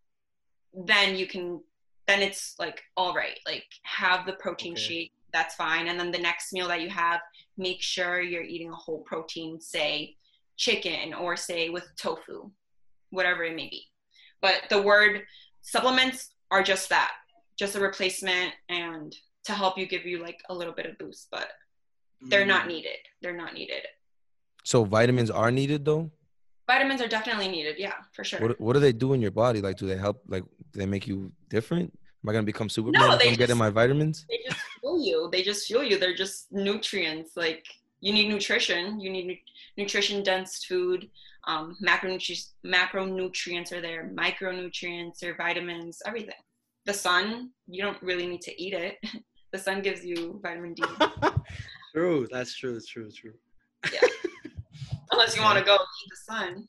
then 0.86 1.14
you 1.14 1.28
can, 1.28 1.60
then 2.08 2.20
it's 2.20 2.56
like, 2.58 2.82
all 2.96 3.14
right, 3.14 3.38
like 3.46 3.64
have 3.84 4.26
the 4.26 4.32
protein 4.32 4.72
Okay. 4.72 4.80
shake, 4.80 5.12
that's 5.32 5.54
fine. 5.54 5.86
And 5.86 6.00
then 6.00 6.10
the 6.10 6.18
next 6.18 6.52
meal 6.52 6.66
that 6.66 6.80
you 6.80 6.90
have, 6.90 7.20
make 7.56 7.80
sure 7.80 8.20
you're 8.20 8.42
eating 8.42 8.72
a 8.72 8.74
whole 8.74 9.02
protein, 9.02 9.60
say 9.60 10.16
chicken 10.56 11.14
or 11.14 11.36
say 11.36 11.68
with 11.68 11.88
tofu, 11.96 12.50
whatever 13.10 13.44
it 13.44 13.54
may 13.54 13.68
be. 13.68 13.84
But 14.42 14.62
the 14.68 14.82
word 14.82 15.22
supplements 15.62 16.30
are 16.50 16.64
just 16.64 16.88
that, 16.88 17.12
just 17.56 17.76
a 17.76 17.80
replacement 17.80 18.52
and 18.68 19.14
to 19.46 19.52
help 19.52 19.78
you 19.78 19.86
give 19.86 20.04
you 20.06 20.18
like 20.22 20.40
a 20.48 20.54
little 20.54 20.74
bit 20.74 20.86
of 20.86 20.98
boost, 20.98 21.28
but 21.30 21.48
they're 22.30 22.44
Mm. 22.44 22.54
not 22.54 22.66
needed. 22.66 22.98
They're 23.22 23.36
not 23.44 23.52
needed. 23.54 23.82
So 24.64 24.84
vitamins 24.84 25.30
are 25.30 25.50
needed 25.50 25.84
though. 25.84 26.10
Vitamins 26.66 27.00
are 27.00 27.06
definitely 27.16 27.48
needed, 27.48 27.76
yeah, 27.78 27.94
for 28.12 28.24
sure. 28.24 28.40
What 28.40 28.60
what 28.60 28.72
do 28.74 28.80
they 28.80 28.92
do 28.92 29.12
in 29.14 29.20
your 29.26 29.30
body? 29.44 29.60
Like 29.60 29.76
do 29.76 29.86
they 29.86 29.96
help? 30.06 30.22
Like 30.26 30.44
do 30.72 30.76
they 30.80 30.86
make 30.94 31.06
you 31.06 31.32
different? 31.48 31.88
Am 32.22 32.28
I 32.28 32.32
gonna 32.32 32.42
become 32.52 32.68
Superman 32.68 33.12
if 33.12 33.18
they 33.20 33.28
I'm 33.30 33.34
getting 33.42 33.56
my 33.66 33.70
vitamins? 33.70 34.26
they 34.28 34.40
just 34.48 34.60
fuel 34.80 34.98
you. 35.08 35.28
They 35.32 35.42
just 35.50 35.66
fuel 35.68 35.84
you. 35.84 35.96
They're 35.98 36.20
just 36.24 36.50
nutrients. 36.50 37.36
Like 37.36 37.64
you 38.00 38.12
need 38.12 38.28
nutrition. 38.28 38.98
You 39.00 39.10
need 39.10 39.26
nu- 39.30 39.44
nutrition 39.82 40.22
dense 40.24 40.64
food. 40.64 41.08
Um, 41.50 41.76
macronutrients, 41.90 42.46
macronutrients 42.76 43.70
are 43.72 43.80
there. 43.88 44.02
Micronutrients 44.22 45.22
or 45.22 45.36
vitamins, 45.36 46.02
everything. 46.04 46.40
The 46.86 46.92
sun, 47.06 47.50
you 47.68 47.80
don't 47.84 48.02
really 48.02 48.26
need 48.26 48.42
to 48.42 48.54
eat 48.64 48.74
it. 48.74 48.94
The 49.56 49.62
sun 49.62 49.80
gives 49.80 50.04
you 50.04 50.38
vitamin 50.42 50.74
D. 50.74 50.84
True. 51.94 52.28
That's 52.30 52.54
true. 52.54 52.74
That's 52.74 52.84
true. 52.84 53.04
That's 53.04 53.16
true. 53.16 53.32
Unless 55.12 55.34
you 55.34 55.40
want 55.40 55.58
to 55.58 55.64
go 55.64 55.76
eat 55.76 56.10
the 56.10 56.34
sun. 56.34 56.68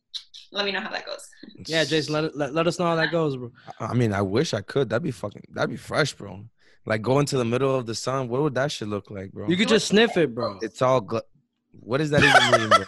Let 0.53 0.63
me 0.63 0.71
know 0.71 0.79
how 0.79 0.91
that 0.91 1.05
goes. 1.05 1.27
Yeah, 1.65 1.83
Jason, 1.83 2.13
let, 2.13 2.33
let, 2.37 2.53
let 2.53 2.65
us 2.65 2.79
know 2.79 2.85
how 2.85 2.95
that 2.95 3.11
goes, 3.11 3.35
bro. 3.35 3.51
I 3.81 3.93
mean, 3.93 4.13
I 4.13 4.21
wish 4.21 4.53
I 4.53 4.61
could. 4.61 4.87
That'd 4.87 5.03
be 5.03 5.11
fucking. 5.11 5.43
That'd 5.49 5.69
be 5.69 5.75
fresh, 5.75 6.13
bro. 6.13 6.45
Like 6.85 7.01
going 7.01 7.25
to 7.25 7.37
the 7.37 7.43
middle 7.43 7.75
of 7.75 7.85
the 7.85 7.93
sun. 7.93 8.29
What 8.29 8.41
would 8.41 8.55
that 8.55 8.71
shit 8.71 8.87
look 8.87 9.11
like, 9.11 9.33
bro? 9.33 9.49
You 9.49 9.57
could 9.57 9.67
just 9.67 9.89
sniff 9.89 10.15
it, 10.15 10.33
bro. 10.33 10.57
It's 10.61 10.81
all. 10.81 11.01
Gl- 11.01 11.19
what 11.81 11.97
does 11.97 12.11
that 12.11 12.23
even 12.23 12.61
mean, 12.61 12.69
bro? 12.69 12.85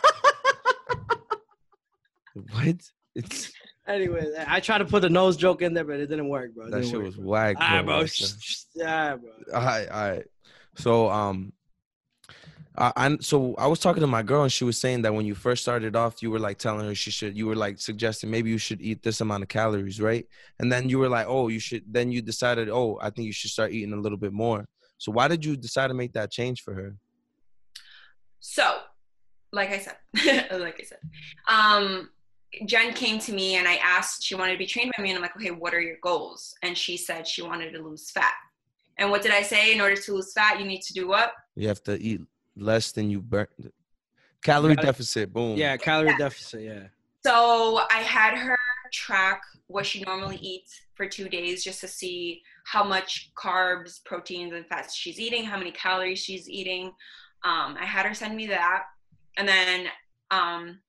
what? 2.53 2.89
It's 3.15 3.51
Anyway, 3.89 4.23
I 4.47 4.59
tried 4.59 4.77
to 4.77 4.85
put 4.85 5.01
the 5.01 5.09
nose 5.09 5.35
joke 5.35 5.63
in 5.63 5.73
there, 5.73 5.83
but 5.83 5.99
it 5.99 6.07
didn't 6.07 6.29
work, 6.29 6.53
bro. 6.53 6.67
It 6.67 6.71
that 6.71 6.85
shit 6.85 6.93
work, 6.95 7.05
was 7.05 7.15
bro. 7.15 7.25
whack, 7.25 7.57
bro. 7.57 7.65
All 7.65 7.73
right, 7.75 7.85
bro. 7.85 7.99
Like, 8.01 8.09
Shh, 8.11 8.23
shh, 8.39 8.57
Yeah, 8.75 9.15
bro. 9.15 9.31
all 9.55 9.65
right, 9.65 9.87
all 9.89 10.09
right. 10.11 10.23
So 10.75 11.09
um, 11.09 11.53
I, 12.77 12.93
I 12.95 13.17
so 13.19 13.55
I 13.57 13.65
was 13.65 13.79
talking 13.79 14.01
to 14.01 14.07
my 14.07 14.21
girl 14.21 14.43
and 14.43 14.51
she 14.51 14.63
was 14.63 14.79
saying 14.79 15.01
that 15.01 15.13
when 15.13 15.25
you 15.25 15.33
first 15.33 15.63
started 15.63 15.95
off, 15.95 16.21
you 16.21 16.29
were 16.29 16.37
like 16.39 16.59
telling 16.59 16.85
her 16.85 16.93
she 16.93 17.09
should. 17.09 17.35
You 17.35 17.47
were 17.47 17.55
like 17.55 17.79
suggesting 17.79 18.29
maybe 18.29 18.51
you 18.51 18.59
should 18.59 18.79
eat 18.79 19.01
this 19.01 19.21
amount 19.21 19.41
of 19.41 19.49
calories, 19.49 19.99
right? 19.99 20.25
And 20.59 20.71
then 20.71 20.87
you 20.87 20.99
were 20.99 21.09
like, 21.09 21.25
oh, 21.27 21.47
you 21.47 21.59
should. 21.59 21.83
Then 21.91 22.11
you 22.11 22.21
decided, 22.21 22.69
oh, 22.69 22.99
I 23.01 23.09
think 23.09 23.25
you 23.25 23.33
should 23.33 23.49
start 23.49 23.71
eating 23.71 23.93
a 23.93 23.97
little 23.99 24.19
bit 24.19 24.33
more. 24.33 24.65
So 24.99 25.11
why 25.11 25.27
did 25.27 25.43
you 25.43 25.57
decide 25.57 25.87
to 25.87 25.95
make 25.95 26.13
that 26.13 26.29
change 26.31 26.61
for 26.61 26.75
her? 26.75 26.95
So, 28.39 28.77
like 29.51 29.71
I 29.71 29.79
said, 29.79 29.95
like 30.59 30.79
I 30.79 30.83
said, 30.83 30.99
um, 31.49 32.09
Jen 32.65 32.93
came 32.93 33.19
to 33.19 33.33
me 33.33 33.55
and 33.55 33.67
I 33.67 33.75
asked, 33.75 34.23
she 34.23 34.35
wanted 34.35 34.53
to 34.53 34.57
be 34.57 34.65
trained 34.65 34.91
by 34.97 35.03
me. 35.03 35.09
And 35.09 35.17
I'm 35.17 35.21
like, 35.21 35.35
okay, 35.35 35.51
what 35.51 35.73
are 35.73 35.81
your 35.81 35.97
goals? 36.01 36.55
And 36.63 36.77
she 36.77 36.97
said 36.97 37.27
she 37.27 37.41
wanted 37.41 37.71
to 37.73 37.81
lose 37.81 38.09
fat. 38.11 38.33
And 38.97 39.09
what 39.09 39.21
did 39.21 39.31
I 39.31 39.41
say? 39.41 39.73
In 39.73 39.81
order 39.81 39.95
to 39.95 40.13
lose 40.13 40.33
fat, 40.33 40.59
you 40.59 40.65
need 40.65 40.81
to 40.81 40.93
do 40.93 41.07
what? 41.07 41.33
You 41.55 41.67
have 41.67 41.83
to 41.83 41.99
eat 42.01 42.21
less 42.55 42.91
than 42.91 43.09
you 43.09 43.21
burn. 43.21 43.47
Calorie 44.43 44.75
gotta- 44.75 44.87
deficit. 44.87 45.31
Boom. 45.31 45.57
Yeah, 45.57 45.77
calorie 45.77 46.15
deficit. 46.17 46.61
Yeah. 46.61 46.87
So 47.25 47.81
I 47.91 47.99
had 47.99 48.37
her 48.37 48.57
track 48.91 49.41
what 49.67 49.85
she 49.85 50.01
normally 50.01 50.37
eats 50.37 50.81
for 50.95 51.07
two 51.07 51.29
days 51.29 51.63
just 51.63 51.79
to 51.81 51.87
see 51.87 52.41
how 52.65 52.83
much 52.83 53.31
carbs, 53.35 54.03
proteins, 54.03 54.53
and 54.53 54.65
fats 54.67 54.95
she's 54.95 55.19
eating, 55.19 55.43
how 55.43 55.57
many 55.57 55.71
calories 55.71 56.19
she's 56.19 56.49
eating. 56.49 56.87
Um, 57.43 57.77
I 57.79 57.85
had 57.85 58.05
her 58.05 58.13
send 58.13 58.35
me 58.35 58.47
that. 58.47 58.83
And 59.37 59.47
then 59.47 59.87
um, 60.31 60.79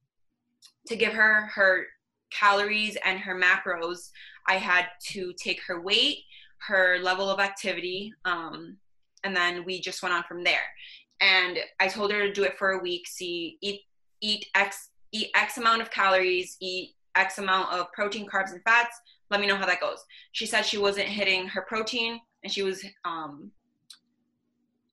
to 0.87 0.97
give 0.97 1.13
her 1.13 1.47
her 1.55 1.87
calories 2.31 2.97
and 3.05 3.19
her 3.19 3.39
macros, 3.39 4.11
I 4.49 4.57
had 4.57 4.87
to 5.11 5.33
take 5.35 5.61
her 5.67 5.81
weight, 5.81 6.19
her 6.67 6.99
level 7.03 7.29
of 7.29 7.41
activity, 7.41 8.13
um, 8.25 8.77
and 9.25 9.37
then 9.37 9.65
we 9.65 9.81
just 9.81 10.03
went 10.03 10.15
on 10.15 10.25
from 10.25 10.45
there. 10.45 10.67
And 11.21 11.59
I 11.79 11.89
told 11.89 12.13
her 12.13 12.27
to 12.27 12.33
do 12.33 12.45
it 12.45 12.57
for 12.59 12.71
a 12.71 12.83
week, 12.83 13.07
see, 13.07 13.59
eat, 13.61 13.83
eat 14.23 14.47
X 14.55 14.91
eat 15.13 15.31
X 15.35 15.59
amount 15.59 15.83
of 15.83 15.91
calories, 15.91 16.57
eat 16.61 16.95
X 17.17 17.39
amount 17.39 17.73
of 17.73 17.93
protein, 17.93 18.29
carbs, 18.29 18.53
and 18.53 18.63
fats. 18.63 18.99
Let 19.31 19.41
me 19.41 19.47
know 19.47 19.57
how 19.57 19.67
that 19.67 19.81
goes. 19.81 19.99
She 20.33 20.47
said 20.47 20.63
she 20.63 20.79
wasn't 20.79 21.09
hitting 21.09 21.47
her 21.49 21.63
protein 21.63 22.21
and 22.43 22.53
she 22.53 22.63
was 22.63 22.85
um, 23.05 23.51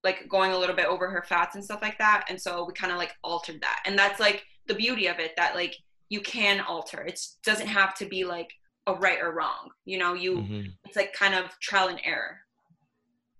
like 0.03 0.27
going 0.29 0.51
a 0.51 0.57
little 0.57 0.75
bit 0.75 0.85
over 0.85 1.09
her 1.09 1.23
fats 1.27 1.55
and 1.55 1.63
stuff 1.63 1.81
like 1.81 1.97
that. 1.97 2.25
And 2.29 2.39
so 2.39 2.65
we 2.65 2.73
kind 2.73 2.91
of 2.91 2.97
like 2.97 3.13
altered 3.23 3.61
that. 3.61 3.83
And 3.85 3.97
that's 3.97 4.19
like 4.19 4.43
the 4.67 4.75
beauty 4.75 5.07
of 5.07 5.19
it 5.19 5.35
that 5.37 5.55
like 5.55 5.75
you 6.09 6.21
can 6.21 6.59
alter. 6.61 7.01
It 7.01 7.19
doesn't 7.43 7.67
have 7.67 7.93
to 7.95 8.05
be 8.05 8.23
like 8.23 8.51
a 8.87 8.93
right 8.93 9.19
or 9.21 9.31
wrong. 9.33 9.69
You 9.85 9.97
know, 9.97 10.13
you 10.13 10.37
Mhm, 10.37 10.71
it's 10.85 10.95
like 10.95 11.13
kind 11.13 11.35
of 11.35 11.57
trial 11.59 11.89
and 11.89 11.99
error 12.03 12.37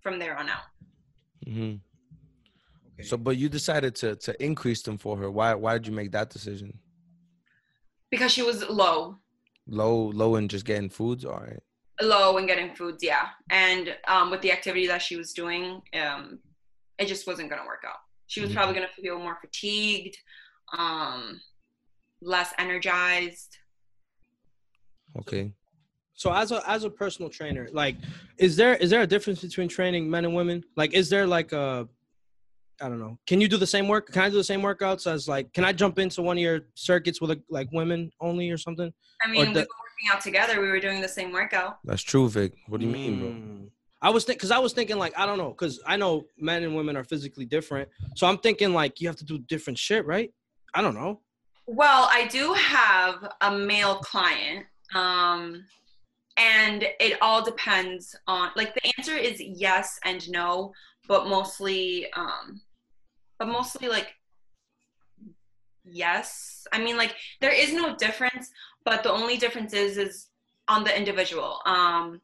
from 0.01 0.19
there 0.19 0.37
on 0.37 0.49
out. 0.49 0.63
Mm-hmm. 1.45 1.75
Okay. 2.93 3.03
So, 3.07 3.17
but 3.17 3.37
you 3.37 3.47
decided 3.49 3.95
to 3.95 4.15
to 4.17 4.43
increase 4.43 4.81
them 4.81 4.97
for 4.97 5.17
her. 5.17 5.29
Why? 5.31 5.53
Why 5.53 5.73
did 5.73 5.87
you 5.87 5.93
make 5.93 6.11
that 6.11 6.29
decision? 6.29 6.79
Because 8.11 8.31
she 8.31 8.41
was 8.43 8.67
low 8.69 9.17
Low, 9.69 10.11
low, 10.13 10.35
and 10.35 10.49
just 10.49 10.63
getting 10.65 10.89
foods. 10.89 11.25
All 11.25 11.39
right. 11.41 11.59
low 12.01 12.37
and 12.37 12.47
getting 12.47 12.75
foods 12.75 13.03
yeah 13.03 13.29
and 13.49 13.97
um, 14.07 14.29
with 14.29 14.39
the 14.41 14.51
activity 14.51 14.85
that 14.85 15.01
she 15.01 15.15
was 15.17 15.33
doing 15.33 15.81
um, 16.01 16.37
it 16.99 17.07
just 17.07 17.25
wasn't 17.25 17.49
going 17.49 17.59
to 17.59 17.65
work 17.67 17.83
out 17.87 17.95
she 18.27 18.39
was 18.39 18.51
Mhm. 18.51 18.53
probably 18.53 18.75
going 18.75 18.87
to 18.87 19.01
feel 19.01 19.17
more 19.17 19.35
fatigued 19.41 20.15
um, 20.77 21.39
less 22.21 22.53
energized 22.57 23.57
Okay. 25.19 25.51
So 26.13 26.33
as 26.33 26.51
a 26.51 26.67
as 26.69 26.83
a 26.83 26.89
personal 26.89 27.29
trainer, 27.29 27.69
like, 27.71 27.95
is 28.37 28.55
there 28.55 28.75
is 28.75 28.89
there 28.89 29.01
a 29.01 29.07
difference 29.07 29.41
between 29.41 29.67
training 29.67 30.09
men 30.09 30.25
and 30.25 30.33
women? 30.33 30.63
Like, 30.75 30.93
is 30.93 31.09
there 31.09 31.27
like 31.27 31.51
a, 31.51 31.87
I 32.81 32.89
don't 32.89 32.99
know. 32.99 33.17
Can 33.27 33.39
you 33.39 33.47
do 33.47 33.57
the 33.57 33.67
same 33.67 33.87
work? 33.87 34.11
Can 34.11 34.23
I 34.23 34.29
do 34.29 34.35
the 34.35 34.43
same 34.43 34.61
workouts 34.61 35.11
as 35.11 35.27
like? 35.27 35.53
Can 35.53 35.63
I 35.63 35.73
jump 35.73 35.99
into 35.99 36.21
one 36.21 36.37
of 36.37 36.41
your 36.41 36.61
circuits 36.75 37.21
with 37.21 37.31
a, 37.31 37.41
like 37.49 37.67
women 37.71 38.11
only 38.19 38.49
or 38.49 38.57
something? 38.57 38.91
i 39.23 39.27
mean 39.29 39.41
Or 39.41 39.47
we 39.47 39.53
the- 39.53 39.59
were 39.61 39.65
working 39.65 40.09
out 40.11 40.21
together 40.21 40.61
we 40.61 40.67
were 40.69 40.79
doing 40.79 41.01
the 41.01 41.07
same 41.07 41.31
workout 41.31 41.79
That's 41.83 42.03
true, 42.03 42.29
Vic. 42.29 42.53
What 42.67 42.79
do 42.79 42.85
you 42.87 42.91
mean, 42.91 43.19
bro? 43.19 43.29
Mm. 43.29 43.69
I 44.01 44.11
was 44.11 44.25
think 44.25 44.37
because 44.37 44.51
I 44.51 44.59
was 44.59 44.73
thinking 44.73 44.97
like 44.97 45.17
I 45.17 45.25
don't 45.25 45.39
know 45.39 45.49
because 45.49 45.79
I 45.85 45.97
know 45.97 46.25
men 46.37 46.63
and 46.63 46.75
women 46.75 46.95
are 46.95 47.03
physically 47.03 47.45
different, 47.45 47.89
so 48.15 48.27
I'm 48.27 48.37
thinking 48.37 48.73
like 48.73 49.01
you 49.01 49.07
have 49.07 49.17
to 49.17 49.25
do 49.25 49.37
different 49.39 49.77
shit, 49.79 50.05
right? 50.05 50.31
I 50.77 50.81
don't 50.81 50.95
know. 50.95 51.21
well 51.65 52.07
i 52.11 52.27
do 52.27 52.53
have 52.53 53.15
a 53.41 53.51
male 53.51 53.95
client 53.95 54.65
um, 54.95 55.65
and 56.37 56.85
it 56.99 57.17
all 57.21 57.41
depends 57.43 58.15
on 58.27 58.51
like 58.55 58.73
the 58.75 58.85
answer 58.97 59.17
is 59.29 59.41
yes 59.41 59.99
and 60.05 60.29
no 60.29 60.71
but 61.07 61.27
mostly 61.27 62.11
um, 62.13 62.61
but 63.39 63.47
mostly 63.47 63.87
like 63.89 64.09
yes. 65.89 66.67
I 66.71 66.79
mean, 66.79 66.97
like 66.97 67.15
there 67.41 67.51
is 67.53 67.73
no 67.73 67.95
difference, 67.95 68.51
but 68.83 69.03
the 69.03 69.11
only 69.11 69.37
difference 69.37 69.73
is 69.73 69.97
is 69.97 70.27
on 70.67 70.83
the 70.83 70.95
individual. 70.95 71.61
Um, 71.65 72.21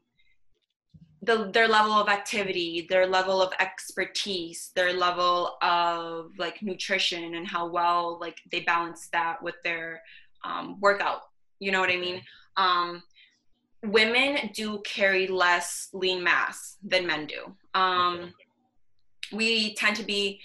the, 1.23 1.49
their 1.53 1.67
level 1.67 1.93
of 1.93 2.09
activity, 2.09 2.85
their 2.89 3.07
level 3.07 3.41
of 3.41 3.53
expertise, 3.59 4.71
their 4.75 4.93
level 4.93 5.57
of 5.61 6.31
like 6.37 6.61
nutrition 6.61 7.35
and 7.35 7.47
how 7.47 7.67
well 7.67 8.17
like 8.19 8.39
they 8.51 8.61
balance 8.61 9.07
that 9.13 9.41
with 9.41 9.55
their 9.63 10.01
um, 10.43 10.79
workout. 10.81 11.21
You 11.59 11.71
know 11.71 11.79
what 11.79 11.89
I 11.89 11.97
mean? 11.97 12.21
Um, 12.57 13.03
women 13.83 14.49
do 14.53 14.81
carry 14.85 15.27
less 15.27 15.89
lean 15.93 16.23
mass 16.23 16.77
than 16.83 17.07
men 17.07 17.27
do. 17.27 17.55
Um, 17.73 18.15
okay. 18.19 18.33
We 19.31 19.75
tend 19.75 19.95
to 19.97 20.03
be 20.03 20.41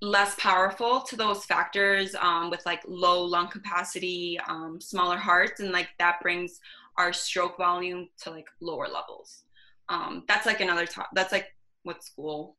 less 0.00 0.36
powerful 0.36 1.00
to 1.00 1.16
those 1.16 1.44
factors 1.44 2.14
um, 2.20 2.50
with 2.50 2.64
like 2.64 2.82
low 2.86 3.24
lung 3.24 3.48
capacity, 3.48 4.38
um, 4.48 4.80
smaller 4.80 5.16
hearts, 5.16 5.60
and 5.60 5.72
like 5.72 5.88
that 5.98 6.20
brings 6.22 6.60
our 6.96 7.12
stroke 7.12 7.56
volume 7.58 8.08
to 8.22 8.30
like 8.30 8.46
lower 8.60 8.86
levels 8.86 9.42
um, 9.88 10.24
that's 10.28 10.46
like 10.46 10.60
another 10.60 10.86
top 10.86 11.08
that's 11.14 11.32
like 11.32 11.46
what 11.82 12.04
school 12.04 12.56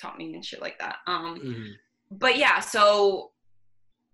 taught 0.00 0.18
me 0.18 0.34
and 0.34 0.44
shit 0.44 0.60
like 0.60 0.78
that. 0.78 0.96
Um, 1.06 1.40
mm-hmm. 1.40 1.70
but 2.10 2.36
yeah 2.36 2.60
so 2.60 3.30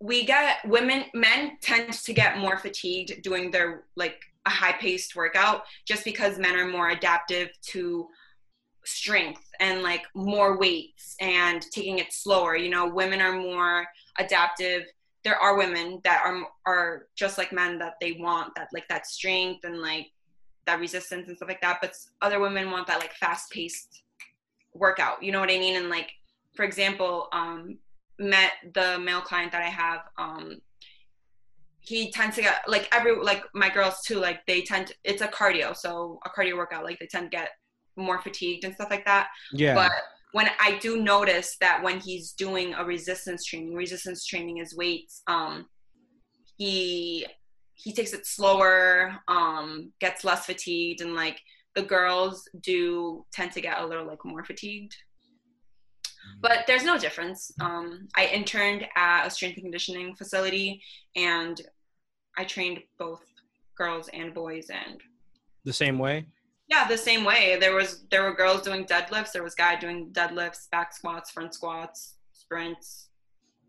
we 0.01 0.25
get 0.25 0.59
women 0.67 1.05
men 1.15 1.57
tend 1.63 1.93
to 1.93 2.13
get 2.13 2.39
more 2.39 2.59
fatigued 2.59 3.23
doing 3.23 3.51
their 3.51 3.85
like 3.97 4.21
a 4.47 4.51
high 4.51 4.73
paced 4.73 5.17
workout 5.17 5.63
just 5.87 6.05
because 6.05 6.39
men 6.39 6.57
are 6.57 6.69
more 6.69 6.91
adaptive 6.91 7.49
to 7.63 8.07
strength 8.85 9.49
and 9.61 9.83
like 9.83 10.03
more 10.15 10.59
weights 10.59 11.17
and 11.21 11.63
taking 11.73 11.99
it 11.99 12.13
slower. 12.13 12.57
You 12.57 12.71
know 12.71 12.87
women 12.87 13.21
are 13.21 13.33
more 13.33 13.87
adaptive. 14.19 14.83
There 15.23 15.39
are 15.39 15.57
women 15.57 16.01
that 16.05 16.23
are 16.25 16.43
are 16.67 17.07
just 17.17 17.39
like 17.39 17.53
men 17.53 17.79
that 17.79 17.95
they 18.01 18.13
want 18.13 18.55
that 18.57 18.69
like 18.75 18.87
that 18.89 19.07
strength 19.07 19.65
and 19.65 19.81
like 19.81 20.09
that 20.67 20.81
resistance 20.81 21.29
and 21.29 21.37
stuff 21.37 21.49
like 21.49 21.61
that 21.61 21.79
but 21.81 21.93
other 22.23 22.41
women 22.41 22.71
want 22.71 22.87
that 22.87 23.01
like 23.01 23.13
fast 23.15 23.51
paced 23.51 24.03
workout 24.75 25.23
you 25.23 25.31
know 25.33 25.41
what 25.41 25.51
i 25.51 25.59
mean? 25.59 25.77
And 25.77 25.89
like 25.89 26.11
for 26.55 26.65
example 26.65 27.29
um 27.33 27.79
met 28.19 28.53
the 28.75 28.99
male 29.01 29.21
client 29.21 29.53
that 29.53 29.63
i 29.63 29.69
have 29.69 30.03
um 30.19 30.61
he 31.81 32.11
tends 32.11 32.37
to 32.37 32.43
get 32.43 32.63
like 32.67 32.89
every 32.95 33.15
like 33.17 33.45
my 33.55 33.69
girls 33.69 34.01
too 34.07 34.19
like 34.19 34.45
they 34.47 34.63
tend 34.63 34.87
to, 34.87 34.95
it's 35.05 35.21
a 35.21 35.29
cardio 35.29 35.77
so 35.77 36.19
a 36.25 36.31
cardio 36.31 36.57
workout 36.57 36.85
like 36.85 36.99
they 36.99 37.07
tend 37.07 37.31
to 37.31 37.37
get 37.37 37.51
more 37.97 38.21
fatigued 38.21 38.65
and 38.65 38.75
stuff 38.75 38.91
like 38.91 39.05
that. 39.05 39.29
Yeah. 39.53 39.75
But 39.75 39.93
when 40.35 40.51
i 40.61 40.77
do 40.79 41.01
notice 41.01 41.57
that 41.61 41.81
when 41.83 42.01
he's 42.01 42.33
doing 42.33 42.75
a 42.75 42.85
resistance 42.85 43.45
training 43.45 43.73
resistance 43.73 44.27
training 44.27 44.59
is 44.59 44.77
weights 44.77 45.23
um 45.29 45.67
he 46.57 47.25
he 47.75 47.93
takes 47.93 48.13
it 48.13 48.27
slower, 48.27 49.17
um, 49.29 49.93
gets 50.01 50.25
less 50.25 50.47
fatigued, 50.47 51.01
and 51.01 51.15
like 51.15 51.41
the 51.75 51.83
girls 51.83 52.49
do 52.61 53.27
tend 53.33 53.53
to 53.53 53.61
get 53.61 53.81
a 53.81 53.87
little 53.87 54.07
like 54.07 54.25
more 54.25 54.45
fatigued. 54.45 54.97
But 56.41 56.65
there's 56.67 56.85
no 56.85 56.99
difference. 56.99 57.53
Um, 57.61 58.09
I 58.17 58.27
interned 58.27 58.87
at 58.97 59.27
a 59.27 59.31
strength 59.31 59.57
and 59.57 59.65
conditioning 59.65 60.15
facility, 60.15 60.83
and 61.17 61.61
I 62.39 62.45
trained 62.45 62.81
both 62.99 63.23
girls 63.77 64.09
and 64.13 64.33
boys, 64.33 64.71
and 64.71 65.01
the 65.65 65.73
same 65.73 65.99
way. 65.99 66.27
Yeah, 66.69 66.89
the 66.89 66.97
same 66.97 67.25
way. 67.25 67.59
There 67.61 67.75
was 67.75 68.05
there 68.11 68.23
were 68.23 68.35
girls 68.35 68.63
doing 68.63 68.87
deadlifts. 68.87 69.33
There 69.33 69.43
was 69.43 69.55
guy 69.55 69.77
doing 69.77 70.11
deadlifts, 70.13 70.71
back 70.71 70.95
squats, 70.95 71.31
front 71.31 71.55
squats, 71.55 72.17
sprints, 72.33 73.09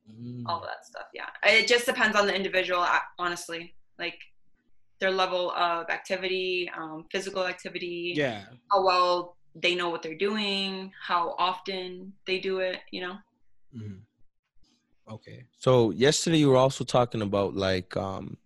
mm. 0.09 0.43
all 0.45 0.59
of 0.59 0.67
that 0.67 0.85
stuff. 0.85 1.07
Yeah, 1.13 1.27
it 1.43 1.67
just 1.67 1.85
depends 1.85 2.15
on 2.15 2.27
the 2.27 2.35
individual, 2.35 2.85
honestly 3.19 3.73
like 3.99 4.17
their 4.99 5.11
level 5.11 5.51
of 5.51 5.89
activity, 5.89 6.69
um, 6.77 7.05
physical 7.11 7.45
activity, 7.45 8.13
yeah, 8.15 8.43
how 8.71 8.83
well 8.83 9.37
they 9.55 9.75
know 9.75 9.89
what 9.89 10.01
they're 10.01 10.17
doing, 10.17 10.91
how 11.01 11.35
often 11.37 12.13
they 12.27 12.39
do 12.39 12.59
it, 12.59 12.79
you 12.91 13.01
know. 13.01 13.15
Mm-hmm. 13.75 15.13
Okay. 15.13 15.45
So 15.57 15.91
yesterday 15.91 16.37
you 16.37 16.49
were 16.49 16.57
also 16.57 16.83
talking 16.83 17.21
about 17.21 17.55
like 17.55 17.95
um 17.95 18.37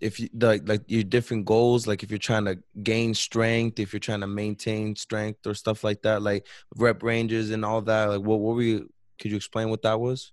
if 0.00 0.18
you 0.18 0.28
like 0.34 0.68
like 0.68 0.82
your 0.86 1.04
different 1.04 1.44
goals, 1.44 1.86
like 1.86 2.02
if 2.02 2.10
you're 2.10 2.18
trying 2.18 2.44
to 2.46 2.58
gain 2.82 3.14
strength, 3.14 3.78
if 3.78 3.92
you're 3.92 4.00
trying 4.00 4.20
to 4.20 4.26
maintain 4.26 4.96
strength 4.96 5.46
or 5.46 5.54
stuff 5.54 5.84
like 5.84 6.02
that, 6.02 6.22
like 6.22 6.46
rep 6.76 7.02
ranges 7.02 7.50
and 7.50 7.64
all 7.64 7.80
that. 7.82 8.10
Like 8.10 8.20
what 8.20 8.40
what 8.40 8.56
were 8.56 8.62
you 8.62 8.90
could 9.20 9.30
you 9.30 9.36
explain 9.36 9.70
what 9.70 9.82
that 9.82 10.00
was? 10.00 10.32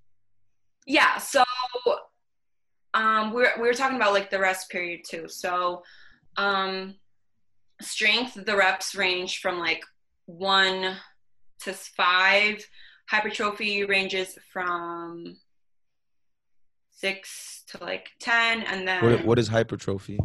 Yeah, 0.88 1.18
so 1.20 1.43
um, 3.02 3.34
we 3.34 3.41
were, 3.41 3.52
we 3.58 3.68
were 3.68 3.74
talking 3.74 3.95
about 3.95 4.14
like 4.14 4.30
the 4.30 4.39
rest 4.39 4.70
period 4.70 5.02
too. 5.10 5.28
So, 5.28 5.84
um, 6.38 6.95
strength, 7.82 8.36
the 8.45 8.56
reps 8.56 8.93
range 8.93 9.39
from 9.39 9.58
like 9.58 9.84
one 10.26 10.97
to 11.64 11.74
five. 11.74 12.64
Hypertrophy 13.10 13.84
ranges 13.86 14.38
from 14.54 15.36
six 16.91 17.64
to 17.68 17.84
like 17.84 18.10
10. 18.20 18.62
And 18.62 18.88
then 18.88 19.04
what, 19.04 19.26
what 19.26 19.39
is 19.39 19.47
hypertrophy? 19.47 20.20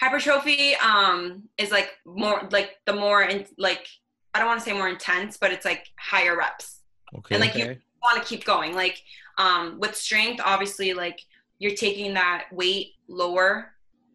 Hypertrophy, 0.00 0.74
um, 0.76 1.44
is 1.58 1.70
like 1.70 1.90
more 2.04 2.48
like 2.50 2.76
the 2.86 2.94
more 2.94 3.22
in 3.22 3.46
like, 3.58 3.86
I 4.34 4.38
don't 4.38 4.48
want 4.48 4.60
to 4.60 4.64
say 4.64 4.72
more 4.72 4.88
intense, 4.88 5.36
but 5.36 5.52
it's 5.52 5.64
like 5.64 5.86
higher 5.98 6.36
reps. 6.36 6.80
Okay. 7.16 7.34
And 7.36 7.40
like 7.40 7.50
okay. 7.50 7.60
you 7.60 7.76
want 8.02 8.22
to 8.22 8.28
keep 8.28 8.44
going. 8.44 8.74
Like, 8.74 9.02
um, 9.38 9.78
with 9.78 9.94
strength, 9.94 10.40
obviously, 10.44 10.94
like 10.94 11.20
you're 11.58 11.74
taking 11.74 12.14
that 12.14 12.46
weight 12.52 12.92
lower, 13.08 13.72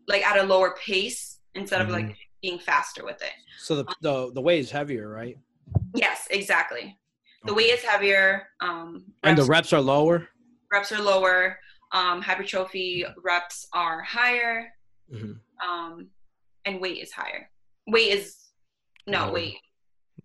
like 0.07 0.25
at 0.25 0.37
a 0.37 0.43
lower 0.43 0.75
pace 0.83 1.39
instead 1.55 1.81
mm-hmm. 1.81 1.89
of 1.89 1.95
like 1.95 2.17
being 2.41 2.59
faster 2.59 3.03
with 3.03 3.21
it. 3.21 3.31
So 3.59 3.75
the, 3.77 3.95
the 4.01 4.31
the 4.33 4.41
weight 4.41 4.59
is 4.59 4.71
heavier, 4.71 5.09
right? 5.09 5.37
Yes, 5.95 6.27
exactly. 6.31 6.97
The 7.45 7.53
weight 7.53 7.71
is 7.71 7.81
heavier. 7.81 8.47
Um, 8.59 9.05
and 9.23 9.37
the 9.37 9.45
reps 9.45 9.73
are 9.73 9.81
lower. 9.81 10.27
Reps 10.71 10.91
are 10.91 11.01
lower. 11.01 11.57
Um, 11.91 12.21
hypertrophy 12.21 13.05
reps 13.23 13.67
are 13.73 14.01
higher. 14.01 14.67
Mm-hmm. 15.13 15.67
Um, 15.67 16.07
and 16.65 16.79
weight 16.79 17.01
is 17.01 17.11
higher. 17.11 17.49
Weight 17.87 18.13
is 18.13 18.37
no 19.07 19.25
lower. 19.25 19.33
weight. 19.33 19.57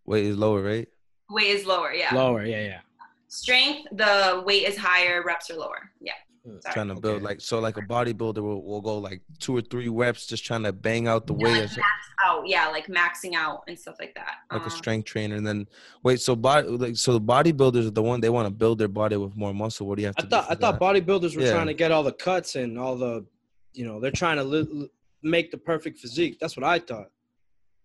Weight 0.05 0.25
is 0.27 0.37
lower, 0.37 0.63
right? 0.63 0.89
Weight 1.31 1.49
is 1.49 1.67
lower. 1.67 1.93
Yeah. 1.93 2.15
Lower. 2.15 2.45
Yeah, 2.45 2.63
yeah. 2.63 2.81
Strength, 3.29 3.89
the 3.93 4.43
weight 4.47 4.69
is 4.69 4.77
higher. 4.77 5.23
Reps 5.25 5.51
are 5.51 5.57
lower. 5.57 5.91
Yeah. 6.01 6.13
Sorry. 6.47 6.73
Trying 6.73 6.89
to 6.89 6.95
build 6.95 7.23
like 7.25 7.41
so 7.41 7.59
like 7.59 7.77
a 7.77 7.83
bodybuilder 7.83 8.39
will, 8.39 8.63
will 8.63 8.81
go 8.81 8.99
like 8.99 9.21
two 9.41 9.57
or 9.57 9.61
three 9.61 9.89
reps 9.89 10.27
just 10.27 10.45
trying 10.45 10.63
to 10.63 10.73
bang 10.73 11.09
out 11.09 11.27
the 11.27 11.35
yeah, 11.35 11.45
weight. 11.45 11.61
Like 11.63 11.77
max 11.77 12.07
out, 12.25 12.43
yeah, 12.47 12.69
like 12.69 12.87
maxing 12.87 13.35
out 13.35 13.65
and 13.67 13.77
stuff 13.77 13.97
like 13.99 14.15
that. 14.15 14.37
Like 14.53 14.61
um, 14.61 14.67
a 14.69 14.71
strength 14.71 15.07
trainer, 15.07 15.35
and 15.35 15.45
then 15.45 15.67
wait, 16.05 16.21
so 16.21 16.37
body 16.37 16.69
like 16.69 16.97
so 16.97 17.13
the 17.15 17.21
bodybuilders 17.21 17.89
are 17.89 17.91
the 17.91 18.03
one 18.03 18.21
they 18.21 18.31
want 18.31 18.47
to 18.47 18.55
build 18.55 18.79
their 18.79 18.87
body 18.87 19.17
with 19.17 19.37
more 19.37 19.53
muscle. 19.53 19.89
What 19.89 19.97
do 19.97 20.03
you 20.03 20.07
have 20.07 20.17
to? 20.17 20.27
I 20.27 20.29
thought 20.29 20.45
I 20.45 20.55
that? 20.55 20.61
thought 20.61 20.81
bodybuilders 20.81 21.35
were 21.35 21.43
yeah. 21.43 21.53
trying 21.53 21.67
to 21.67 21.75
get 21.75 21.91
all 21.91 22.05
the 22.05 22.13
cuts 22.13 22.55
and 22.55 22.79
all 22.79 22.97
the, 22.97 23.27
you 23.73 23.85
know, 23.85 23.99
they're 23.99 24.13
trying 24.13 24.37
to 24.37 24.45
li- 24.45 24.89
make 25.23 25.51
the 25.51 25.59
perfect 25.59 25.99
physique. 25.99 26.39
That's 26.41 26.57
what 26.57 26.65
I 26.65 26.79
thought. 26.79 27.11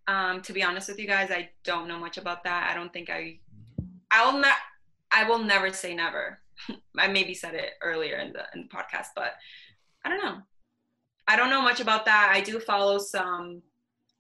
Um, 0.08 0.42
to 0.44 0.54
be 0.54 0.62
honest 0.62 0.88
with 0.88 1.00
you 1.00 1.08
guys, 1.08 1.32
I 1.32 1.50
don't 1.64 1.88
know 1.88 1.98
much 1.98 2.18
about 2.18 2.44
that. 2.44 2.70
I 2.70 2.76
don't 2.76 2.94
think 2.94 3.10
I, 3.10 3.40
I 4.12 4.26
will 4.30 4.40
not, 4.40 4.58
I 5.12 5.28
will 5.28 5.40
never 5.40 5.74
say 5.74 5.96
never. 5.96 6.41
I 6.98 7.08
maybe 7.08 7.34
said 7.34 7.54
it 7.56 7.74
earlier 7.82 8.18
in 8.18 8.34
the, 8.34 8.44
in 8.54 8.64
the 8.64 8.68
podcast, 8.68 9.08
but 9.16 9.34
I 10.06 10.10
don't 10.10 10.24
know. 10.24 10.38
I 11.28 11.36
don't 11.36 11.50
know 11.50 11.62
much 11.62 11.80
about 11.80 12.06
that. 12.06 12.32
I 12.34 12.42
do 12.42 12.60
follow 12.60 12.98
some 12.98 13.62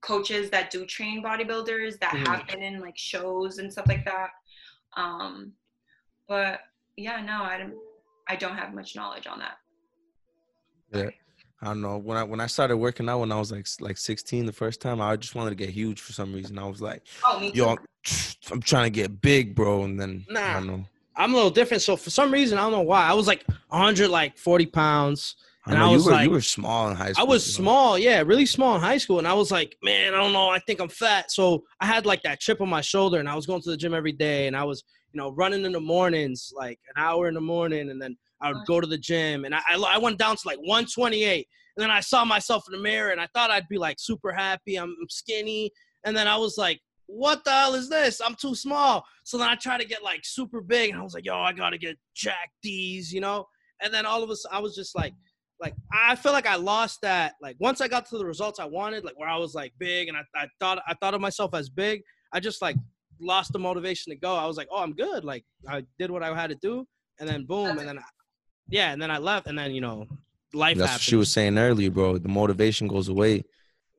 coaches 0.01 0.49
that 0.49 0.71
do 0.71 0.85
train 0.85 1.23
bodybuilders 1.23 1.99
that 1.99 2.13
mm-hmm. 2.13 2.25
have 2.25 2.47
been 2.47 2.61
in 2.61 2.79
like 2.79 2.97
shows 2.97 3.57
and 3.57 3.71
stuff 3.71 3.87
like 3.87 4.05
that. 4.05 4.29
Um, 4.95 5.53
but 6.27 6.61
yeah, 6.97 7.21
no, 7.21 7.43
I 7.43 7.57
don't. 7.57 7.73
I 8.27 8.35
don't 8.35 8.55
have 8.55 8.73
much 8.73 8.95
knowledge 8.95 9.27
on 9.27 9.39
that. 9.39 9.57
Yeah. 10.93 11.09
I 11.63 11.67
don't 11.67 11.81
know. 11.81 11.97
When 11.97 12.17
I 12.17 12.23
when 12.23 12.39
I 12.39 12.47
started 12.47 12.77
working 12.77 13.07
out 13.07 13.19
when 13.19 13.31
I 13.31 13.37
was 13.37 13.51
like 13.51 13.67
like 13.79 13.97
16 13.97 14.45
the 14.45 14.51
first 14.51 14.81
time, 14.81 14.99
I 14.99 15.15
just 15.15 15.35
wanted 15.35 15.51
to 15.51 15.55
get 15.55 15.69
huge 15.69 15.99
for 15.99 16.11
some 16.11 16.33
reason. 16.33 16.57
I 16.57 16.67
was 16.67 16.81
like, 16.81 17.03
oh, 17.23 17.39
me 17.39 17.51
yo, 17.53 17.75
I'm 18.51 18.61
trying 18.61 18.85
to 18.85 18.89
get 18.89 19.21
big, 19.21 19.53
bro. 19.53 19.83
And 19.83 19.99
then 19.99 20.25
nah. 20.27 20.41
I 20.41 20.53
don't 20.53 20.67
know. 20.67 20.85
I'm 21.15 21.33
a 21.33 21.35
little 21.35 21.51
different. 21.51 21.83
So 21.83 21.95
for 21.95 22.09
some 22.09 22.31
reason, 22.31 22.57
I 22.57 22.61
don't 22.61 22.71
know 22.71 22.81
why. 22.81 23.07
I 23.07 23.13
was 23.13 23.27
like 23.27 23.45
100, 23.69 24.09
like 24.09 24.37
40 24.37 24.65
pounds. 24.67 25.35
And 25.67 25.77
I, 25.77 25.87
I 25.87 25.91
was 25.91 26.03
you 26.03 26.09
were, 26.09 26.15
like, 26.15 26.23
you 26.25 26.31
were 26.31 26.41
small 26.41 26.89
in 26.89 26.95
high 26.95 27.11
school. 27.11 27.25
I 27.25 27.29
was 27.29 27.53
small, 27.53 27.97
yeah, 27.97 28.23
really 28.25 28.47
small 28.47 28.75
in 28.75 28.81
high 28.81 28.97
school. 28.97 29.19
And 29.19 29.27
I 29.27 29.33
was 29.33 29.51
like, 29.51 29.77
man, 29.83 30.13
I 30.13 30.17
don't 30.17 30.33
know. 30.33 30.49
I 30.49 30.59
think 30.59 30.79
I'm 30.79 30.89
fat. 30.89 31.31
So 31.31 31.63
I 31.79 31.85
had 31.85 32.05
like 32.05 32.23
that 32.23 32.39
chip 32.39 32.61
on 32.61 32.69
my 32.69 32.81
shoulder 32.81 33.19
and 33.19 33.29
I 33.29 33.35
was 33.35 33.45
going 33.45 33.61
to 33.61 33.69
the 33.69 33.77
gym 33.77 33.93
every 33.93 34.11
day. 34.11 34.47
And 34.47 34.55
I 34.55 34.63
was, 34.63 34.83
you 35.13 35.19
know, 35.19 35.31
running 35.33 35.63
in 35.63 35.71
the 35.71 35.79
mornings, 35.79 36.51
like 36.55 36.79
an 36.95 37.01
hour 37.01 37.27
in 37.27 37.35
the 37.35 37.41
morning. 37.41 37.91
And 37.91 38.01
then 38.01 38.17
I 38.41 38.51
would 38.51 38.65
go 38.65 38.81
to 38.81 38.87
the 38.87 38.97
gym. 38.97 39.45
And 39.45 39.53
I, 39.53 39.61
I 39.69 39.99
went 39.99 40.17
down 40.17 40.35
to 40.35 40.47
like 40.47 40.57
128. 40.57 41.47
And 41.77 41.83
then 41.83 41.91
I 41.91 41.99
saw 41.99 42.25
myself 42.25 42.63
in 42.67 42.75
the 42.75 42.81
mirror 42.81 43.11
and 43.11 43.21
I 43.21 43.27
thought 43.33 43.51
I'd 43.51 43.67
be 43.67 43.77
like 43.77 43.99
super 43.99 44.31
happy. 44.31 44.77
I'm 44.77 44.95
skinny. 45.09 45.71
And 46.03 46.17
then 46.17 46.27
I 46.27 46.37
was 46.37 46.57
like, 46.57 46.81
what 47.11 47.43
the 47.43 47.51
hell 47.51 47.75
is 47.75 47.89
this? 47.89 48.21
I'm 48.21 48.35
too 48.35 48.55
small. 48.55 49.05
So 49.23 49.37
then 49.37 49.49
I 49.49 49.55
try 49.55 49.77
to 49.77 49.85
get 49.85 50.03
like 50.03 50.21
super 50.23 50.61
big, 50.61 50.91
and 50.91 50.99
I 50.99 51.03
was 51.03 51.13
like, 51.13 51.25
yo, 51.25 51.37
I 51.37 51.51
gotta 51.51 51.77
get 51.77 51.97
Jack 52.15 52.51
D's, 52.63 53.13
you 53.13 53.21
know. 53.21 53.47
and 53.83 53.93
then 53.93 54.05
all 54.05 54.23
of 54.23 54.29
a 54.29 54.35
sudden 54.35 54.57
I 54.57 54.61
was 54.61 54.75
just 54.75 54.95
like, 54.95 55.13
like 55.59 55.75
I 55.93 56.15
feel 56.15 56.31
like 56.31 56.47
I 56.47 56.55
lost 56.55 57.01
that. 57.01 57.33
Like 57.41 57.57
once 57.59 57.81
I 57.81 57.87
got 57.87 58.07
to 58.09 58.17
the 58.17 58.25
results 58.25 58.59
I 58.59 58.65
wanted, 58.65 59.03
like 59.03 59.19
where 59.19 59.29
I 59.29 59.37
was 59.37 59.53
like 59.53 59.73
big, 59.77 60.07
and 60.07 60.17
I, 60.17 60.21
I 60.35 60.47
thought 60.59 60.81
I 60.87 60.93
thought 60.95 61.13
of 61.13 61.21
myself 61.21 61.53
as 61.53 61.69
big, 61.69 62.01
I 62.33 62.39
just 62.39 62.61
like 62.61 62.77
lost 63.19 63.51
the 63.51 63.59
motivation 63.59 64.11
to 64.11 64.17
go. 64.17 64.35
I 64.35 64.45
was 64.45 64.57
like, 64.57 64.67
oh, 64.71 64.81
I'm 64.81 64.93
good. 64.93 65.23
Like 65.25 65.43
I 65.67 65.83
did 65.99 66.11
what 66.11 66.23
I 66.23 66.33
had 66.33 66.49
to 66.49 66.55
do, 66.55 66.87
and 67.19 67.27
then 67.27 67.45
boom, 67.45 67.77
and 67.77 67.87
then 67.87 67.97
I, 67.99 68.03
yeah, 68.69 68.91
and 68.91 69.01
then 69.01 69.11
I 69.11 69.17
left, 69.17 69.47
and 69.47 69.59
then 69.59 69.71
you 69.71 69.81
know, 69.81 70.07
life. 70.53 70.77
That's 70.77 70.93
what 70.93 71.01
she 71.01 71.15
was 71.17 71.31
saying 71.31 71.57
earlier, 71.57 71.91
bro. 71.91 72.17
The 72.17 72.29
motivation 72.29 72.87
goes 72.87 73.09
away 73.09 73.43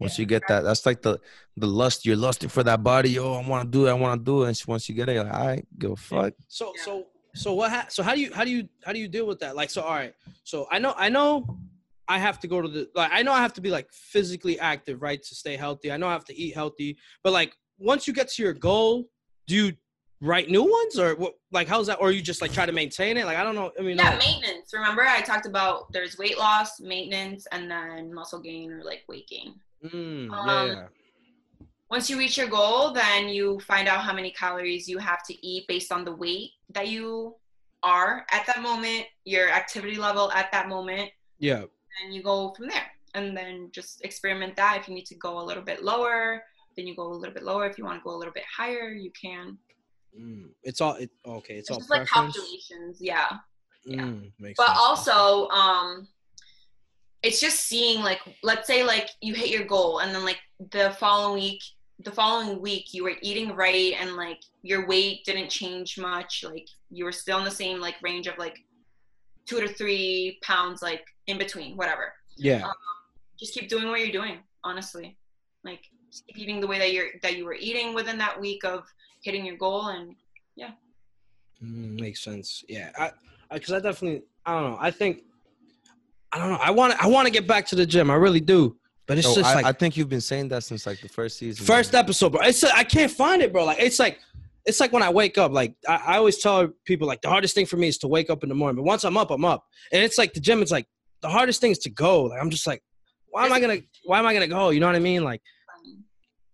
once 0.03 0.19
you 0.19 0.27
get 0.27 0.43
that. 0.49 0.63
That's 0.65 0.85
like 0.85 1.03
the 1.03 1.19
the 1.57 1.67
lust. 1.67 2.05
You're 2.05 2.17
lusting 2.17 2.49
for 2.49 2.63
that 2.63 2.83
body. 2.83 3.19
Oh, 3.19 3.35
I 3.35 3.47
want 3.47 3.71
to 3.71 3.79
do 3.79 3.87
it. 3.87 3.91
I 3.91 3.95
want 3.95 4.21
to 4.21 4.25
do 4.25 4.43
it. 4.43 4.49
And 4.49 4.63
once 4.67 4.89
you 4.89 4.95
get 4.95 5.09
it, 5.09 5.15
you're 5.15 5.25
like, 5.25 5.35
all 5.35 5.47
right, 5.47 5.67
give 5.79 5.93
a 5.93 5.97
fuck. 5.97 6.35
So 6.49 6.73
so 6.85 7.07
so 7.35 7.55
what? 7.55 7.71
Ha- 7.71 7.87
so 7.89 8.03
how 8.03 8.15
do 8.15 8.21
you 8.21 8.33
how 8.33 8.45
do 8.45 8.51
you 8.51 8.69
how 8.85 8.93
do 8.93 8.99
you 8.99 9.09
deal 9.09 9.27
with 9.27 9.41
that? 9.41 9.57
Like, 9.57 9.71
so 9.71 9.83
all 9.83 9.95
right. 9.95 10.15
So 10.45 10.67
I 10.71 10.79
know 10.79 10.95
I 10.97 11.09
know 11.09 11.59
I 12.09 12.19
have 12.19 12.41
to 12.41 12.49
go 12.49 12.61
to 12.61 12.69
the 12.69 12.91
like 12.95 13.11
I 13.13 13.23
know 13.23 13.33
I 13.33 13.41
have 13.41 13.55
to 13.55 13.61
be 13.61 13.71
like 13.71 13.91
physically 13.93 14.59
active, 14.59 15.03
right, 15.03 15.23
to 15.23 15.35
stay 15.35 15.57
healthy. 15.57 15.91
I 15.91 15.97
know 15.97 16.09
I 16.09 16.13
have 16.13 16.27
to 16.27 16.37
eat 16.37 16.55
healthy, 16.55 16.99
but 17.23 17.33
like 17.33 17.55
once 17.79 18.07
you 18.07 18.13
get 18.13 18.29
to 18.33 18.43
your 18.43 18.53
goal, 18.53 19.09
do 19.47 19.55
you 19.55 19.73
write 20.21 20.49
new 20.51 20.63
ones 20.63 20.99
or 20.99 21.15
what? 21.17 21.35
Like 21.51 21.69
how's 21.69 21.87
that? 21.87 22.01
Or 22.01 22.11
you 22.11 22.23
just 22.23 22.43
like 22.43 22.53
try 22.53 22.67
to 22.67 22.73
maintain 22.73 23.17
it? 23.17 23.25
Like 23.25 23.39
I 23.39 23.43
don't 23.43 23.55
know. 23.55 23.73
I 23.79 23.83
mean, 23.83 23.97
yeah, 23.97 24.11
no. 24.11 24.19
maintenance. 24.19 24.73
Remember, 24.73 25.03
I 25.03 25.21
talked 25.21 25.47
about 25.47 25.93
there's 25.93 26.19
weight 26.19 26.39
loss, 26.39 26.81
maintenance, 26.81 27.47
and 27.53 27.71
then 27.71 28.13
muscle 28.13 28.41
gain 28.41 28.73
or 28.73 28.85
like 28.85 29.03
weight 29.09 29.29
gain. 29.29 29.55
Mm, 29.85 30.31
Um, 30.33 30.49
yeah, 30.49 30.65
yeah. 30.65 30.87
Once 31.91 32.09
you 32.09 32.19
reach 32.19 32.39
your 32.39 32.49
goal, 32.49 32.93
then 32.93 33.29
you 33.29 33.61
find 33.61 33.87
out 33.87 34.01
how 34.03 34.15
many 34.15 34.31
calories 34.31 34.89
you 34.89 34.99
have 34.99 35.23
to 35.27 35.47
eat 35.47 35.67
based 35.69 35.93
on 35.93 36.05
the 36.05 36.15
weight 36.15 36.51
that 36.71 36.89
you 36.89 37.35
are 37.83 38.25
at 38.33 38.47
that 38.47 38.63
moment, 38.63 39.05
your 39.25 39.51
activity 39.51 39.97
level 39.97 40.31
at 40.33 40.51
that 40.53 40.69
moment, 40.69 41.11
yeah. 41.39 41.65
and 42.03 42.15
you 42.15 42.23
go 42.23 42.55
from 42.57 42.69
there. 42.69 42.87
And 43.15 43.37
then 43.37 43.71
just 43.73 44.03
experiment 44.05 44.57
that. 44.57 44.79
If 44.81 44.89
you 44.89 44.95
need 44.95 45.05
to 45.07 45.17
go 45.17 45.39
a 45.39 45.45
little 45.45 45.63
bit 45.63 45.85
lower, 45.85 46.43
then 46.77 46.87
you 46.87 46.97
go 46.97 47.13
a 47.13 47.13
little 47.13 47.35
bit 47.35 47.43
lower. 47.43 47.67
If 47.67 47.77
you 47.77 47.85
want 47.85 48.01
to 48.01 48.05
go 48.05 48.15
a 48.15 48.17
little 48.17 48.33
bit 48.33 48.45
higher, 48.57 48.89
you 48.91 49.11
can. 49.21 49.59
Mm, 50.19 50.49
it's 50.63 50.81
all 50.81 50.95
it, 50.95 51.11
okay. 51.27 51.55
It's, 51.57 51.69
It's 51.69 51.71
all 51.71 51.79
just 51.79 51.91
like 51.91 52.07
calculations, 52.07 52.99
yeah. 53.01 53.29
yeah. 53.85 54.03
Mm, 54.03 54.33
makes 54.39 54.57
but 54.57 54.69
sense. 54.69 54.79
also 54.81 55.49
um 55.49 56.09
it's 57.23 57.41
just 57.41 57.61
seeing 57.61 58.03
like 58.03 58.21
let's 58.43 58.67
say 58.67 58.83
like 58.83 59.09
you 59.21 59.35
hit 59.35 59.51
your 59.51 59.65
goal 59.65 60.01
and 60.01 60.15
then 60.15 60.25
like 60.25 60.39
the 60.71 60.95
following 60.99 61.35
week 61.35 61.63
the 62.05 62.11
following 62.11 62.61
week 62.61 62.93
you 62.93 63.05
were 63.05 63.15
eating 63.23 63.55
right 63.55 63.95
and 64.01 64.17
like 64.17 64.41
your 64.63 64.87
weight 64.87 65.25
didn't 65.25 65.49
change 65.49 65.99
much 65.99 66.45
like 66.47 66.67
you 66.91 67.05
were 67.05 67.13
still 67.13 67.39
in 67.39 67.45
the 67.45 67.51
same 67.51 67.81
like 67.81 67.95
range 68.03 68.27
of 68.27 68.37
like 68.39 68.59
two 69.47 69.61
to 69.61 69.69
three 69.69 70.39
pounds 70.43 70.83
like 70.83 71.05
in 71.27 71.39
between 71.39 71.77
whatever 71.77 72.13
yeah. 72.37 72.67
just 73.39 73.55
keep 73.55 73.69
doing 73.69 73.89
what 73.89 74.01
you're 74.01 74.11
doing 74.11 74.39
honestly 74.65 75.17
like 75.65 75.81
keep 76.11 76.39
eating 76.39 76.61
the 76.61 76.67
way 76.67 76.79
that 76.79 76.93
you're 76.93 77.09
that 77.23 77.37
you 77.37 77.45
were 77.45 77.55
eating 77.55 77.95
within 77.95 78.19
that 78.19 78.41
week 78.41 78.65
of 78.65 78.85
hitting 79.23 79.47
your 79.47 79.57
goal 79.57 79.89
and 79.89 80.17
Mm, 81.63 82.01
makes 82.01 82.21
sense. 82.21 82.65
Yeah, 82.69 82.91
I 82.99 83.11
because 83.53 83.73
I, 83.73 83.81
definitely 83.81 84.23
I 84.45 84.55
don't 84.55 84.71
know. 84.73 84.79
I 84.81 84.91
think 84.91 85.23
I 86.33 86.39
don't 86.39 86.51
know. 86.51 86.59
I 86.61 86.71
want 86.71 86.95
to 86.95 87.03
I 87.03 87.07
want 87.07 87.27
to 87.27 87.33
get 87.33 87.47
back 87.47 87.67
to 87.67 87.77
the 87.77 87.87
gym. 87.87 88.11
I 88.11 88.15
really 88.15 88.41
do. 88.41 88.77
But 89.07 89.19
it's 89.19 89.27
Yo, 89.29 89.35
just 89.35 89.51
I, 89.51 89.55
like 89.57 89.65
I 89.67 89.73
think 89.73 89.97
you've 89.97 90.09
been 90.09 90.21
saying 90.21 90.49
that 90.49 90.65
since 90.65 90.87
like 90.87 91.01
the 91.01 91.09
first 91.09 91.39
season. 91.39 91.67
first 91.67 91.93
man. 91.93 92.05
episode, 92.05 92.33
bro. 92.33 92.41
It's 92.43 92.63
I 92.65 92.85
can't 92.85 93.11
find 93.11 93.43
it, 93.43 93.53
bro. 93.53 93.65
Like 93.65 93.81
it's 93.81 93.99
like 93.99 94.19
it's 94.65 94.81
like 94.81 94.93
when 94.93 95.03
I 95.03 95.11
wake 95.11 95.39
up. 95.39 95.53
Like 95.53 95.75
I, 95.89 95.97
I 96.07 96.17
always 96.17 96.39
tell 96.39 96.69
people, 96.85 97.07
like 97.07 97.21
the 97.21 97.29
hardest 97.29 97.55
thing 97.55 97.67
for 97.67 97.77
me 97.77 97.89
is 97.89 97.99
to 97.99 98.09
wake 98.09 98.31
up 98.31 98.43
in 98.43 98.49
the 98.49 98.55
morning. 98.55 98.77
But 98.77 98.85
once 98.85 99.05
I'm 99.05 99.17
up, 99.17 99.31
I'm 99.31 99.45
up. 99.45 99.65
And 99.93 100.03
it's 100.03 100.19
like 100.19 100.33
the 100.33 100.41
gym. 100.41 100.63
It's 100.63 100.71
like 100.71 100.87
the 101.21 101.29
hardest 101.29 101.61
thing 101.61 101.73
is 101.73 101.79
to 101.81 101.91
go. 101.91 102.25
Like 102.25 102.41
I'm 102.41 102.51
just 102.51 102.67
like, 102.67 102.83
why 103.29 103.47
am 103.47 103.53
I 103.53 103.61
gonna 103.61 103.79
why 104.05 104.19
am 104.19 104.27
I 104.27 104.33
gonna 104.33 104.49
go? 104.49 104.71
You 104.71 104.81
know 104.81 104.87
what 104.87 104.97
I 104.97 105.01
mean? 105.01 105.25
Like 105.25 105.43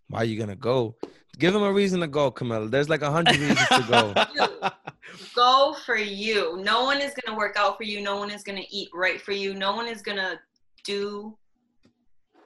Why 0.08 0.20
are 0.20 0.24
you 0.24 0.38
gonna 0.38 0.56
go? 0.56 0.96
Give 1.38 1.54
him 1.54 1.62
a 1.62 1.72
reason 1.72 2.00
to 2.00 2.08
go, 2.08 2.30
Camilla. 2.30 2.68
There's 2.68 2.88
like 2.88 3.02
a 3.02 3.10
hundred 3.10 3.36
reasons 3.36 3.68
to 3.68 3.86
go. 3.88 4.70
go 5.34 5.76
for 5.86 5.96
you. 5.96 6.60
No 6.62 6.82
one 6.84 7.00
is 7.00 7.14
gonna 7.14 7.38
work 7.38 7.56
out 7.56 7.76
for 7.76 7.84
you. 7.84 8.00
No 8.00 8.16
one 8.16 8.30
is 8.30 8.42
gonna 8.42 8.64
eat 8.70 8.88
right 8.92 9.20
for 9.20 9.32
you. 9.32 9.54
No 9.54 9.74
one 9.74 9.86
is 9.86 10.02
gonna 10.02 10.40
do 10.84 11.36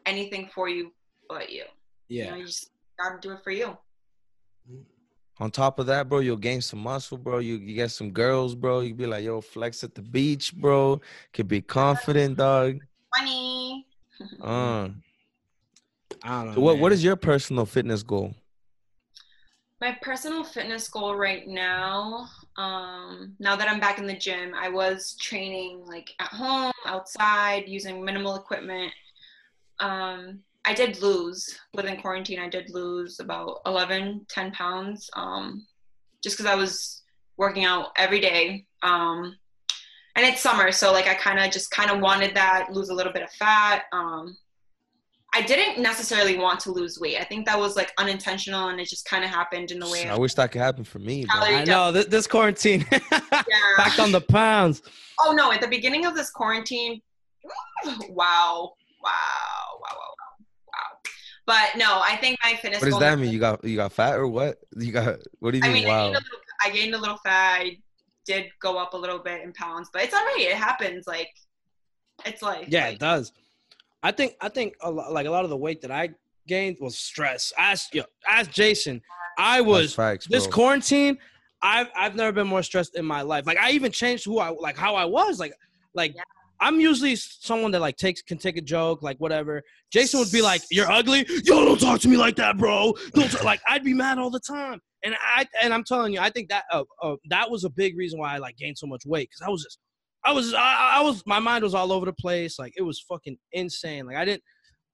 anything 0.05 0.51
for 0.55 0.69
you 0.69 0.93
but 1.29 1.51
you. 1.51 1.65
You 2.09 2.25
know, 2.25 2.31
yeah. 2.31 2.37
you 2.37 2.47
just 2.47 2.71
gotta 2.99 3.19
do 3.21 3.33
it 3.33 3.43
for 3.43 3.51
you. 3.51 3.77
On 5.41 5.51
top 5.51 5.79
of 5.79 5.87
that, 5.87 6.09
bro, 6.09 6.19
you'll 6.19 6.37
gain 6.37 6.61
some 6.61 6.81
muscle, 6.81 7.17
bro. 7.17 7.39
You 7.39 7.57
you 7.57 7.75
get 7.75 7.91
some 7.91 8.11
girls, 8.11 8.55
bro. 8.55 8.81
You 8.81 8.95
be 8.95 9.07
like, 9.07 9.25
yo, 9.25 9.41
flex 9.41 9.83
at 9.83 9.95
the 9.95 10.03
beach, 10.03 10.55
bro. 10.55 11.01
Could 11.33 11.49
be 11.49 11.63
confident, 11.63 12.37
dog. 12.37 12.79
Money. 13.19 13.87
Uh. 14.41 14.89
I 16.23 16.45
don't 16.45 16.47
know. 16.47 16.55
So 16.55 16.61
what 16.61 16.75
man. 16.75 16.83
what 16.83 16.93
is 16.93 17.03
your 17.03 17.17
personal 17.17 17.67
fitness 17.67 18.05
goal? 18.05 18.35
My 19.83 19.99
personal 20.01 20.45
fitness 20.45 20.87
goal 20.89 21.17
right 21.17 21.45
now, 21.49 22.29
um, 22.57 23.35
now 23.41 23.57
that 23.57 23.69
I'm 23.69 23.81
back 23.81 23.99
in 23.99 24.07
the 24.07 24.17
gym, 24.17 24.55
I 24.55 24.69
was 24.69 25.17
training 25.17 25.85
like 25.85 26.09
at 26.21 26.29
home, 26.29 26.71
outside, 26.87 27.65
using 27.67 28.05
minimal 28.05 28.37
equipment. 28.37 28.93
Um, 29.81 30.39
I 30.65 30.73
did 30.73 31.03
lose 31.03 31.59
within 31.75 32.01
quarantine. 32.01 32.39
I 32.39 32.49
did 32.49 32.71
lose 32.71 33.19
about 33.19 33.59
11, 33.67 34.25
10 34.29 34.53
pounds, 34.53 35.11
um, 35.15 35.67
just 36.23 36.37
because 36.37 36.49
I 36.49 36.55
was 36.55 37.03
working 37.37 37.65
out 37.65 37.89
every 37.97 38.21
day. 38.21 38.65
Um, 38.85 39.37
and 40.15 40.25
it's 40.25 40.41
summer, 40.41 40.71
so 40.71 40.93
like 40.93 41.09
I 41.09 41.15
kind 41.15 41.41
of 41.41 41.51
just 41.51 41.73
kind 41.73 41.91
of 41.91 41.99
wanted 41.99 42.37
that, 42.37 42.69
lose 42.71 42.91
a 42.91 42.95
little 42.95 43.13
bit 43.13 43.25
of 43.25 43.33
fat. 43.33 43.87
Um, 43.91 44.37
I 45.35 45.41
didn't 45.41 45.83
necessarily 45.83 46.37
want 46.37 46.61
to 46.61 46.73
lose 46.73 47.01
weight. 47.01 47.19
I 47.19 47.25
think 47.25 47.47
that 47.47 47.59
was 47.59 47.75
like 47.75 47.93
unintentional, 47.97 48.69
and 48.69 48.79
it 48.79 48.89
just 48.89 49.07
kind 49.07 49.25
of 49.25 49.31
happened 49.31 49.71
in 49.71 49.79
the 49.79 49.89
way. 49.89 50.07
I 50.07 50.19
wish 50.19 50.35
that 50.35 50.53
could 50.53 50.61
happen 50.61 50.85
for 50.85 50.99
me, 50.99 51.25
bro. 51.25 51.41
Calorie 51.41 51.57
I 51.57 51.65
know 51.65 51.91
this, 51.91 52.07
this 52.07 52.27
quarantine. 52.27 52.85
yeah. 52.93 53.41
Back 53.79 53.99
on 53.99 54.13
the 54.13 54.21
pounds. 54.21 54.83
Oh 55.21 55.33
no! 55.33 55.51
At 55.51 55.63
the 55.63 55.69
beginning 55.69 56.05
of 56.05 56.15
this 56.15 56.31
quarantine, 56.31 57.01
wow, 57.45 57.53
wow, 57.85 58.03
wow, 58.11 58.75
wow, 59.81 59.81
wow, 59.81 60.15
wow. 60.67 61.11
But 61.47 61.79
no, 61.79 62.03
I 62.05 62.17
think 62.17 62.39
my 62.45 62.55
fitness. 62.57 62.83
What 62.83 62.87
does 62.87 62.95
goal 62.95 63.01
that 63.01 63.19
mean? 63.19 63.33
You 63.33 63.39
got 63.39 63.65
you 63.65 63.77
got 63.77 63.93
fat 63.93 64.17
or 64.17 64.27
what? 64.27 64.59
You 64.77 64.93
got 64.93 65.19
what 65.39 65.53
do 65.53 65.59
you 65.59 65.65
I 65.65 65.69
mean? 65.69 65.85
mean, 65.85 65.87
I 65.87 65.89
wow. 65.89 66.05
gained, 66.05 66.17
a 66.17 66.19
little, 66.19 66.41
I 66.63 66.71
gained 66.71 66.95
a 66.95 66.99
little 66.99 67.17
fat. 67.19 67.61
I 67.61 67.79
did 68.27 68.51
go 68.61 68.77
up 68.77 68.93
a 68.93 68.99
little 68.99 69.19
bit 69.19 69.43
in 69.43 69.55
pounds, 69.55 69.89
but 69.93 70.03
it's 70.03 70.15
alright. 70.15 70.41
It 70.41 70.57
happens. 70.57 71.07
Like, 71.07 71.31
it's 72.27 72.43
like 72.43 72.67
Yeah, 72.69 72.85
like, 72.85 72.95
it 72.95 73.01
does. 73.01 73.33
I 74.03 74.13
think 74.13 74.35
I 74.41 74.49
think 74.49 74.75
a 74.81 74.91
lot, 74.91 75.13
like 75.13 75.27
a 75.27 75.31
lot 75.31 75.45
of 75.45 75.51
the 75.51 75.57
weight 75.57 75.81
that 75.83 75.91
I 75.91 76.11
gained 76.47 76.79
was 76.81 76.99
stress. 76.99 77.53
As 77.59 77.87
yo, 77.93 78.03
as 78.29 78.49
Jason, 78.49 79.01
I 79.39 79.61
was 79.61 79.95
facts, 79.95 80.27
this 80.29 80.47
quarantine. 80.47 81.19
I've 81.63 81.89
I've 81.97 82.17
never 82.17 82.33
been 82.33 82.49
more 82.49 82.63
stressed 82.63 82.97
in 82.97 83.05
my 83.05 83.23
life. 83.23 83.47
Like 83.47 83.59
I 83.59 83.71
even 83.71 83.93
changed 83.93 84.25
who 84.25 84.39
I 84.41 84.49
like 84.49 84.77
how 84.77 84.97
I 84.97 85.05
was. 85.05 85.39
Like 85.39 85.53
like 85.95 86.15
Yeah. 86.15 86.23
I'm 86.61 86.79
usually 86.79 87.17
someone 87.17 87.73
that 87.73 87.81
like 87.81 87.97
takes 87.97 88.23
can 88.23 88.39
take 88.39 88.57
a 88.57 88.61
joke 88.61 89.03
like 89.03 89.19
whatever. 89.19 89.63
Jason 89.93 90.21
would 90.21 90.31
be 90.31 90.43
like, 90.43 90.63
"You're 90.71 90.91
ugly. 90.91 91.27
Yo, 91.45 91.65
don't 91.65 91.81
talk 91.81 92.01
to 92.01 92.09
me 92.09 92.17
like 92.17 92.37
that, 92.37 92.57
bro." 92.57 92.95
Don't 93.15 93.31
t-" 93.31 93.45
like 93.45 93.61
I'd 93.69 93.85
be 93.85 93.95
mad 93.95 94.19
all 94.19 94.31
the 94.31 94.41
time. 94.41 94.81
And 95.05 95.17
I 95.21 95.47
and 95.61 95.75
I'm 95.75 95.83
telling 95.83 96.13
you, 96.13 96.21
I 96.21 96.31
think 96.31 96.49
that 96.51 96.65
uh, 96.73 96.85
uh, 97.03 97.17
that 97.31 97.51
was 97.51 97.65
a 97.65 97.71
big 97.71 97.97
reason 97.97 98.21
why 98.21 98.35
I 98.35 98.39
like 98.39 98.57
gained 98.57 98.79
so 98.79 98.87
much 98.87 99.05
weight 99.05 99.29
because 99.31 99.47
I 99.47 99.51
was 99.51 99.63
just 99.65 99.79
I 100.25 100.33
was 100.33 100.55
I, 100.55 100.95
I 100.99 101.01
was 101.03 101.23
my 101.27 101.39
mind 101.41 101.65
was 101.65 101.75
all 101.75 101.93
over 101.93 102.07
the 102.07 102.13
place. 102.13 102.59
Like 102.59 102.75
it 102.77 102.83
was 102.83 103.01
fucking 103.01 103.39
insane. 103.53 104.07
Like 104.07 104.17
I 104.17 104.25
didn't. 104.25 104.43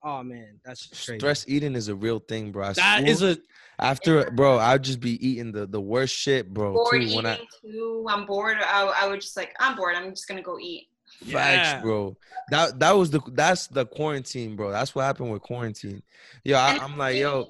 Oh 0.03 0.23
man, 0.23 0.59
that's 0.63 0.87
crazy. 0.87 1.19
Stress 1.19 1.45
eating 1.47 1.75
is 1.75 1.89
a 1.89 1.95
real 1.95 2.19
thing, 2.19 2.51
bro. 2.51 2.67
I 2.67 2.73
That 2.73 2.99
swear- 3.01 3.09
is 3.11 3.21
a 3.21 3.37
after, 3.79 4.31
bro. 4.31 4.57
I'd 4.57 4.83
just 4.83 4.99
be 5.01 5.25
eating 5.27 5.51
the 5.51 5.65
the 5.67 5.81
worst 5.81 6.15
shit, 6.15 6.53
bro. 6.53 6.73
bored 6.73 6.91
Too 6.91 6.97
eating 6.99 7.15
when 7.17 7.25
I 7.25 7.39
too. 7.61 8.05
I'm 8.09 8.25
bored. 8.25 8.57
I, 8.61 8.93
I 9.01 9.07
would 9.07 9.19
just 9.21 9.35
like 9.35 9.53
I'm 9.59 9.75
bored. 9.75 9.95
I'm 9.95 10.09
just 10.11 10.27
gonna 10.27 10.41
go 10.41 10.57
eat. 10.57 10.87
facts, 11.25 11.67
Yeah. 11.69 11.81
bro. 11.81 12.15
That 12.49 12.79
that 12.79 12.91
was 12.91 13.11
the 13.11 13.19
that's 13.33 13.67
the 13.67 13.85
quarantine, 13.85 14.55
bro. 14.55 14.71
That's 14.71 14.95
what 14.95 15.03
happened 15.03 15.31
with 15.31 15.41
quarantine. 15.41 16.01
Yo, 16.45 16.57
I, 16.57 16.77
I'm 16.81 16.97
like, 16.97 17.17
yo, 17.17 17.49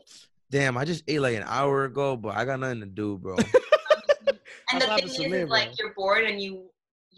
damn. 0.50 0.76
I 0.76 0.86
just 0.86 1.04
ate 1.08 1.22
like 1.22 1.36
an 1.38 1.46
hour 1.46 1.86
ago, 1.86 2.18
but 2.18 2.36
I 2.36 2.46
got 2.46 2.60
nothing 2.60 2.80
to 2.82 2.88
do, 2.88 3.18
bro. 3.20 3.36
And 4.72 4.82
the 4.82 4.88
thing 4.88 5.06
is, 5.06 5.20
me, 5.20 5.26
is 5.40 5.50
like 5.50 5.66
bro. 5.70 5.74
you're 5.80 5.94
bored 5.96 6.26
and 6.26 6.40
you 6.42 6.70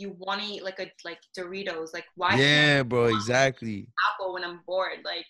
you 0.02 0.16
want 0.18 0.41
to 0.41 0.47
eat 0.47 0.64
like 0.64 0.80
a 0.80 0.91
like 1.06 1.20
Doritos. 1.38 1.93
Like 1.93 2.06
why? 2.16 2.36
yeah, 2.36 2.84
bro. 2.84 3.06
Exactly. 3.06 3.88
Apple 4.14 4.34
when 4.34 4.43
I'm 4.43 4.62
bored. 4.66 4.99
Like 5.06 5.26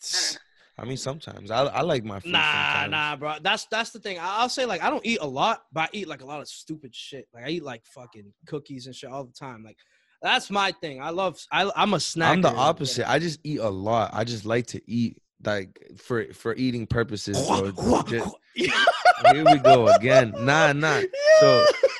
don't 0.00 0.38
I 0.76 0.84
mean, 0.84 0.96
sometimes 0.96 1.50
I 1.50 1.66
I 1.66 1.82
like 1.82 2.04
my 2.04 2.18
food. 2.18 2.32
Nah, 2.32 2.40
sometimes. 2.40 2.90
nah, 2.90 3.16
bro. 3.16 3.34
That's 3.42 3.66
that's 3.66 3.90
the 3.90 4.00
thing. 4.00 4.18
I- 4.18 4.38
I'll 4.38 4.48
say 4.48 4.66
like 4.66 4.82
I 4.82 4.90
don't 4.90 5.06
eat 5.06 5.18
a 5.20 5.26
lot, 5.26 5.62
but 5.72 5.82
I 5.82 5.88
eat 5.92 6.08
like 6.08 6.22
a 6.22 6.26
lot 6.26 6.40
of 6.40 6.48
stupid 6.48 6.94
shit. 6.94 7.28
Like 7.32 7.44
I 7.44 7.48
eat 7.50 7.62
like 7.62 7.84
fucking 7.86 8.32
cookies 8.46 8.86
and 8.86 8.94
shit 8.94 9.10
all 9.10 9.24
the 9.24 9.32
time. 9.32 9.62
Like 9.62 9.76
that's 10.20 10.50
my 10.50 10.72
thing. 10.80 11.00
I 11.00 11.10
love. 11.10 11.38
I, 11.52 11.70
I'm 11.76 11.94
a 11.94 11.98
snacker. 11.98 12.26
I'm 12.26 12.40
the 12.42 12.48
like, 12.48 12.58
opposite. 12.58 13.08
I 13.08 13.18
just 13.18 13.40
eat 13.44 13.60
a 13.60 13.68
lot. 13.68 14.10
I 14.12 14.24
just 14.24 14.46
like 14.46 14.66
to 14.68 14.80
eat 14.90 15.18
like 15.44 15.78
for 15.96 16.32
for 16.32 16.54
eating 16.56 16.86
purposes, 16.86 17.36
bro. 17.46 17.70
Just- 18.08 18.34
here 18.56 19.44
we 19.44 19.58
go 19.58 19.88
again. 19.88 20.34
Nah, 20.40 20.72
nah. 20.72 21.00
So, 21.40 21.66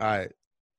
all 0.00 0.06
right. 0.06 0.32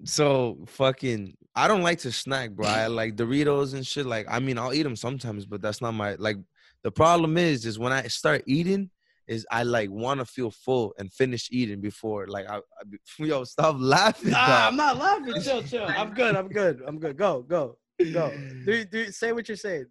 so 0.04 0.58
fucking 0.68 1.36
I 1.56 1.68
don't 1.70 1.84
like 1.84 2.00
to 2.00 2.12
snack, 2.12 2.52
bro. 2.52 2.68
I 2.68 2.88
like 2.88 3.16
Doritos 3.16 3.76
and 3.76 3.88
shit. 3.88 4.06
Like, 4.06 4.26
I 4.30 4.40
mean, 4.40 4.58
I'll 4.58 4.74
eat 4.74 4.84
them 4.84 4.98
sometimes, 4.98 5.46
but 5.46 5.62
that's 5.62 5.82
not 5.82 5.94
my 5.94 6.16
like. 6.16 6.38
The 6.84 6.92
problem 6.92 7.38
is, 7.38 7.66
is 7.66 7.80
when 7.80 7.94
I 7.94 8.04
start 8.04 8.44
eating, 8.46 8.92
is 9.28 9.48
I 9.50 9.64
like 9.64 9.90
want 9.90 10.20
to 10.20 10.26
feel 10.26 10.52
full 10.52 10.94
and 11.00 11.12
finish 11.12 11.50
eating 11.52 11.82
before 11.82 12.28
like 12.28 12.48
I, 12.50 12.58
I 12.58 12.98
yo 13.20 13.44
stop 13.44 13.78
laughing. 13.80 14.32
Nah, 14.32 14.68
I'm 14.68 14.76
not 14.76 14.98
laughing. 14.98 15.42
Chill, 15.42 15.64
chill. 15.64 15.86
I'm 15.88 16.14
good. 16.14 16.36
I'm 16.36 16.50
good. 16.50 16.82
I'm 16.86 17.00
good. 17.00 17.18
Go, 17.18 17.42
go, 17.42 17.78
go. 18.12 18.34
Do, 18.66 18.84
do 18.84 19.10
say 19.12 19.32
what 19.32 19.48
you're 19.48 19.56
saying. 19.56 19.86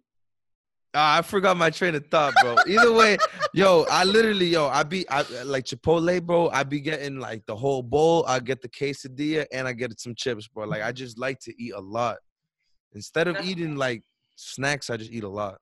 Uh, 0.95 1.17
I 1.17 1.21
forgot 1.23 1.57
my 1.57 1.69
train 1.69 1.93
of 1.93 2.07
thought, 2.07 2.33
bro. 2.41 2.55
Either 2.65 2.93
way, 2.93 3.17
yo, 3.53 3.85
I 3.91 4.05
literally, 4.05 4.45
yo, 4.45 4.67
I 4.67 4.83
be 4.83 5.07
I, 5.09 5.23
like 5.43 5.65
Chipotle, 5.65 6.25
bro. 6.25 6.49
I 6.49 6.63
be 6.63 6.79
getting 6.79 7.19
like 7.19 7.45
the 7.47 7.55
whole 7.55 7.83
bowl. 7.83 8.23
I 8.29 8.39
get 8.39 8.61
the 8.61 8.69
quesadilla 8.69 9.45
and 9.51 9.67
I 9.67 9.73
get 9.73 9.99
some 9.99 10.15
chips, 10.15 10.47
bro. 10.47 10.65
Like 10.65 10.83
I 10.83 10.93
just 10.93 11.19
like 11.19 11.39
to 11.41 11.53
eat 11.61 11.73
a 11.73 11.79
lot. 11.81 12.17
Instead 12.93 13.27
of 13.27 13.35
That's 13.35 13.45
eating 13.45 13.75
like 13.75 14.03
snacks, 14.37 14.89
I 14.89 14.95
just 14.95 15.11
eat 15.11 15.25
a 15.25 15.29
lot. 15.29 15.57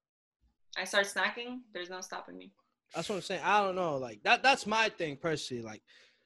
I 0.77 0.83
start 0.83 1.07
snacking. 1.07 1.61
There's 1.73 1.89
no 1.89 2.01
stopping 2.01 2.37
me. 2.37 2.51
That's 2.93 3.09
what 3.09 3.15
I'm 3.15 3.21
saying. 3.23 3.41
I 3.43 3.63
don't 3.63 3.75
know. 3.75 3.97
Like 3.97 4.21
that. 4.25 4.43
That's 4.43 4.67
my 4.67 4.89
thing 4.89 5.17
personally. 5.17 5.63
Like, 5.63 5.81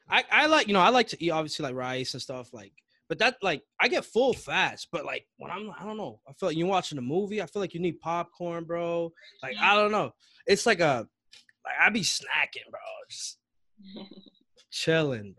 I 0.10 0.26
I 0.30 0.46
like 0.48 0.68
you 0.68 0.74
know 0.74 0.82
I 0.82 0.90
like 0.90 1.08
to 1.10 1.24
eat 1.24 1.32
obviously 1.32 1.64
like 1.64 1.76
rice 1.76 2.14
and 2.14 2.22
stuff 2.22 2.54
like. 2.54 2.74
But 3.10 3.20
that 3.20 3.38
like 3.42 3.64
I 3.80 3.88
get 3.88 4.06
full 4.06 4.34
fast. 4.34 4.90
But 4.92 5.06
like 5.06 5.26
when 5.38 5.52
I'm 5.52 5.72
I 5.80 5.84
don't 5.86 5.98
know. 5.98 6.20
I 6.28 6.34
feel 6.34 6.50
like 6.50 6.58
you're 6.58 6.68
watching 6.68 6.98
a 6.98 7.02
movie. 7.02 7.42
I 7.42 7.46
feel 7.46 7.62
like 7.62 7.74
you 7.74 7.80
need 7.80 8.00
popcorn, 8.00 8.66
bro. 8.66 9.12
Like 9.42 9.56
I 9.62 9.76
don't 9.76 9.92
know. 9.92 10.12
It's 10.46 10.66
like 10.66 10.80
a 10.80 11.08
like 11.66 11.76
I 11.80 11.90
be 11.90 12.02
snacking, 12.02 12.70
bro. 12.70 12.80
Just 13.10 13.38
chilling. 14.72 15.36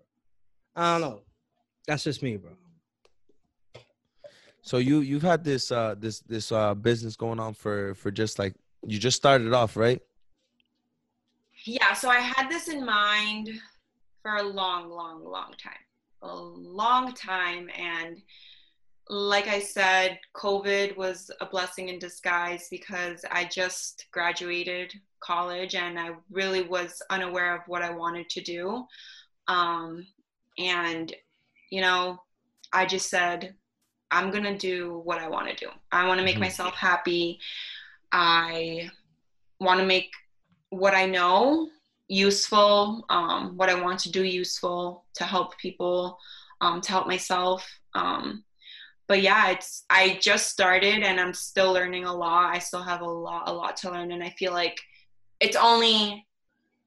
I 0.75 0.99
don't 0.99 1.11
know. 1.11 1.23
That's 1.87 2.05
just 2.05 2.23
me, 2.23 2.37
bro. 2.37 2.53
So 4.63 4.79
you 4.79 5.01
you've 5.01 5.23
had 5.23 5.45
this 5.45 5.73
uh 5.73 5.95
this 5.99 6.21
this 6.21 6.53
uh 6.53 6.75
business 6.75 7.17
going 7.17 7.41
on 7.41 7.55
for 7.55 7.95
for 7.95 8.11
just 8.11 8.39
like 8.39 8.55
you 8.87 8.99
just 8.99 9.17
started 9.17 9.53
off, 9.53 9.77
right? 9.77 10.01
yeah, 11.65 11.93
so 11.93 12.09
I 12.09 12.21
had 12.21 12.49
this 12.49 12.69
in 12.69 12.85
mind 12.85 13.51
for 14.23 14.37
a 14.37 14.43
long, 14.43 14.91
long, 14.91 15.25
long 15.25 15.53
time. 15.63 15.73
A 16.23 16.35
long 16.35 17.15
time. 17.15 17.71
And 17.77 18.23
like 19.09 19.49
I 19.49 19.61
said, 19.61 20.19
COVID 20.35 20.97
was 20.97 21.31
a 21.41 21.47
blessing 21.47 21.89
in 21.89 21.99
disguise 21.99 22.69
because 22.71 23.25
I 23.31 23.45
just 23.45 24.07
graduated 24.11 24.93
college 25.21 25.75
and 25.75 25.99
I 25.99 26.11
really 26.31 26.63
was 26.63 27.01
unaware 27.11 27.55
of 27.55 27.63
what 27.67 27.83
I 27.83 27.91
wanted 27.91 28.29
to 28.31 28.43
do. 28.43 28.87
Um, 29.47 30.07
and, 30.59 31.15
you 31.71 31.81
know, 31.81 32.21
I 32.73 32.85
just 32.85 33.09
said, 33.09 33.55
I'm 34.11 34.31
going 34.31 34.45
to 34.45 34.59
do 34.59 35.01
what 35.05 35.21
I 35.21 35.29
want 35.29 35.49
to 35.49 35.55
do. 35.55 35.71
I 35.93 36.07
want 36.07 36.19
to 36.19 36.25
make 36.25 36.37
Mhm. 36.37 36.41
myself 36.41 36.75
happy. 36.75 37.39
I 38.13 38.91
want 39.61 39.81
to 39.81 39.87
make 39.87 40.13
what 40.71 40.95
I 40.95 41.07
know 41.07 41.71
useful, 42.09 43.05
um, 43.09 43.57
what 43.57 43.69
I 43.69 43.81
want 43.81 44.01
to 44.01 44.11
do 44.11 44.25
useful 44.25 45.05
to 45.15 45.25
help 45.25 45.57
people, 45.59 46.19
um, 46.61 46.81
to 46.81 46.91
help 46.91 47.07
myself. 47.07 47.69
Um, 47.95 48.45
but 49.07 49.23
yeah, 49.23 49.51
it's 49.51 49.85
I 49.89 50.19
just 50.21 50.51
started 50.51 51.03
and 51.03 51.21
I'm 51.21 51.33
still 51.35 51.73
learning 51.73 52.05
a 52.05 52.15
lot. 52.15 52.55
I 52.55 52.59
still 52.59 52.83
have 52.83 53.01
a 53.01 53.11
lot, 53.11 53.49
a 53.49 53.53
lot 53.53 53.77
to 53.79 53.91
learn, 53.91 54.13
and 54.13 54.23
I 54.23 54.31
feel 54.31 54.53
like 54.53 54.79
it's 55.41 55.57
only 55.57 56.27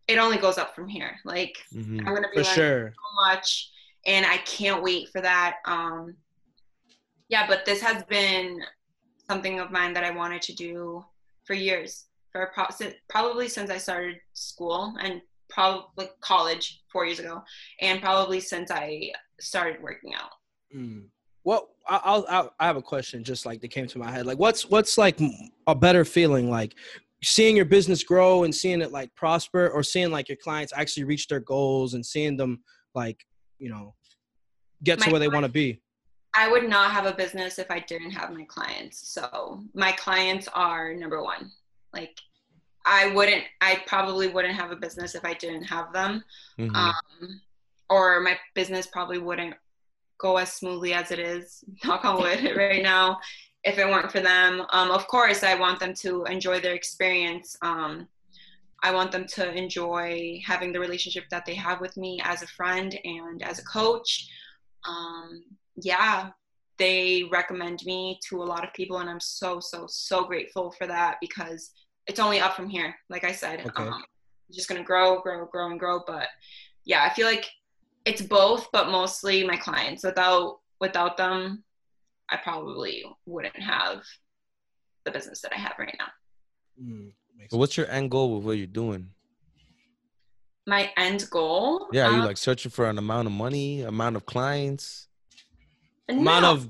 it 0.08 0.18
only 0.18 0.38
goes 0.38 0.58
up 0.58 0.76
from 0.76 0.88
here. 0.88 1.20
Like 1.24 1.56
Mhm. 1.74 2.00
I'm 2.06 2.14
gonna 2.14 2.28
be 2.30 2.44
For 2.44 2.44
learning 2.44 2.56
sure. 2.56 2.94
so 2.96 3.26
much 3.26 3.72
and 4.06 4.26
i 4.26 4.38
can't 4.38 4.82
wait 4.82 5.10
for 5.10 5.22
that 5.22 5.58
um 5.66 6.16
yeah 7.30 7.46
but 7.48 7.66
this 7.66 7.82
has 7.82 8.04
been 8.06 8.60
something 9.30 9.60
of 9.60 9.72
mine 9.72 9.94
that 9.94 10.04
i 10.04 10.12
wanted 10.12 10.42
to 10.42 10.54
do 10.54 11.06
for 11.46 11.54
years 11.54 12.06
for 12.32 12.52
pro- 12.54 12.66
si- 12.70 12.96
probably 13.10 13.48
since 13.48 13.70
i 13.70 13.78
started 13.78 14.18
school 14.34 14.94
and 15.02 15.22
probably 15.50 16.08
college 16.22 16.82
four 16.92 17.06
years 17.06 17.20
ago 17.20 17.42
and 17.82 18.02
probably 18.02 18.40
since 18.40 18.72
i 18.72 19.12
started 19.40 19.82
working 19.82 20.14
out 20.14 20.32
Mm. 20.76 21.08
I- 21.90 22.00
I'll, 22.04 22.26
I'll 22.30 22.54
I 22.60 22.66
have 22.68 22.78
a 22.78 22.82
question 22.82 23.24
just 23.24 23.46
like 23.46 23.60
that 23.62 23.70
came 23.70 23.88
to 23.88 23.98
my 23.98 24.10
head. 24.12 24.26
Like 24.26 24.38
what's 24.40 24.70
what's 24.70 24.98
like 24.98 25.20
a 25.68 25.76
better 25.76 26.06
feeling 26.06 26.50
like 26.50 26.76
seeing 27.24 27.56
your 27.58 27.66
business 27.66 28.04
grow 28.04 28.44
and 28.46 28.54
seeing 28.56 28.80
it 28.82 28.92
like 28.92 29.14
prosper 29.16 29.68
or 29.70 29.84
seeing 29.84 30.12
like 30.12 30.30
your 30.30 30.38
clients 30.38 30.72
actually 30.74 31.04
reach 31.04 31.28
their 31.28 31.40
goals 31.42 31.94
and 31.96 32.06
seeing 32.06 32.38
them 32.38 32.64
like, 32.96 33.26
you 33.58 33.70
know, 33.70 33.94
get 34.84 35.00
to 35.00 35.10
where 35.10 35.20
they 35.20 35.28
want 35.28 35.46
to 35.46 35.52
be. 35.52 35.82
i 36.36 36.50
would 36.50 36.70
not 36.70 36.92
have 36.92 37.06
a 37.06 37.14
business 37.14 37.60
if 37.60 37.70
i 37.70 37.80
didn't 37.80 38.12
have 38.12 38.32
my 38.32 38.46
clients 38.46 39.12
so 39.14 39.62
my 39.74 39.92
clients 39.92 40.48
are 40.54 40.94
number 40.94 41.22
one 41.22 41.52
like 41.94 42.18
i 42.86 43.08
wouldn't 43.14 43.44
i 43.62 43.82
probably 43.86 44.28
wouldn't 44.28 44.56
have 44.56 44.72
a 44.72 44.76
business 44.76 45.16
if 45.16 45.24
i 45.26 45.34
didn't 45.34 45.64
have 45.64 45.92
them 45.94 46.24
Mhm. 46.60 46.76
um, 46.76 47.42
or 47.90 48.22
my 48.22 48.38
business 48.56 48.88
probably 48.88 49.20
wouldn't 49.20 49.56
go 50.22 50.38
as 50.38 50.54
smoothly 50.54 50.94
as 50.94 51.12
it 51.12 51.20
is, 51.20 51.64
knock 51.84 52.06
on 52.06 52.22
wood, 52.22 52.54
right 52.56 52.82
now, 52.82 53.20
if 53.64 53.78
it 53.78 53.86
weren't 53.86 54.12
for 54.12 54.22
them. 54.22 54.62
Um, 54.72 54.92
of 54.92 55.08
course, 55.08 55.44
I 55.44 55.56
want 55.56 55.80
them 55.80 55.94
to 55.96 56.24
enjoy 56.26 56.62
their 56.62 56.74
experience. 56.74 57.58
Um, 57.62 58.08
I 58.84 58.92
want 58.94 59.12
them 59.12 59.28
to 59.28 59.52
enjoy 59.54 60.40
having 60.46 60.72
the 60.72 60.80
relationship 60.80 61.26
that 61.30 61.46
they 61.46 61.56
have 61.56 61.82
with 61.82 61.98
me 61.98 62.20
as 62.24 62.42
a 62.42 62.48
friend 62.48 62.98
and 63.04 63.44
as 63.44 63.60
a 63.60 63.64
coach. 63.66 64.28
Um, 64.88 65.44
yeah, 65.76 66.30
they 66.78 67.26
recommend 67.32 67.82
me 67.86 68.20
to 68.30 68.42
a 68.42 68.46
lot 68.46 68.64
of 68.64 68.74
people, 68.74 69.00
and 69.00 69.10
I'm 69.10 69.20
so, 69.20 69.60
so, 69.60 69.86
so 69.88 70.24
grateful 70.24 70.72
for 70.72 70.88
that 70.88 71.18
because 71.22 71.72
it's 72.08 72.20
only 72.20 72.40
up 72.40 72.56
from 72.56 72.70
here. 72.70 72.96
Like 73.10 73.24
I 73.24 73.32
said, 73.32 73.66
Okay. 73.68 73.84
um, 73.84 74.04
just 74.52 74.68
gonna 74.68 74.84
grow, 74.84 75.22
grow, 75.22 75.46
grow, 75.46 75.70
and 75.72 75.80
grow. 75.80 76.02
But 76.06 76.28
yeah, 76.84 77.04
I 77.04 77.14
feel 77.14 77.26
like 77.28 77.46
it's 78.06 78.22
both, 78.22 78.68
but 78.74 78.90
mostly 78.90 79.46
my 79.46 79.56
clients. 79.58 80.04
Without 80.04 80.60
without 80.80 81.16
them, 81.18 81.64
I 82.30 82.38
probably 82.38 83.04
wouldn't 83.26 83.56
have 83.60 84.04
the 85.06 85.12
business 85.12 85.42
that 85.42 85.54
I 85.54 85.58
have 85.60 85.74
right 85.78 85.96
now. 86.00 86.84
Mm, 86.84 87.12
So 87.50 87.58
what's 87.58 87.78
your 87.78 87.90
end 87.90 88.10
goal 88.12 88.36
with 88.36 88.46
what 88.46 88.58
you're 88.58 88.68
doing? 88.68 89.10
My 90.68 90.92
end 90.98 91.28
goal. 91.30 91.88
Yeah, 91.92 92.08
are 92.08 92.12
you 92.12 92.20
um, 92.20 92.26
like 92.26 92.38
searching 92.38 92.72
for 92.72 92.88
an 92.90 92.98
amount 92.98 93.28
of 93.28 93.34
money, 93.34 93.82
amount 93.82 94.16
of 94.16 94.26
clients? 94.26 95.08
amount 96.10 96.46
of 96.46 96.70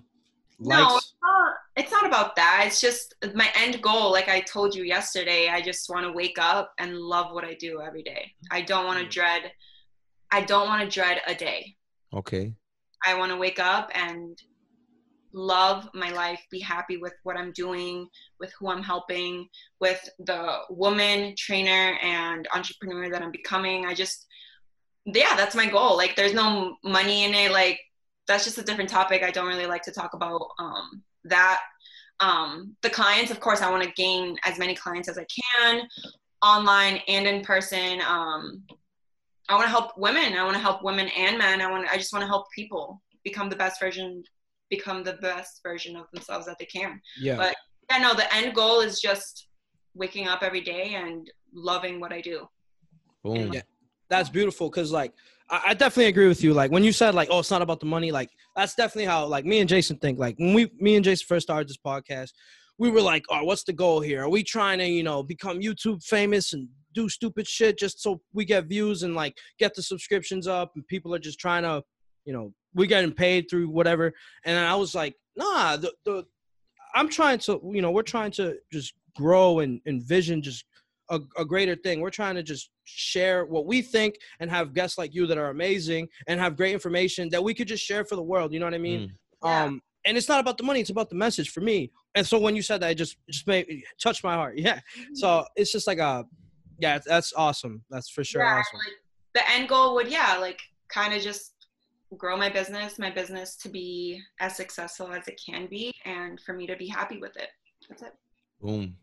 no, 0.59 0.75
likes. 0.75 0.95
it's 0.97 1.13
not, 1.23 1.30
it's 1.77 1.91
not 1.91 2.05
about 2.05 2.35
that. 2.35 2.63
It's 2.67 2.81
just 2.81 3.15
my 3.33 3.49
end 3.55 3.81
goal. 3.81 4.11
Like 4.11 4.27
I 4.27 4.41
told 4.41 4.75
you 4.75 4.83
yesterday, 4.83 5.49
I 5.49 5.61
just 5.61 5.89
want 5.89 6.05
to 6.05 6.11
wake 6.11 6.37
up 6.37 6.73
and 6.79 6.97
love 6.97 7.33
what 7.33 7.45
I 7.45 7.53
do 7.53 7.81
every 7.81 8.03
day. 8.03 8.31
I 8.51 8.61
don't 8.61 8.85
want 8.85 8.99
to 8.99 9.05
Mm. 9.05 9.11
dread. 9.11 9.51
I 10.31 10.41
don't 10.41 10.67
want 10.67 10.81
to 10.83 10.89
dread 10.89 11.21
a 11.27 11.35
day. 11.35 11.75
Okay. 12.13 12.53
I 13.05 13.13
want 13.15 13.31
to 13.31 13.37
wake 13.37 13.59
up 13.59 13.89
and 13.93 14.37
love 15.33 15.89
my 15.93 16.11
life, 16.11 16.41
be 16.51 16.59
happy 16.59 16.97
with 16.97 17.13
what 17.23 17.37
I'm 17.37 17.53
doing, 17.53 18.07
with 18.39 18.51
who 18.59 18.69
I'm 18.69 18.83
helping, 18.83 19.47
with 19.79 20.07
the 20.19 20.59
woman 20.69 21.35
trainer 21.37 21.97
and 22.01 22.47
entrepreneur 22.53 23.09
that 23.09 23.21
I'm 23.21 23.31
becoming. 23.31 23.85
I 23.85 23.93
just, 23.93 24.27
yeah, 25.05 25.35
that's 25.37 25.55
my 25.55 25.67
goal. 25.67 25.95
Like, 25.95 26.15
there's 26.15 26.33
no 26.33 26.75
money 26.83 27.23
in 27.23 27.33
it. 27.33 27.51
Like, 27.51 27.79
that's 28.27 28.43
just 28.43 28.57
a 28.57 28.63
different 28.63 28.89
topic. 28.89 29.23
I 29.23 29.31
don't 29.31 29.47
really 29.47 29.65
like 29.65 29.83
to 29.83 29.91
talk 29.91 30.13
about 30.13 30.49
um, 30.59 31.01
that. 31.25 31.61
Um, 32.19 32.75
the 32.83 32.89
clients, 32.89 33.31
of 33.31 33.39
course, 33.39 33.61
I 33.61 33.71
want 33.71 33.83
to 33.83 33.91
gain 33.93 34.37
as 34.45 34.59
many 34.59 34.75
clients 34.75 35.09
as 35.09 35.17
I 35.17 35.25
can, 35.25 35.81
online 36.43 36.99
and 37.07 37.25
in 37.25 37.43
person. 37.43 37.99
Um, 38.07 38.63
I 39.49 39.55
want 39.55 39.65
to 39.65 39.71
help 39.71 39.97
women. 39.97 40.33
I 40.33 40.43
want 40.43 40.55
to 40.55 40.61
help 40.61 40.83
women 40.83 41.07
and 41.17 41.37
men. 41.37 41.61
I 41.61 41.69
want. 41.69 41.87
I 41.91 41.97
just 41.97 42.13
want 42.13 42.21
to 42.21 42.27
help 42.27 42.45
people 42.55 43.01
become 43.23 43.49
the 43.49 43.55
best 43.55 43.79
version, 43.79 44.23
become 44.69 45.03
the 45.03 45.13
best 45.13 45.61
version 45.63 45.95
of 45.95 46.05
themselves 46.13 46.45
that 46.45 46.57
they 46.59 46.65
can. 46.65 47.01
Yeah. 47.19 47.37
But 47.37 47.55
yeah, 47.89 47.97
no. 47.97 48.13
The 48.13 48.33
end 48.35 48.53
goal 48.53 48.81
is 48.81 49.01
just 49.01 49.47
waking 49.95 50.27
up 50.27 50.43
every 50.43 50.61
day 50.61 50.93
and 50.95 51.29
loving 51.53 51.99
what 51.99 52.13
I 52.13 52.21
do. 52.21 52.47
Boom. 53.23 53.51
Yeah. 53.53 53.61
that's 54.09 54.29
beautiful 54.29 54.69
because 54.69 54.91
like 54.91 55.13
I, 55.51 55.73
definitely 55.73 56.05
agree 56.05 56.27
with 56.27 56.43
you. 56.43 56.53
Like 56.53 56.71
when 56.71 56.83
you 56.83 56.93
said 56.93 57.13
like 57.13 57.27
oh 57.29 57.39
it's 57.39 57.51
not 57.51 57.61
about 57.61 57.79
the 57.79 57.85
money 57.85 58.11
like 58.11 58.29
that's 58.55 58.73
definitely 58.73 59.05
how 59.05 59.25
like 59.25 59.45
me 59.45 59.59
and 59.59 59.69
jason 59.69 59.97
think. 59.97 60.17
Like 60.17 60.35
when 60.39 60.53
we 60.53 60.71
me 60.79 60.95
and 60.95 61.03
jason 61.03 61.25
first 61.27 61.47
started 61.47 61.67
this 61.67 61.77
podcast 61.77 62.31
we 62.77 62.89
were 62.89 63.01
like 63.01 63.23
oh 63.29 63.43
what's 63.43 63.63
the 63.63 63.73
goal 63.73 64.01
here? 64.01 64.23
Are 64.23 64.29
we 64.29 64.43
trying 64.43 64.79
to 64.79 64.87
you 64.87 65.03
know 65.03 65.21
become 65.21 65.59
youtube 65.59 66.03
famous 66.03 66.53
and 66.53 66.67
do 66.93 67.07
stupid 67.09 67.47
shit 67.47 67.77
just 67.77 68.01
so 68.01 68.21
we 68.33 68.43
get 68.43 68.65
views 68.65 69.03
and 69.03 69.15
like 69.15 69.37
get 69.59 69.73
the 69.75 69.83
subscriptions 69.83 70.47
up 70.47 70.71
and 70.75 70.87
people 70.87 71.13
are 71.13 71.19
just 71.19 71.39
trying 71.39 71.63
to 71.63 71.83
you 72.25 72.33
know 72.33 72.53
we're 72.73 72.87
getting 72.87 73.11
paid 73.11 73.47
through 73.49 73.69
whatever. 73.69 74.13
And 74.45 74.57
i 74.57 74.75
was 74.75 74.95
like 74.95 75.15
nah 75.35 75.77
the, 75.77 75.93
the 76.05 76.25
i'm 76.95 77.09
trying 77.09 77.39
to 77.39 77.61
you 77.71 77.81
know 77.81 77.91
we're 77.91 78.01
trying 78.03 78.31
to 78.31 78.57
just 78.71 78.93
grow 79.15 79.59
and 79.59 79.79
envision 79.85 80.41
just 80.41 80.65
a, 81.11 81.19
a 81.37 81.45
greater 81.45 81.75
thing. 81.75 81.99
We're 81.99 82.09
trying 82.09 82.35
to 82.35 82.43
just 82.43 82.71
share 82.85 83.45
what 83.45 83.65
we 83.65 83.81
think 83.81 84.15
and 84.39 84.49
have 84.49 84.73
guests 84.73 84.97
like 84.97 85.13
you 85.13 85.27
that 85.27 85.37
are 85.37 85.49
amazing 85.49 86.07
and 86.27 86.39
have 86.39 86.57
great 86.57 86.73
information 86.73 87.29
that 87.29 87.43
we 87.43 87.53
could 87.53 87.67
just 87.67 87.83
share 87.83 88.03
for 88.03 88.15
the 88.15 88.23
world. 88.23 88.53
You 88.53 88.59
know 88.59 88.65
what 88.65 88.73
I 88.73 88.79
mean? 88.79 89.01
Mm. 89.01 89.11
Yeah. 89.43 89.63
Um, 89.63 89.81
and 90.05 90.17
it's 90.17 90.29
not 90.29 90.39
about 90.39 90.57
the 90.57 90.63
money; 90.63 90.79
it's 90.79 90.89
about 90.89 91.09
the 91.09 91.15
message 91.15 91.51
for 91.51 91.61
me. 91.61 91.91
And 92.15 92.25
so 92.25 92.39
when 92.39 92.55
you 92.55 92.63
said 92.63 92.81
that, 92.81 92.91
it 92.91 92.95
just 92.95 93.17
it 93.27 93.33
just 93.33 93.45
made 93.45 93.67
it 93.69 93.83
touched 94.01 94.23
my 94.23 94.33
heart. 94.33 94.57
Yeah. 94.57 94.79
So 95.13 95.45
it's 95.55 95.71
just 95.71 95.85
like 95.85 95.99
a, 95.99 96.25
yeah, 96.79 96.97
that's 97.05 97.33
awesome. 97.35 97.83
That's 97.89 98.09
for 98.09 98.23
sure 98.23 98.41
yeah, 98.41 98.53
awesome. 98.59 98.79
like 98.79 98.95
the 99.35 99.51
end 99.51 99.69
goal 99.69 99.93
would 99.95 100.07
yeah, 100.07 100.37
like 100.39 100.59
kind 100.89 101.13
of 101.13 101.21
just 101.21 101.53
grow 102.17 102.35
my 102.35 102.49
business, 102.49 102.97
my 102.97 103.11
business 103.11 103.55
to 103.57 103.69
be 103.69 104.21
as 104.39 104.55
successful 104.55 105.11
as 105.11 105.27
it 105.27 105.39
can 105.43 105.67
be, 105.67 105.93
and 106.05 106.39
for 106.39 106.53
me 106.53 106.65
to 106.65 106.75
be 106.75 106.87
happy 106.87 107.19
with 107.19 107.37
it. 107.37 107.49
That's 107.87 108.01
it. 108.01 108.13
Boom. 108.59 108.95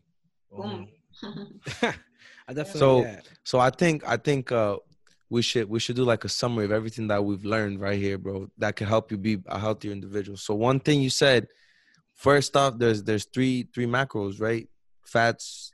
Boom. 0.51 0.89
I 2.47 2.53
definitely. 2.53 2.79
So- 2.79 3.01
yeah. 3.01 3.19
So 3.43 3.59
I 3.59 3.69
think 3.69 4.07
I 4.07 4.17
think 4.17 4.51
uh 4.51 4.77
we 5.29 5.41
should 5.41 5.69
we 5.69 5.79
should 5.79 5.95
do 5.95 6.03
like 6.03 6.23
a 6.23 6.29
summary 6.29 6.65
of 6.65 6.71
everything 6.71 7.07
that 7.07 7.23
we've 7.23 7.45
learned 7.45 7.79
right 7.79 7.99
here, 7.99 8.17
bro. 8.17 8.47
That 8.57 8.75
could 8.75 8.87
help 8.87 9.11
you 9.11 9.17
be 9.17 9.37
a 9.47 9.59
healthier 9.59 9.91
individual. 9.91 10.37
So 10.37 10.55
one 10.55 10.79
thing 10.79 11.01
you 11.01 11.09
said, 11.11 11.47
first 12.15 12.55
off, 12.57 12.77
there's 12.79 13.03
there's 13.03 13.25
three 13.25 13.67
three 13.73 13.85
macros, 13.85 14.41
right? 14.41 14.67
Fats, 15.05 15.71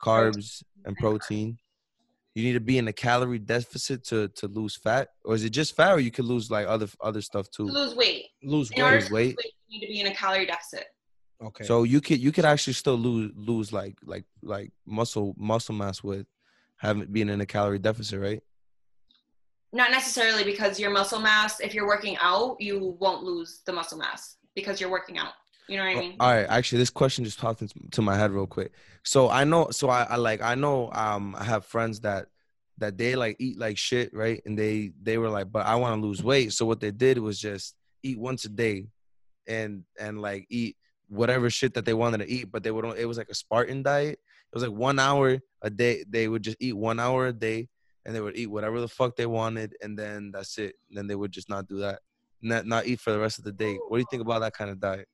carbs, 0.00 0.62
and 0.84 0.96
protein. 0.96 1.58
You 2.36 2.42
need 2.42 2.54
to 2.54 2.60
be 2.60 2.78
in 2.78 2.88
a 2.88 2.92
calorie 2.92 3.38
deficit 3.38 4.04
to 4.06 4.28
to 4.36 4.46
lose 4.48 4.76
fat, 4.76 5.08
or 5.24 5.34
is 5.34 5.44
it 5.44 5.50
just 5.50 5.74
fat, 5.76 5.92
or 5.92 6.00
you 6.00 6.10
could 6.10 6.24
lose 6.24 6.50
like 6.50 6.66
other 6.68 6.88
other 7.00 7.20
stuff 7.20 7.48
too? 7.50 7.64
lose 7.64 7.94
weight. 7.94 8.26
lose 8.42 8.70
In 8.72 8.82
weight. 8.82 8.92
Lose 8.92 9.06
to 9.08 9.14
weight. 9.14 9.26
lose 9.26 9.36
weight, 9.36 9.52
you 9.68 9.80
need 9.80 9.86
to 9.86 9.92
be 9.92 10.00
in 10.00 10.06
a 10.08 10.14
calorie 10.14 10.46
deficit. 10.46 10.86
Okay. 11.42 11.64
So 11.64 11.82
you 11.82 12.00
could 12.00 12.20
you 12.20 12.32
could 12.32 12.44
actually 12.44 12.72
still 12.74 12.96
lose 12.96 13.32
lose 13.36 13.72
like 13.72 13.96
like 14.04 14.24
like 14.42 14.72
muscle 14.86 15.34
muscle 15.36 15.74
mass 15.74 16.02
with 16.02 16.26
having 16.76 17.06
being 17.06 17.28
in 17.28 17.40
a 17.40 17.46
calorie 17.46 17.78
deficit, 17.78 18.20
right? 18.20 18.42
Not 19.72 19.90
necessarily 19.90 20.44
because 20.44 20.78
your 20.78 20.90
muscle 20.90 21.18
mass, 21.18 21.58
if 21.60 21.74
you're 21.74 21.86
working 21.86 22.16
out, 22.20 22.60
you 22.60 22.96
won't 23.00 23.24
lose 23.24 23.62
the 23.66 23.72
muscle 23.72 23.98
mass 23.98 24.36
because 24.54 24.80
you're 24.80 24.90
working 24.90 25.18
out. 25.18 25.32
You 25.68 25.78
know 25.78 25.84
what 25.84 25.96
I 25.96 26.00
mean? 26.00 26.16
All 26.20 26.32
right, 26.32 26.46
actually, 26.48 26.78
this 26.78 26.90
question 26.90 27.24
just 27.24 27.40
popped 27.40 27.62
into 27.62 28.02
my 28.02 28.16
head 28.16 28.30
real 28.30 28.46
quick. 28.46 28.72
So 29.02 29.30
I 29.30 29.44
know, 29.44 29.70
so 29.70 29.88
I, 29.88 30.04
I 30.04 30.16
like, 30.16 30.42
I 30.42 30.54
know, 30.54 30.90
um, 30.92 31.34
I 31.38 31.44
have 31.44 31.64
friends 31.64 32.00
that 32.00 32.26
that 32.78 32.98
they 32.98 33.16
like 33.16 33.36
eat 33.38 33.58
like 33.58 33.78
shit, 33.78 34.12
right? 34.12 34.42
And 34.44 34.58
they 34.58 34.92
they 35.02 35.18
were 35.18 35.30
like, 35.30 35.50
but 35.50 35.66
I 35.66 35.76
want 35.76 36.00
to 36.00 36.06
lose 36.06 36.22
weight. 36.22 36.52
So 36.52 36.66
what 36.66 36.80
they 36.80 36.90
did 36.90 37.18
was 37.18 37.40
just 37.40 37.74
eat 38.02 38.18
once 38.18 38.44
a 38.44 38.48
day, 38.48 38.88
and 39.48 39.84
and 39.98 40.20
like 40.20 40.46
eat 40.50 40.76
whatever 41.08 41.50
shit 41.50 41.74
that 41.74 41.84
they 41.84 41.94
wanted 41.94 42.18
to 42.18 42.28
eat. 42.28 42.50
But 42.50 42.62
they 42.62 42.70
would, 42.70 42.84
it 42.98 43.06
was 43.06 43.18
like 43.18 43.28
a 43.28 43.34
Spartan 43.34 43.82
diet. 43.82 44.18
It 44.18 44.54
was 44.54 44.62
like 44.62 44.72
one 44.72 44.98
hour 44.98 45.40
a 45.62 45.70
day. 45.70 46.04
They 46.08 46.28
would 46.28 46.42
just 46.42 46.56
eat 46.60 46.76
one 46.76 47.00
hour 47.00 47.26
a 47.26 47.32
day, 47.32 47.68
and 48.04 48.14
they 48.14 48.20
would 48.20 48.36
eat 48.36 48.46
whatever 48.46 48.80
the 48.80 48.88
fuck 48.88 49.16
they 49.16 49.26
wanted, 49.26 49.74
and 49.82 49.98
then 49.98 50.30
that's 50.32 50.58
it. 50.58 50.76
And 50.88 50.98
then 50.98 51.06
they 51.06 51.16
would 51.16 51.32
just 51.32 51.48
not 51.48 51.66
do 51.66 51.78
that, 51.78 52.00
not 52.40 52.66
not 52.66 52.86
eat 52.86 53.00
for 53.00 53.12
the 53.12 53.18
rest 53.18 53.38
of 53.38 53.44
the 53.44 53.52
day. 53.52 53.74
What 53.88 53.96
do 53.96 54.00
you 54.00 54.06
think 54.10 54.22
about 54.22 54.40
that 54.40 54.54
kind 54.54 54.70
of 54.70 54.78
diet? 54.78 55.08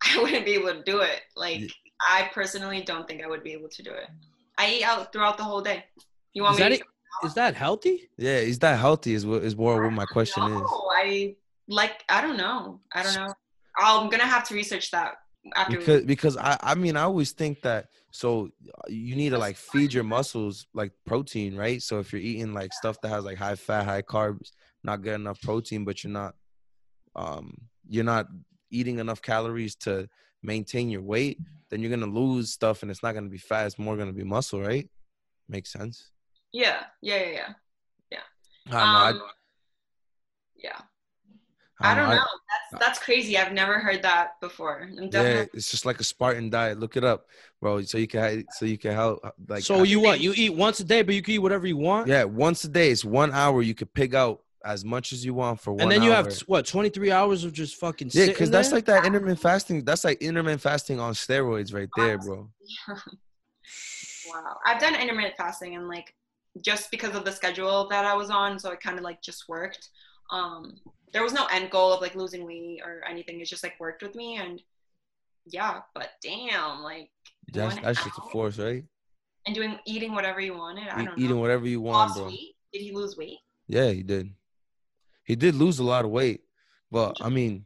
I 0.02 0.22
wouldn't 0.22 0.46
be 0.46 0.54
able 0.54 0.72
to 0.72 0.82
do 0.82 1.00
it. 1.00 1.22
Like 1.34 1.60
Yeah. 1.60 1.66
I 2.00 2.30
personally 2.32 2.82
don't 2.82 3.08
think 3.08 3.22
I 3.22 3.26
would 3.26 3.42
be 3.42 3.52
able 3.52 3.68
to 3.68 3.82
do 3.82 3.90
it. 3.90 4.08
I 4.58 4.70
eat 4.70 4.84
out 4.84 5.12
throughout 5.12 5.36
the 5.36 5.44
whole 5.44 5.60
day. 5.60 5.84
You 6.32 6.42
want 6.42 6.54
Is 6.54 6.60
me 6.60 6.62
that 6.64 6.76
to 6.76 6.80
it? 6.82 7.26
Is 7.26 7.34
that 7.34 7.54
healthy? 7.54 8.10
Yeah, 8.18 8.38
is 8.38 8.58
that 8.60 8.78
healthy? 8.78 9.14
Is 9.14 9.24
what 9.24 9.42
is 9.42 9.56
more 9.56 9.82
what 9.82 9.92
my 9.92 10.04
question 10.04 10.44
is. 10.44 10.60
No, 10.60 10.90
I 10.94 11.34
like 11.68 12.04
I 12.08 12.20
don't 12.20 12.36
know. 12.36 12.80
I 12.92 13.02
don't 13.02 13.14
know. 13.14 13.32
I'm 13.78 14.08
gonna 14.08 14.24
have 14.26 14.46
to 14.48 14.54
research 14.54 14.90
that 14.90 15.16
after 15.54 15.76
Because 15.76 16.04
because 16.04 16.36
I 16.36 16.56
I 16.60 16.74
mean 16.74 16.96
I 16.96 17.02
always 17.02 17.32
think 17.32 17.62
that 17.62 17.88
so 18.10 18.50
you 18.88 19.14
need 19.16 19.30
to 19.30 19.38
like 19.38 19.56
feed 19.56 19.92
your 19.92 20.04
muscles 20.04 20.66
like 20.74 20.92
protein, 21.04 21.56
right? 21.56 21.82
So 21.82 21.98
if 21.98 22.12
you're 22.12 22.22
eating 22.22 22.54
like 22.54 22.72
stuff 22.72 23.00
that 23.02 23.08
has 23.08 23.24
like 23.24 23.36
high 23.38 23.56
fat, 23.56 23.84
high 23.84 24.02
carbs, 24.02 24.52
not 24.82 25.02
good 25.02 25.14
enough 25.14 25.40
protein, 25.42 25.84
but 25.84 26.02
you're 26.02 26.12
not 26.12 26.34
um 27.14 27.52
you're 27.88 28.04
not 28.04 28.26
eating 28.70 28.98
enough 28.98 29.22
calories 29.22 29.76
to 29.76 30.08
maintain 30.42 30.88
your 30.88 31.02
weight, 31.02 31.38
then 31.70 31.80
you're 31.80 31.90
gonna 31.90 32.06
lose 32.06 32.52
stuff 32.52 32.82
and 32.82 32.90
it's 32.90 33.02
not 33.02 33.14
gonna 33.14 33.28
be 33.28 33.38
fat, 33.38 33.66
it's 33.66 33.78
more 33.78 33.96
gonna 33.96 34.12
be 34.12 34.24
muscle, 34.24 34.60
right? 34.60 34.88
Makes 35.48 35.72
sense. 35.72 36.10
Yeah, 36.52 36.84
yeah, 37.02 37.24
yeah, 37.24 37.52
yeah. 38.10 38.18
I 38.70 38.80
don't 38.80 38.92
know, 39.14 39.20
I- 39.20 39.30
Um. 41.82 41.90
I 41.90 41.94
don't 41.94 42.08
know, 42.08 42.16
know. 42.16 42.24
That's 42.72 42.84
that's 42.84 42.98
crazy. 42.98 43.36
I've 43.36 43.52
never 43.52 43.78
heard 43.78 44.02
that 44.02 44.40
before. 44.40 44.88
I'm 44.98 45.08
Yeah, 45.12 45.44
it's 45.52 45.70
just 45.70 45.84
like 45.84 46.00
a 46.00 46.04
Spartan 46.04 46.50
diet. 46.50 46.80
Look 46.80 46.96
it 46.96 47.04
up, 47.04 47.26
bro. 47.60 47.82
So 47.82 47.98
you 47.98 48.06
can 48.06 48.44
so 48.52 48.64
you 48.64 48.78
can 48.78 48.92
help 48.92 49.20
like 49.48 49.62
so 49.62 49.82
you 49.82 50.00
what? 50.00 50.20
You 50.20 50.32
eat 50.34 50.54
once 50.54 50.80
a 50.80 50.84
day, 50.84 51.02
but 51.02 51.14
you 51.14 51.22
can 51.22 51.34
eat 51.34 51.38
whatever 51.40 51.66
you 51.66 51.76
want. 51.76 52.08
Yeah, 52.08 52.24
once 52.24 52.64
a 52.64 52.68
day. 52.68 52.90
It's 52.90 53.04
one 53.04 53.32
hour. 53.32 53.62
You 53.62 53.74
could 53.74 53.92
pick 53.92 54.14
out 54.14 54.40
as 54.64 54.84
much 54.84 55.12
as 55.12 55.24
you 55.24 55.32
want 55.32 55.60
for 55.60 55.72
one. 55.72 55.82
And 55.82 55.90
then 55.90 56.02
you 56.02 56.10
hour. 56.10 56.24
have 56.24 56.40
what? 56.46 56.66
Twenty 56.66 56.88
three 56.88 57.12
hours 57.12 57.44
of 57.44 57.52
just 57.52 57.76
fucking. 57.76 58.10
yeah, 58.12 58.26
because 58.26 58.50
that's 58.50 58.72
like 58.72 58.86
that 58.86 59.04
intermittent 59.04 59.40
fasting. 59.40 59.84
That's 59.84 60.04
like 60.04 60.20
intermittent 60.20 60.62
fasting 60.62 60.98
on 60.98 61.14
steroids, 61.14 61.72
right 61.72 61.88
there, 61.96 62.18
bro. 62.18 62.50
wow. 62.88 64.56
I've 64.66 64.80
done 64.80 64.94
intermittent 64.94 65.36
fasting 65.36 65.76
and 65.76 65.88
like 65.88 66.14
just 66.60 66.90
because 66.90 67.14
of 67.14 67.24
the 67.24 67.32
schedule 67.32 67.88
that 67.90 68.04
I 68.04 68.14
was 68.14 68.30
on, 68.30 68.58
so 68.58 68.70
it 68.70 68.80
kind 68.80 68.98
of 68.98 69.04
like 69.04 69.22
just 69.22 69.48
worked. 69.48 69.90
Um, 70.30 70.74
there 71.12 71.22
was 71.22 71.32
no 71.32 71.46
end 71.46 71.70
goal 71.70 71.92
of 71.92 72.00
like 72.00 72.14
losing 72.14 72.44
weight 72.46 72.80
or 72.84 73.02
anything. 73.08 73.40
It 73.40 73.46
just 73.46 73.62
like 73.62 73.78
worked 73.80 74.02
with 74.02 74.14
me 74.14 74.36
and 74.36 74.60
yeah, 75.46 75.80
but 75.94 76.10
damn, 76.22 76.82
like 76.82 77.10
That's 77.52 77.76
that's 77.76 78.02
just 78.04 78.18
a 78.18 78.30
force, 78.32 78.58
right? 78.58 78.84
and 79.46 79.54
doing 79.54 79.78
eating 79.86 80.12
whatever 80.12 80.40
you 80.40 80.54
wanted. 80.56 80.88
I 80.88 81.04
don't 81.04 81.16
eating 81.18 81.36
know. 81.36 81.40
whatever 81.40 81.68
you 81.68 81.80
want, 81.80 82.08
Lost 82.10 82.16
bro. 82.16 82.26
weight? 82.26 82.56
Did 82.72 82.82
he 82.82 82.92
lose 82.92 83.16
weight? 83.16 83.38
Yeah, 83.68 83.90
he 83.90 84.02
did. 84.02 84.30
He 85.24 85.36
did 85.36 85.54
lose 85.54 85.78
a 85.78 85.84
lot 85.84 86.04
of 86.04 86.10
weight, 86.10 86.40
but 86.90 87.16
I 87.20 87.28
mean, 87.28 87.64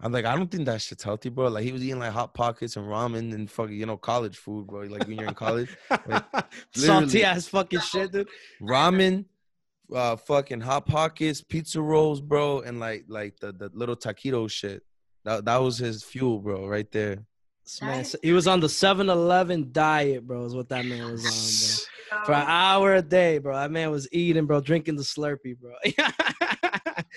I'm 0.00 0.10
like, 0.12 0.24
I 0.24 0.34
don't 0.34 0.50
think 0.50 0.64
that 0.66 0.80
shit's 0.82 1.04
healthy, 1.04 1.28
bro. 1.28 1.46
Like 1.48 1.62
he 1.64 1.70
was 1.72 1.84
eating 1.84 1.98
like 2.00 2.10
hot 2.12 2.34
pockets 2.34 2.76
and 2.76 2.86
ramen 2.86 3.32
and 3.34 3.48
fucking, 3.50 3.76
you 3.76 3.86
know, 3.86 3.96
college 3.96 4.36
food, 4.38 4.66
bro. 4.66 4.80
Like 4.82 5.06
when 5.06 5.18
you're 5.18 5.28
in 5.28 5.34
college, 5.34 5.68
salty 6.74 7.22
ass 7.24 7.46
fucking 7.46 7.80
shit, 7.80 8.10
dude. 8.12 8.28
ramen, 8.60 9.24
uh, 9.94 10.16
fucking 10.16 10.60
hot 10.60 10.86
pockets, 10.86 11.42
pizza 11.42 11.80
rolls, 11.80 12.20
bro, 12.20 12.60
and 12.60 12.80
like 12.80 13.04
like 13.08 13.38
the 13.40 13.52
the 13.52 13.70
little 13.72 13.96
taquito 13.96 14.50
shit. 14.50 14.82
That 15.24 15.44
that 15.44 15.58
was 15.58 15.78
his 15.78 16.02
fuel, 16.02 16.38
bro, 16.38 16.66
right 16.66 16.90
there. 16.90 17.24
This 17.64 17.82
man, 17.82 18.04
he 18.22 18.32
was 18.32 18.48
on 18.48 18.58
the 18.60 18.66
7-Eleven 18.66 19.68
diet, 19.70 20.26
bro. 20.26 20.44
Is 20.44 20.54
what 20.56 20.68
that 20.70 20.84
man 20.84 21.08
was 21.10 21.24
on, 21.24 22.18
bro. 22.18 22.24
For 22.24 22.32
an 22.32 22.46
hour 22.48 22.94
a 22.96 23.02
day, 23.02 23.38
bro. 23.38 23.54
That 23.54 23.70
man 23.70 23.90
was 23.90 24.08
eating, 24.12 24.46
bro, 24.46 24.60
drinking 24.60 24.96
the 24.96 25.02
Slurpee, 25.02 25.56
bro. 25.58 25.74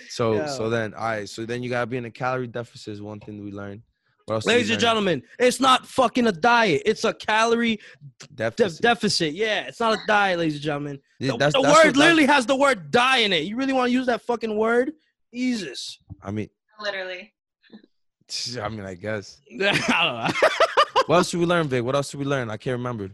So 0.09 0.36
Yeah. 0.36 0.47
so 0.47 0.69
then, 0.69 0.93
all 0.93 1.05
right. 1.05 1.30
So 1.30 1.45
then 1.45 1.61
you 1.63 1.69
gotta 1.69 1.88
be 1.88 1.97
in 1.97 2.05
a 2.05 2.11
calorie 2.11 2.47
deficit. 2.47 2.93
Is 2.93 3.01
one 3.01 3.19
thing 3.19 3.43
we 3.43 3.51
learned. 3.51 3.82
What 4.26 4.36
else 4.36 4.43
did 4.45 4.49
we 4.49 4.53
Ladies 4.55 4.69
and 4.71 4.80
gentlemen, 4.80 5.24
it's 5.38 5.59
not 5.59 5.86
fucking 5.86 6.28
a 6.28 6.32
diet. 6.32 6.84
It's 6.86 7.03
a 7.03 7.13
calorie 7.13 7.80
de- 8.19 8.28
deficit. 8.36 8.82
deficit. 8.82 9.34
Yeah, 9.34 9.61
it's 9.67 9.80
not 9.80 9.93
a 9.95 10.01
diet, 10.07 10.39
ladies 10.39 10.55
and 10.55 10.63
gentlemen. 10.63 10.99
Yeah, 11.19 11.32
The, 11.34 11.38
that's- 11.38 11.53
the 11.53 11.61
that's 11.61 11.84
word 11.86 11.97
literally 11.97 12.26
has 12.26 12.45
the 12.45 12.55
word 12.55 12.89
die 12.91 13.17
in 13.17 13.34
it. 13.34 13.43
You 13.43 13.55
really 13.57 13.74
want 13.74 13.89
to 13.89 13.93
use 13.93 14.05
that 14.05 14.21
fucking 14.21 14.55
word? 14.57 14.93
Jesus. 15.34 15.99
I 16.21 16.32
mean, 16.32 16.49
Literally. 16.82 17.34
I 18.61 18.69
mean, 18.69 18.86
I 18.86 18.93
guess. 18.95 19.39
I 19.51 19.55
don't 19.57 20.34
know. 20.43 20.49
What 21.07 21.15
else 21.17 21.32
did 21.32 21.39
we 21.39 21.45
learn, 21.45 21.67
Vic? 21.67 21.84
What 21.84 21.95
else 21.95 22.09
did 22.11 22.19
we 22.19 22.26
learn? 22.26 22.49
I 22.49 22.57
can't 22.57 22.78
remember. 22.78 23.09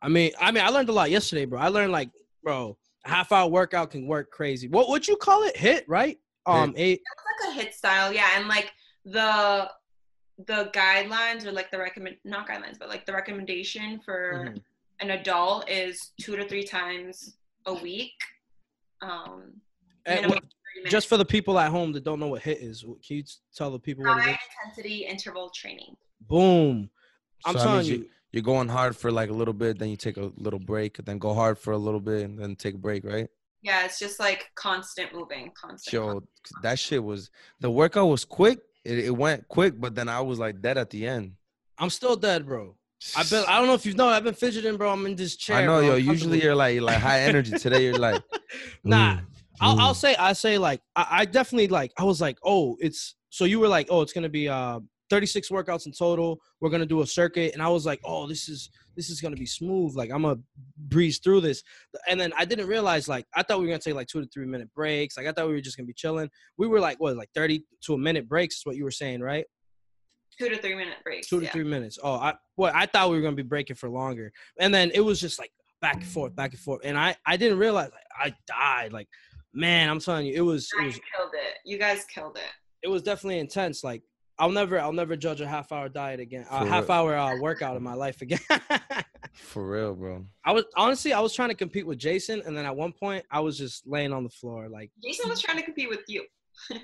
I 0.00 0.08
mean, 0.08 0.32
I 0.40 0.50
mean, 0.52 0.64
I 0.64 0.68
learned 0.70 0.88
a 0.88 0.92
lot 0.92 1.10
yesterday, 1.10 1.44
bro. 1.44 1.60
I 1.60 1.68
learned 1.68 1.92
like, 1.92 2.10
bro, 2.42 2.76
a 3.04 3.08
half 3.08 3.30
hour 3.32 3.48
workout 3.48 3.90
can 3.90 4.06
work 4.06 4.30
crazy. 4.30 4.68
What 4.68 4.88
would 4.88 5.06
you 5.06 5.16
call 5.16 5.42
it? 5.44 5.54
HIIT, 5.56 5.82
right? 5.86 6.18
Um, 6.46 6.72
eight. 6.76 7.00
It's 7.02 7.46
like 7.48 7.56
a 7.56 7.66
HIIT 7.68 7.72
style, 7.74 8.12
yeah, 8.12 8.28
and 8.38 8.48
like 8.48 8.72
the 9.04 9.68
the 10.38 10.70
guidelines 10.74 11.46
or 11.46 11.52
like 11.52 11.70
the 11.70 11.78
recommend 11.78 12.16
not 12.24 12.48
guidelines, 12.48 12.78
but 12.78 12.88
like 12.88 13.06
the 13.06 13.12
recommendation 13.12 14.00
for 14.00 14.52
Mhm. 14.54 14.62
an 15.00 15.10
adult 15.10 15.68
is 15.68 16.12
two 16.20 16.36
to 16.36 16.46
three 16.48 16.64
times 16.64 17.36
a 17.66 17.74
week. 17.74 18.12
Um, 19.00 19.60
what- 20.06 20.44
just 20.88 21.08
for 21.08 21.16
the 21.16 21.24
people 21.24 21.58
at 21.58 21.70
home 21.70 21.92
that 21.92 22.04
don't 22.04 22.20
know 22.20 22.28
what 22.28 22.42
HIIT 22.42 22.58
is, 22.60 22.82
can 22.82 23.16
you 23.16 23.24
tell 23.54 23.70
the 23.70 23.78
people 23.78 24.04
what 24.04 24.18
it 24.18 24.22
high 24.22 24.30
is? 24.32 24.36
intensity 24.64 25.04
interval 25.06 25.50
training. 25.50 25.96
Boom. 26.20 26.90
I'm 27.44 27.54
So 27.54 27.60
telling 27.60 27.76
means 27.78 27.88
you, 27.90 28.10
You're 28.32 28.42
going 28.42 28.68
hard 28.68 28.94
for 28.94 29.10
like 29.10 29.30
a 29.30 29.32
little 29.32 29.54
bit, 29.54 29.78
then 29.78 29.88
you 29.88 29.96
take 29.96 30.18
a 30.18 30.30
little 30.36 30.58
break, 30.58 30.98
then 30.98 31.18
go 31.18 31.32
hard 31.32 31.58
for 31.58 31.72
a 31.72 31.78
little 31.78 32.00
bit, 32.00 32.24
and 32.24 32.38
then 32.38 32.54
take 32.54 32.74
a 32.74 32.78
break, 32.78 33.02
right? 33.04 33.30
Yeah, 33.62 33.86
it's 33.86 33.98
just 33.98 34.20
like 34.20 34.50
constant 34.56 35.14
moving, 35.14 35.52
constant. 35.52 35.92
Yo, 35.94 36.22
that 36.60 36.78
shit 36.78 37.02
was 37.02 37.30
the 37.60 37.70
workout 37.70 38.08
was 38.08 38.26
quick. 38.26 38.58
It, 38.86 39.06
it 39.06 39.16
went 39.16 39.48
quick, 39.48 39.80
but 39.80 39.94
then 39.94 40.08
I 40.08 40.20
was 40.20 40.38
like 40.38 40.62
dead 40.62 40.78
at 40.78 40.90
the 40.90 41.06
end. 41.06 41.32
I'm 41.78 41.90
still 41.90 42.16
dead, 42.16 42.46
bro. 42.46 42.76
I've 43.16 43.28
been. 43.28 43.44
I 43.48 43.58
don't 43.58 43.66
know 43.66 43.74
if 43.74 43.84
you 43.84 43.94
know. 43.94 44.08
I've 44.08 44.24
been 44.24 44.34
fidgeting, 44.34 44.76
bro. 44.76 44.92
I'm 44.92 45.04
in 45.06 45.16
this 45.16 45.36
chair. 45.36 45.56
I 45.56 45.66
know, 45.66 45.80
bro. 45.80 45.96
yo. 45.96 45.96
Usually 45.96 46.42
you're 46.42 46.54
like 46.54 46.74
you're 46.74 46.82
like 46.92 46.98
high 46.98 47.20
energy. 47.20 47.58
Today 47.58 47.84
you're 47.84 47.98
like, 47.98 48.22
Nah, 48.84 49.16
mm, 49.16 49.24
I'll, 49.60 49.80
I'll 49.80 49.94
mm. 49.94 49.96
say 49.96 50.16
I 50.16 50.32
say 50.32 50.58
like 50.58 50.80
I, 50.94 51.06
I 51.10 51.24
definitely 51.24 51.68
like 51.68 51.92
I 51.98 52.04
was 52.04 52.20
like 52.20 52.38
oh 52.44 52.76
it's 52.80 53.16
so 53.30 53.44
you 53.44 53.60
were 53.60 53.68
like 53.68 53.88
oh 53.90 54.02
it's 54.02 54.12
gonna 54.12 54.28
be 54.28 54.48
uh 54.48 54.80
36 55.10 55.48
workouts 55.50 55.86
in 55.86 55.92
total. 55.92 56.40
We're 56.60 56.70
gonna 56.70 56.86
do 56.86 57.02
a 57.02 57.06
circuit, 57.06 57.54
and 57.54 57.62
I 57.62 57.68
was 57.68 57.86
like, 57.86 58.00
oh, 58.04 58.26
this 58.26 58.48
is 58.48 58.70
this 58.96 59.10
is 59.10 59.20
gonna 59.20 59.36
be 59.36 59.46
smooth. 59.46 59.94
Like 59.94 60.10
I'm 60.10 60.22
gonna 60.22 60.40
breeze 60.76 61.18
through 61.18 61.42
this. 61.42 61.62
And 62.08 62.18
then 62.18 62.32
I 62.36 62.44
didn't 62.44 62.66
realize 62.66 63.08
like 63.08 63.26
I 63.34 63.42
thought 63.42 63.58
we 63.58 63.66
were 63.66 63.70
gonna 63.70 63.78
take 63.78 63.94
like 63.94 64.08
two 64.08 64.20
to 64.20 64.28
three 64.28 64.46
minute 64.46 64.72
breaks. 64.74 65.16
Like 65.16 65.26
I 65.26 65.32
thought 65.32 65.46
we 65.46 65.54
were 65.54 65.60
just 65.60 65.76
gonna 65.76 65.86
be 65.86 65.92
chilling. 65.92 66.30
We 66.56 66.66
were 66.66 66.80
like 66.80 66.98
what 66.98 67.16
like 67.16 67.30
30 67.34 67.64
to 67.82 67.94
a 67.94 67.98
minute 67.98 68.28
breaks 68.28 68.58
is 68.58 68.66
what 68.66 68.76
you 68.76 68.84
were 68.84 68.90
saying, 68.90 69.20
right? 69.20 69.44
Two 70.38 70.48
to 70.48 70.56
three 70.58 70.74
minute 70.74 70.96
breaks. 71.04 71.28
Two 71.28 71.40
to 71.40 71.46
yeah. 71.46 71.52
three 71.52 71.64
minutes. 71.64 71.98
Oh, 72.02 72.14
I 72.14 72.34
well 72.56 72.72
I 72.74 72.86
thought 72.86 73.10
we 73.10 73.16
were 73.16 73.22
gonna 73.22 73.36
be 73.36 73.42
breaking 73.42 73.76
for 73.76 73.88
longer. 73.88 74.32
And 74.58 74.74
then 74.74 74.90
it 74.94 75.00
was 75.00 75.20
just 75.20 75.38
like 75.38 75.52
back 75.80 75.96
and 75.96 76.06
forth, 76.06 76.34
back 76.34 76.52
and 76.52 76.60
forth. 76.60 76.80
And 76.84 76.98
I 76.98 77.16
I 77.26 77.36
didn't 77.36 77.58
realize 77.58 77.90
like, 77.92 78.32
I 78.32 78.34
died. 78.46 78.92
Like 78.92 79.08
man, 79.52 79.88
I'm 79.88 80.00
telling 80.00 80.26
you, 80.26 80.34
it 80.34 80.40
was 80.40 80.70
it 80.78 80.84
was 80.84 80.94
killed 80.94 81.32
it. 81.34 81.56
You 81.64 81.78
guys 81.78 82.04
killed 82.04 82.36
it. 82.36 82.50
it 82.82 82.88
was 82.88 83.02
definitely 83.02 83.38
intense. 83.38 83.82
Like 83.82 84.02
I'll 84.38 84.50
never 84.50 84.78
I'll 84.78 84.92
never 84.92 85.16
judge 85.16 85.40
a 85.40 85.46
half 85.46 85.72
hour 85.72 85.88
diet 85.88 86.20
again. 86.20 86.44
A 86.50 86.60
For 86.60 86.66
half 86.66 86.90
hour 86.90 87.16
uh, 87.16 87.40
workout 87.40 87.76
in 87.76 87.82
my 87.82 87.94
life 87.94 88.20
again. 88.22 88.38
For 89.32 89.66
real, 89.66 89.94
bro. 89.94 90.26
I 90.44 90.52
was 90.52 90.64
honestly 90.76 91.12
I 91.12 91.20
was 91.20 91.32
trying 91.34 91.48
to 91.50 91.54
compete 91.54 91.86
with 91.86 91.98
Jason, 91.98 92.42
and 92.44 92.56
then 92.56 92.66
at 92.66 92.74
one 92.76 92.92
point 92.92 93.24
I 93.30 93.40
was 93.40 93.56
just 93.58 93.86
laying 93.86 94.12
on 94.12 94.24
the 94.24 94.30
floor 94.30 94.68
like 94.68 94.90
Jason 95.02 95.28
was 95.30 95.40
trying 95.40 95.56
to 95.58 95.62
compete 95.62 95.88
with 95.88 96.04
you. 96.08 96.24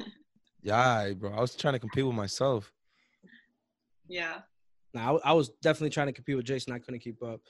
Yeah, 0.65 1.11
bro. 1.15 1.33
I 1.33 1.41
was 1.41 1.57
trying 1.57 1.73
to 1.75 1.81
compete 1.81 2.07
with 2.07 2.15
myself. 2.15 2.73
Yeah. 4.07 4.43
Nah, 4.95 5.01
I, 5.01 5.07
w- 5.07 5.21
I 5.25 5.33
was 5.33 5.49
definitely 5.61 5.91
trying 5.91 6.07
to 6.07 6.13
compete 6.13 6.37
with 6.37 6.45
Jason. 6.45 6.73
I 6.73 6.79
couldn't 6.79 7.01
keep 7.01 7.21
up. 7.21 7.41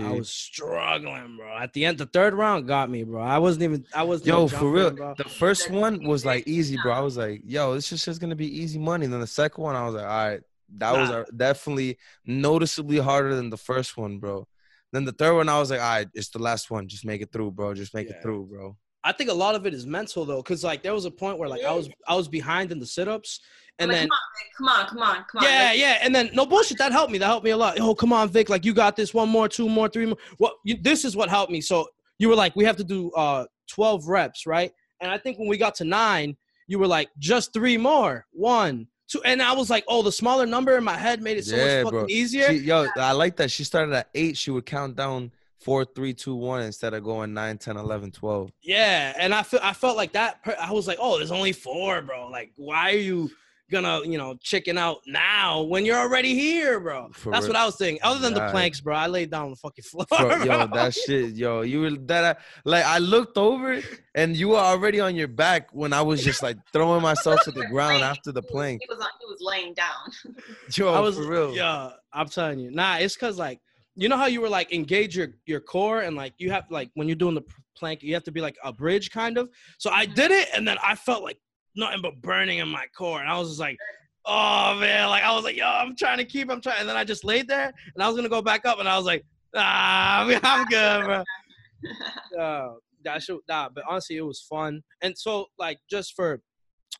I 0.00 0.10
was 0.12 0.28
struggling, 0.28 1.36
bro. 1.36 1.56
At 1.58 1.72
the 1.72 1.84
end, 1.84 1.98
the 1.98 2.06
third 2.06 2.34
round 2.34 2.66
got 2.66 2.90
me, 2.90 3.04
bro. 3.04 3.22
I 3.22 3.38
wasn't 3.38 3.62
even. 3.64 3.84
I 3.94 4.02
wasn't. 4.02 4.26
Yo, 4.28 4.48
for 4.48 4.70
real. 4.70 4.90
bro. 4.90 5.14
The 5.16 5.24
first 5.24 5.70
one 5.70 6.04
was 6.04 6.24
like 6.24 6.46
easy, 6.48 6.76
bro. 6.82 6.92
I 6.92 7.00
was 7.00 7.16
like, 7.16 7.42
yo, 7.44 7.74
this 7.74 7.92
is 7.92 8.04
just 8.04 8.20
gonna 8.20 8.34
be 8.36 8.48
easy 8.62 8.78
money. 8.78 9.06
then 9.06 9.20
the 9.20 9.26
second 9.26 9.62
one, 9.62 9.76
I 9.76 9.84
was 9.86 9.94
like, 9.94 10.04
all 10.04 10.08
right, 10.28 10.40
that 10.78 10.92
was 10.92 11.10
Nah. 11.10 11.16
uh, 11.20 11.24
definitely 11.36 11.98
noticeably 12.24 12.98
harder 12.98 13.34
than 13.34 13.50
the 13.50 13.56
first 13.56 13.96
one, 13.96 14.18
bro. 14.18 14.46
Then 14.92 15.04
the 15.04 15.12
third 15.12 15.34
one, 15.34 15.48
I 15.48 15.58
was 15.58 15.70
like, 15.70 15.80
all 15.80 15.86
right, 15.96 16.08
it's 16.14 16.30
the 16.30 16.38
last 16.38 16.70
one. 16.70 16.88
Just 16.88 17.04
make 17.04 17.20
it 17.22 17.32
through, 17.32 17.52
bro. 17.52 17.74
Just 17.74 17.94
make 17.94 18.08
Yeah. 18.08 18.16
it 18.16 18.22
through, 18.22 18.46
bro. 18.46 18.76
I 19.06 19.12
think 19.12 19.30
a 19.30 19.34
lot 19.34 19.54
of 19.54 19.66
it 19.66 19.72
is 19.72 19.86
mental 19.86 20.24
though, 20.24 20.42
because 20.42 20.64
like 20.64 20.82
there 20.82 20.92
was 20.92 21.04
a 21.04 21.10
point 21.10 21.38
where 21.38 21.48
like 21.48 21.62
I 21.62 21.72
was 21.72 21.88
I 22.08 22.14
was 22.16 22.28
behind 22.28 22.72
in 22.72 22.78
the 22.80 22.86
sit 22.86 23.06
ups, 23.08 23.40
and 23.78 23.88
like, 23.90 24.00
then 24.00 24.08
come 24.58 24.66
on, 24.68 24.86
come 24.86 24.86
on, 24.86 24.86
come 24.88 24.98
on, 25.18 25.24
come 25.30 25.38
on. 25.38 25.44
yeah, 25.44 25.64
Like, 25.70 25.78
yeah, 25.78 25.98
and 26.02 26.14
then 26.14 26.30
no 26.34 26.44
bullshit. 26.44 26.78
That 26.78 26.92
helped 26.92 27.12
me. 27.12 27.18
That 27.18 27.26
helped 27.26 27.44
me 27.44 27.50
a 27.50 27.56
lot. 27.56 27.78
Oh, 27.80 27.94
come 27.94 28.12
on, 28.12 28.28
Vic. 28.28 28.48
Like 28.48 28.64
you 28.64 28.74
got 28.74 28.96
this. 28.96 29.14
One 29.14 29.28
more, 29.28 29.48
two 29.48 29.68
more, 29.68 29.88
three 29.88 30.06
more. 30.06 30.16
What? 30.38 30.54
You, 30.64 30.76
this 30.82 31.04
is 31.04 31.14
what 31.16 31.28
helped 31.28 31.52
me. 31.52 31.60
So 31.60 31.86
you 32.18 32.28
were 32.28 32.34
like, 32.34 32.56
we 32.56 32.64
have 32.64 32.76
to 32.76 32.84
do 32.84 33.10
uh 33.12 33.44
12 33.70 34.08
reps, 34.08 34.44
right? 34.46 34.72
And 35.00 35.10
I 35.10 35.18
think 35.18 35.38
when 35.38 35.48
we 35.48 35.56
got 35.56 35.74
to 35.76 35.84
nine, 35.84 36.36
you 36.66 36.78
were 36.78 36.86
like, 36.86 37.08
just 37.18 37.52
three 37.52 37.76
more. 37.76 38.26
One, 38.32 38.86
two, 39.08 39.22
and 39.24 39.40
I 39.42 39.52
was 39.52 39.70
like, 39.70 39.84
oh, 39.88 40.02
the 40.02 40.10
smaller 40.12 40.46
number 40.46 40.76
in 40.76 40.84
my 40.84 40.96
head 40.96 41.22
made 41.22 41.36
it 41.38 41.44
so 41.44 41.56
Yeah, 41.56 41.82
much 41.82 41.84
fucking 41.84 41.98
bro. 41.98 42.06
easier. 42.08 42.48
She, 42.48 42.58
yo, 42.58 42.88
I 42.96 43.12
like 43.12 43.36
that. 43.36 43.50
She 43.50 43.62
started 43.64 43.92
at 43.94 44.08
eight. 44.14 44.36
She 44.36 44.50
would 44.50 44.66
count 44.66 44.96
down 44.96 45.30
four, 45.60 45.84
three, 45.84 46.14
two, 46.14 46.34
one 46.34 46.62
instead 46.62 46.94
of 46.94 47.02
going 47.04 47.32
nine, 47.34 47.58
10, 47.58 47.76
11, 47.76 48.10
12. 48.12 48.52
Yeah, 48.62 49.14
and 49.18 49.34
I 49.34 49.42
feel 49.42 49.60
I 49.62 49.72
felt 49.72 49.96
like 49.96 50.12
that. 50.12 50.42
per- 50.44 50.56
I 50.60 50.72
was 50.72 50.86
like, 50.86 50.98
oh, 51.00 51.16
there's 51.18 51.32
only 51.32 51.52
four, 51.52 52.02
bro. 52.02 52.28
Like, 52.28 52.52
why 52.56 52.92
are 52.92 52.96
you 52.98 53.30
gonna, 53.68 54.00
you 54.04 54.16
know, 54.16 54.36
chicken 54.40 54.78
out 54.78 54.98
now 55.08 55.60
when 55.62 55.84
you're 55.84 55.98
already 55.98 56.34
here, 56.34 56.78
bro? 56.78 57.08
For 57.12 57.32
That's 57.32 57.46
real. 57.46 57.54
what 57.54 57.60
I 57.60 57.66
was 57.66 57.74
thinking. 57.76 57.98
Other 58.04 58.20
than 58.20 58.32
the 58.32 58.48
planks, 58.50 58.80
bro, 58.80 58.94
I 58.94 59.08
laid 59.08 59.30
down 59.30 59.46
on 59.46 59.50
the 59.50 59.56
fucking 59.56 59.82
floor. 59.90 60.06
Bro, 60.08 60.44
yo, 60.44 60.66
that 60.68 60.94
shit, 60.94 61.32
yo, 61.34 61.62
you 61.62 61.80
were 61.80 61.90
that. 61.90 62.36
I, 62.36 62.40
like, 62.64 62.84
I 62.84 62.98
looked 62.98 63.36
over 63.36 63.80
and 64.14 64.36
you 64.36 64.50
were 64.50 64.58
already 64.58 65.00
on 65.00 65.16
your 65.16 65.26
back 65.26 65.70
when 65.72 65.92
I 65.92 66.00
was 66.02 66.22
just 66.22 66.44
like 66.44 66.58
throwing 66.72 67.02
myself 67.02 67.42
to 67.42 67.50
the 67.50 67.66
ground 67.70 68.02
after 68.04 68.30
the 68.30 68.40
he 68.40 68.44
was- 68.46 68.52
plank. 68.52 68.82
He 68.86 68.94
was, 68.94 69.00
on, 69.02 69.08
he 69.18 69.26
was 69.26 69.38
laying 69.40 69.74
down. 69.74 70.34
Yo, 70.76 70.92
I 70.92 71.00
was 71.00 71.16
for 71.16 71.26
real. 71.26 71.52
Yeah, 71.56 71.90
I'm 72.12 72.28
telling 72.28 72.60
you. 72.60 72.70
Nah, 72.70 72.98
it's 72.98 73.16
cause 73.16 73.36
like 73.36 73.58
you 73.96 74.08
know 74.08 74.16
how 74.16 74.26
you 74.26 74.40
were 74.40 74.48
like 74.48 74.72
engage 74.72 75.16
your 75.16 75.28
your 75.46 75.60
core 75.60 76.02
and 76.02 76.16
like 76.16 76.34
you 76.38 76.50
have 76.50 76.64
like 76.70 76.90
when 76.94 77.08
you're 77.08 77.16
doing 77.16 77.34
the 77.34 77.42
plank, 77.76 78.02
you 78.02 78.14
have 78.14 78.24
to 78.24 78.32
be 78.32 78.40
like 78.40 78.56
a 78.62 78.72
bridge 78.72 79.10
kind 79.10 79.38
of. 79.38 79.48
So 79.78 79.90
I 79.90 80.06
did 80.06 80.30
it 80.30 80.48
and 80.54 80.66
then 80.66 80.76
I 80.82 80.94
felt 80.94 81.22
like 81.22 81.38
nothing 81.74 82.02
but 82.02 82.20
burning 82.20 82.58
in 82.58 82.68
my 82.68 82.86
core, 82.96 83.20
and 83.20 83.28
I 83.28 83.38
was 83.38 83.48
just 83.48 83.60
like. 83.60 83.78
Oh 84.28 84.76
man, 84.80 85.08
like 85.08 85.22
I 85.22 85.32
was 85.32 85.44
like, 85.44 85.56
yo, 85.56 85.64
I'm 85.64 85.94
trying 85.94 86.18
to 86.18 86.24
keep, 86.24 86.50
I'm 86.50 86.60
trying, 86.60 86.80
and 86.80 86.88
then 86.88 86.96
I 86.96 87.04
just 87.04 87.22
laid 87.22 87.46
there, 87.46 87.66
and 87.94 88.02
I 88.02 88.08
was 88.08 88.16
gonna 88.16 88.28
go 88.28 88.42
back 88.42 88.66
up, 88.66 88.80
and 88.80 88.88
I 88.88 88.96
was 88.96 89.06
like, 89.06 89.24
ah, 89.54 90.26
I'm, 90.42 90.64
good, 90.64 91.04
bro. 91.04 91.22
uh, 92.42 92.74
that 93.04 93.22
should 93.22 93.38
nah, 93.48 93.68
but 93.72 93.84
honestly, 93.88 94.16
it 94.16 94.22
was 94.22 94.40
fun. 94.40 94.82
And 95.00 95.16
so, 95.16 95.46
like, 95.60 95.78
just 95.88 96.14
for 96.14 96.42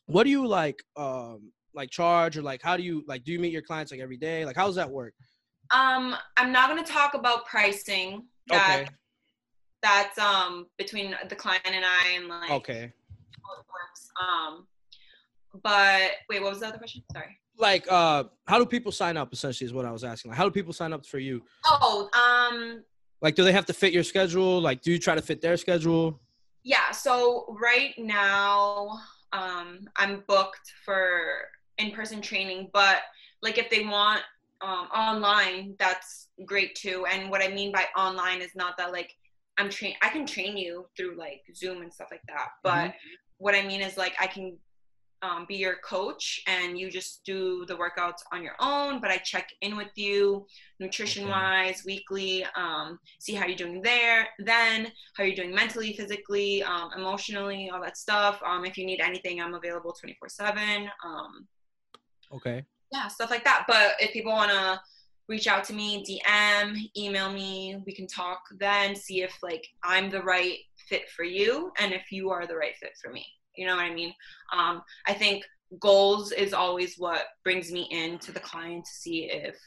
what 0.05 0.23
do 0.23 0.29
you 0.29 0.47
like, 0.47 0.81
um, 0.95 1.51
like 1.73 1.91
charge 1.91 2.37
or 2.37 2.41
like 2.41 2.61
how 2.61 2.75
do 2.75 2.81
you 2.81 3.03
like 3.07 3.23
do 3.23 3.31
you 3.31 3.39
meet 3.39 3.53
your 3.53 3.61
clients 3.61 3.91
like 3.91 4.01
every 4.01 4.17
day? 4.17 4.45
Like, 4.45 4.55
how 4.55 4.65
does 4.65 4.75
that 4.75 4.89
work? 4.89 5.13
Um, 5.71 6.15
I'm 6.37 6.51
not 6.51 6.69
gonna 6.69 6.83
talk 6.83 7.13
about 7.13 7.45
pricing. 7.45 8.23
That 8.47 8.81
Okay, 8.81 8.89
that's 9.81 10.17
um 10.17 10.67
between 10.77 11.15
the 11.29 11.35
client 11.35 11.65
and 11.65 11.83
I 11.85 12.11
and 12.15 12.27
like 12.27 12.51
okay. 12.51 12.93
how 13.43 13.53
it 13.59 13.65
works. 13.71 14.09
Um, 14.21 14.67
but 15.63 16.11
wait, 16.29 16.41
what 16.41 16.51
was 16.51 16.59
the 16.61 16.67
other 16.67 16.77
question? 16.77 17.03
Sorry. 17.11 17.37
Like, 17.59 17.91
uh, 17.91 18.25
how 18.47 18.59
do 18.59 18.65
people 18.67 18.91
sign 18.91 19.17
up? 19.17 19.33
Essentially, 19.33 19.65
is 19.65 19.73
what 19.73 19.85
I 19.85 19.91
was 19.91 20.03
asking. 20.03 20.29
Like, 20.29 20.37
how 20.37 20.43
do 20.45 20.51
people 20.51 20.73
sign 20.73 20.93
up 20.93 21.05
for 21.05 21.17
you? 21.17 21.41
Oh, 21.65 22.07
um, 22.13 22.83
Like, 23.19 23.33
do 23.33 23.43
they 23.43 23.51
have 23.51 23.65
to 23.65 23.73
fit 23.73 23.93
your 23.93 24.03
schedule? 24.03 24.61
Like, 24.61 24.83
do 24.83 24.91
you 24.91 24.99
try 24.99 25.15
to 25.15 25.21
fit 25.23 25.41
their 25.41 25.57
schedule? 25.57 26.19
yeah. 26.63 26.91
So 26.91 27.55
right 27.59 27.93
now, 27.97 28.99
um, 29.33 29.87
I'm 29.95 30.23
booked 30.27 30.71
for 30.85 31.39
in-person 31.79 32.21
training, 32.21 32.69
but 32.73 32.97
like 33.41 33.57
if 33.57 33.69
they 33.69 33.83
want 33.85 34.21
um, 34.61 34.87
online, 34.95 35.75
that's 35.79 36.29
great 36.45 36.75
too. 36.75 37.05
And 37.11 37.29
what 37.29 37.43
I 37.43 37.49
mean 37.49 37.71
by 37.71 37.85
online 37.95 38.41
is 38.41 38.51
not 38.55 38.77
that 38.77 38.91
like 38.91 39.13
I'm 39.57 39.69
train. 39.69 39.95
I 40.01 40.09
can 40.09 40.25
train 40.25 40.57
you 40.57 40.87
through 40.95 41.17
like 41.17 41.41
Zoom 41.55 41.81
and 41.81 41.93
stuff 41.93 42.09
like 42.11 42.21
that, 42.27 42.49
but 42.63 42.93
what 43.37 43.55
I 43.55 43.65
mean 43.65 43.81
is 43.81 43.97
like 43.97 44.13
I 44.19 44.27
can 44.27 44.57
um, 45.23 45.45
be 45.47 45.55
your 45.55 45.77
coach 45.77 46.41
and 46.47 46.77
you 46.77 46.91
just 46.91 47.23
do 47.25 47.65
the 47.65 47.75
workouts 47.75 48.21
on 48.31 48.43
your 48.43 48.53
own 48.59 49.01
but 49.01 49.09
i 49.09 49.17
check 49.17 49.49
in 49.61 49.75
with 49.75 49.87
you 49.95 50.45
nutrition 50.79 51.27
wise 51.27 51.81
weekly 51.87 52.45
um, 52.55 52.99
see 53.17 53.33
how 53.33 53.47
you're 53.47 53.57
doing 53.57 53.81
there 53.81 54.27
then 54.45 54.91
how 55.15 55.23
you're 55.23 55.35
doing 55.35 55.55
mentally 55.55 55.91
physically 55.93 56.61
um, 56.61 56.91
emotionally 56.95 57.67
all 57.73 57.81
that 57.81 57.97
stuff 57.97 58.39
um, 58.45 58.63
if 58.63 58.77
you 58.77 58.85
need 58.85 59.01
anything 59.01 59.41
i'm 59.41 59.55
available 59.55 59.91
24 59.91 60.29
7 60.29 60.87
um, 61.03 61.47
Okay. 62.31 62.65
Yeah 62.91 63.07
stuff 63.07 63.29
like 63.29 63.43
that. 63.43 63.65
But 63.67 63.93
if 63.99 64.13
people 64.13 64.31
want 64.31 64.51
to 64.51 64.79
reach 65.27 65.47
out 65.47 65.63
to 65.65 65.73
me 65.73 66.03
dm 66.07 66.77
email 66.95 67.31
me 67.31 67.81
we 67.85 67.93
can 67.93 68.07
talk 68.07 68.39
then 68.59 68.95
see 68.95 69.21
if 69.23 69.37
like 69.43 69.67
i'm 69.83 70.09
the 70.09 70.21
right 70.21 70.59
fit 70.87 71.09
for 71.09 71.23
you 71.23 71.69
and 71.79 71.91
if 71.91 72.11
you 72.11 72.29
are 72.29 72.47
the 72.47 72.55
right 72.55 72.75
fit 72.79 72.93
for 73.01 73.11
me. 73.11 73.25
You 73.55 73.67
know 73.67 73.75
what 73.75 73.85
i 73.85 73.93
mean? 73.93 74.13
Um, 74.55 74.81
i 75.05 75.13
think 75.13 75.43
goals 75.79 76.31
is 76.31 76.53
always 76.53 76.95
what 76.97 77.25
brings 77.43 77.71
me 77.71 77.87
in 77.91 78.19
to 78.19 78.31
the 78.31 78.39
client 78.39 78.85
to 78.85 78.91
see 78.91 79.25
if 79.25 79.57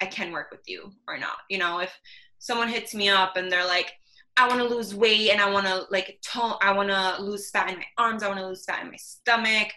i 0.00 0.06
can 0.06 0.32
work 0.32 0.48
with 0.50 0.62
you 0.66 0.92
or 1.06 1.16
not. 1.16 1.38
You 1.48 1.58
know 1.58 1.78
if 1.78 1.96
someone 2.38 2.68
hits 2.68 2.92
me 2.92 3.08
up 3.08 3.36
and 3.36 3.50
they're 3.50 3.66
like 3.66 3.92
i 4.36 4.48
want 4.48 4.58
to 4.58 4.74
lose 4.74 4.94
weight 4.94 5.30
and 5.30 5.40
i 5.40 5.48
want 5.48 5.66
to 5.66 5.84
like 5.90 6.18
tone 6.26 6.54
i 6.60 6.72
want 6.72 6.88
to 6.88 7.22
lose 7.22 7.50
fat 7.50 7.70
in 7.70 7.76
my 7.76 7.84
arms 7.98 8.22
i 8.22 8.28
want 8.28 8.40
to 8.40 8.46
lose 8.46 8.64
fat 8.64 8.82
in 8.82 8.90
my 8.90 8.96
stomach 8.96 9.68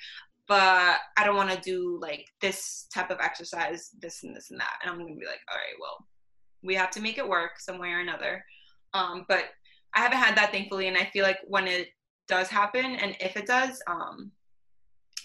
but 0.48 1.00
I 1.18 1.24
don't 1.24 1.36
want 1.36 1.52
to 1.52 1.60
do 1.62 2.00
like 2.02 2.28
this 2.42 2.88
type 2.94 3.10
of 3.10 3.20
exercise, 3.20 3.90
this 4.00 4.24
and 4.24 4.36
this 4.36 4.52
and 4.52 4.60
that. 4.60 4.74
And 4.82 4.92
I'm 4.92 4.98
gonna 4.98 5.16
be 5.16 5.26
like, 5.26 5.42
all 5.52 5.58
right, 5.58 5.76
well, 5.80 6.06
we 6.64 6.76
have 6.76 6.92
to 6.92 7.02
make 7.02 7.18
it 7.18 7.28
work 7.28 7.60
some 7.60 7.80
way 7.80 7.90
or 7.90 8.00
another. 8.00 8.44
Um, 8.94 9.26
but 9.28 9.46
I 9.94 10.00
haven't 10.00 10.20
had 10.20 10.38
that 10.38 10.52
thankfully, 10.52 10.88
and 10.88 10.98
I 10.98 11.06
feel 11.06 11.24
like 11.24 11.40
when 11.48 11.68
it 11.68 11.90
does 12.28 12.50
happen, 12.50 12.86
and 12.86 13.16
if 13.20 13.38
it 13.38 13.46
does, 13.46 13.82
um, 13.88 14.32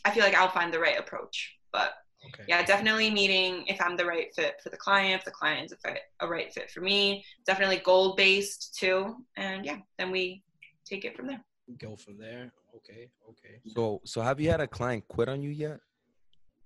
I 0.04 0.10
feel 0.10 0.24
like 0.24 0.34
I'll 0.34 0.50
find 0.50 0.72
the 0.72 0.80
right 0.80 0.98
approach. 0.98 1.56
But 1.72 1.94
Okay. 2.26 2.44
yeah, 2.48 2.62
definitely 2.62 3.10
meeting 3.10 3.64
if 3.66 3.80
I'm 3.80 3.96
the 3.96 4.04
right 4.04 4.26
fit 4.34 4.56
for 4.62 4.68
the 4.68 4.76
client, 4.76 5.20
if 5.20 5.24
the 5.24 5.30
client 5.30 5.64
is 5.66 5.72
a, 5.72 5.76
fit, 5.76 6.02
a 6.20 6.28
right 6.28 6.52
fit 6.52 6.70
for 6.70 6.82
me. 6.82 7.24
Definitely 7.46 7.78
goal 7.78 8.14
based 8.14 8.76
too, 8.78 9.24
and 9.36 9.64
yeah, 9.64 9.78
then 9.98 10.10
we 10.10 10.42
take 10.84 11.06
it 11.06 11.16
from 11.16 11.28
there. 11.28 11.42
Go 11.78 11.96
from 11.96 12.18
there. 12.18 12.52
Okay. 12.76 13.10
Okay. 13.28 13.60
So, 13.74 14.00
so 14.04 14.20
have 14.20 14.40
you 14.40 14.50
had 14.50 14.60
a 14.60 14.66
client 14.66 15.04
quit 15.08 15.28
on 15.28 15.42
you 15.42 15.50
yet? 15.50 15.80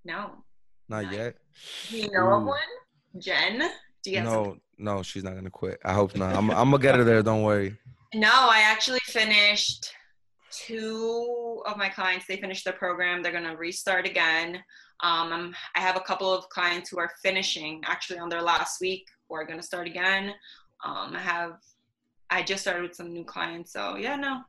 No, 0.04 0.32
Not 0.88 1.04
Not 1.04 1.12
yet. 1.12 1.36
you 1.88 2.10
know 2.10 2.34
of 2.34 2.42
Ooh. 2.42 2.46
one? 2.46 2.58
Jen, 3.18 3.70
do 4.02 4.10
you 4.10 4.18
have 4.18 4.28
some 4.28 4.42
No, 4.44 4.56
no, 4.96 5.02
she's 5.02 5.24
not 5.24 5.34
gonna 5.34 5.50
quit. 5.50 5.78
I 5.84 5.92
hope 5.94 6.16
not. 6.16 6.34
I'm, 6.34 6.50
I'm 6.50 6.70
gonna 6.70 6.82
get 6.82 6.96
her 6.96 7.04
there. 7.04 7.22
Don't 7.22 7.42
worry. 7.42 7.76
No, 8.14 8.30
I 8.30 8.62
actually 8.64 9.00
finished 9.06 9.92
two 10.50 11.62
of 11.66 11.76
my 11.76 11.88
clients. 11.88 12.26
They 12.26 12.36
finished 12.36 12.64
their 12.64 12.74
program. 12.74 13.22
They're 13.22 13.32
gonna 13.32 13.56
restart 13.56 14.06
again. 14.06 14.56
Um, 15.02 15.32
I'm, 15.32 15.56
I 15.74 15.80
have 15.80 15.96
a 15.96 16.00
couple 16.00 16.32
of 16.32 16.48
clients 16.48 16.90
who 16.90 16.98
are 16.98 17.10
finishing 17.22 17.82
actually 17.86 18.18
on 18.18 18.28
their 18.28 18.42
last 18.42 18.80
week 18.80 19.06
who 19.28 19.36
are 19.36 19.44
gonna 19.46 19.62
start 19.62 19.86
again. 19.86 20.32
Um, 20.84 21.14
I 21.14 21.20
have, 21.20 21.58
I 22.30 22.42
just 22.42 22.62
started 22.62 22.82
with 22.82 22.94
some 22.94 23.12
new 23.12 23.24
clients. 23.24 23.72
So 23.72 23.96
yeah, 23.96 24.16
no, 24.16 24.42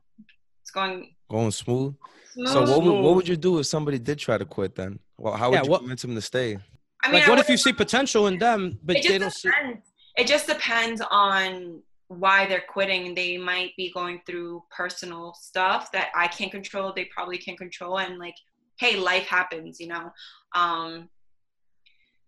it's 0.60 0.70
going 0.70 1.15
Going 1.28 1.50
smooth. 1.50 1.94
Smooth. 2.32 2.48
So 2.48 2.60
what 2.62 2.82
would, 2.82 3.00
what 3.02 3.14
would 3.16 3.28
you 3.28 3.36
do 3.36 3.58
if 3.58 3.66
somebody 3.66 3.98
did 3.98 4.18
try 4.18 4.38
to 4.38 4.44
quit 4.44 4.74
then? 4.74 4.98
Well, 5.18 5.34
how 5.34 5.50
would 5.50 5.56
Yeah, 5.56 5.62
you 5.64 5.70
what- 5.70 5.80
convince 5.80 6.02
them 6.02 6.14
to 6.14 6.20
stay? 6.22 6.58
I 7.02 7.08
mean, 7.08 7.20
like, 7.20 7.28
I 7.28 7.30
what 7.30 7.38
if 7.38 7.48
you 7.48 7.56
see 7.56 7.72
potential 7.72 8.26
in 8.26 8.38
them, 8.38 8.78
but 8.82 8.96
it 8.96 9.02
they 9.02 9.08
just 9.18 9.20
don't 9.20 9.30
see? 9.32 9.48
depends. 9.48 9.86
It 10.16 10.26
just 10.26 10.46
depends 10.46 11.02
on 11.10 11.82
why 12.08 12.46
they're 12.46 12.64
quitting. 12.68 13.14
They 13.14 13.36
might 13.36 13.76
be 13.76 13.92
going 13.92 14.22
through 14.26 14.64
personal 14.70 15.34
stuff 15.34 15.92
that 15.92 16.08
I 16.16 16.26
can't 16.28 16.50
control. 16.50 16.92
They 16.94 17.04
probably 17.06 17.38
can't 17.38 17.58
control, 17.58 17.98
and 17.98 18.18
like, 18.18 18.34
hey, 18.78 18.96
life 18.96 19.24
happens, 19.26 19.78
you 19.78 19.88
know. 19.88 20.10
Um, 20.54 21.08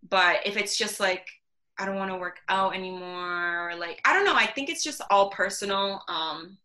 but 0.09 0.47
if 0.47 0.57
it's 0.57 0.77
just 0.77 1.01
like 1.01 1.27
I 1.79 1.87
don't 1.87 1.97
want 1.97 2.11
to 2.11 2.17
work 2.19 2.39
out 2.49 2.75
anymore, 2.75 3.71
or 3.71 3.75
like 3.77 4.01
I 4.05 4.13
don't 4.13 4.25
know. 4.25 4.35
I 4.35 4.47
think 4.47 4.69
it's 4.69 4.85
just 4.85 5.01
all 5.11 5.31
personal. 5.31 6.03
Um, 6.09 6.59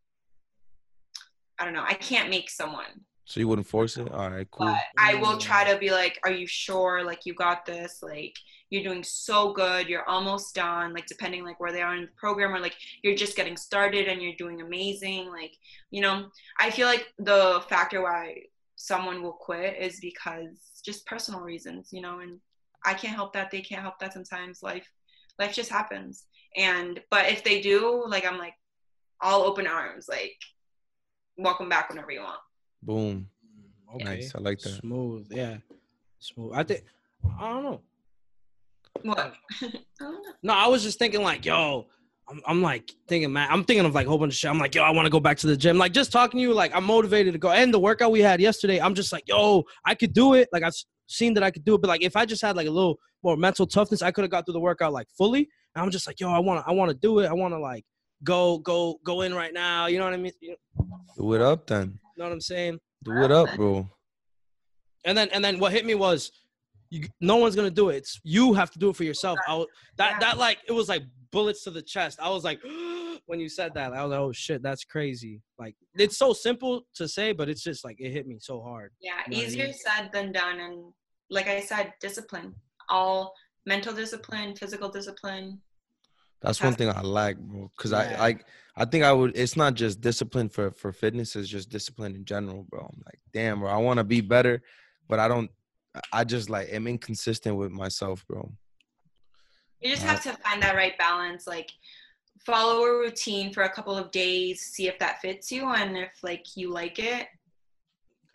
I 1.60 1.66
don't 1.66 1.74
know. 1.74 1.86
I 1.88 1.94
can't 1.94 2.30
make 2.30 2.50
someone 2.50 3.06
So 3.26 3.40
you 3.40 3.48
wouldn't 3.48 3.68
force 3.68 3.98
it? 3.98 4.12
All 4.12 4.30
right, 4.30 4.48
cool. 4.52 4.68
but 4.68 4.82
I 4.98 5.16
will 5.16 5.38
try 5.38 5.72
to 5.72 5.78
be 5.80 5.92
like, 5.92 6.20
"Are 6.26 6.32
you 6.32 6.46
sure? 6.48 7.04
Like, 7.04 7.26
you 7.26 7.34
got 7.34 7.66
this? 7.66 8.00
Like, 8.02 8.36
you're 8.70 8.84
doing 8.84 9.04
so 9.04 9.54
good. 9.54 9.88
You're 9.88 10.08
almost 10.10 10.56
done. 10.56 10.94
Like, 10.94 11.06
depending 11.06 11.44
like 11.46 11.60
where 11.60 11.72
they 11.72 11.82
are 11.82 11.96
in 11.96 12.02
the 12.02 12.12
program, 12.18 12.54
or 12.54 12.60
like 12.60 12.76
you're 13.02 13.16
just 13.16 13.36
getting 13.38 13.56
started 13.56 14.08
and 14.08 14.22
you're 14.22 14.36
doing 14.38 14.62
amazing. 14.62 15.30
Like, 15.30 15.54
you 15.92 16.02
know, 16.02 16.28
I 16.60 16.70
feel 16.72 16.88
like 16.88 17.06
the 17.20 17.64
factor 17.70 18.02
why 18.02 18.44
someone 18.76 19.22
will 19.24 19.34
quit 19.34 19.78
is 19.80 20.00
because 20.02 20.82
just 20.84 21.06
personal 21.06 21.42
reasons, 21.42 21.90
you 21.94 22.02
know, 22.02 22.20
and 22.20 22.40
I 22.84 22.94
can't 22.96 23.16
help 23.16 23.34
that. 23.34 23.52
They 23.52 23.62
can't 23.62 23.82
help 23.84 24.00
that. 24.00 24.12
Sometimes 24.14 24.62
life, 24.64 24.90
life 25.40 25.54
just 25.54 25.70
happens. 25.72 26.26
And 26.58 27.00
but 27.10 27.30
if 27.30 27.44
they 27.44 27.62
do, 27.62 28.04
like, 28.08 28.26
I'm 28.26 28.38
like, 28.38 28.56
all 29.22 29.44
open 29.44 29.68
arms. 29.68 30.08
Like, 30.10 30.36
welcome 31.38 31.70
back 31.70 31.90
whenever 31.90 32.12
you 32.12 32.22
want. 32.22 32.40
Boom. 32.82 33.28
Mm, 33.46 33.96
okay. 33.96 34.04
Nice. 34.04 34.36
I 34.36 34.40
like 34.40 34.60
that. 34.60 34.80
Smooth. 34.82 35.28
Yeah. 35.32 35.58
Smooth. 36.20 36.54
I 36.54 36.64
think. 36.64 36.84
I 37.40 37.50
don't 37.50 37.64
know. 37.64 37.82
What? 39.04 39.20
I 39.20 39.32
don't 40.00 40.14
know. 40.24 40.34
No, 40.44 40.54
I 40.54 40.68
was 40.68 40.84
just 40.84 41.00
thinking 41.00 41.24
like, 41.24 41.46
yo, 41.46 41.88
I'm, 42.30 42.42
I'm 42.46 42.62
like 42.62 42.92
thinking, 43.08 43.32
man, 43.34 43.48
I'm 43.52 43.64
thinking 43.64 43.86
of 43.86 43.96
like 43.96 44.06
a 44.06 44.10
whole 44.10 44.18
bunch 44.18 44.34
of 44.34 44.38
shit. 44.38 44.50
I'm 44.50 44.60
like, 44.60 44.76
yo, 44.76 44.84
I 44.84 44.92
want 44.92 45.06
to 45.06 45.10
go 45.10 45.20
back 45.20 45.38
to 45.38 45.48
the 45.48 45.58
gym. 45.58 45.78
Like 45.78 45.92
just 45.92 46.12
talking 46.12 46.38
to 46.38 46.42
you, 46.42 46.54
like 46.54 46.76
I'm 46.76 46.84
motivated 46.86 47.34
to 47.34 47.40
go. 47.40 47.52
And 47.52 47.74
the 47.74 47.80
workout 47.80 48.12
we 48.12 48.22
had 48.22 48.40
yesterday, 48.40 48.80
I'm 48.80 48.94
just 48.94 49.12
like, 49.12 49.28
yo, 49.28 49.64
I 49.86 49.96
could 49.96 50.14
do 50.14 50.34
it. 50.34 50.50
Like 50.52 50.64
I've 50.64 50.76
seen 51.08 51.34
that 51.36 51.44
I 51.44 51.52
could 51.52 51.66
do 51.66 51.76
it, 51.76 51.82
but 51.82 51.88
like 51.88 52.04
if 52.04 52.16
I 52.16 52.26
just 52.26 52.42
had 52.42 52.56
like 52.56 52.68
a 52.68 52.72
little 52.72 52.98
more 53.24 53.38
mental 53.38 53.68
toughness, 53.68 54.02
I 54.02 54.12
could 54.12 54.24
have 54.24 54.32
got 54.32 54.46
through 54.46 54.54
the 54.54 54.60
workout 54.60 54.94
like 54.94 55.08
fully. 55.18 55.50
And 55.76 55.84
I'm 55.84 55.92
just 55.92 56.08
like, 56.08 56.20
yo, 56.20 56.30
I 56.30 56.40
want 56.40 56.64
to, 56.64 56.70
I 56.70 56.74
want 56.74 56.90
to 56.92 56.96
do 56.96 57.20
it. 57.20 57.28
I 57.28 57.34
want 57.34 57.54
to 57.54 57.60
like 57.60 57.86
go, 58.24 58.58
go, 58.60 59.00
go 59.04 59.22
in 59.22 59.34
right 59.34 59.54
now. 59.54 59.88
You 59.88 60.00
know 60.00 60.06
what 60.06 60.14
I 60.14 60.18
mean? 60.18 60.34
You 60.42 60.56
Do 61.18 61.34
it 61.34 61.42
up 61.42 61.68
then. 61.68 62.00
You 62.16 62.24
know 62.24 62.26
what 62.26 62.34
I'm 62.34 62.42
saying? 62.42 62.80
Do 63.04 63.24
it 63.24 63.32
up, 63.32 63.56
bro. 63.56 63.90
And 65.06 65.18
then 65.18 65.30
and 65.30 65.44
then 65.44 65.60
what 65.60 65.72
hit 65.74 65.86
me 65.86 65.96
was 65.96 66.32
you, 66.90 67.08
no 67.20 67.36
one's 67.38 67.56
gonna 67.56 67.70
do 67.70 67.90
it. 67.90 67.98
It's 67.98 68.22
you 68.24 68.54
have 68.54 68.72
to 68.72 68.80
do 68.80 68.90
it 68.90 68.96
for 68.96 69.04
yourself. 69.04 69.38
I 69.48 69.56
was, 69.56 69.68
that 69.98 70.20
that 70.22 70.38
like 70.38 70.60
it 70.68 70.72
was 70.72 70.88
like 70.88 71.04
bullets 71.32 71.64
to 71.66 71.72
the 71.72 71.82
chest. 71.82 72.20
I 72.22 72.30
was 72.30 72.44
like 72.44 72.60
when 73.26 73.40
you 73.40 73.50
said 73.50 73.74
that, 73.74 73.94
I 73.94 74.04
was 74.04 74.12
like, 74.12 74.20
oh 74.20 74.32
shit, 74.32 74.62
that's 74.62 74.86
crazy. 74.86 75.42
Like 75.58 75.76
it's 75.96 76.18
so 76.18 76.34
simple 76.34 76.84
to 76.96 77.08
say, 77.08 77.34
but 77.34 77.50
it's 77.50 77.64
just 77.64 77.84
like 77.84 77.98
it 78.00 78.12
hit 78.12 78.28
me 78.28 78.38
so 78.40 78.62
hard. 78.62 78.92
Yeah, 79.02 79.14
You 79.28 79.32
know 79.32 79.38
what 79.38 79.44
I 79.44 79.48
easier 79.48 79.66
mean? 79.66 79.74
said 79.74 80.10
than 80.14 80.32
done. 80.32 80.60
And 80.60 80.94
like 81.30 81.48
I 81.48 81.60
said, 81.62 81.94
discipline. 82.00 82.54
All 82.90 83.34
mental 83.66 83.94
discipline, 83.94 84.56
physical 84.56 84.90
discipline. 84.90 85.60
That's 86.44 86.62
one 86.62 86.76
thing 86.76 86.90
I 86.90 87.02
like, 87.02 87.38
bro. 87.38 87.72
Cause 87.78 87.92
Yeah. 87.92 88.18
I, 88.20 88.28
I, 88.28 88.36
I 88.76 88.86
think 88.86 89.04
I 89.04 89.14
would. 89.14 89.36
It's 89.36 89.56
not 89.56 89.76
just 89.76 90.02
discipline 90.02 90.50
for 90.50 90.72
for 90.72 90.92
fitness. 90.92 91.36
It's 91.36 91.48
just 91.48 91.70
discipline 91.70 92.16
in 92.16 92.26
general, 92.26 92.66
bro. 92.70 92.82
I'm 92.82 93.02
like, 93.06 93.20
damn, 93.34 93.62
bro. 93.62 93.70
I 93.70 93.78
want 93.78 93.98
to 93.98 94.04
be 94.04 94.20
better, 94.20 94.62
but 95.08 95.20
I 95.20 95.28
don't. 95.28 95.50
I 96.12 96.24
just 96.24 96.50
like 96.50 96.68
am 96.72 96.88
inconsistent 96.88 97.56
with 97.56 97.72
myself, 97.72 98.26
bro. 98.28 98.52
You 99.80 99.92
just 99.92 100.04
have 100.04 100.22
to 100.24 100.34
find 100.44 100.62
that 100.64 100.76
right 100.76 100.98
balance. 100.98 101.48
Like 101.48 101.72
follow 102.46 102.84
a 102.84 103.00
routine 103.00 103.54
for 103.54 103.64
a 103.64 103.70
couple 103.70 103.96
of 103.96 104.12
days, 104.12 104.62
see 104.62 104.88
if 104.88 105.00
that 105.00 105.22
fits 105.22 105.52
you, 105.52 105.70
and 105.70 105.96
if 105.96 106.12
like 106.24 106.58
you 106.58 106.72
like 106.72 107.00
it, 107.00 107.28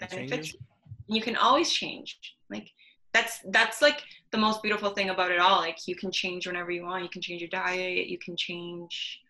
then 0.01 0.21
it 0.21 0.31
fits 0.31 0.55
you. 0.55 0.61
You 1.09 1.21
can 1.21 1.37
always 1.37 1.71
change. 1.71 2.19
Like 2.49 2.71
that's 3.13 3.41
that's 3.51 3.81
like 3.83 4.03
the 4.31 4.39
most 4.39 4.63
beautiful 4.63 4.91
thing 4.91 5.11
about 5.11 5.31
it 5.31 5.39
all. 5.39 5.59
Like 5.59 5.87
you 5.87 5.97
can 5.97 6.11
change 6.11 6.47
whenever 6.47 6.71
you 6.71 6.85
want. 6.85 7.05
You 7.05 7.11
can 7.11 7.23
change 7.23 7.41
your 7.41 7.51
diet. 7.51 8.07
You 8.09 8.19
can 8.19 8.37
change 8.37 9.21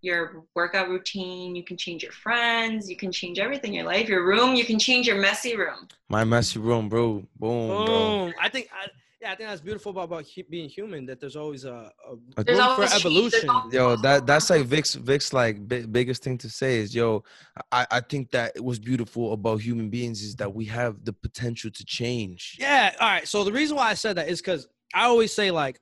your 0.00 0.44
workout 0.54 0.88
routine. 0.88 1.54
You 1.54 1.64
can 1.64 1.76
change 1.76 2.02
your 2.02 2.12
friends. 2.12 2.90
You 2.90 2.96
can 2.96 3.12
change 3.12 3.38
everything 3.38 3.72
in 3.72 3.80
your 3.80 3.86
life. 3.86 4.08
Your 4.08 4.26
room. 4.26 4.54
You 4.54 4.64
can 4.64 4.78
change 4.78 5.06
your 5.06 5.20
messy 5.20 5.56
room. 5.56 5.88
My 6.08 6.24
messy 6.24 6.58
room, 6.58 6.88
bro. 6.88 7.24
Boom, 7.38 7.84
bro. 7.84 7.86
Boom. 7.86 8.34
I 8.40 8.48
think 8.48 8.68
I 8.72 8.88
yeah, 9.22 9.30
I 9.32 9.36
think 9.36 9.48
that's 9.48 9.60
beautiful 9.60 9.90
about, 9.92 10.04
about 10.04 10.26
hu- 10.34 10.42
being 10.50 10.68
human. 10.68 11.06
That 11.06 11.20
there's 11.20 11.36
always 11.36 11.64
a, 11.64 11.92
a 12.36 12.44
There's 12.44 12.58
room 12.58 12.66
always 12.66 12.92
for 12.92 12.98
change. 12.98 13.14
There's 13.32 13.34
evolution. 13.44 13.48
always- 13.50 13.74
Yo, 13.74 13.96
that 13.96 14.26
that's 14.26 14.50
like 14.50 14.62
Vic's 14.66 14.94
Vic's 14.96 15.32
like 15.32 15.66
bi- 15.68 15.86
biggest 15.86 16.24
thing 16.24 16.36
to 16.38 16.50
say 16.50 16.80
is 16.80 16.92
yo, 16.94 17.22
I 17.70 17.86
I 17.90 18.00
think 18.00 18.32
that 18.32 18.52
it 18.56 18.64
was 18.64 18.78
beautiful 18.80 19.32
about 19.32 19.60
human 19.60 19.88
beings 19.90 20.22
is 20.22 20.34
that 20.36 20.52
we 20.52 20.64
have 20.66 21.04
the 21.04 21.12
potential 21.12 21.70
to 21.70 21.84
change. 21.84 22.56
Yeah. 22.58 22.94
All 23.00 23.08
right. 23.08 23.26
So 23.28 23.44
the 23.44 23.52
reason 23.52 23.76
why 23.76 23.88
I 23.90 23.94
said 23.94 24.16
that 24.16 24.28
is 24.28 24.40
because 24.40 24.66
I 24.92 25.04
always 25.04 25.32
say 25.32 25.50
like 25.52 25.80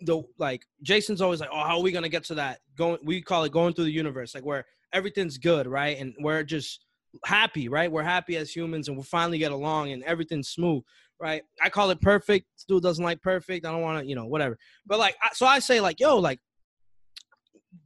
the 0.00 0.22
like 0.38 0.66
Jason's 0.82 1.20
always 1.20 1.38
like, 1.40 1.50
oh, 1.52 1.60
how 1.62 1.76
are 1.76 1.82
we 1.82 1.92
gonna 1.92 2.08
get 2.08 2.24
to 2.24 2.34
that? 2.36 2.58
Going, 2.76 2.98
we 3.04 3.22
call 3.22 3.44
it 3.44 3.52
going 3.52 3.72
through 3.74 3.84
the 3.84 3.92
universe, 3.92 4.34
like 4.34 4.44
where 4.44 4.64
everything's 4.92 5.38
good, 5.38 5.68
right? 5.68 5.96
And 5.98 6.14
we're 6.20 6.42
just 6.42 6.84
happy, 7.24 7.68
right? 7.68 7.90
We're 7.92 8.02
happy 8.02 8.36
as 8.36 8.50
humans, 8.50 8.88
and 8.88 8.96
we'll 8.96 9.04
finally 9.04 9.38
get 9.38 9.52
along, 9.52 9.92
and 9.92 10.02
everything's 10.04 10.48
smooth, 10.48 10.82
right? 11.20 11.42
I 11.62 11.68
call 11.68 11.90
it 11.90 12.00
perfect. 12.00 12.46
Stu 12.56 12.80
doesn't 12.80 13.04
like 13.04 13.20
perfect. 13.22 13.66
I 13.66 13.70
don't 13.70 13.82
want 13.82 14.02
to, 14.02 14.08
you 14.08 14.14
know, 14.14 14.26
whatever. 14.26 14.58
But 14.86 14.98
like, 14.98 15.16
I, 15.22 15.28
so 15.32 15.46
I 15.46 15.58
say 15.58 15.80
like, 15.80 16.00
yo, 16.00 16.16
like. 16.18 16.40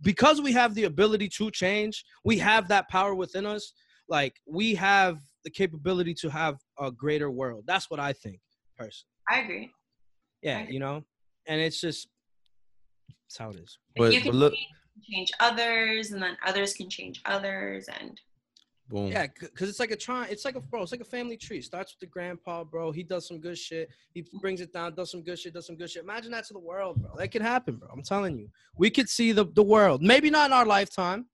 Because 0.01 0.41
we 0.41 0.53
have 0.53 0.75
the 0.75 0.85
ability 0.85 1.29
to 1.37 1.51
change, 1.51 2.05
we 2.25 2.39
have 2.39 2.69
that 2.69 2.89
power 2.89 3.15
within 3.15 3.45
us. 3.45 3.75
Like 4.09 4.35
we 4.47 4.75
have 4.77 5.19
the 5.45 5.51
capability 5.51 6.15
to 6.21 6.31
have 6.31 6.57
a 6.79 6.91
greater 6.91 7.31
world. 7.31 7.65
That's 7.67 7.91
what 7.91 8.01
I 8.01 8.15
think, 8.15 8.41
personally. 8.79 9.11
I 9.29 9.41
agree. 9.41 9.71
Yeah, 10.43 10.61
Right. 10.61 10.71
you 10.71 10.79
know, 10.79 11.05
and 11.47 11.61
it's 11.61 11.81
just 11.83 12.09
it's 13.27 13.37
how 13.37 13.51
it 13.51 13.57
is. 13.57 13.79
But, 13.97 14.13
you 14.15 14.21
but 14.21 14.31
can 14.31 14.37
look, 14.37 14.55
change, 14.55 14.69
change 15.11 15.33
others, 15.41 16.13
and 16.13 16.23
then 16.23 16.37
others 16.47 16.73
can 16.73 16.89
change 16.89 17.21
others, 17.27 17.89
and 18.01 18.19
boom. 18.89 19.09
Yeah, 19.11 19.27
because 19.41 19.69
it's 19.69 19.81
like 19.81 19.91
a 19.91 19.97
try. 19.97 20.27
It's 20.27 20.45
like 20.45 20.57
a 20.57 20.61
bro. 20.61 20.83
It's 20.83 20.93
like 20.93 21.01
a 21.01 21.05
family 21.05 21.37
tree. 21.37 21.61
Starts 21.63 21.93
with 21.95 22.01
the 22.01 22.07
grandpa, 22.07 22.65
bro. 22.65 22.93
He 22.93 23.03
does 23.03 23.27
some 23.27 23.39
good 23.41 23.59
shit. 23.59 23.89
He 24.13 24.25
brings 24.41 24.61
it 24.61 24.73
down. 24.73 24.95
Does 24.95 25.11
some 25.11 25.23
good 25.23 25.39
shit. 25.39 25.55
Does 25.55 25.67
some 25.67 25.77
good 25.77 25.91
shit. 25.91 26.03
Imagine 26.03 26.31
that 26.33 26.45
to 26.47 26.53
the 26.53 26.59
world, 26.59 27.01
bro. 27.03 27.11
That 27.17 27.29
could 27.29 27.43
happen, 27.43 27.77
bro. 27.77 27.89
I'm 27.93 28.03
telling 28.03 28.39
you. 28.39 28.49
We 28.77 28.91
could 28.91 29.09
see 29.09 29.33
the 29.33 29.45
the 29.45 29.63
world. 29.63 30.03
Maybe 30.03 30.31
not 30.31 30.47
in 30.47 30.53
our 30.53 30.67
lifetime, 30.67 31.27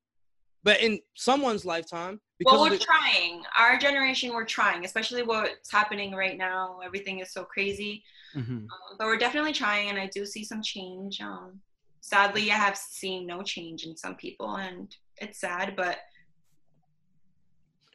but 0.63 0.81
in 0.81 1.01
someone's 1.15 1.65
lifetime. 1.65 2.21
Because 2.39 2.53
Well, 2.55 2.71
we're 2.71 2.79
the- 2.79 2.85
trying. 2.85 3.43
Our 3.59 3.77
generation, 3.79 4.33
we're 4.33 4.47
trying, 4.47 4.85
especially 4.87 5.23
what's 5.23 5.71
happening 5.71 6.15
right 6.15 6.39
now. 6.39 6.81
Everything 6.83 7.19
is 7.21 7.33
so 7.35 7.45
crazy, 7.45 8.03
Mhm. 8.35 8.63
um, 8.63 8.69
but 8.97 9.07
we're 9.07 9.19
definitely 9.19 9.53
trying, 9.53 9.91
and 9.91 9.99
I 9.99 10.07
do 10.07 10.25
see 10.25 10.43
some 10.45 10.63
change. 10.63 11.21
Um, 11.21 11.61
sadly, 12.01 12.51
I 12.51 12.55
have 12.55 12.79
seen 12.79 13.27
no 13.27 13.43
change 13.43 13.85
in 13.85 13.95
some 13.95 14.17
people, 14.17 14.57
and 14.57 14.97
it's 15.19 15.39
sad. 15.39 15.77
But 15.77 15.99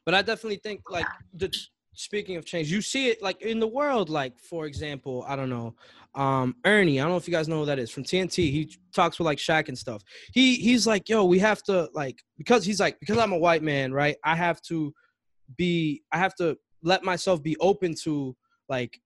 But 0.06 0.14
I 0.14 0.22
definitely 0.22 0.60
think 0.64 0.89
like 0.89 1.08
the 1.34 1.51
speaking 1.95 2.36
of 2.36 2.45
change, 2.45 2.72
you 2.72 2.82
see 2.82 3.10
it 3.10 3.22
like 3.22 3.41
in 3.41 3.60
the 3.60 3.68
world. 3.68 4.10
Like 4.10 4.39
for 4.39 4.66
example, 4.66 5.26
I 5.28 5.36
don't 5.36 5.49
know, 5.49 5.76
um, 6.14 6.56
Ernie. 6.66 6.99
I 6.99 7.03
don't 7.03 7.12
know 7.12 7.18
if 7.18 7.28
you 7.28 7.34
guys 7.34 7.47
know 7.47 7.60
who 7.60 7.66
that 7.66 7.80
is 7.80 7.89
from 7.89 8.03
TNT. 8.03 8.36
He 8.51 8.76
talks 8.93 9.18
with 9.18 9.26
like 9.26 9.39
Shaq 9.39 9.68
and 9.68 9.78
stuff. 9.78 10.03
He 10.34 10.56
he's 10.56 10.86
like, 10.86 11.10
yo, 11.10 11.26
we 11.26 11.39
have 11.39 11.64
to 11.64 11.89
like 11.93 12.20
because 12.38 12.66
he's 12.66 12.80
like 12.80 12.99
because 12.99 13.18
I'm 13.18 13.34
a 13.34 13.38
white 13.38 13.64
man, 13.64 13.91
right? 13.91 14.18
I 14.24 14.36
have 14.36 14.62
to 14.64 14.93
be. 15.58 16.03
I 16.12 16.18
have 16.18 16.36
to 16.36 16.58
let 16.84 17.03
myself 17.03 17.41
be 17.41 17.58
open 17.58 17.95
to 18.03 18.36
like 18.70 18.99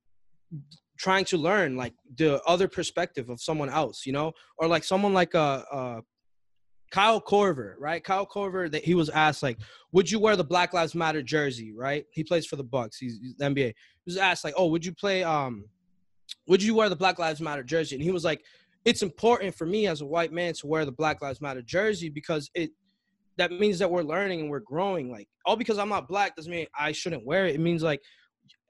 trying 0.97 1.23
to 1.23 1.37
learn 1.37 1.77
like 1.77 1.93
the 2.17 2.41
other 2.43 2.67
perspective 2.67 3.29
of 3.29 3.41
someone 3.41 3.69
else, 3.69 4.05
you 4.05 4.11
know, 4.11 4.33
or 4.57 4.67
like 4.67 4.83
someone 4.83 5.13
like 5.13 5.33
uh, 5.33 5.63
uh 5.71 6.01
Kyle 6.91 7.21
Korver, 7.21 7.75
right? 7.79 8.03
Kyle 8.03 8.25
Korver, 8.25 8.71
that 8.71 8.83
he 8.83 8.93
was 8.93 9.09
asked 9.09 9.43
like, 9.43 9.57
would 9.91 10.09
you 10.09 10.19
wear 10.19 10.35
the 10.35 10.43
Black 10.43 10.73
Lives 10.73 10.95
Matter 10.95 11.21
jersey, 11.21 11.71
right? 11.71 12.05
He 12.11 12.23
plays 12.23 12.45
for 12.45 12.55
the 12.55 12.63
Bucks. 12.63 12.97
He's, 12.97 13.19
he's 13.19 13.35
the 13.35 13.45
NBA. 13.45 13.67
He 13.67 13.73
was 14.05 14.17
asked 14.17 14.43
like, 14.43 14.55
oh, 14.57 14.67
would 14.67 14.85
you 14.85 14.93
play 14.93 15.23
um, 15.23 15.65
would 16.47 16.61
you 16.61 16.75
wear 16.75 16.89
the 16.89 16.95
Black 16.95 17.19
Lives 17.19 17.41
Matter 17.41 17.63
jersey? 17.63 17.95
And 17.95 18.03
he 18.03 18.11
was 18.11 18.23
like, 18.23 18.43
it's 18.85 19.01
important 19.01 19.55
for 19.55 19.65
me 19.65 19.87
as 19.87 20.01
a 20.01 20.05
white 20.05 20.31
man 20.31 20.53
to 20.53 20.67
wear 20.67 20.85
the 20.85 20.91
Black 20.91 21.21
Lives 21.21 21.41
Matter 21.41 21.61
jersey 21.61 22.09
because 22.09 22.49
it 22.53 22.71
that 23.37 23.51
means 23.51 23.79
that 23.79 23.89
we're 23.89 24.03
learning 24.03 24.41
and 24.41 24.49
we're 24.49 24.59
growing. 24.59 25.11
Like 25.11 25.27
all 25.45 25.55
because 25.55 25.77
I'm 25.77 25.89
not 25.89 26.07
black 26.07 26.35
doesn't 26.35 26.51
mean 26.51 26.67
I 26.77 26.91
shouldn't 26.91 27.25
wear 27.25 27.45
it. 27.47 27.55
It 27.55 27.61
means 27.61 27.83
like 27.83 28.01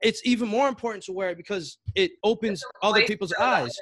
it's 0.01 0.21
even 0.25 0.47
more 0.47 0.67
important 0.67 1.03
to 1.05 1.11
wear 1.13 1.29
it 1.29 1.37
because 1.37 1.77
it 1.95 2.11
opens 2.23 2.63
other 2.81 3.03
people's 3.05 3.33
eyes. 3.33 3.75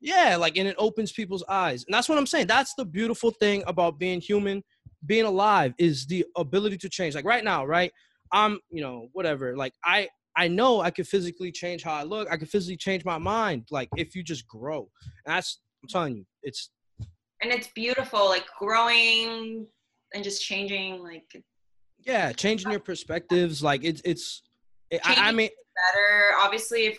Yeah, 0.00 0.36
like 0.36 0.56
and 0.56 0.66
it 0.66 0.76
opens 0.78 1.12
people's 1.12 1.44
eyes. 1.48 1.84
And 1.84 1.92
that's 1.94 2.08
what 2.08 2.16
I'm 2.16 2.26
saying. 2.26 2.46
That's 2.46 2.74
the 2.74 2.84
beautiful 2.84 3.30
thing 3.30 3.62
about 3.66 3.98
being 3.98 4.20
human, 4.20 4.62
being 5.04 5.26
alive 5.26 5.74
is 5.78 6.06
the 6.06 6.24
ability 6.36 6.78
to 6.78 6.88
change. 6.88 7.14
Like 7.14 7.26
right 7.26 7.44
now, 7.44 7.66
right? 7.66 7.92
I'm, 8.32 8.60
you 8.70 8.82
know, 8.82 9.08
whatever. 9.12 9.56
Like 9.56 9.74
I 9.84 10.08
I 10.36 10.48
know 10.48 10.80
I 10.80 10.90
could 10.90 11.06
physically 11.06 11.52
change 11.52 11.82
how 11.82 11.92
I 11.92 12.04
look. 12.04 12.28
I 12.30 12.36
could 12.36 12.48
physically 12.48 12.76
change 12.76 13.04
my 13.04 13.18
mind. 13.18 13.66
Like 13.70 13.88
if 13.96 14.14
you 14.14 14.22
just 14.22 14.46
grow. 14.48 14.88
And 15.26 15.34
that's 15.34 15.60
I'm 15.82 15.88
telling 15.88 16.16
you, 16.16 16.24
it's 16.42 16.70
and 17.42 17.52
it's 17.52 17.68
beautiful, 17.68 18.26
like 18.26 18.46
growing 18.58 19.66
and 20.14 20.24
just 20.24 20.42
changing. 20.42 21.02
Like 21.02 21.24
yeah, 22.06 22.32
changing 22.32 22.70
your 22.70 22.80
perspectives. 22.80 23.62
Like 23.62 23.84
it's 23.84 24.00
it's. 24.04 24.42
I, 25.04 25.28
I 25.28 25.32
mean, 25.32 25.50
better. 25.92 26.36
Obviously, 26.38 26.86
if 26.86 26.98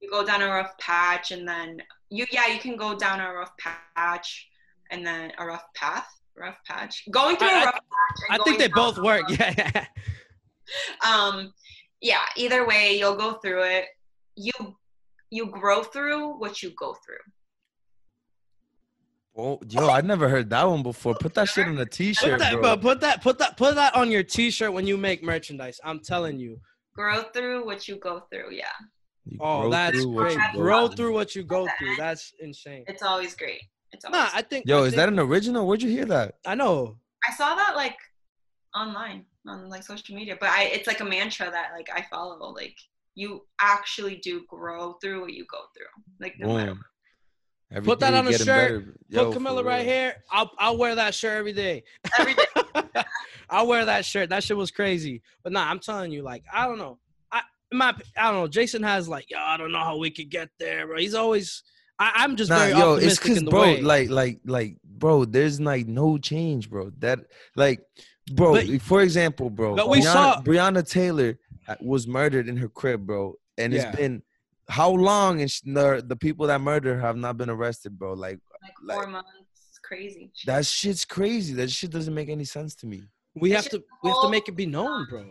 you 0.00 0.10
go 0.10 0.24
down 0.24 0.42
a 0.42 0.48
rough 0.48 0.76
patch 0.78 1.30
and 1.30 1.46
then 1.46 1.80
you, 2.12 2.26
yeah, 2.30 2.46
you 2.48 2.58
can 2.58 2.76
go 2.76 2.96
down 2.96 3.20
a 3.20 3.32
rough 3.32 3.52
patch 3.96 4.48
and 4.90 5.06
then 5.06 5.32
a 5.38 5.46
rough 5.46 5.64
path, 5.74 6.08
rough 6.36 6.56
patch. 6.66 7.04
Going 7.10 7.36
through 7.36 7.48
a 7.48 7.52
I- 7.52 7.64
rough 7.64 7.74
patch. 7.74 8.20
I 8.30 8.34
and 8.36 8.44
think 8.44 8.58
they 8.58 8.68
both 8.68 8.98
work. 8.98 9.22
Yeah, 9.30 9.54
yeah. 9.56 9.86
Um, 11.06 11.52
yeah. 12.00 12.20
Either 12.36 12.66
way, 12.66 12.96
you'll 12.98 13.16
go 13.16 13.34
through 13.34 13.62
it. 13.64 13.86
You 14.36 14.52
you 15.30 15.46
grow 15.46 15.82
through 15.82 16.38
what 16.38 16.62
you 16.62 16.70
go 16.78 16.94
through. 17.04 17.24
Oh, 19.34 19.58
yo, 19.68 19.88
I 19.88 20.02
never 20.02 20.28
heard 20.28 20.50
that 20.50 20.68
one 20.68 20.82
before. 20.82 21.14
Put 21.14 21.32
that 21.34 21.48
shit 21.48 21.66
on 21.66 21.78
a 21.78 21.86
Put 21.86 21.92
t-shirt, 21.92 22.38
that, 22.38 22.52
bro. 22.52 22.60
bro, 22.60 22.76
put 22.76 23.00
that, 23.00 23.22
put 23.22 23.38
that, 23.38 23.56
put 23.56 23.74
that 23.76 23.94
on 23.96 24.10
your 24.10 24.22
T-shirt 24.22 24.70
when 24.74 24.86
you 24.86 24.98
make 24.98 25.22
merchandise. 25.22 25.80
I'm 25.82 26.00
telling 26.00 26.38
you. 26.38 26.60
Grow 26.94 27.22
through 27.34 27.64
what 27.64 27.88
you 27.88 27.96
go 27.96 28.24
through. 28.30 28.52
Yeah, 28.52 28.66
You 29.24 29.38
Oh, 29.40 29.60
grow 29.62 29.70
that's 29.70 29.96
through 30.00 30.08
what 30.10 30.22
great. 30.24 30.36
you 30.36 30.60
Grow 30.60 30.86
through. 30.88 30.96
through 30.96 31.14
what 31.14 31.34
you 31.36 31.42
go 31.44 31.68
through. 31.78 31.96
That's 31.96 32.32
insane. 32.40 32.84
it's 32.88 33.02
always 33.02 33.34
great. 33.34 33.62
It's 33.92 34.04
always. 34.04 34.20
Nah, 34.20 34.28
I 34.34 34.42
think. 34.42 34.66
Yo, 34.66 34.82
I 34.82 34.86
is 34.86 34.94
that 34.94 35.08
an 35.08 35.18
original? 35.18 35.66
Where'd 35.66 35.82
you 35.82 35.90
hear 35.90 36.06
that? 36.06 36.36
I 36.46 36.54
know. 36.54 36.96
I 37.28 37.32
saw 37.34 37.54
that 37.54 37.76
like 37.76 37.96
online 38.74 39.24
on 39.46 39.68
like 39.68 39.82
social 39.84 40.14
media, 40.14 40.36
but 40.40 40.48
I 40.50 40.64
it's 40.64 40.86
like 40.86 41.00
a 41.00 41.04
mantra 41.04 41.50
that 41.50 41.70
like 41.76 41.88
I 41.94 42.04
follow. 42.10 42.52
Like 42.52 42.76
you 43.14 43.42
actually 43.60 44.16
do 44.16 44.44
grow 44.48 44.94
through 45.02 45.20
what 45.20 45.32
you 45.32 45.44
go 45.50 45.58
through. 45.76 46.02
Like 46.20 46.34
no 46.38 46.54
matter. 46.56 46.74
Every 47.70 47.86
Put 47.86 48.00
that 48.00 48.12
on 48.12 48.26
a 48.28 48.32
shirt. 48.36 48.98
Yo, 49.08 49.24
Put 49.24 49.28
for 49.28 49.38
Camilla 49.38 49.62
right 49.64 49.86
here. 49.86 50.16
I'll 50.30 50.50
I'll 50.58 50.76
wear 50.76 50.94
that 50.96 51.14
shirt 51.14 51.38
every 51.38 51.52
day. 51.54 51.84
Every 52.18 52.34
day. 52.34 53.04
I'll 53.50 53.66
wear 53.66 53.84
that 53.84 54.04
shirt. 54.04 54.30
That 54.30 54.42
shit 54.44 54.56
was 54.56 54.70
crazy. 54.70 55.22
But 55.42 55.52
nah, 55.52 55.68
I'm 55.70 55.78
telling 55.78 56.10
you, 56.10 56.22
like, 56.22 56.44
I 56.52 56.66
don't 56.66 56.78
know. 56.78 56.98
I 57.72 57.74
in 57.74 57.78
my 57.78 57.94
I 58.16 58.30
don't 58.30 58.40
know. 58.42 58.48
Jason 58.48 58.82
has 58.82 59.08
like, 59.08 59.30
yo, 59.30 59.38
I 59.38 59.56
don't 59.56 59.72
know 59.72 59.80
how 59.80 59.96
we 59.96 60.10
could 60.10 60.30
get 60.30 60.48
there, 60.58 60.86
bro. 60.86 60.98
He's 60.98 61.14
always 61.14 61.62
I, 61.98 62.10
I'm 62.16 62.36
just 62.36 62.50
Nah, 62.50 62.58
very 62.58 62.70
yo, 62.72 62.94
it's 62.94 63.18
optimistic 63.18 63.26
cause 63.28 63.36
in 63.38 63.44
the 63.44 63.50
bro, 63.50 63.60
way. 63.62 63.80
like, 63.82 64.08
like, 64.10 64.40
like, 64.44 64.76
bro, 64.84 65.24
there's 65.24 65.60
like 65.60 65.86
no 65.86 66.18
change, 66.18 66.68
bro. 66.70 66.90
That, 66.98 67.20
like, 67.54 67.80
bro, 68.34 68.54
But- 68.54 68.82
for 68.82 69.02
example, 69.02 69.50
bro, 69.50 69.76
But 69.76 69.88
we 69.88 70.00
Breonna, 70.00 70.12
saw- 70.12 70.40
Breonna 70.42 70.88
Taylor 70.88 71.38
uh, 71.68 71.76
was 71.80 72.08
murdered 72.08 72.48
in 72.48 72.56
her 72.56 72.68
crib, 72.68 73.06
bro, 73.06 73.34
and 73.58 73.72
Yeah. 73.72 73.88
it's 73.88 73.96
been 73.96 74.22
how 74.68 74.90
long, 74.90 75.42
and 75.42 75.50
sh- 75.50 75.60
the 75.64 76.02
the 76.06 76.16
people 76.16 76.46
that 76.46 76.60
murdered 76.60 76.94
her 76.96 77.00
have 77.00 77.16
not 77.16 77.36
been 77.36 77.50
arrested, 77.50 77.96
bro. 77.98 78.14
Like, 78.14 78.40
like 78.62 78.72
Like- 78.82 78.96
four 78.96 79.06
months. 79.08 79.30
It's 79.68 79.78
crazy. 79.78 80.32
that 80.46 80.64
shit's 80.66 81.04
crazy. 81.04 81.52
That 81.54 81.70
shit 81.70 81.90
doesn't 81.90 82.14
make 82.14 82.30
any 82.30 82.44
sense 82.44 82.74
to 82.76 82.86
me. 82.86 83.02
We 83.34 83.50
have 83.50 83.68
to 83.70 83.82
we 84.02 84.10
have 84.10 84.20
to 84.22 84.30
make 84.30 84.48
it 84.48 84.56
be 84.56 84.66
known, 84.66 85.06
bro. 85.08 85.24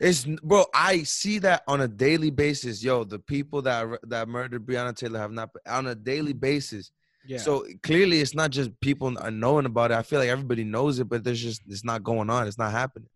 It's 0.00 0.24
bro. 0.24 0.64
I 0.74 1.02
see 1.02 1.38
that 1.40 1.62
on 1.68 1.82
a 1.82 1.88
daily 1.88 2.30
basis. 2.30 2.82
Yo, 2.82 3.04
the 3.04 3.18
people 3.18 3.62
that 3.62 3.86
that 4.04 4.28
murdered 4.28 4.66
Breonna 4.66 4.96
Taylor 4.96 5.18
have 5.18 5.32
not 5.32 5.50
on 5.66 5.86
a 5.86 5.94
daily 5.94 6.32
mm-hmm. 6.32 6.40
basis. 6.40 6.90
Yeah. 7.26 7.38
So 7.38 7.66
clearly, 7.82 8.20
it's 8.20 8.34
not 8.34 8.50
just 8.50 8.78
people 8.80 9.16
are 9.18 9.30
knowing 9.30 9.66
about 9.66 9.92
it. 9.92 9.94
I 9.94 10.02
feel 10.02 10.18
like 10.18 10.28
everybody 10.28 10.64
knows 10.64 10.98
it, 10.98 11.08
but 11.08 11.24
there's 11.24 11.42
just 11.42 11.62
it's 11.68 11.84
not 11.84 12.02
going 12.02 12.30
on. 12.30 12.48
It's 12.48 12.58
not 12.58 12.72
happening. 12.72 13.08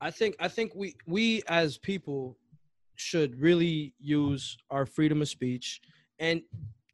I 0.00 0.10
think 0.10 0.36
I 0.40 0.48
think 0.48 0.72
we 0.74 0.96
we 1.06 1.42
as 1.48 1.78
people 1.78 2.36
should 2.96 3.40
really 3.40 3.94
use 3.98 4.56
our 4.70 4.86
freedom 4.86 5.22
of 5.22 5.28
speech 5.28 5.80
and 6.18 6.42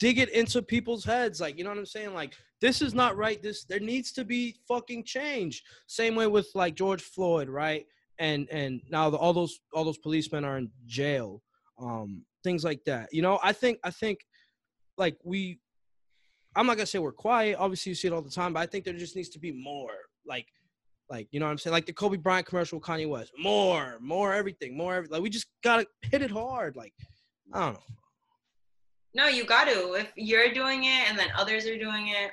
dig 0.01 0.19
it 0.19 0.31
into 0.31 0.63
people's 0.63 1.05
heads. 1.05 1.41
Like, 1.41 1.57
you 1.57 1.63
know 1.63 1.71
what 1.71 1.79
I'm 1.79 1.87
saying? 1.87 2.15
Like, 2.15 2.35
this 2.61 2.83
is 2.83 2.95
not 2.95 3.17
right. 3.17 3.41
This 3.41 3.65
there 3.65 3.81
needs 3.81 4.11
to 4.13 4.25
be 4.25 4.57
fucking 4.67 5.05
change. 5.05 5.63
Same 5.87 6.17
way 6.17 6.27
with 6.27 6.49
like 6.55 6.75
George 6.75 7.03
Floyd, 7.03 7.49
right? 7.49 7.87
And 8.19 8.49
and 8.51 8.81
now 8.91 9.09
the, 9.11 9.17
all 9.17 9.33
those 9.33 9.61
all 9.73 9.85
those 9.85 9.99
policemen 9.99 10.45
are 10.45 10.59
in 10.59 10.71
jail. 10.87 11.43
Um, 11.81 12.25
things 12.43 12.65
like 12.65 12.85
that. 12.85 13.09
You 13.13 13.23
know, 13.23 13.39
I 13.43 13.53
think 13.53 13.79
I 13.85 13.91
think 13.91 14.21
like 14.99 15.17
we 15.25 15.61
I'm 16.57 16.67
not 16.67 16.77
gonna 16.77 16.87
say 16.87 16.99
we're 16.99 17.13
quiet. 17.13 17.57
Obviously, 17.59 17.91
you 17.91 17.95
see 17.95 18.09
it 18.09 18.13
all 18.13 18.23
the 18.23 18.31
time, 18.31 18.53
but 18.53 18.61
I 18.61 18.67
think 18.67 18.85
there 18.85 18.95
just 18.95 19.17
needs 19.17 19.29
to 19.31 19.39
be 19.39 19.53
more. 19.53 19.95
Like, 20.27 20.47
like 21.09 21.29
you 21.31 21.41
know 21.41 21.47
what 21.47 21.53
I'm 21.53 21.59
saying? 21.59 21.73
Like 21.73 21.87
the 21.87 21.93
Kobe 21.93 22.17
Bryant 22.17 22.47
commercial 22.47 22.79
with 22.79 22.87
Kanye 22.87 23.09
West. 23.09 23.33
More, 23.39 23.99
more 24.01 24.35
everything, 24.35 24.77
more 24.77 24.95
everything. 24.95 25.15
Like 25.15 25.23
we 25.23 25.31
just 25.31 25.47
gotta 25.63 25.87
hit 26.03 26.23
it 26.23 26.31
hard. 26.31 26.77
Like, 26.77 26.93
I 27.53 27.61
don't 27.61 27.75
know. 27.75 27.81
No, 29.15 29.27
you 29.27 29.45
got 29.45 29.65
to. 29.65 29.95
If 29.95 30.13
you're 30.17 30.53
doing 30.53 30.85
it 30.85 31.09
and 31.09 31.19
then 31.19 31.29
others 31.37 31.67
are 31.67 31.79
doing 31.79 32.09
it, 32.09 32.33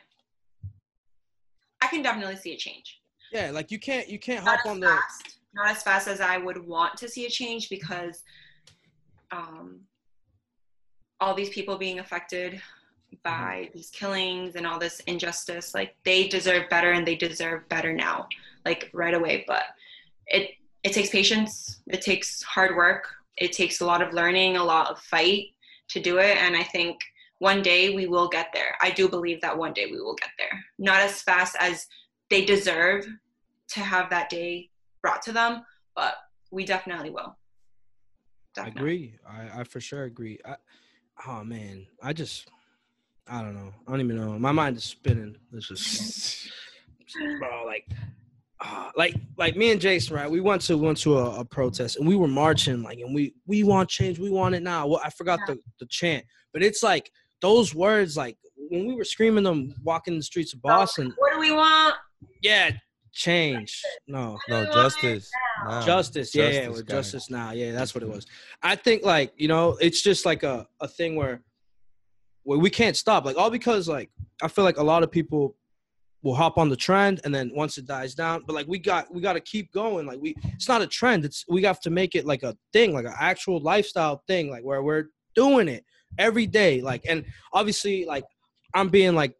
I 1.82 1.88
can 1.88 2.02
definitely 2.02 2.36
see 2.36 2.54
a 2.54 2.58
change. 2.58 3.02
Yeah, 3.32 3.52
like 3.52 3.72
you 3.72 3.80
can't 3.80 4.08
you 4.08 4.20
can't 4.20 4.46
Not 4.46 4.60
hop 4.60 4.72
on 4.72 4.80
the 4.80 4.98
not 5.54 5.70
as 5.70 5.84
fast 5.84 6.08
as 6.08 6.22
I 6.22 6.38
would 6.38 6.66
want 6.66 6.98
to 6.98 7.10
see 7.10 7.26
a 7.26 7.30
change 7.30 7.70
because 7.70 8.24
um, 9.32 9.82
all 11.20 11.34
these 11.34 11.50
people 11.50 11.78
being 11.78 12.00
affected 12.00 12.62
by 13.24 13.70
these 13.74 13.90
killings 13.90 14.56
and 14.56 14.68
all 14.68 14.80
this 14.80 15.00
injustice, 15.02 15.74
like 15.74 15.96
they 16.06 16.28
deserve 16.28 16.70
better 16.70 16.92
and 16.92 17.08
they 17.08 17.16
deserve 17.16 17.68
better 17.70 17.92
now, 17.92 18.28
like 18.66 18.90
right 18.94 19.14
away. 19.14 19.44
But 19.48 19.64
it 20.28 20.52
it 20.84 20.94
takes 20.94 21.10
patience. 21.10 21.82
It 21.88 22.02
takes 22.02 22.44
hard 22.44 22.76
work. 22.76 23.08
It 23.38 23.52
takes 23.52 23.82
a 23.82 23.86
lot 23.86 24.02
of 24.02 24.14
learning, 24.14 24.58
a 24.58 24.64
lot 24.64 24.90
of 24.90 25.00
fight 25.00 25.48
to 25.90 26.00
do 26.00 26.18
it. 26.18 26.38
And 26.38 26.56
I 26.56 26.64
think 26.64 27.00
one 27.40 27.62
day 27.62 27.94
we 27.94 28.08
will 28.08 28.28
get 28.28 28.50
there. 28.54 28.76
I 28.82 28.92
do 28.92 29.08
believe 29.08 29.42
that 29.42 29.58
one 29.58 29.74
day 29.74 29.86
we 29.86 30.02
will 30.02 30.16
get 30.16 30.30
there. 30.38 30.64
Not 30.80 31.00
as 31.00 31.22
fast 31.22 31.56
as 31.60 31.86
they 32.30 32.46
deserve 32.46 33.08
to 33.70 33.80
have 33.80 34.10
that 34.10 34.30
day 34.30 34.70
brought 35.02 35.22
to 35.24 35.32
them, 35.32 35.64
but 35.96 36.16
we 36.52 36.66
definitely 36.66 37.10
will. 37.10 37.38
I 38.58 38.68
agree. 38.68 39.14
I, 39.28 39.60
I 39.60 39.64
for 39.64 39.80
sure 39.80 40.04
agree. 40.04 40.40
I, 40.44 40.56
oh 41.28 41.44
man, 41.44 41.86
I 42.02 42.14
just 42.14 42.50
I 43.28 43.42
don't 43.42 43.56
know. 43.56 43.74
I 43.88 43.92
don't 43.92 44.02
even 44.02 44.16
know. 44.16 44.40
My 44.40 44.52
mind 44.52 44.78
is 44.78 44.84
spinning. 44.84 45.38
This 45.52 45.70
is 45.70 46.52
bro, 47.40 47.66
like 47.66 47.86
uh, 48.60 48.90
like 48.96 49.16
like 49.38 49.56
me 49.56 49.72
and 49.72 49.80
Jason, 49.80 50.16
right? 50.16 50.30
We 50.30 50.40
went 50.40 50.62
to 50.64 50.78
went 50.78 50.98
to 51.00 51.18
a, 51.18 51.40
a 51.42 51.46
protest 51.46 51.98
and 51.98 52.08
we 52.08 52.16
were 52.16 52.28
marching 52.28 52.82
like 52.82 53.00
and 53.00 53.14
we 53.14 53.34
we 53.46 53.64
want 53.64 53.90
change, 53.90 54.20
we 54.20 54.30
want 54.30 54.56
it 54.56 54.64
now. 54.64 54.88
Well, 54.88 55.02
I 55.04 55.10
forgot 55.12 55.40
the, 55.48 55.60
the 55.80 55.86
chant, 55.88 56.26
but 56.54 56.64
it's 56.64 56.82
like 56.82 57.12
those 57.42 57.76
words 57.76 58.18
like 58.18 58.38
when 58.70 58.88
we 58.88 58.96
were 58.96 59.04
screaming 59.04 59.44
them 59.44 59.74
walking 59.84 60.18
the 60.18 60.24
streets 60.24 60.54
of 60.54 60.62
Boston, 60.62 61.14
What 61.18 61.34
do 61.34 61.40
we 61.40 61.52
want? 61.52 61.96
yeah, 62.42 62.72
change. 63.14 63.82
No. 64.08 64.38
No 64.50 64.62
we 64.62 64.66
want 64.66 64.74
justice. 64.74 65.30
Nah, 65.66 65.86
justice 65.86 66.36
yeah 66.36 66.44
yeah 66.44 66.52
justice, 66.52 66.78
with 66.78 66.88
justice 66.88 67.30
now 67.32 67.52
yeah 67.52 67.72
that's 67.72 67.96
what 67.96 68.04
it 68.04 68.10
was 68.10 68.28
i 68.62 68.76
think 68.76 69.04
like 69.04 69.34
you 69.38 69.48
know 69.48 69.76
it's 69.82 70.04
just 70.04 70.24
like 70.24 70.44
a, 70.44 70.68
a 70.82 70.88
thing 70.88 71.16
where 71.16 71.42
where 72.44 72.60
we 72.60 72.70
can't 72.70 72.96
stop 72.96 73.26
like 73.26 73.36
all 73.38 73.50
because 73.50 73.90
like 73.90 74.12
i 74.44 74.48
feel 74.48 74.64
like 74.64 74.78
a 74.78 74.84
lot 74.84 75.02
of 75.02 75.12
people 75.12 75.56
will 76.24 76.36
hop 76.36 76.58
on 76.58 76.70
the 76.70 76.76
trend 76.76 77.22
and 77.24 77.34
then 77.34 77.52
once 77.54 77.78
it 77.78 77.86
dies 77.86 78.16
down 78.16 78.44
but 78.46 78.54
like 78.54 78.68
we 78.68 78.80
got 78.80 79.14
we 79.14 79.22
got 79.22 79.34
to 79.34 79.40
keep 79.40 79.72
going 79.72 80.06
like 80.06 80.20
we 80.20 80.36
it's 80.44 80.68
not 80.68 80.82
a 80.82 80.88
trend 80.88 81.24
it's 81.24 81.46
we 81.48 81.64
have 81.64 81.80
to 81.80 81.90
make 81.90 82.16
it 82.16 82.26
like 82.26 82.44
a 82.44 82.56
thing 82.74 82.94
like 82.94 83.06
an 83.06 83.14
actual 83.20 83.60
lifestyle 83.62 84.24
thing 84.28 84.50
like 84.50 84.64
where 84.64 84.82
we're 84.82 85.06
doing 85.36 85.68
it 85.68 85.86
every 86.18 86.48
day 86.48 86.82
like 86.82 87.02
and 87.08 87.24
obviously 87.54 88.06
like 88.06 88.24
i'm 88.74 88.90
being 88.90 89.14
like 89.14 89.36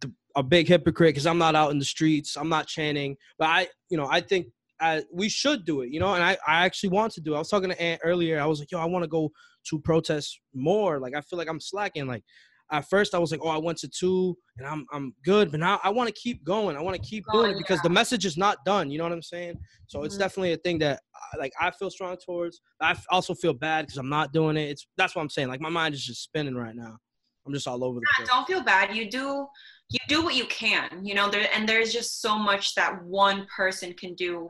the, 0.00 0.12
a 0.34 0.42
big 0.42 0.66
hypocrite 0.66 1.14
because 1.14 1.26
i'm 1.26 1.38
not 1.38 1.54
out 1.54 1.70
in 1.70 1.78
the 1.78 1.84
streets 1.84 2.36
i'm 2.36 2.48
not 2.48 2.66
chanting 2.66 3.16
but 3.38 3.48
i 3.48 3.68
you 3.88 3.96
know 3.96 4.08
i 4.10 4.20
think 4.20 4.46
uh, 4.80 5.00
we 5.12 5.28
should 5.28 5.64
do 5.64 5.80
it, 5.80 5.90
you 5.90 6.00
know, 6.00 6.14
and 6.14 6.22
I, 6.22 6.36
I 6.46 6.64
actually 6.64 6.90
want 6.90 7.12
to 7.14 7.20
do 7.20 7.32
it. 7.32 7.36
I 7.36 7.38
was 7.38 7.48
talking 7.48 7.70
to 7.70 7.80
Aunt 7.80 8.00
earlier. 8.04 8.40
I 8.40 8.46
was 8.46 8.58
like, 8.58 8.70
yo, 8.70 8.78
I 8.78 8.84
want 8.84 9.04
to 9.04 9.08
go 9.08 9.30
to 9.68 9.80
protest 9.80 10.38
more. 10.54 11.00
Like, 11.00 11.14
I 11.14 11.20
feel 11.22 11.38
like 11.38 11.48
I'm 11.48 11.60
slacking. 11.60 12.06
Like, 12.06 12.22
at 12.70 12.88
first 12.88 13.14
I 13.14 13.18
was 13.18 13.30
like, 13.30 13.40
oh, 13.42 13.48
I 13.48 13.58
went 13.58 13.78
to 13.78 13.88
two 13.88 14.36
and 14.58 14.66
I'm 14.66 14.86
I'm 14.92 15.14
good, 15.24 15.50
but 15.50 15.60
now 15.60 15.80
I 15.84 15.90
want 15.90 16.08
to 16.08 16.14
keep 16.14 16.44
going. 16.44 16.76
I 16.76 16.80
want 16.82 17.00
to 17.00 17.08
keep 17.08 17.24
doing 17.32 17.50
it 17.50 17.58
because 17.58 17.80
the 17.82 17.88
message 17.90 18.24
is 18.24 18.36
not 18.36 18.64
done. 18.64 18.90
You 18.90 18.98
know 18.98 19.04
what 19.04 19.12
I'm 19.12 19.22
saying? 19.22 19.56
So 19.86 20.02
it's 20.04 20.16
Mhm. 20.16 20.20
definitely 20.20 20.52
a 20.52 20.56
thing 20.58 20.78
that 20.78 21.02
like 21.38 21.52
I 21.60 21.70
feel 21.70 21.90
strong 21.90 22.16
towards. 22.24 22.60
I 22.80 22.96
also 23.10 23.34
feel 23.34 23.54
bad 23.54 23.86
because 23.86 23.98
I'm 23.98 24.08
not 24.08 24.32
doing 24.32 24.56
it. 24.56 24.70
It's 24.70 24.86
that's 24.96 25.14
what 25.14 25.22
I'm 25.22 25.30
saying. 25.30 25.48
Like 25.48 25.60
my 25.60 25.68
mind 25.68 25.94
is 25.94 26.04
just 26.04 26.22
spinning 26.22 26.54
right 26.56 26.74
now. 26.74 26.98
I'm 27.46 27.52
just 27.52 27.68
all 27.68 27.84
over 27.84 28.00
the 28.00 28.06
place. 28.16 28.28
don't 28.28 28.46
feel 28.46 28.62
bad. 28.62 28.94
You 28.96 29.08
do 29.08 29.46
you 29.88 29.98
do 30.08 30.24
what 30.24 30.34
you 30.34 30.46
can, 30.46 31.04
you 31.04 31.14
know, 31.14 31.30
there 31.30 31.48
and 31.54 31.68
there's 31.68 31.92
just 31.92 32.20
so 32.20 32.36
much 32.36 32.74
that 32.74 33.04
one 33.04 33.46
person 33.54 33.92
can 33.92 34.14
do 34.14 34.48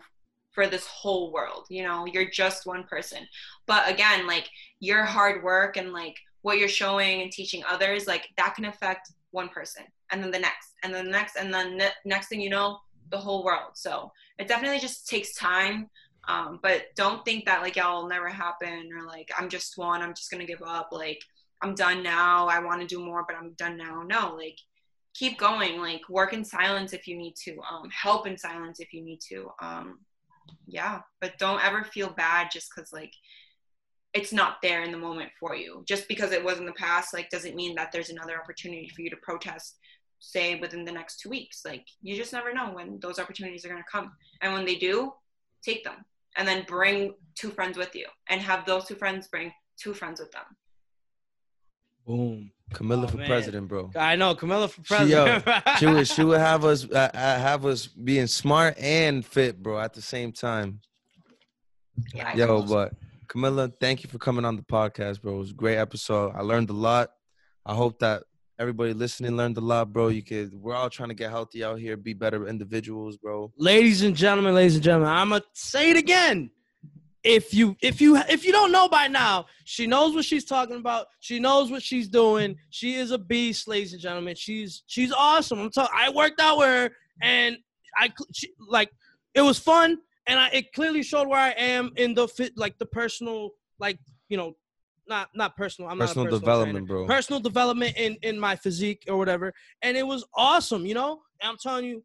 for 0.53 0.67
this 0.67 0.87
whole 0.87 1.31
world. 1.31 1.67
You 1.69 1.83
know, 1.83 2.07
you're 2.07 2.31
just 2.31 2.65
one 2.67 2.85
person. 2.85 3.29
But 3.67 3.89
again, 3.91 4.27
like 4.27 4.49
your 4.81 5.05
hard 5.05 5.43
work 5.45 5.77
and 5.77 5.93
like 5.93 6.17
what 6.47 6.59
you're 6.59 6.69
showing 6.69 7.23
and 7.23 7.33
teaching 7.33 7.65
others, 7.69 8.07
like 8.07 8.29
that 8.37 8.55
can 8.55 8.67
affect 8.67 9.11
one 9.33 9.49
person 9.49 9.83
and 10.13 10.23
then 10.23 10.31
the 10.31 10.39
next 10.39 10.75
and 10.85 10.95
then 10.95 11.07
the 11.07 11.11
next 11.11 11.35
and 11.35 11.53
then 11.53 11.77
the 11.77 11.91
next 12.05 12.29
thing 12.29 12.41
you 12.41 12.49
know, 12.49 12.79
the 13.11 13.19
whole 13.19 13.43
world. 13.43 13.73
So 13.75 14.13
it 14.39 14.47
definitely 14.47 14.79
just 14.79 15.09
takes 15.09 15.35
time. 15.35 15.91
Um, 16.29 16.61
but 16.63 16.83
don't 16.95 17.25
think 17.25 17.47
that 17.47 17.63
like 17.63 17.75
yeah, 17.75 17.89
it'll 17.89 18.07
never 18.07 18.29
happen 18.29 18.91
or 18.97 19.05
like 19.05 19.29
I'm 19.37 19.49
just 19.49 19.77
one, 19.77 20.03
I'm 20.03 20.15
just 20.15 20.31
gonna 20.31 20.47
give 20.47 20.63
up. 20.65 20.91
Like 20.93 21.19
I'm 21.63 21.75
done 21.75 22.05
now. 22.05 22.47
I 22.47 22.61
want 22.61 22.81
to 22.81 22.87
do 22.87 23.05
more, 23.05 23.25
but 23.27 23.37
I'm 23.37 23.55
done 23.55 23.77
now. 23.77 24.05
No, 24.07 24.37
like 24.37 24.59
keep 25.15 25.41
going. 25.41 25.81
Like 25.81 26.09
work 26.09 26.33
in 26.33 26.45
silence 26.45 26.93
if 26.93 27.09
you 27.09 27.17
need 27.17 27.35
to. 27.45 27.57
Um, 27.69 27.91
help 27.91 28.25
in 28.25 28.39
silence 28.39 28.79
if 28.79 28.93
you 28.93 29.03
need 29.03 29.19
to. 29.31 29.51
Um, 29.61 29.99
yeah, 30.69 31.01
but 31.21 31.39
don't 31.39 31.65
ever 31.65 31.83
feel 31.83 32.11
bad 32.11 32.53
just 32.53 32.71
because 32.73 32.93
like 32.93 33.13
it's 34.17 34.33
not 34.33 34.57
there 34.63 34.83
in 34.83 34.91
the 34.93 34.99
moment 35.09 35.31
for 35.39 35.55
you. 35.55 35.83
Just 35.87 36.09
because 36.09 36.33
it 36.33 36.43
was 36.45 36.59
in 36.59 36.67
the 36.67 36.73
past, 36.73 37.13
like 37.15 37.29
doesn't 37.31 37.55
mean 37.55 37.75
that 37.77 37.93
there's 37.93 38.11
another 38.11 38.41
opportunity 38.41 38.89
for 38.89 39.03
you 39.03 39.11
to 39.11 39.17
protest 39.23 39.77
say 40.19 40.59
within 40.59 40.85
the 40.85 40.93
next 40.93 41.21
two 41.21 41.29
weeks. 41.29 41.63
Like 41.65 41.85
you 42.03 42.17
just 42.17 42.33
never 42.33 42.53
know 42.55 42.71
when 42.73 42.99
those 43.01 43.19
opportunities 43.19 43.65
are 43.65 43.69
going 43.69 43.83
to 43.83 43.91
come. 43.91 44.13
And 44.41 44.53
when 44.55 44.65
they 44.65 44.77
do, 44.77 45.13
take 45.63 45.85
them 45.85 46.05
and 46.37 46.49
then 46.49 46.65
bring 46.67 47.15
two 47.35 47.51
friends 47.51 47.77
with 47.77 47.95
you 47.95 48.07
and 48.29 48.41
have 48.41 48.65
those 48.67 48.87
two 48.87 48.95
friends 48.95 49.29
bring 49.29 49.53
two 49.79 49.93
friends 49.93 50.19
with 50.21 50.33
them. 50.33 50.45
Boom. 52.07 52.51
Camilla 52.73 53.05
Oh, 53.05 53.09
for 53.09 53.17
man. 53.19 53.27
president, 53.29 53.69
bro. 53.69 53.91
I 53.97 54.17
know 54.17 54.35
Camilla 54.35 54.69
for 54.69 54.83
She, 54.85 55.13
yo, 55.13 55.41
president. 55.41 55.63
she 55.79 55.87
would 55.87 56.09
she 56.09 56.25
would 56.25 56.41
have 56.41 56.65
us 56.65 56.85
uh, 56.91 57.11
uh, 57.13 57.39
have 57.39 57.65
us 57.67 57.87
being 57.87 58.27
smart 58.27 58.77
and 58.79 59.25
fit, 59.25 59.63
bro, 59.63 59.79
at 59.79 59.93
the 59.95 60.03
same 60.03 60.33
time. 60.33 60.81
Yeah. 62.15 62.35
Yo, 62.37 62.63
but 62.63 62.93
Camilla, 63.29 63.71
thank 63.81 64.03
you 64.03 64.11
for 64.11 64.19
coming 64.19 64.45
on 64.45 64.57
the 64.57 64.63
podcast, 64.63 65.21
bro. 65.21 65.35
It 65.35 65.39
was 65.39 65.51
a 65.51 65.55
great 65.55 65.79
episode. 65.79 66.33
I 66.35 66.43
learned 66.43 66.71
a 66.71 66.75
lot. 66.75 67.11
I 67.65 67.75
hope 67.75 67.99
that 67.99 68.23
everybody 68.59 68.93
listening 68.93 69.37
learned 69.37 69.57
a 69.57 69.61
lot, 69.61 69.93
bro. 69.93 70.09
You 70.09 70.23
could 70.23 70.55
we're 70.55 70.75
all 70.75 70.91
trying 70.91 71.09
to 71.11 71.15
get 71.15 71.31
healthy 71.31 71.65
out 71.65 71.79
here, 71.79 71.97
be 71.97 72.15
better 72.15 72.47
individuals, 72.47 73.17
bro. 73.17 73.53
ladies 73.59 74.03
and 74.03 74.17
gentlemen, 74.17 74.55
ladies 74.55 74.77
and 74.77 74.85
gentlemen, 74.85 75.11
I'm 75.11 75.31
gonna 75.31 75.43
say 75.53 75.91
it 75.91 75.97
again. 75.97 76.51
If 77.25 77.53
you 77.53 77.77
if 77.83 78.01
you 78.01 78.17
if 78.29 78.45
you 78.45 78.53
don't 78.53 78.71
know 78.71 78.89
by 78.89 79.09
now, 79.09 79.47
she 79.65 79.87
knows 79.87 80.15
what 80.15 80.25
she's 80.25 80.45
talking 80.45 80.77
about. 80.77 81.07
She 81.21 81.41
knows 81.41 81.71
what 81.71 81.83
she's 81.83 82.09
doing. 82.09 82.57
She 82.71 82.95
is 82.95 83.11
a 83.11 83.19
beast, 83.19 83.67
ladies 83.67 83.93
and 83.93 84.01
gentlemen. 84.01 84.37
She's 84.37 84.85
she's 84.87 85.13
awesome. 85.13 85.59
I'm 85.59 85.71
talking. 85.71 85.95
I 85.97 86.11
worked 86.11 86.41
out 86.41 86.59
with 86.59 86.69
her, 86.69 86.91
and 87.21 87.57
I 87.99 88.13
she, 88.33 88.51
like 88.69 88.91
it 89.35 89.41
was 89.43 89.59
fun, 89.59 89.99
and 90.27 90.39
I 90.39 90.49
it 90.49 90.73
clearly 90.73 91.03
showed 91.03 91.29
where 91.29 91.39
I 91.39 91.51
am 91.51 91.93
in 91.97 92.15
the 92.15 92.29
fit, 92.29 92.53
like 92.57 92.79
the 92.79 92.87
personal, 92.87 93.51
like 93.79 93.99
you 94.29 94.37
know, 94.37 94.57
not 95.09 95.29
not 95.35 95.57
personal. 95.57 95.91
I'm 95.91 95.99
Personal 95.99 96.25
not 96.25 96.29
a 96.29 96.37
personal 96.37 96.41
development, 96.41 96.87
trainer. 96.89 97.05
bro. 97.05 97.15
Personal 97.15 97.41
development 97.41 97.97
in 97.97 98.17
in 98.23 98.39
my 98.39 98.57
physique 98.57 99.05
or 99.09 99.17
whatever, 99.17 99.53
and 99.83 99.97
it 99.97 100.07
was 100.07 100.25
awesome. 100.35 100.85
You 100.87 100.95
know, 100.95 101.21
and 101.41 101.51
I'm 101.51 101.57
telling 101.59 101.85
you, 101.85 102.03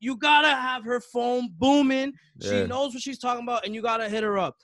you 0.00 0.16
gotta 0.16 0.48
have 0.48 0.84
her 0.84 1.00
phone 1.00 1.48
booming. 1.58 2.12
She 2.42 2.64
knows 2.66 2.92
what 2.94 3.02
she's 3.02 3.18
talking 3.18 3.44
about, 3.44 3.64
and 3.64 3.74
you 3.74 3.82
gotta 3.82 4.08
hit 4.08 4.22
her 4.22 4.38
up. 4.38 4.56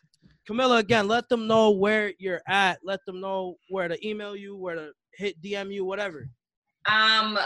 Camilla, 0.47 0.79
again, 0.79 1.07
let 1.09 1.29
them 1.29 1.47
know 1.47 1.71
where 1.71 2.13
you're 2.19 2.41
at. 2.49 2.79
Let 2.83 3.01
them 3.07 3.21
know 3.21 3.57
where 3.69 3.87
to 3.87 4.07
email 4.07 4.35
you, 4.35 4.57
where 4.57 4.75
to 4.75 4.93
hit 5.15 5.41
DM 5.43 5.73
you, 5.73 5.85
whatever. 5.85 6.29
Um, 6.87 7.39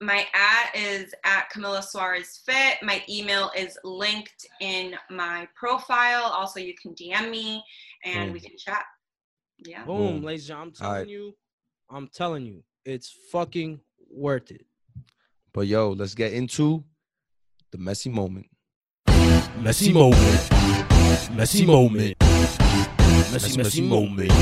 my 0.00 0.26
at 0.34 0.74
is 0.74 1.14
at 1.24 1.48
Camilla 1.50 1.82
Suarez 1.82 2.40
Fit. 2.44 2.76
My 2.82 3.02
email 3.08 3.50
is 3.56 3.78
linked 3.84 4.46
in 4.60 4.94
my 5.10 5.48
profile. 5.54 6.24
Also, 6.24 6.60
you 6.60 6.74
can 6.80 6.94
DM 6.94 7.30
me 7.30 7.62
and 8.04 8.32
we 8.32 8.40
can 8.40 8.56
chat. 8.58 8.84
Yeah. 9.58 9.84
Boom, 9.84 10.16
Boom. 10.16 10.22
ladies 10.22 10.50
and 10.50 10.74
gentlemen. 10.74 10.74
I'm 10.74 10.74
telling 10.74 10.98
right. 10.98 11.08
you, 11.08 11.34
I'm 11.90 12.08
telling 12.08 12.46
you, 12.46 12.62
it's 12.84 13.14
fucking 13.32 13.80
worth 14.10 14.50
it. 14.50 14.66
But 15.54 15.66
yo, 15.66 15.92
let's 15.92 16.14
get 16.14 16.34
into 16.34 16.84
the 17.72 17.78
messy 17.78 18.10
moment. 18.10 18.46
Messy 19.60 19.92
moment. 19.92 20.50
Messy 21.34 21.64
moment. 21.64 22.16
Messy, 23.32 23.56
messy 23.56 23.80
moment. 23.80 24.32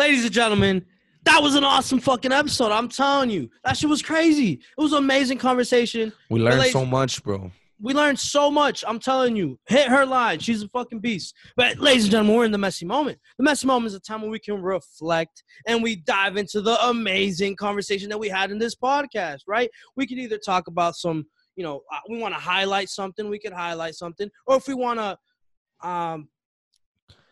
Ladies 0.00 0.24
and 0.24 0.32
gentlemen, 0.32 0.86
that 1.24 1.42
was 1.42 1.56
an 1.56 1.62
awesome 1.62 2.00
fucking 2.00 2.32
episode. 2.32 2.72
I'm 2.72 2.88
telling 2.88 3.28
you, 3.28 3.50
that 3.64 3.76
shit 3.76 3.90
was 3.90 4.00
crazy. 4.00 4.52
It 4.52 4.80
was 4.80 4.92
an 4.92 4.98
amazing 5.00 5.36
conversation. 5.36 6.10
We 6.30 6.40
learned 6.40 6.60
ladies- 6.60 6.72
so 6.72 6.86
much, 6.86 7.22
bro. 7.22 7.52
We 7.78 7.92
learned 7.92 8.18
so 8.18 8.50
much. 8.50 8.82
I'm 8.88 8.98
telling 8.98 9.36
you, 9.36 9.58
hit 9.68 9.88
her 9.88 10.06
line. 10.06 10.38
She's 10.38 10.62
a 10.62 10.68
fucking 10.70 11.00
beast. 11.00 11.34
But 11.54 11.80
ladies 11.80 12.04
and 12.04 12.12
gentlemen, 12.12 12.34
we're 12.34 12.46
in 12.46 12.50
the 12.50 12.56
messy 12.56 12.86
moment. 12.86 13.18
The 13.36 13.44
messy 13.44 13.66
moment 13.66 13.88
is 13.88 13.94
a 13.94 14.00
time 14.00 14.22
when 14.22 14.30
we 14.30 14.38
can 14.38 14.62
reflect 14.62 15.44
and 15.66 15.82
we 15.82 15.96
dive 15.96 16.38
into 16.38 16.62
the 16.62 16.82
amazing 16.86 17.56
conversation 17.56 18.08
that 18.08 18.18
we 18.18 18.30
had 18.30 18.50
in 18.50 18.58
this 18.58 18.74
podcast. 18.74 19.40
Right? 19.46 19.68
We 19.96 20.06
could 20.06 20.16
either 20.18 20.38
talk 20.38 20.66
about 20.66 20.96
some, 20.96 21.26
you 21.56 21.62
know, 21.62 21.82
uh, 21.92 21.98
we 22.08 22.18
want 22.18 22.32
to 22.32 22.40
highlight 22.40 22.88
something. 22.88 23.28
We 23.28 23.38
could 23.38 23.52
highlight 23.52 23.96
something, 23.96 24.30
or 24.46 24.56
if 24.56 24.66
we 24.66 24.72
want 24.72 24.98
to, 24.98 25.86
um, 25.86 26.30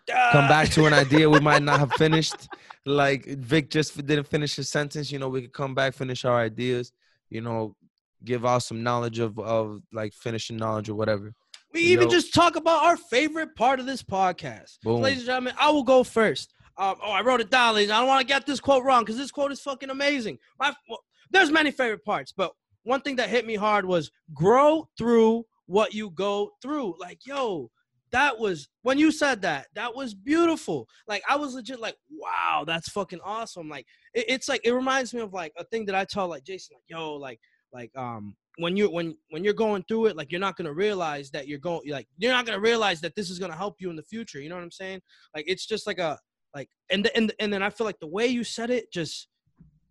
Come 0.09 0.49
back 0.49 0.71
to 0.71 0.87
an 0.87 0.93
idea 0.93 1.29
we 1.29 1.41
might 1.41 1.63
not 1.63 1.81
have 1.81 1.93
finished. 1.93 2.49
Like 2.85 3.27
Vic 3.27 3.71
just 3.71 3.97
didn't 4.07 4.27
finish 4.27 4.57
his 4.57 4.69
sentence. 4.69 5.13
You 5.13 5.19
know, 5.19 5.29
we 5.29 5.43
could 5.43 5.53
come 5.53 5.75
back, 5.75 5.95
finish 5.95 6.25
our 6.25 6.39
ideas. 6.39 6.93
You 7.31 7.43
know, 7.43 7.77
give 8.25 8.47
out 8.47 8.63
some 8.63 8.83
knowledge 8.83 9.19
of 9.19 9.39
of 9.39 9.83
like 9.93 10.13
finishing 10.15 10.57
knowledge 10.57 10.89
or 10.89 10.95
whatever. 10.95 11.35
We 11.73 11.81
even 11.81 12.05
Yo. 12.05 12.15
just 12.15 12.33
talk 12.33 12.57
about 12.57 12.83
our 12.85 12.97
favorite 12.97 13.55
part 13.55 13.79
of 13.79 13.87
this 13.87 14.03
podcast. 14.03 14.79
Boom. 14.83 15.03
Ladies 15.03 15.21
and 15.21 15.27
gentlemen, 15.27 15.55
I 15.61 15.71
will 15.71 15.83
go 15.83 16.03
first. 16.03 16.55
Um, 16.79 16.97
oh, 17.05 17.11
I 17.11 17.23
wrote 17.23 17.41
it 17.41 17.51
down, 17.51 17.75
ladies. 17.75 17.91
I 17.91 17.99
don't 17.99 18.09
want 18.09 18.21
to 18.21 18.27
get 18.27 18.47
this 18.47 18.61
quote 18.61 18.85
wrong 18.85 19.03
because 19.03 19.17
this 19.17 19.31
quote 19.31 19.53
is 19.53 19.61
fucking 19.61 19.91
amazing. 19.91 20.39
My, 20.59 20.73
well, 20.89 21.03
there's 21.31 21.51
many 21.51 21.71
favorite 21.71 22.05
parts, 22.05 22.33
but 22.35 22.53
one 22.85 23.01
thing 23.03 23.17
that 23.17 23.29
hit 23.29 23.47
me 23.47 23.57
hard 23.57 23.85
was 23.85 24.11
grow 24.33 24.89
through 24.97 25.45
what 25.67 25.93
you 25.93 26.11
go 26.11 26.53
through. 26.63 26.95
Like, 26.99 27.27
yo, 27.27 27.71
that 28.13 28.39
was 28.39 28.69
when 28.83 28.99
you 28.99 29.11
said 29.11 29.43
that, 29.43 29.67
that 29.75 29.95
was 29.95 30.15
beautiful. 30.15 30.89
Like, 31.07 31.23
I 31.29 31.37
was 31.37 31.55
legit 31.55 31.81
like, 31.81 31.97
wow, 32.11 32.65
that's 32.67 32.89
fucking 32.89 33.21
awesome. 33.25 33.69
Like, 33.69 33.87
it, 34.15 34.27
it's 34.29 34.49
like 34.49 34.63
it 34.65 34.73
reminds 34.73 35.13
me 35.13 35.21
of 35.21 35.33
like 35.33 35.53
a 35.57 35.65
thing 35.65 35.87
that 35.87 35.95
I 35.95 36.05
tell 36.05 36.29
like 36.29 36.45
Jason, 36.45 36.77
like, 36.77 36.85
yo, 36.89 37.15
like, 37.15 37.41
like 37.73 37.91
um 37.97 38.35
when 38.59 38.77
you're 38.77 38.91
when 38.91 39.17
when 39.31 39.45
you're 39.45 39.53
going 39.55 39.85
through 39.89 40.07
it 40.07 40.17
like 40.17 40.33
you're 40.33 40.41
not 40.41 40.57
gonna 40.57 40.73
realize 40.73 41.31
that 41.31 41.47
you're 41.47 41.59
going 41.59 41.81
like 41.91 42.09
you're 42.19 42.33
not 42.33 42.47
gonna 42.47 42.61
realize 42.61 43.01
that 43.01 43.15
this 43.15 43.31
is 43.31 43.39
gonna 43.39 43.57
help 43.57 43.77
you 43.79 43.91
in 43.91 43.97
the 43.97 44.03
future 44.03 44.41
you 44.41 44.49
know 44.49 44.55
what 44.55 44.65
i'm 44.65 44.71
saying 44.71 45.01
like 45.35 45.45
it's 45.47 45.67
just 45.67 45.87
like 45.87 45.99
a 45.99 46.19
like 46.55 46.69
and 46.91 47.05
th- 47.05 47.17
and 47.17 47.33
and 47.41 47.53
then 47.53 47.63
i 47.63 47.71
feel 47.71 47.87
like 47.87 47.99
the 48.01 48.07
way 48.07 48.27
you 48.27 48.43
said 48.43 48.71
it 48.71 48.93
just 48.93 49.29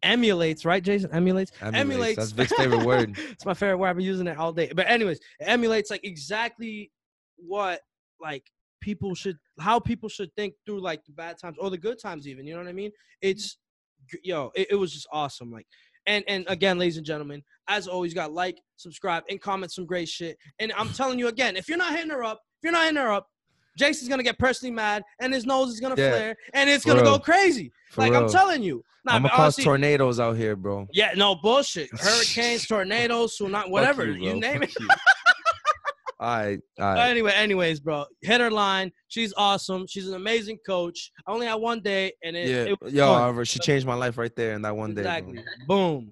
emulates 0.04 0.66
right 0.66 0.84
jason 0.84 1.12
emulates 1.12 1.52
Emulates. 1.62 2.18
That's 2.18 2.32
Vic's 2.32 2.54
favorite 2.54 2.86
word. 2.86 3.18
it's 3.32 3.46
my 3.46 3.54
favorite 3.54 3.78
word 3.78 3.90
i've 3.90 3.98
been 3.98 4.06
using 4.06 4.28
it 4.28 4.38
all 4.38 4.54
day 4.54 4.72
but 4.76 4.88
anyways 4.90 5.18
it 5.40 5.46
emulates 5.46 5.90
like 5.90 6.02
exactly 6.04 6.92
what 7.38 7.82
like 8.22 8.44
people 8.82 9.16
should 9.16 9.38
how 9.60 9.80
people 9.80 10.08
should 10.10 10.30
think 10.36 10.54
through 10.66 10.80
like 10.82 11.04
the 11.06 11.12
bad 11.14 11.38
times 11.40 11.58
or 11.60 11.70
the 11.70 11.78
good 11.78 12.00
times 12.00 12.28
even 12.28 12.46
you 12.46 12.54
know 12.54 12.60
what 12.62 12.70
i 12.70 12.74
mean 12.74 12.90
mm-hmm. 12.90 13.30
it's 13.30 13.58
yo 14.24 14.52
it, 14.56 14.68
it 14.72 14.76
was 14.76 14.94
just 14.94 15.08
awesome 15.12 15.52
like 15.52 15.66
and 16.06 16.24
and 16.28 16.46
again 16.48 16.78
ladies 16.78 16.98
and 16.98 17.06
gentlemen 17.06 17.42
as 17.68 17.88
always 17.88 18.14
got 18.14 18.32
like 18.32 18.58
subscribe 18.78 19.24
and 19.30 19.42
comment 19.42 19.72
some 19.72 19.86
great 19.86 20.08
shit 20.08 20.38
and 20.60 20.72
i'm 20.78 20.90
telling 20.90 21.18
you 21.20 21.28
again 21.28 21.56
if 21.56 21.68
you're 21.68 21.78
not 21.78 21.92
hitting 21.94 22.12
her 22.12 22.24
up 22.24 22.40
if 22.60 22.64
you're 22.64 22.72
not 22.72 22.84
hitting 22.84 22.98
her 22.98 23.12
up 23.12 23.28
jason's 23.78 24.08
gonna 24.10 24.24
get 24.24 24.38
personally 24.40 24.74
mad 24.74 25.04
and 25.20 25.34
his 25.34 25.46
nose 25.46 25.70
is 25.70 25.80
gonna 25.80 25.96
Yeah. 25.98 26.10
flare 26.12 26.36
and 26.54 26.70
it's 26.70 26.84
For 26.84 26.92
gonna 26.92 27.04
go 27.04 27.20
crazy 27.20 27.72
For 27.92 28.02
like 28.02 28.14
i'm 28.14 28.30
telling 28.30 28.62
you 28.64 28.84
nah, 29.06 29.14
I'm 29.14 29.22
gonna 29.24 29.30
cause 29.32 29.40
honestly- 29.40 29.64
tornadoes 29.66 30.20
out 30.20 30.38
here, 30.38 30.56
bro. 30.56 30.88
yeah 30.94 31.12
no 31.16 31.36
bullshit 31.36 31.90
hurricanes 32.00 32.66
tornadoes 32.68 33.38
tsunami 33.38 33.70
whatever 33.70 34.06
you, 34.06 34.32
bro. 34.32 34.40
name 34.40 34.64
it 34.64 34.72
Fuck 34.72 34.82
you. 34.82 34.88
All 36.20 36.36
right, 36.36 36.60
all 36.80 36.94
right. 36.94 37.10
anyway, 37.10 37.32
anyways, 37.36 37.80
bro, 37.80 38.06
hit 38.22 38.42
her 38.42 38.50
line. 38.50 38.92
She's 39.08 39.34
awesome. 39.38 39.86
She's 39.88 40.08
an 40.08 40.16
amazing 40.16 40.58
coach. 40.66 41.12
I 41.28 41.32
only 41.32 41.46
had 41.46 41.56
one 41.56 41.82
day, 41.82 42.14
and 42.24 42.36
it, 42.36 42.48
Yeah, 42.48 42.74
it 42.74 42.82
was 42.82 42.94
yo. 42.94 43.08
Oliver, 43.08 43.46
she 43.46 43.60
changed 43.60 43.86
my 43.86 43.94
life 43.94 44.18
right 44.18 44.36
there 44.36 44.54
in 44.54 44.64
that 44.64 44.76
one 44.76 44.96
day. 44.96 45.02
exactly. 45.02 45.44
Boom. 45.68 46.12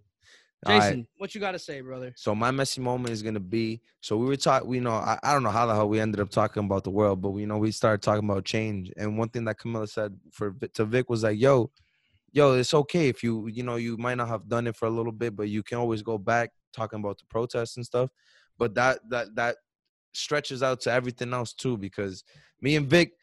All 0.65 0.73
right. 0.73 0.81
Jason, 0.81 1.07
what 1.17 1.35
you 1.35 1.41
got 1.41 1.51
to 1.51 1.59
say, 1.59 1.81
brother? 1.81 2.13
So 2.15 2.33
my 2.33 2.51
messy 2.51 2.81
moment 2.81 3.11
is 3.11 3.21
gonna 3.21 3.39
be 3.39 3.81
so 4.01 4.17
we 4.17 4.25
were 4.25 4.35
talking. 4.35 4.67
We 4.67 4.79
know 4.79 4.91
I, 4.91 5.17
I 5.23 5.33
don't 5.33 5.43
know 5.43 5.49
how 5.49 5.65
the 5.65 5.73
hell 5.73 5.89
we 5.89 5.99
ended 5.99 6.19
up 6.21 6.29
talking 6.29 6.63
about 6.63 6.83
the 6.83 6.91
world, 6.91 7.21
but 7.21 7.31
we 7.31 7.45
know 7.45 7.57
we 7.57 7.71
started 7.71 8.01
talking 8.01 8.27
about 8.27 8.45
change. 8.45 8.91
And 8.97 9.17
one 9.17 9.29
thing 9.29 9.45
that 9.45 9.57
Camilla 9.59 9.87
said 9.87 10.15
for 10.31 10.55
to 10.73 10.85
Vic 10.85 11.09
was 11.09 11.23
like, 11.23 11.39
"Yo, 11.39 11.71
yo, 12.31 12.53
it's 12.53 12.73
okay 12.73 13.09
if 13.09 13.23
you 13.23 13.47
you 13.47 13.63
know 13.63 13.75
you 13.77 13.97
might 13.97 14.15
not 14.15 14.27
have 14.27 14.47
done 14.47 14.67
it 14.67 14.75
for 14.75 14.85
a 14.85 14.91
little 14.91 15.11
bit, 15.11 15.35
but 15.35 15.49
you 15.49 15.63
can 15.63 15.77
always 15.77 16.01
go 16.01 16.17
back 16.17 16.51
talking 16.73 16.99
about 16.99 17.17
the 17.17 17.25
protests 17.25 17.77
and 17.77 17.85
stuff. 17.85 18.09
But 18.57 18.75
that 18.75 18.99
that 19.09 19.35
that 19.35 19.57
stretches 20.15 20.63
out 20.63 20.81
to 20.81 20.91
everything 20.91 21.33
else 21.33 21.53
too, 21.53 21.77
because 21.77 22.23
me 22.61 22.75
and 22.75 22.87
Vic." 22.87 23.13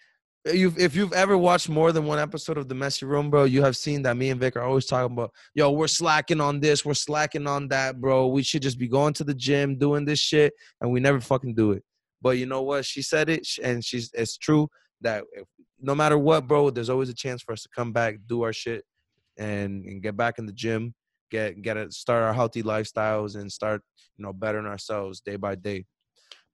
You've, 0.45 0.77
if 0.77 0.97
you've 0.97 1.13
ever 1.13 1.39
watched 1.39 1.69
more 1.69 1.93
than 1.93 2.05
one 2.05 2.19
episode 2.19 2.59
of 2.59 2.69
the 2.69 2.75
Messy 2.75 3.07
Room, 3.07 3.31
bro, 3.31 3.45
you 3.45 3.63
have 3.63 3.77
seen 3.77 4.03
that 4.03 4.17
me 4.17 4.31
and 4.31 4.41
Vic 4.41 4.57
are 4.57 4.63
always 4.63 4.87
talking 4.87 5.13
about 5.13 5.31
yo, 5.55 5.71
we're 5.71 5.87
slacking 5.87 6.41
on 6.41 6.59
this, 6.59 6.85
we're 6.85 6.95
slacking 6.95 7.47
on 7.47 7.69
that, 7.69 8.01
bro. 8.01 8.27
We 8.27 8.43
should 8.43 8.63
just 8.63 8.77
be 8.77 8.89
going 8.89 9.15
to 9.15 9.25
the 9.25 9.35
gym, 9.35 9.79
doing 9.79 10.05
this 10.05 10.19
shit, 10.19 10.53
and 10.81 10.91
we 10.91 10.99
never 10.99 11.21
fucking 11.21 11.55
do 11.55 11.71
it. 11.71 11.85
But 12.21 12.39
you 12.39 12.47
know 12.47 12.63
what? 12.63 12.85
She 12.85 13.03
said 13.03 13.29
it, 13.29 13.47
and 13.63 13.85
she's 13.85 14.11
it's 14.15 14.37
true 14.37 14.69
that 15.01 15.25
if, 15.33 15.47
no 15.81 15.95
matter 15.95 16.17
what, 16.17 16.47
bro, 16.47 16.71
there's 16.71 16.91
always 16.91 17.09
a 17.09 17.15
chance 17.15 17.43
for 17.43 17.53
us 17.53 17.63
to 17.63 17.69
come 17.75 17.93
back, 17.93 18.17
do 18.27 18.43
our 18.43 18.53
shit, 18.53 18.85
and 19.37 19.85
and 19.85 20.03
get 20.03 20.17
back 20.17 20.39
in 20.39 20.47
the 20.47 20.53
gym, 20.53 20.95
get 21.31 21.61
get 21.63 21.77
it, 21.77 21.93
start 21.93 22.23
our 22.23 22.33
healthy 22.33 22.63
lifestyles, 22.63 23.37
and 23.37 23.51
start 23.51 23.83
you 24.17 24.25
know 24.25 24.33
bettering 24.33 24.67
ourselves 24.67 25.21
day 25.21 25.37
by 25.37 25.55
day. 25.55 25.85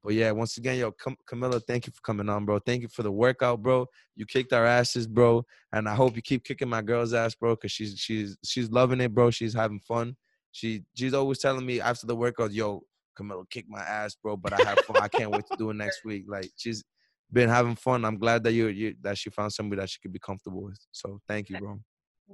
But 0.09 0.15
yeah, 0.15 0.31
once 0.31 0.57
again, 0.57 0.79
yo, 0.79 0.91
Cam- 0.93 1.19
Camilla, 1.27 1.61
thank 1.61 1.87
you 1.87 1.93
for 1.93 2.01
coming 2.01 2.31
on, 2.31 2.47
bro. 2.47 2.59
Thank 2.61 2.81
you 2.81 2.89
for 2.89 3.03
the 3.03 3.13
workout, 3.13 3.61
bro. 3.61 3.85
You 4.17 4.25
kicked 4.25 4.55
our 4.55 4.65
asses, 4.65 5.07
bro, 5.07 5.45
and 5.75 5.87
I 5.87 5.95
hope 5.95 6.17
you 6.17 6.23
keep 6.23 6.45
kicking 6.45 6.71
my 6.71 6.81
girl's 6.81 7.13
ass, 7.13 7.35
bro, 7.35 7.57
because 7.57 7.73
she's 7.73 7.99
she's 7.99 8.35
she's 8.43 8.71
loving 8.71 9.03
it, 9.03 9.15
bro. 9.15 9.31
She's 9.31 9.53
having 9.53 9.81
fun. 9.81 10.17
She 10.51 10.83
she's 10.95 11.13
always 11.13 11.41
telling 11.41 11.67
me 11.67 11.83
after 11.83 12.07
the 12.07 12.17
workout, 12.17 12.53
yo, 12.55 12.81
Camilla, 13.19 13.45
kick 13.51 13.67
my 13.69 13.83
ass, 13.83 14.17
bro. 14.23 14.35
But 14.39 14.55
I 14.55 14.65
have 14.65 14.79
fun. 14.79 14.97
I 14.99 15.09
can't 15.09 15.31
wait 15.31 15.47
to 15.47 15.59
do 15.59 15.69
it 15.69 15.75
next 15.85 16.03
week. 16.07 16.25
Like 16.27 16.51
she's 16.57 16.83
been 17.31 17.51
having 17.51 17.77
fun. 17.77 18.07
I'm 18.07 18.17
glad 18.17 18.45
that 18.45 18.53
you 18.53 18.69
you 18.69 18.95
that 19.03 19.19
she 19.19 19.29
found 19.29 19.53
somebody 19.53 19.81
that 19.83 19.91
she 19.91 19.99
could 20.01 20.15
be 20.15 20.19
comfortable 20.19 20.63
with. 20.63 20.79
So 20.91 21.21
thank 21.29 21.51
you, 21.51 21.59
bro. 21.59 21.81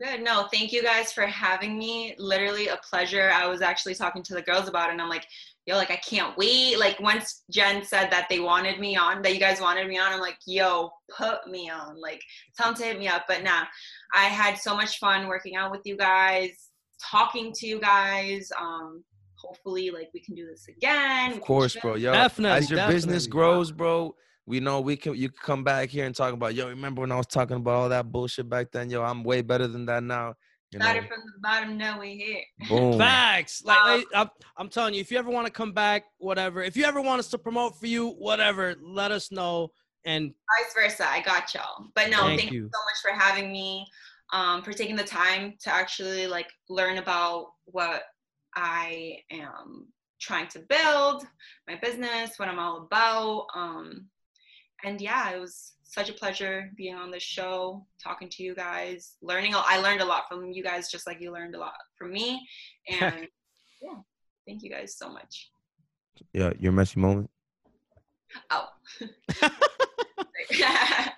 Good. 0.00 0.22
No, 0.22 0.48
thank 0.52 0.72
you 0.72 0.82
guys 0.82 1.12
for 1.12 1.24
having 1.24 1.78
me. 1.78 2.14
Literally 2.18 2.68
a 2.68 2.76
pleasure. 2.78 3.30
I 3.32 3.46
was 3.46 3.62
actually 3.62 3.94
talking 3.94 4.24
to 4.24 4.34
the 4.34 4.42
girls 4.42 4.68
about 4.68 4.88
it 4.88 4.92
and 4.92 5.00
I'm 5.00 5.08
like, 5.08 5.26
yo, 5.66 5.76
like 5.76 5.92
I 5.92 5.96
can't 5.96 6.36
wait. 6.36 6.78
Like 6.78 6.98
once 6.98 7.44
Jen 7.50 7.84
said 7.84 8.10
that 8.10 8.26
they 8.28 8.40
wanted 8.40 8.80
me 8.80 8.96
on, 8.96 9.22
that 9.22 9.32
you 9.32 9.40
guys 9.40 9.60
wanted 9.60 9.86
me 9.86 9.98
on, 9.98 10.12
I'm 10.12 10.20
like, 10.20 10.38
yo, 10.46 10.90
put 11.16 11.46
me 11.48 11.70
on. 11.70 12.00
Like 12.00 12.20
tell 12.56 12.68
them 12.68 12.74
to 12.76 12.84
hit 12.84 12.98
me 12.98 13.06
up. 13.06 13.24
But 13.28 13.44
nah, 13.44 13.64
I 14.14 14.24
had 14.24 14.58
so 14.58 14.74
much 14.74 14.98
fun 14.98 15.28
working 15.28 15.54
out 15.54 15.70
with 15.70 15.82
you 15.84 15.96
guys, 15.96 16.70
talking 17.00 17.52
to 17.52 17.66
you 17.66 17.80
guys. 17.80 18.50
Um, 18.60 19.04
hopefully 19.36 19.90
like 19.90 20.08
we 20.12 20.20
can 20.20 20.34
do 20.34 20.46
this 20.46 20.66
again. 20.68 21.32
Of 21.34 21.40
course, 21.40 21.76
bro. 21.80 21.94
Yo, 21.94 22.12
Definitely, 22.12 22.58
as 22.58 22.70
your 22.70 22.86
business 22.88 23.26
definitely. 23.26 23.30
grows, 23.30 23.70
bro, 23.72 24.14
we 24.46 24.60
know 24.60 24.80
we 24.80 24.96
can. 24.96 25.14
You 25.14 25.28
can 25.28 25.38
come 25.42 25.64
back 25.64 25.88
here 25.88 26.06
and 26.06 26.14
talk 26.14 26.32
about. 26.32 26.54
Yo, 26.54 26.68
remember 26.68 27.00
when 27.00 27.12
I 27.12 27.16
was 27.16 27.26
talking 27.26 27.56
about 27.56 27.74
all 27.74 27.88
that 27.88 28.10
bullshit 28.10 28.48
back 28.48 28.70
then? 28.72 28.90
Yo, 28.90 29.02
I'm 29.02 29.24
way 29.24 29.42
better 29.42 29.66
than 29.66 29.86
that 29.86 30.02
now. 30.02 30.34
You 30.70 30.80
know, 30.80 30.86
Started 30.86 31.08
from 31.08 31.20
the 31.20 31.40
bottom, 31.40 31.78
now 31.78 32.00
we 32.00 32.16
here. 32.16 32.42
boom. 32.68 32.98
Facts. 32.98 33.62
Like, 33.64 33.78
Wow. 33.84 33.96
like, 33.96 34.06
I'm, 34.14 34.30
I'm 34.56 34.68
telling 34.68 34.94
you, 34.94 35.00
if 35.00 35.10
you 35.10 35.18
ever 35.18 35.30
want 35.30 35.46
to 35.46 35.52
come 35.52 35.72
back, 35.72 36.04
whatever. 36.18 36.62
If 36.62 36.76
you 36.76 36.84
ever 36.84 37.00
want 37.00 37.20
us 37.20 37.28
to 37.28 37.38
promote 37.38 37.78
for 37.78 37.86
you, 37.86 38.10
whatever, 38.10 38.74
let 38.82 39.12
us 39.12 39.30
know. 39.30 39.70
And 40.04 40.34
vice 40.58 40.74
versa. 40.74 41.08
I 41.08 41.22
got 41.22 41.54
y'all. 41.54 41.86
But 41.94 42.10
no, 42.10 42.18
Thank 42.18 42.40
thank, 42.40 42.52
you. 42.52 42.62
you. 42.62 42.70
so 42.72 42.80
much 42.80 43.16
for 43.16 43.18
having 43.18 43.52
me, 43.52 43.86
um, 44.32 44.62
for 44.62 44.72
taking 44.72 44.96
the 44.96 45.04
time 45.04 45.54
to 45.60 45.72
actually 45.72 46.26
like 46.26 46.48
learn 46.68 46.98
about 46.98 47.52
what 47.66 48.02
I 48.56 49.18
am 49.30 49.86
trying 50.20 50.48
to 50.48 50.58
build, 50.68 51.24
my 51.68 51.76
business, 51.76 52.38
what 52.38 52.48
I'm 52.48 52.58
all 52.58 52.82
about. 52.82 53.46
Um, 53.54 54.08
and 54.84 55.00
yeah, 55.00 55.30
it 55.30 55.40
was 55.40 55.72
such 55.82 56.10
a 56.10 56.12
pleasure 56.12 56.70
being 56.76 56.94
on 56.94 57.10
this 57.10 57.22
show, 57.22 57.86
talking 58.02 58.28
to 58.28 58.42
you 58.42 58.54
guys, 58.54 59.16
learning. 59.22 59.54
I 59.54 59.78
learned 59.80 60.00
a 60.00 60.04
lot 60.04 60.28
from 60.28 60.50
you 60.50 60.62
guys, 60.62 60.90
just 60.90 61.06
like 61.06 61.20
you 61.20 61.32
learned 61.32 61.54
a 61.54 61.58
lot 61.58 61.74
from 61.96 62.12
me. 62.12 62.46
And 63.00 63.28
yeah, 63.80 63.96
thank 64.46 64.62
you 64.62 64.70
guys 64.70 64.96
so 64.98 65.08
much. 65.10 65.50
Yeah, 66.34 66.52
your 66.58 66.72
messy 66.72 67.00
moment. 67.00 67.30
Oh. 68.50 68.68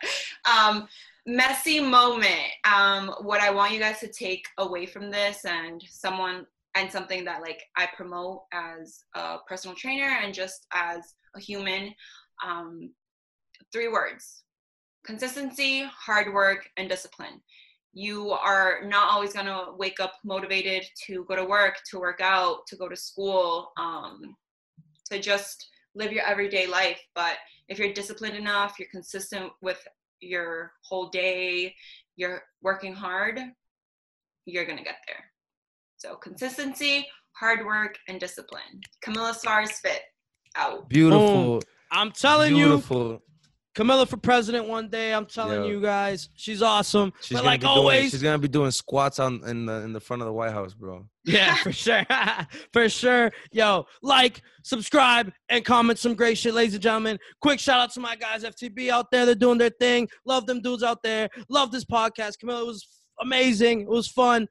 um, 0.48 0.86
messy 1.26 1.80
moment. 1.80 2.52
Um, 2.72 3.08
what 3.22 3.40
I 3.40 3.50
want 3.50 3.72
you 3.72 3.80
guys 3.80 3.98
to 4.00 4.08
take 4.08 4.46
away 4.58 4.86
from 4.86 5.10
this 5.10 5.44
and 5.44 5.82
someone 5.88 6.46
and 6.76 6.92
something 6.92 7.24
that 7.24 7.40
like 7.40 7.62
I 7.76 7.88
promote 7.96 8.42
as 8.52 9.00
a 9.14 9.38
personal 9.48 9.74
trainer 9.74 10.18
and 10.22 10.32
just 10.32 10.66
as 10.72 11.14
a 11.34 11.40
human. 11.40 11.92
Um, 12.46 12.90
three 13.72 13.88
words 13.88 14.42
consistency, 15.04 15.84
hard 15.84 16.34
work, 16.34 16.68
and 16.76 16.88
discipline. 16.88 17.40
You 17.92 18.32
are 18.32 18.80
not 18.84 19.08
always 19.08 19.32
going 19.32 19.46
to 19.46 19.68
wake 19.78 20.00
up 20.00 20.14
motivated 20.24 20.82
to 21.06 21.24
go 21.28 21.36
to 21.36 21.44
work, 21.44 21.76
to 21.90 22.00
work 22.00 22.20
out, 22.20 22.66
to 22.66 22.76
go 22.76 22.88
to 22.88 22.96
school, 22.96 23.70
um, 23.78 24.34
to 25.10 25.20
just 25.20 25.68
live 25.94 26.12
your 26.12 26.24
everyday 26.24 26.66
life. 26.66 27.00
But 27.14 27.38
if 27.68 27.78
you're 27.78 27.92
disciplined 27.92 28.36
enough, 28.36 28.78
you're 28.78 28.88
consistent 28.90 29.52
with 29.62 29.80
your 30.20 30.72
whole 30.82 31.08
day, 31.08 31.74
you're 32.16 32.42
working 32.62 32.92
hard, 32.92 33.40
you're 34.44 34.64
gonna 34.64 34.84
get 34.84 34.98
there. 35.06 35.24
So 35.96 36.16
consistency, 36.16 37.06
hard 37.32 37.64
work, 37.64 37.96
and 38.08 38.20
discipline. 38.20 38.80
Camilla 39.02 39.34
Suarez 39.34 39.78
Fit 39.80 40.02
out. 40.56 40.88
Beautiful. 40.88 41.62
I'm 41.90 42.12
telling 42.12 42.56
you, 42.56 42.64
beautiful. 42.64 43.22
Camilla 43.76 44.06
for 44.06 44.16
president 44.16 44.66
one 44.66 44.88
day. 44.88 45.12
I'm 45.12 45.26
telling 45.26 45.60
Yo. 45.64 45.68
you 45.68 45.80
guys, 45.82 46.30
she's 46.34 46.62
awesome. 46.62 47.12
She's 47.20 47.36
but 47.36 47.44
like 47.44 47.60
be 47.60 47.66
doing. 47.66 47.78
always, 47.78 48.10
She's 48.10 48.22
gonna 48.22 48.38
be 48.38 48.48
doing 48.48 48.70
squats 48.70 49.18
on 49.18 49.42
in 49.46 49.66
the 49.66 49.74
in 49.82 49.92
the 49.92 50.00
front 50.00 50.22
of 50.22 50.26
the 50.26 50.32
White 50.32 50.52
House, 50.52 50.72
bro. 50.72 51.06
Yeah, 51.24 51.54
for 51.62 51.72
sure. 51.72 52.06
for 52.72 52.88
sure. 52.88 53.30
Yo, 53.52 53.84
like, 54.02 54.40
subscribe, 54.64 55.30
and 55.50 55.62
comment 55.62 55.98
some 55.98 56.14
great 56.14 56.38
shit, 56.38 56.54
ladies 56.54 56.72
and 56.72 56.82
gentlemen. 56.82 57.18
Quick 57.42 57.60
shout 57.60 57.78
out 57.78 57.92
to 57.92 58.00
my 58.00 58.16
guys, 58.16 58.44
FTB 58.44 58.88
out 58.88 59.10
there. 59.10 59.26
They're 59.26 59.34
doing 59.34 59.58
their 59.58 59.68
thing. 59.70 60.08
Love 60.24 60.46
them 60.46 60.62
dudes 60.62 60.82
out 60.82 61.02
there. 61.02 61.28
Love 61.50 61.70
this 61.70 61.84
podcast. 61.84 62.38
Camilla, 62.38 62.62
it 62.62 62.66
was 62.66 62.88
amazing. 63.20 63.82
It 63.82 63.88
was 63.88 64.08
fun. 64.08 64.48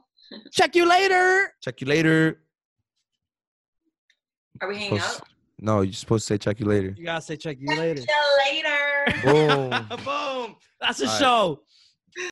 Check 0.52 0.74
you 0.74 0.84
later. 0.88 1.54
Check 1.62 1.80
you 1.80 1.86
later. 1.86 2.42
Are 4.60 4.68
we 4.68 4.78
hanging 4.78 4.98
Supposed- 4.98 5.20
up? 5.20 5.28
No, 5.60 5.80
you're 5.82 5.92
supposed 5.92 6.26
to 6.28 6.34
say 6.34 6.38
check 6.38 6.60
you 6.60 6.66
later. 6.66 6.94
You 6.96 7.04
gotta 7.04 7.22
say 7.22 7.36
check 7.36 7.58
you 7.60 7.68
later. 7.76 8.00
See 8.00 8.08
you 8.08 8.62
later. 8.62 9.20
Boom. 9.22 9.98
Boom. 10.04 10.56
That's 10.80 11.00
a 11.00 11.04
All 11.06 11.10
right. 11.10 11.18
show. 11.18 11.60